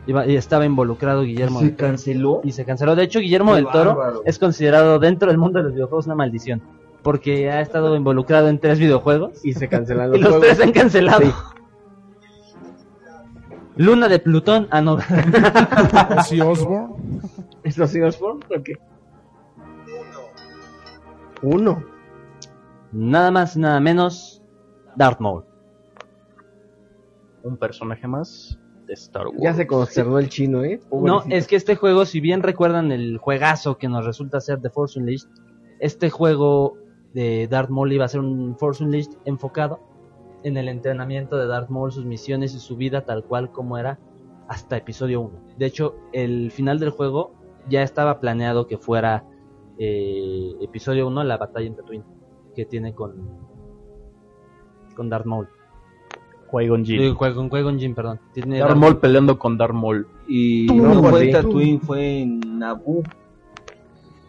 Iba- 0.06 0.27
y 0.27 0.36
estaba 0.36 0.64
involucrado 0.64 1.22
Guillermo 1.22 1.60
Se 1.60 1.66
del 1.66 1.77
Toro. 1.77 1.89
canceló. 1.89 2.40
y 2.43 2.52
se 2.52 2.64
canceló. 2.64 2.97
De 2.97 3.02
hecho, 3.05 3.20
Guillermo 3.20 3.51
Qué 3.52 3.56
del 3.56 3.66
Toro 3.70 3.94
bárbaro. 3.97 4.22
es 4.24 4.39
considerado 4.39 4.98
dentro 4.98 5.28
del 5.28 5.39
mundo 5.39 5.59
de 5.59 5.64
los 5.64 5.72
videojuegos 5.74 6.06
una 6.06 6.14
maldición. 6.14 6.62
Porque 7.02 7.51
ha 7.51 7.60
estado 7.60 7.97
involucrado 7.97 8.48
en 8.48 8.59
tres 8.59 8.78
videojuegos 8.78 9.43
Y 9.44 9.55
se 9.55 9.68
cancelan 9.68 10.09
y 10.14 10.18
los, 10.18 10.20
los 10.20 10.28
juegos. 10.31 10.47
tres 10.47 10.56
se 10.59 10.64
han 10.64 10.72
cancelado. 10.72 11.32
Luna 13.77 14.09
de 14.09 14.18
Plutón, 14.18 14.66
ah 14.70 14.81
no. 14.82 14.94
Ozzy 16.18 16.40
Osbourne. 16.40 16.94
¿Es 17.62 17.78
los 17.78 17.94
Osborne 17.94 18.40
o 18.55 18.62
qué? 18.62 18.74
Uno. 21.43 21.82
nada 22.93 23.31
más, 23.31 23.56
nada 23.56 23.81
menos, 23.81 24.43
Darth 24.97 25.20
Maul. 25.20 25.44
Un 27.43 27.56
personaje 27.56 28.06
más 28.06 28.59
Star 28.94 29.26
Wars. 29.28 29.40
Ya 29.40 29.54
se 29.54 29.66
consternó 29.66 30.18
el 30.18 30.28
chino, 30.28 30.64
¿eh? 30.64 30.80
No, 30.92 31.22
es 31.28 31.46
que 31.46 31.56
este 31.56 31.76
juego, 31.76 32.04
si 32.04 32.20
bien 32.20 32.42
recuerdan 32.42 32.92
el 32.92 33.18
juegazo 33.18 33.78
que 33.78 33.88
nos 33.88 34.04
resulta 34.04 34.40
ser 34.40 34.60
The 34.60 34.70
Force 34.70 34.98
Unleashed, 34.98 35.28
este 35.78 36.10
juego 36.10 36.76
de 37.14 37.48
Darth 37.48 37.70
Maul 37.70 37.92
iba 37.92 38.04
a 38.04 38.08
ser 38.08 38.20
un 38.20 38.56
Force 38.56 38.82
Unleashed 38.84 39.12
enfocado 39.24 39.80
en 40.42 40.56
el 40.56 40.68
entrenamiento 40.68 41.36
de 41.36 41.46
Darth 41.46 41.68
Maul, 41.68 41.92
sus 41.92 42.04
misiones 42.04 42.54
y 42.54 42.58
su 42.58 42.76
vida 42.76 43.04
tal 43.04 43.24
cual 43.24 43.50
como 43.50 43.78
era 43.78 43.98
hasta 44.48 44.76
episodio 44.76 45.20
1. 45.20 45.30
De 45.58 45.66
hecho, 45.66 45.96
el 46.12 46.50
final 46.50 46.78
del 46.78 46.90
juego 46.90 47.32
ya 47.68 47.82
estaba 47.82 48.20
planeado 48.20 48.66
que 48.66 48.78
fuera 48.78 49.24
eh, 49.78 50.52
episodio 50.60 51.06
1, 51.08 51.24
la 51.24 51.36
batalla 51.36 51.66
en 51.66 51.76
Tatooine, 51.76 52.04
que 52.54 52.64
tiene 52.64 52.94
con 52.94 53.50
con 54.94 55.08
Darth 55.08 55.24
Maul. 55.24 55.48
Qui-Gon 56.51 56.85
Jinn. 56.85 57.14
Qui-Gon 57.16 57.78
Jinn, 57.78 57.94
perdón. 57.94 58.18
Tiene 58.32 58.59
Darth 58.59 58.77
Maul 58.77 58.98
peleando 58.98 59.39
con 59.39 59.56
Darth 59.56 59.74
Maul. 59.74 60.06
Y 60.27 60.66
Tú, 60.66 60.77
no 60.77 61.02
fue 61.05 61.24
en 61.24 61.32
Tatooine, 61.32 61.81
fue 61.81 62.20
en 62.20 62.59
Naboo. 62.59 63.02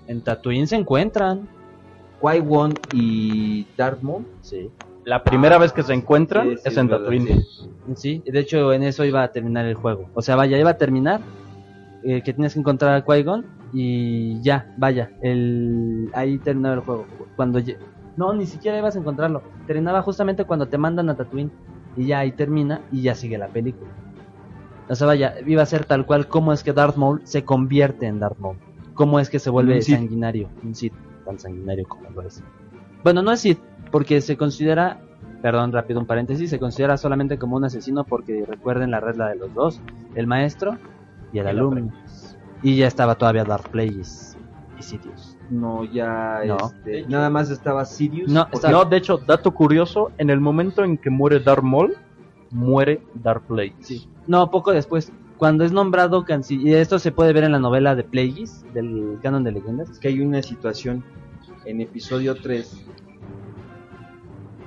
En 0.08 0.22
Tatooine 0.22 0.68
se 0.68 0.76
encuentran. 0.76 1.48
Qui-Gon 2.22 2.74
y 2.94 3.66
Darth 3.78 4.02
Maul. 4.02 4.26
Sí. 4.42 4.70
La 5.04 5.24
primera 5.24 5.58
vez 5.58 5.74
que 5.74 5.82
se 5.82 5.94
encuentran 5.94 6.50
Sí, 6.50 6.56
sí, 6.58 6.62
es 6.66 6.78
en 6.78 6.88
verdad, 6.88 7.06
Tatooine. 7.06 7.42
sí. 7.42 7.70
Sí, 7.96 8.24
de 8.26 8.40
hecho 8.40 8.72
en 8.74 8.84
eso 8.84 9.04
iba 9.04 9.24
a 9.24 9.32
terminar 9.32 9.66
el 9.66 9.74
juego. 9.74 10.10
O 10.14 10.22
sea, 10.22 10.36
vaya, 10.36 10.60
iba 10.60 10.70
a 10.70 10.78
terminar 10.78 11.22
eh, 12.04 12.22
que 12.22 12.34
tienes 12.34 12.54
que 12.54 12.60
encontrar 12.60 12.94
a 12.94 13.04
Qui-Gon 13.04 13.46
y 13.74 14.40
ya, 14.42 14.74
vaya, 14.78 15.12
el 15.22 16.10
ahí 16.14 16.38
terminaba 16.38 16.76
el 16.76 16.82
juego. 16.82 17.06
Cuando 17.36 17.60
no, 18.18 18.34
ni 18.34 18.46
siquiera 18.46 18.78
ibas 18.78 18.96
a 18.96 19.00
encontrarlo. 19.00 19.42
Terminaba 19.66 20.02
justamente 20.02 20.46
cuando 20.46 20.68
te 20.68 20.78
mandan 20.78 21.10
a 21.10 21.16
Tatooine 21.16 21.50
y 21.96 22.08
ya 22.08 22.20
ahí 22.20 22.32
termina 22.32 22.82
y 22.92 23.02
ya 23.02 23.16
sigue 23.16 23.38
la 23.38 23.48
película. 23.48 23.92
O 24.90 24.96
sea, 24.96 25.08
vaya, 25.08 25.36
iba 25.46 25.62
a 25.62 25.66
ser 25.66 25.86
tal 25.86 26.06
cual 26.06 26.28
cómo 26.28 26.52
es 26.54 26.64
que 26.64 26.74
Darth 26.74 26.98
Maul 26.98 27.22
se 27.24 27.46
convierte 27.46 28.08
en 28.08 28.20
Darth 28.20 28.40
Maul. 28.40 28.58
Cómo 28.94 29.20
es 29.20 29.30
que 29.30 29.40
se 29.40 29.50
vuelve 29.50 29.76
Un 29.76 29.82
sanguinario, 29.82 30.50
un 30.64 30.76
Sith 30.76 30.94
tan 31.26 31.40
sanguinario 31.40 31.88
como 31.88 32.10
lo 32.10 32.22
es. 32.24 32.44
Bueno, 33.04 33.22
no 33.22 33.32
es 33.32 33.40
Sith, 33.40 33.60
porque 33.90 34.22
se 34.22 34.36
considera, 34.36 35.00
perdón, 35.42 35.72
rápido 35.72 36.00
un 36.00 36.06
paréntesis, 36.06 36.50
se 36.50 36.60
considera 36.60 36.98
solamente 36.98 37.38
como 37.38 37.56
un 37.56 37.64
asesino 37.64 38.04
porque 38.04 38.46
recuerden 38.46 38.92
la 38.92 39.00
regla 39.00 39.30
de 39.30 39.36
los 39.36 39.54
dos, 39.54 39.82
el 40.16 40.28
maestro 40.28 40.78
y 41.32 41.40
el 41.40 41.48
El 41.48 41.58
alumno. 41.58 41.94
Y 42.62 42.76
ya 42.76 42.88
estaba 42.88 43.16
todavía 43.16 43.44
Darth 43.44 43.70
Plagueis 43.70 44.38
y 44.78 44.84
Sidious. 44.84 45.31
No, 45.52 45.84
ya 45.84 46.42
No. 46.48 46.58
este, 46.58 47.06
nada 47.08 47.30
más 47.30 47.50
estaba 47.52 47.84
Sirius. 47.86 48.30
No, 48.32 48.48
No, 48.72 48.86
de 48.86 48.98
hecho, 48.98 49.18
dato 49.18 49.52
curioso, 49.54 50.12
en 50.18 50.30
el 50.30 50.40
momento 50.40 50.84
en 50.84 50.98
que 50.98 51.10
muere 51.10 51.40
Darth 51.42 51.62
Maul, 51.64 51.94
muere 52.52 53.02
Darth 53.16 53.44
Plagueis. 53.44 54.08
No, 54.28 54.50
poco 54.50 54.72
después, 54.72 55.12
cuando 55.38 55.66
es 55.66 55.74
nombrado 55.74 56.24
canciller, 56.24 56.68
y 56.68 56.74
esto 56.76 57.00
se 57.00 57.12
puede 57.12 57.34
ver 57.34 57.44
en 57.44 57.52
la 57.52 57.60
novela 57.60 57.96
de 57.96 58.04
Plagueis, 58.06 58.64
del 58.74 59.20
canon 59.22 59.44
de 59.44 59.52
leyendas. 59.52 59.90
Es 59.90 60.00
que 60.00 60.08
hay 60.08 60.22
una 60.22 60.42
situación 60.42 61.04
en 61.66 61.82
episodio 61.82 62.34
3. 62.36 62.86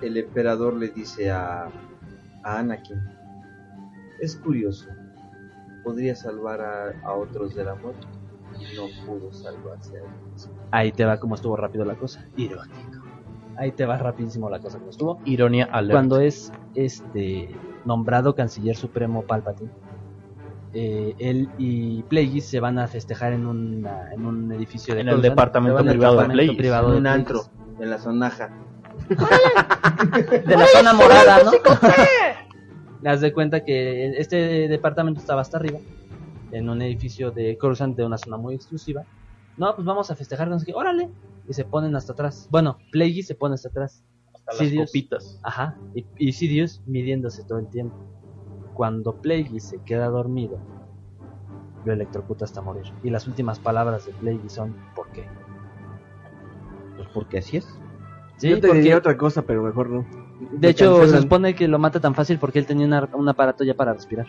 El 0.03 0.17
emperador 0.19 0.75
le 0.77 0.89
dice 0.89 1.31
a, 1.31 1.65
a 2.43 2.59
Anakin: 2.59 3.01
Es 4.21 4.37
curioso, 4.37 4.87
podría 5.83 6.15
salvar 6.15 6.61
a, 6.61 6.91
a 7.05 7.15
otros 7.15 7.55
de 7.55 7.65
la 7.65 7.75
muerte. 7.75 8.07
Y 8.61 8.77
no 8.77 8.85
pudo 9.05 9.33
salvarse 9.33 9.97
a 9.97 10.01
él 10.01 10.07
mismo. 10.33 10.53
Ahí 10.75 10.91
te 10.93 11.05
va 11.05 11.19
como 11.21 11.37
estuvo 11.37 11.57
rápido 11.57 11.85
la 11.85 11.95
cosa. 11.95 12.27
Irónico. 12.37 12.75
Ahí 13.57 13.71
te 13.71 13.87
va 13.87 13.97
rapidísimo 13.97 14.51
la 14.51 14.59
cosa 14.59 14.79
como 14.79 14.91
estuvo. 14.91 15.21
Ironía 15.25 15.67
alert. 15.71 15.93
cuando 15.93 16.19
es 16.21 16.53
este 16.75 17.49
nombrado 17.85 18.35
canciller 18.35 18.75
supremo 18.77 19.23
Palpatine, 19.23 19.71
eh, 20.73 21.15
él 21.21 21.49
y 21.59 22.03
Plagueis 22.03 22.47
se 22.47 22.59
van 22.59 22.81
a 22.81 22.89
festejar 22.89 23.33
en, 23.33 23.47
una- 23.47 24.13
en 24.13 24.27
un 24.27 24.51
edificio 24.51 24.95
de 24.95 25.03
En 25.03 25.09
el 25.09 25.15
Coruscant. 25.15 25.33
departamento 25.33 25.77
privado 25.85 26.15
de 26.17 26.23
departamento 26.23 26.57
privado 26.57 26.87
En 26.89 26.93
de 26.93 26.97
un 26.99 27.03
Plagueis. 27.05 27.29
antro, 27.29 27.85
en 27.85 27.91
la 27.91 27.99
sonaja. 27.99 28.51
de 30.47 30.57
la 30.57 30.67
zona 30.67 30.93
morada, 30.93 31.39
¿no? 31.45 31.53
Haz 33.11 33.21
de 33.21 33.33
cuenta 33.33 33.65
que 33.65 34.19
este 34.19 34.67
departamento 34.69 35.21
estaba 35.21 35.43
hasta 35.43 35.59
arriba, 35.59 35.79
en 36.51 36.69
un 36.69 36.83
edificio 36.83 37.31
de 37.31 37.57
Coruscant 37.59 37.97
de 37.97 38.05
una 38.05 38.19
zona 38.19 38.37
muy 38.39 38.55
exclusiva. 38.57 39.03
No, 39.57 39.75
pues 39.75 39.85
vamos 39.87 40.11
a 40.11 40.17
festejar, 40.17 40.49
no 40.49 40.59
sé 40.59 40.67
qué, 40.67 40.75
órale. 40.75 41.11
Y 41.49 41.53
se 41.53 41.65
ponen 41.65 41.95
hasta 41.97 42.13
atrás. 42.13 42.49
Bueno, 42.51 42.79
Plagueis 42.91 43.27
se 43.27 43.35
pone 43.35 43.55
hasta 43.55 43.69
atrás. 43.69 44.05
Hasta 44.35 44.53
las 44.53 44.59
Sidious. 44.59 44.91
copitas. 44.91 45.41
Ajá, 45.43 45.77
y, 45.95 46.05
y 46.19 46.33
Sidious 46.33 46.83
midiéndose 46.87 47.45
todo 47.45 47.59
el 47.59 47.69
tiempo. 47.69 47.95
Cuando 48.75 49.15
Plagueis 49.21 49.63
se 49.65 49.79
queda 49.79 50.09
dormido, 50.09 50.59
lo 51.85 51.93
electrocuta 51.93 52.45
hasta 52.45 52.61
morir. 52.63 52.85
Y 53.03 53.11
las 53.11 53.27
últimas 53.29 53.59
palabras 53.59 54.07
de 54.07 54.13
Plagueis 54.13 54.53
son 54.53 54.75
¿por 54.97 55.09
qué? 55.11 55.27
Pues 56.97 57.09
porque 57.13 57.39
así 57.39 57.59
es. 57.59 57.67
Sí, 58.39 58.49
Yo 58.49 58.57
te 58.57 58.63
porque- 58.69 58.79
diría 58.81 58.97
otra 58.99 59.17
cosa, 59.17 59.43
pero 59.43 59.63
mejor 59.63 59.91
no. 59.91 60.05
de 60.53 60.69
hecho 60.71 61.07
se 61.07 61.21
supone 61.23 61.55
que 61.55 61.69
lo 61.69 61.79
mata 61.79 62.01
tan 62.01 62.15
fácil 62.15 62.39
porque 62.39 62.59
él 62.59 62.67
tenía 62.67 62.87
una- 62.87 63.09
un 63.15 63.29
aparato 63.29 63.63
ya 63.65 63.75
para 63.75 63.93
respirar. 63.93 64.27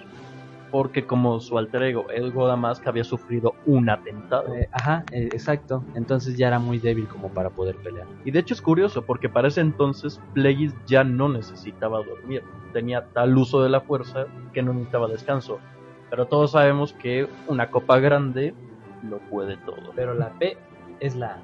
Porque 0.76 1.08
como 1.08 1.40
su 1.40 1.58
alter 1.58 1.84
ego, 1.84 2.10
el 2.10 2.34
Godamask, 2.34 2.86
había 2.86 3.06
sufrido 3.06 3.54
un 3.66 3.90
atentado. 3.90 4.54
Eh, 4.54 4.68
ajá, 4.74 5.06
eh, 5.14 5.30
exacto. 5.32 5.86
Entonces 5.94 6.38
ya 6.38 6.48
era 6.50 6.60
muy 6.60 6.80
débil 6.80 7.08
como 7.08 7.32
para 7.34 7.50
poder 7.50 7.78
pelear. 7.78 8.06
Y 8.26 8.32
de 8.32 8.40
hecho 8.40 8.54
es 8.54 8.62
curioso, 8.62 9.02
porque 9.06 9.30
para 9.30 9.48
ese 9.48 9.62
entonces 9.62 10.20
Plagueis 10.34 10.74
ya 10.86 11.06
no 11.06 11.30
necesitaba 11.30 12.00
dormir. 12.04 12.44
Tenía 12.74 13.06
tal 13.14 13.38
uso 13.38 13.64
de 13.64 13.70
la 13.70 13.80
fuerza 13.80 14.26
que 14.54 14.62
no 14.62 14.74
necesitaba 14.74 15.08
descanso. 15.08 15.60
Pero 16.10 16.26
todos 16.26 16.52
sabemos 16.52 16.92
que 16.92 17.26
una 17.48 17.72
copa 17.72 18.00
grande 18.00 18.54
lo 19.02 19.20
puede 19.30 19.56
todo. 19.66 19.94
Pero 19.96 20.14
la 20.14 20.38
P 20.38 20.58
es 21.00 21.16
la... 21.16 21.40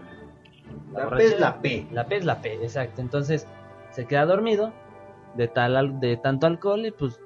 La 0.92 0.98
P 0.98 1.04
borrachera. 1.06 1.34
es 1.36 1.40
la 1.40 1.62
P. 1.62 1.88
La 1.94 2.06
P 2.10 2.16
es 2.18 2.26
la 2.26 2.42
P, 2.42 2.54
exacto. 2.56 3.00
Entonces 3.00 3.48
se 3.92 4.06
queda 4.08 4.26
dormido 4.26 4.74
de 5.38 5.48
tal 5.48 5.78
al- 5.78 6.02
de 6.02 6.18
tanto 6.18 6.48
alcohol 6.48 6.86
y 6.86 6.92
pues 6.92 7.18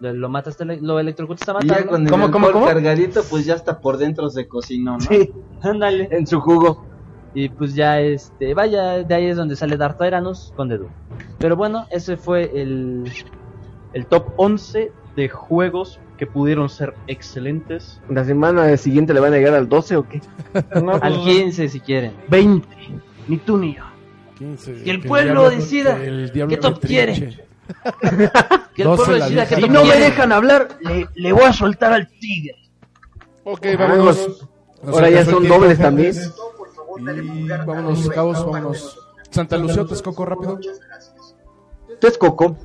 lo, 0.00 0.12
lo 0.14 0.28
matas, 0.28 0.56
lo 0.80 0.98
electrocutas 0.98 1.46
Y 1.62 1.68
el 1.70 1.86
¿Cómo, 1.86 2.30
cómo, 2.30 2.46
alcohol 2.46 2.52
cómo? 2.52 2.66
cargadito, 2.66 3.22
pues 3.28 3.44
ya 3.44 3.54
hasta 3.54 3.80
por 3.80 3.96
dentro 3.98 4.28
se 4.30 4.48
cocinó, 4.48 4.92
¿no? 4.94 5.00
Sí, 5.00 5.30
Ándale. 5.62 6.08
en 6.10 6.26
su 6.26 6.40
jugo. 6.40 6.84
Y 7.32 7.48
pues 7.48 7.74
ya 7.74 8.00
este, 8.00 8.54
vaya, 8.54 9.04
de 9.04 9.14
ahí 9.14 9.26
es 9.26 9.36
donde 9.36 9.54
sale 9.54 9.76
Darth 9.76 9.98
Tyrannus 9.98 10.52
con 10.56 10.68
Dedu. 10.68 10.88
Pero 11.38 11.54
bueno, 11.56 11.86
ese 11.90 12.16
fue 12.16 12.50
el 12.60 13.10
El 13.92 14.06
top 14.06 14.32
11 14.36 14.90
de 15.16 15.28
juegos 15.28 16.00
que 16.16 16.26
pudieron 16.26 16.68
ser 16.68 16.94
excelentes. 17.06 18.00
¿La 18.08 18.24
semana 18.24 18.76
siguiente 18.76 19.14
le 19.14 19.20
van 19.20 19.32
a 19.32 19.36
llegar 19.36 19.54
al 19.54 19.68
12 19.68 19.96
o 19.96 20.08
qué? 20.08 20.20
al 21.02 21.20
15 21.22 21.68
si 21.68 21.80
quieren. 21.80 22.12
20. 22.28 22.66
Ni 23.28 23.36
tú 23.38 23.56
ni 23.58 23.76
yo. 23.76 23.84
15, 24.38 24.82
Que 24.82 24.90
el 24.90 25.00
que 25.02 25.08
pueblo 25.08 25.42
diablo- 25.42 25.50
decida 25.50 26.02
el 26.02 26.32
qué 26.48 26.56
top 26.56 26.80
quiere. 26.80 27.46
Que 28.74 28.82
el 28.82 28.88
12 28.88 29.04
pueblo 29.04 29.24
decida 29.24 29.46
que 29.46 29.54
Si 29.56 29.60
no 29.68 29.84
me 29.84 29.90
quiere. 29.90 30.22
hablar, 30.34 30.68
le, 30.80 31.08
le 31.14 31.32
voy 31.32 31.44
a 31.44 31.52
soltar 31.52 31.92
al 31.92 32.08
tigre. 32.18 32.56
Ok, 33.44 33.66
vámonos. 33.78 34.46
Nos 34.82 34.94
Ahora 34.94 35.10
ya 35.10 35.24
son 35.24 35.46
dobles 35.46 35.78
también. 35.78 36.14
Y 37.22 37.48
vámonos, 37.48 38.08
cabos, 38.10 38.44
vámonos. 38.44 38.98
Santa 39.30 39.56
Lucía, 39.58 39.84
Texcoco, 39.84 40.24
rápido. 40.26 40.58
Texcoco. 42.00 42.56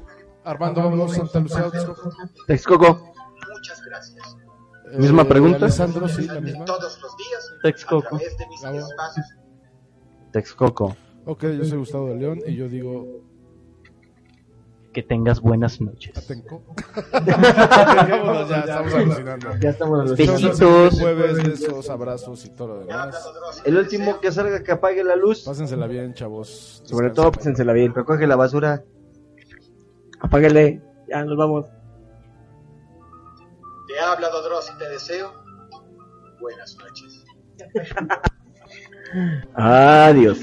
Armando, 0.43 0.83
vámonos, 0.83 1.13
Santa 1.13 1.39
Lucía, 1.39 1.69
Texcoco. 1.71 2.09
Texcoco. 2.47 3.13
Misma 4.97 5.23
Eh, 5.23 5.25
pregunta. 5.25 5.57
Alessandro, 5.65 6.07
sí, 6.07 6.25
la 6.27 6.39
misma. 6.39 6.65
Texcoco. 7.63 8.19
Texcoco. 10.31 10.95
Ok, 11.25 11.43
yo 11.43 11.65
soy 11.65 11.77
Gustavo 11.79 12.07
de 12.09 12.15
León 12.15 12.41
y 12.45 12.55
yo 12.55 12.67
digo 12.69 13.23
Que 14.95 15.03
tengas 15.03 15.41
buenas 15.41 15.81
noches. 15.81 16.13
Ya 18.47 18.59
estamos 18.61 18.93
alucinando. 18.93 19.47
Ya 19.59 19.69
estamos 19.69 20.15
Besitos. 20.15 20.99
Jueves, 21.01 21.43
besos, 21.43 21.89
abrazos 21.89 22.45
y 22.45 22.49
todo 22.51 22.67
lo 22.67 22.79
demás. 22.79 23.29
El 23.65 23.75
último 23.77 24.21
que 24.21 24.31
salga 24.31 24.63
que 24.63 24.71
apague 24.71 25.03
la 25.03 25.17
luz. 25.17 25.43
Pásensela 25.43 25.87
bien, 25.87 26.13
chavos. 26.13 26.81
Sobre 26.85 27.09
todo, 27.09 27.33
pésensela 27.33 27.73
bien. 27.73 27.93
Recoge 27.93 28.25
la 28.25 28.37
basura. 28.37 28.85
Apáguele. 30.21 30.81
Ya 31.09 31.25
nos 31.25 31.35
vamos. 31.35 31.65
Te 33.87 33.99
habla 33.99 34.29
Dodros 34.29 34.71
y 34.73 34.77
te 34.79 34.87
deseo 34.87 35.33
buenas 36.39 36.77
noches. 36.77 37.25
Adiós. 39.55 40.39